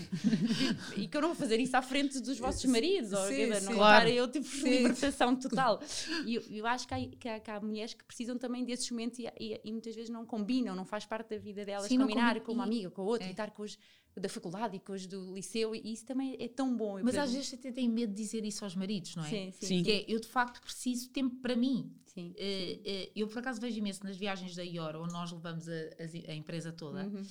e, 0.96 1.02
e 1.02 1.06
que 1.06 1.14
eu 1.14 1.20
não 1.20 1.28
vou 1.28 1.36
fazer 1.36 1.60
isso 1.60 1.76
à 1.76 1.82
frente 1.82 2.18
dos 2.18 2.38
vossos 2.38 2.64
maridos 2.64 3.12
ou 3.12 3.26
Sim, 3.26 3.36
dizer, 3.36 3.56
sim. 3.60 3.66
não 3.66 3.74
Claro. 3.74 4.08
eu 4.08 4.26
tipo 4.26 4.46
Sim. 4.46 4.70
libertação 4.70 5.36
total. 5.36 5.78
E 6.24 6.36
eu, 6.36 6.42
eu 6.50 6.66
acho 6.66 6.88
que 6.88 6.94
há, 6.94 7.06
que, 7.08 7.28
há, 7.28 7.38
que 7.40 7.50
há 7.50 7.60
mulheres 7.60 7.92
que 7.92 8.02
precisam 8.04 8.38
também 8.38 8.64
desses 8.64 8.90
momentos 8.90 9.18
e, 9.18 9.28
e- 9.38 9.60
e 9.62 9.70
muitas 9.70 9.94
vezes 9.94 10.08
não 10.08 10.24
combinam, 10.24 10.74
não 10.74 10.86
faz 10.86 11.04
parte 11.04 11.28
da 11.28 11.36
vida 11.38 11.62
delas 11.66 11.86
Sim, 11.86 11.98
não 11.98 12.06
combinar 12.06 12.28
combina- 12.28 12.46
com 12.46 12.52
uma 12.52 12.64
amiga, 12.64 12.90
com 12.90 13.02
a 13.02 13.04
outra 13.04 13.26
é. 13.26 13.28
e 13.28 13.32
estar 13.32 13.50
com 13.50 13.62
os 13.62 13.78
da 14.20 14.28
faculdade 14.28 14.76
e 14.76 14.80
com 14.80 14.92
os 14.92 15.06
do 15.06 15.34
liceu 15.34 15.74
e 15.74 15.92
isso 15.92 16.04
também 16.04 16.36
é 16.38 16.48
tão 16.48 16.76
bom. 16.76 16.98
Eu 16.98 17.04
Mas 17.04 17.16
às 17.16 17.32
vezes 17.32 17.54
até 17.54 17.70
têm 17.72 17.88
medo 17.88 18.12
de 18.12 18.22
dizer 18.22 18.44
isso 18.44 18.64
aos 18.64 18.74
maridos, 18.74 19.14
não 19.16 19.24
é? 19.24 19.28
sim, 19.28 19.52
sim, 19.52 19.66
Sim. 19.66 19.82
Que 19.82 19.90
é, 19.92 20.04
eu 20.08 20.20
de 20.20 20.28
facto 20.28 20.60
preciso 20.60 21.10
tempo 21.10 21.36
para 21.36 21.54
mim. 21.56 21.92
sim. 22.06 22.34
Eh, 22.36 22.80
eh, 22.84 23.12
eu 23.14 23.28
por 23.28 23.38
acaso 23.38 23.60
vejo 23.60 23.78
imenso 23.78 24.02
nas 24.04 24.16
viagens 24.16 24.54
da 24.56 24.62
Iora, 24.64 25.00
onde 25.00 25.12
nós 25.12 25.30
levamos 25.32 25.68
a, 25.68 25.72
a- 25.72 26.32
a 26.32 26.34
empresa 26.34 26.72
toda, 26.72 27.04
Uhum. 27.06 27.22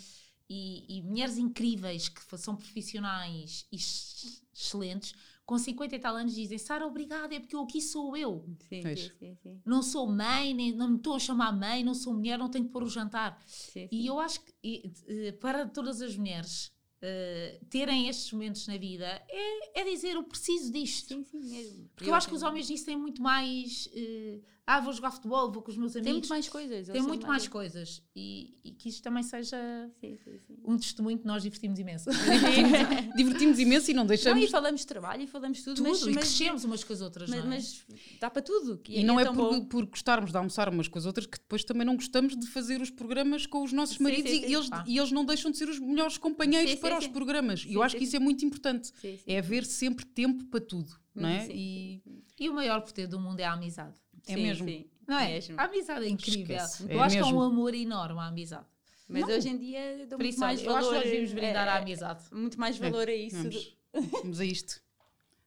e, 0.49 0.97
e 0.97 1.01
mulheres 1.01 1.37
incríveis 1.37 2.07
que 2.09 2.21
são 2.37 2.55
profissionais 2.55 3.65
e 3.71 3.75
ex- 3.75 4.43
excelentes, 4.55 5.13
com 5.45 5.57
50 5.57 5.95
e 5.95 5.99
tal 5.99 6.15
anos 6.15 6.35
dizem 6.35 6.57
Sara, 6.57 6.85
obrigada, 6.85 7.33
é 7.33 7.39
porque 7.39 7.55
eu 7.55 7.61
aqui 7.61 7.81
sou 7.81 8.15
eu. 8.17 8.45
Sim, 8.67 8.81
sim, 8.81 9.11
sim, 9.17 9.35
sim, 9.41 9.61
Não 9.65 9.81
sou 9.81 10.05
mãe, 10.07 10.53
nem, 10.53 10.73
não 10.73 10.89
me 10.89 10.97
estou 10.97 11.15
a 11.15 11.19
chamar 11.19 11.51
mãe, 11.53 11.83
não 11.85 11.93
sou 11.93 12.13
mulher, 12.13 12.37
não 12.37 12.49
tenho 12.49 12.65
que 12.65 12.71
pôr 12.71 12.83
o 12.83 12.89
jantar. 12.89 13.41
sim, 13.45 13.87
E 13.91 14.05
eu 14.07 14.19
acho 14.19 14.41
que 14.41 14.53
e, 14.63 14.91
eh, 15.07 15.31
para 15.33 15.65
todas 15.65 16.01
as 16.01 16.15
mulheres 16.17 16.71
eh, 17.01 17.59
terem 17.69 18.07
estes 18.09 18.31
momentos 18.31 18.67
na 18.67 18.77
vida 18.77 19.05
é, 19.29 19.81
é 19.81 19.83
dizer 19.83 20.15
eu 20.15 20.23
preciso 20.23 20.71
disto. 20.71 21.13
Sim, 21.13 21.23
sim, 21.23 21.39
mesmo. 21.39 21.89
Porque 21.95 22.09
eu 22.09 22.15
acho 22.15 22.27
que 22.27 22.35
os 22.35 22.43
homens 22.43 22.69
nisso 22.69 22.85
têm 22.85 22.97
muito 22.97 23.21
mais. 23.21 23.87
eh, 23.93 24.39
ah, 24.69 24.81
vou 24.81 24.91
jogar 24.91 25.11
futebol, 25.11 25.49
vou 25.49 25.61
com 25.63 25.71
os 25.71 25.77
meus 25.77 25.95
amigos. 25.95 26.11
muito 26.11 26.27
mais 26.29 26.49
coisas. 26.49 26.87
Tem 26.89 27.01
muito 27.01 27.25
mais 27.25 27.47
coisas. 27.47 28.03
E, 28.13 28.57
e 28.65 28.71
que 28.71 28.89
isto 28.89 29.01
também 29.01 29.23
seja 29.23 29.57
Sim, 30.01 30.17
sim, 30.17 30.37
sim. 30.45 30.57
um 30.65 30.77
testemunho 30.77 31.17
que 31.17 31.25
nós 31.25 31.41
divertimos 31.41 31.79
imenso. 31.79 32.09
Divertimos 33.15 33.59
imenso 33.59 33.89
e 33.91 33.93
não 33.93 34.03
Não, 34.03 34.07
deixamos. 34.07 34.43
e 34.43 34.47
falamos 34.47 34.81
de 34.81 34.87
trabalho 34.87 35.23
e 35.23 35.27
falamos 35.27 35.59
de 35.59 35.63
tudo, 35.63 35.77
Tudo, 35.77 35.89
mas, 35.89 36.01
e 36.01 36.05
mas, 36.11 36.15
crescemos 36.15 36.63
umas 36.65 36.83
com 36.83 36.91
as 36.93 37.01
outras. 37.01 37.29
mas, 37.29 37.39
não 37.39 37.51
é? 37.51 37.55
mas 37.55 37.85
dá 38.19 38.29
para 38.29 38.41
tudo. 38.41 38.77
que 38.77 38.99
E 38.99 39.03
não 39.03 39.17
é, 39.19 39.23
tão 39.23 39.35
por, 39.35 39.65
por 39.67 39.85
gostarmos 39.85 40.31
de 40.31 40.37
almoçar 40.37 40.67
umas 40.69 40.87
com 40.87 40.99
as 40.99 41.05
outras 41.05 41.25
que 41.25 41.37
depois 41.39 41.63
também 41.63 41.85
não 41.85 41.95
gostamos 41.95 42.35
de 42.37 42.47
fazer 42.47 42.81
os 42.81 42.89
programas 42.89 43.45
com 43.45 43.63
os 43.63 43.71
nossos 43.71 43.97
Sim, 43.97 44.03
maridos 44.03 44.29
sim, 44.29 44.37
e, 44.43 44.47
sim. 44.47 44.53
eles, 44.53 44.69
Pá. 44.69 44.83
e 44.85 44.97
eles 44.97 45.11
não 45.11 45.23
deixam 45.25 45.49
de 45.49 45.57
ser 45.57 45.69
os 45.69 45.79
melhores 45.79 46.17
companheiros 46.17 46.71
Sim, 46.71 46.77
para 46.77 46.91
sim, 46.95 46.97
os 46.99 47.03
sim. 47.05 47.11
programas. 47.11 47.59
E 47.61 47.63
Sim, 47.69 47.73
eu 47.75 47.83
acho 47.83 47.93
sim, 47.93 47.97
que 47.99 48.03
isso 48.03 48.15
é 48.15 48.19
muito 48.19 48.43
importante. 48.45 48.87
Sim, 48.87 49.17
sim. 49.17 49.23
É 49.25 49.39
haver 49.39 49.65
sempre 49.65 50.05
tempo 50.05 50.43
para 50.45 50.59
tudo, 50.59 50.91
não 51.15 51.29
é? 51.29 51.45
Sim, 51.45 51.51
E 51.53 52.01
E 52.39 52.49
o 52.49 52.53
maior 52.53 52.81
poder 52.81 53.07
do 53.07 53.19
mundo 53.19 53.39
é 53.39 53.45
a 53.45 53.53
amizade. 53.53 53.95
É 54.31 54.35
Sim, 54.35 54.43
mesmo. 54.43 54.67
sim, 54.67 54.85
Não 55.07 55.17
é? 55.19 55.27
mesmo. 55.33 55.59
A 55.59 55.63
amizade 55.65 56.05
é 56.05 56.09
incrível. 56.09 56.55
Esquece, 56.57 56.83
Eu 56.89 56.99
é 56.99 57.03
acho 57.03 57.15
que 57.15 57.21
é 57.21 57.25
mesmo. 57.25 57.39
um 57.39 57.41
amor 57.41 57.73
enorme 57.73 58.19
a 58.19 58.25
amizade. 58.27 58.65
Mas 59.09 59.21
Não. 59.21 59.29
hoje 59.29 59.49
em 59.49 59.57
dia 59.57 60.05
dou 60.09 60.19
muito 60.19 60.37
mais 60.39 60.59
olha, 60.59 60.67
eu 60.69 60.75
acho 60.75 60.85
valor. 60.87 60.89
que 60.89 60.95
nós 60.95 61.03
devíamos 61.05 61.33
brindar 61.33 61.67
eh, 61.67 61.71
à 61.71 61.77
amizade. 61.77 62.23
Muito 62.33 62.59
mais 62.59 62.77
valor 62.77 63.07
a 63.07 63.13
isso. 63.13 63.37
Vamos, 63.37 63.77
vamos 64.21 64.39
a 64.41 64.45
isto. 64.45 64.81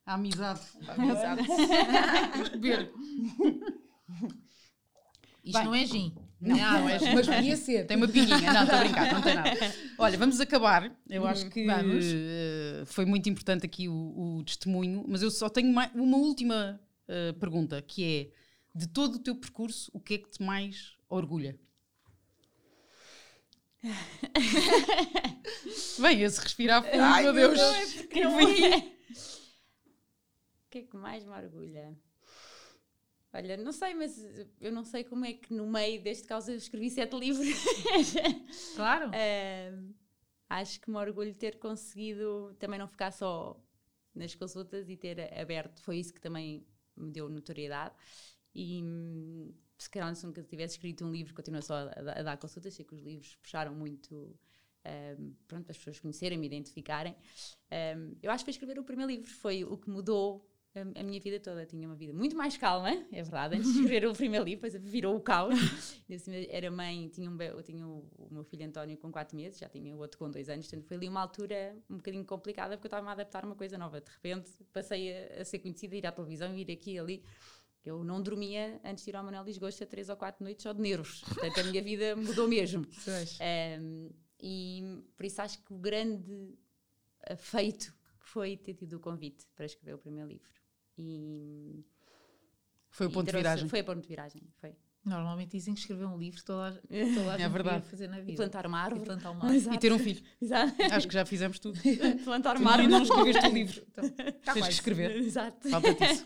A 0.07 0.15
amizade. 0.15 0.61
Amizade. 0.89 1.43
Beber. 2.59 2.91
Isto 5.45 5.59
Bem. 5.59 5.65
não 5.65 5.75
é 5.75 5.87
gin. 5.87 6.15
Não, 6.41 6.57
não 6.57 6.89
é 6.89 6.99
gin. 6.99 7.15
Mas 7.15 7.27
podia 7.27 7.57
ser. 7.57 7.87
Tem 7.87 7.97
uma 7.97 8.09
pinguinha. 8.09 8.53
Não, 8.53 8.63
estou 8.63 8.79
a 8.79 8.81
brincar, 8.81 9.13
não 9.15 9.23
tem 9.23 9.35
nada. 9.35 9.51
Olha, 9.99 10.19
vamos 10.19 10.41
acabar. 10.41 10.91
Eu 11.09 11.27
acho 11.27 11.49
que 11.51 11.65
Vamos. 11.67 12.05
eh, 12.07 12.83
foi 12.87 13.05
muito 13.05 13.29
importante 13.29 13.65
aqui 13.67 13.89
o, 13.89 14.39
o 14.39 14.43
testemunho, 14.45 15.05
mas 15.09 15.23
eu 15.23 15.31
só 15.31 15.49
tenho 15.49 15.73
mai- 15.73 15.91
uma 15.95 16.17
última 16.19 16.81
eh, 17.09 17.33
pergunta, 17.35 17.81
que 17.83 18.05
é, 18.05 18.31
de 18.75 18.89
todo 18.89 19.17
o 19.17 19.19
teu 19.19 19.35
percurso, 19.35 19.91
o 19.93 20.01
que 20.01 20.15
é 20.15 20.19
que 20.19 20.31
te 20.31 20.43
mais 20.43 20.97
orgulha? 21.09 21.59
Bem, 26.01 26.23
esse 26.23 26.41
respirar 26.41 26.83
fundo, 26.83 27.03
Ai, 27.03 27.23
meu 27.23 27.33
Deus. 27.33 27.59
Não 27.59 27.75
é 27.75 27.87
porque 27.87 28.25
não 28.25 28.41
é. 28.41 28.79
O 30.67 30.71
que 30.71 30.79
é 30.79 30.83
que 30.83 30.97
mais 30.97 31.25
me 31.25 31.33
orgulha? 31.33 31.99
Olha, 33.33 33.57
não 33.57 33.73
sei, 33.73 33.95
mas 33.95 34.17
eu 34.61 34.71
não 34.71 34.85
sei 34.85 35.03
como 35.03 35.25
é 35.25 35.33
que 35.33 35.53
no 35.53 35.67
meio 35.67 36.01
deste 36.03 36.29
caos 36.29 36.49
eu 36.49 36.55
escrevi 36.55 36.91
sete 36.91 37.17
livros. 37.17 37.47
Claro. 38.77 39.07
Ahm, 39.07 39.93
acho 40.49 40.81
que 40.81 40.91
me 40.91 40.97
orgulho 40.97 41.33
de 41.33 41.39
ter 41.39 41.59
conseguido 41.59 42.55
também 42.59 42.79
não 42.79 42.87
ficar 42.87 43.13
só 43.13 43.61
nas 44.15 44.35
consultas 44.35 44.89
e 44.89 44.97
ter 44.97 45.33
aberto. 45.39 45.81
Foi 45.83 45.99
isso 45.99 46.13
que 46.13 46.21
também 46.21 46.67
me 46.97 47.11
deu 47.11 47.29
notoriedade. 47.29 47.95
E 48.55 48.83
se 49.79 49.89
calhar 49.91 50.15
se 50.15 50.27
nunca 50.27 50.43
tivesse 50.43 50.75
escrito 50.75 51.05
um 51.05 51.11
livro, 51.11 51.35
continuo 51.35 51.63
só 51.63 51.75
a, 51.75 51.91
a- 52.19 52.23
dar 52.23 52.37
consultas. 52.37 52.75
Sei 52.75 52.85
que 52.85 52.95
os 52.95 53.01
livros 53.03 53.37
puxaram 53.37 53.75
muito 53.75 54.37
ahm, 54.85 55.33
pronto, 55.47 55.65
para 55.65 55.73
as 55.73 55.79
pessoas 55.79 56.01
conhecerem, 56.01 56.39
me 56.39 56.47
identificarem. 56.47 57.15
Ahm, 57.71 58.15
eu 58.23 58.31
acho 58.31 58.45
que 58.45 58.47
foi 58.51 58.53
escrever 58.53 58.79
o 58.79 58.85
primeiro 58.85 59.11
livro, 59.11 59.31
foi 59.31 59.65
o 59.65 59.77
que 59.79 59.89
mudou 59.89 60.47
a, 60.75 61.01
a 61.01 61.03
minha 61.03 61.21
vida 61.21 61.41
toda. 61.41 61.65
Tinha 61.65 61.87
uma 61.89 61.97
vida 61.97 62.13
muito 62.13 62.37
mais 62.37 62.57
calma, 62.57 62.91
é 62.91 63.23
verdade, 63.23 63.57
antes 63.57 63.73
de 63.73 63.81
escrever 63.81 64.07
o 64.09 64.13
primeiro 64.13 64.45
livro, 64.45 64.69
depois 64.69 64.91
virou 64.91 65.17
o 65.17 65.21
caos. 65.21 65.55
Assim, 66.13 66.47
era 66.51 66.71
mãe, 66.71 67.09
tinha, 67.09 67.31
um, 67.31 67.41
eu 67.41 67.63
tinha 67.63 67.87
o, 67.87 68.07
o 68.19 68.29
meu 68.35 68.45
filho 68.45 68.67
António 68.67 68.97
com 68.99 69.11
4 69.13 69.37
meses, 69.37 69.59
já 69.59 69.69
tinha 69.69 69.95
o 69.95 69.99
outro 69.99 70.19
com 70.19 70.31
2 70.31 70.49
anos, 70.49 70.67
portanto 70.67 70.87
foi 70.89 70.97
ali 70.97 71.09
uma 71.09 71.21
altura 71.21 71.77
um 71.89 71.97
bocadinho 71.97 72.25
complicada 72.25 72.77
porque 72.77 72.87
eu 72.87 72.89
estava 72.89 73.09
a 73.09 73.13
adaptar 73.13 73.45
uma 73.45 73.55
coisa 73.55 73.79
nova. 73.79 74.01
De 74.01 74.11
repente 74.11 74.51
passei 74.73 75.13
a, 75.13 75.41
a 75.43 75.45
ser 75.45 75.61
conhecida, 75.61 75.95
a 75.95 75.99
ir 75.99 76.07
à 76.07 76.13
televisão, 76.13 76.55
ir 76.55 76.71
aqui 76.71 76.93
e 76.95 76.99
ali. 76.99 77.25
Eu 77.85 78.05
não 78.05 78.21
dormia 78.23 78.81
antes 78.85 79.05
de 79.05 79.11
ir 79.11 79.17
ao 79.17 79.25
Manuel 79.25 79.45
Desgosto 79.45 79.83
a 79.83 79.87
3 79.87 80.11
ou 80.11 80.17
4 80.17 80.45
noites 80.45 80.63
só 80.63 80.73
de 80.73 80.81
nervos. 80.81 81.23
Portanto, 81.23 81.61
a 81.61 81.65
minha 81.65 81.83
vida 81.83 82.17
mudou 82.17 82.49
mesmo. 82.49 82.87
Um, 83.81 84.11
e 84.43 85.03
por 85.17 85.27
isso 85.27 85.43
acho 85.43 85.63
que 85.63 85.73
o 85.73 85.79
grande 85.79 86.59
uh, 87.31 87.37
feito 87.37 87.95
foi 88.19 88.57
ter 88.57 88.75
tido 88.75 88.97
o 88.97 89.01
convite 89.01 89.47
para 89.55 89.67
escrever 89.67 89.95
o 89.95 89.99
primeiro 89.99 90.29
livro. 90.29 90.51
E, 90.97 91.85
Foi 92.91 93.07
o 93.07 93.11
ponto 93.11 93.27
de 93.27 93.37
viragem. 93.37 93.69
Foi 93.69 93.81
o 93.81 93.85
ponto 93.85 94.01
de 94.01 94.09
viragem, 94.09 94.43
foi. 94.61 94.75
Normalmente 95.03 95.53
dizem 95.57 95.73
que 95.73 95.81
escrever 95.81 96.05
um 96.05 96.19
livro 96.19 96.43
toda, 96.45 96.69
a- 96.69 96.73
toda 96.73 97.31
a 97.33 97.33
gente 97.39 97.43
É 97.43 97.49
verdade. 97.49 97.87
fazer 97.89 98.07
na 98.09 98.19
vida. 98.19 98.33
E 98.33 98.37
plantar 98.37 98.67
uma 98.67 98.79
E 98.79 98.83
árvore. 98.83 99.05
plantar 99.07 99.31
uma 99.31 99.45
árvore. 99.49 99.75
E 99.75 99.79
ter 99.79 99.93
um 99.93 99.99
filho. 99.99 100.23
Exato. 100.43 100.75
Acho 100.91 101.09
que 101.09 101.15
já 101.15 101.25
fizemos 101.25 101.59
tudo. 101.59 101.79
plantar 102.25 102.57
Tu 102.57 102.61
uma 102.61 102.73
árvore. 102.73 102.89
não 102.89 103.03
escreveste 103.03 103.47
o 103.49 103.53
livro. 103.53 103.83
Então, 103.91 104.09
tá 104.11 104.25
Tens 104.25 104.43
quase. 104.45 104.63
que 104.69 104.73
escrever. 104.75 105.17
Exato. 105.17 105.69
Falta 105.71 105.95
disso. 105.95 106.25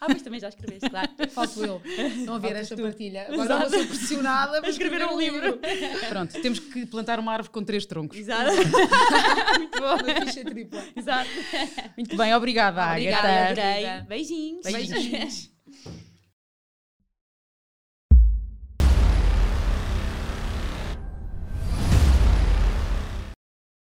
Ah, 0.00 0.06
mas 0.08 0.22
também 0.22 0.40
já 0.40 0.48
escreveste, 0.48 0.90
claro. 0.90 1.10
Falto 1.30 1.64
eu. 1.64 1.82
Não 2.26 2.34
haver 2.34 2.56
esta 2.56 2.76
partilha. 2.76 3.22
Agora 3.28 3.44
Exato. 3.54 3.70
vou 3.70 3.78
ser 3.80 3.86
pressionada 3.86 4.60
para 4.60 4.70
escrever 4.70 5.04
um 5.06 5.18
livro. 5.18 5.58
Pronto, 6.08 6.42
temos 6.42 6.58
que 6.58 6.86
plantar 6.86 7.18
uma 7.20 7.32
árvore 7.32 7.50
com 7.52 7.62
três 7.64 7.86
troncos. 7.86 8.18
Exato. 8.18 8.50
Muito 9.58 9.78
bom. 9.80 9.94
Uma 9.94 10.26
ficha 10.26 10.44
tripla. 10.44 10.84
Exato. 10.96 11.30
Muito 11.96 12.16
bem, 12.16 12.34
obrigada, 12.34 12.90
Obrigada, 12.92 13.28
Agatha. 13.28 13.60
adorei. 13.60 14.06
Beijinhos. 14.08 14.62
Beijinhos. 14.64 14.90
Beijinhos. 14.90 15.57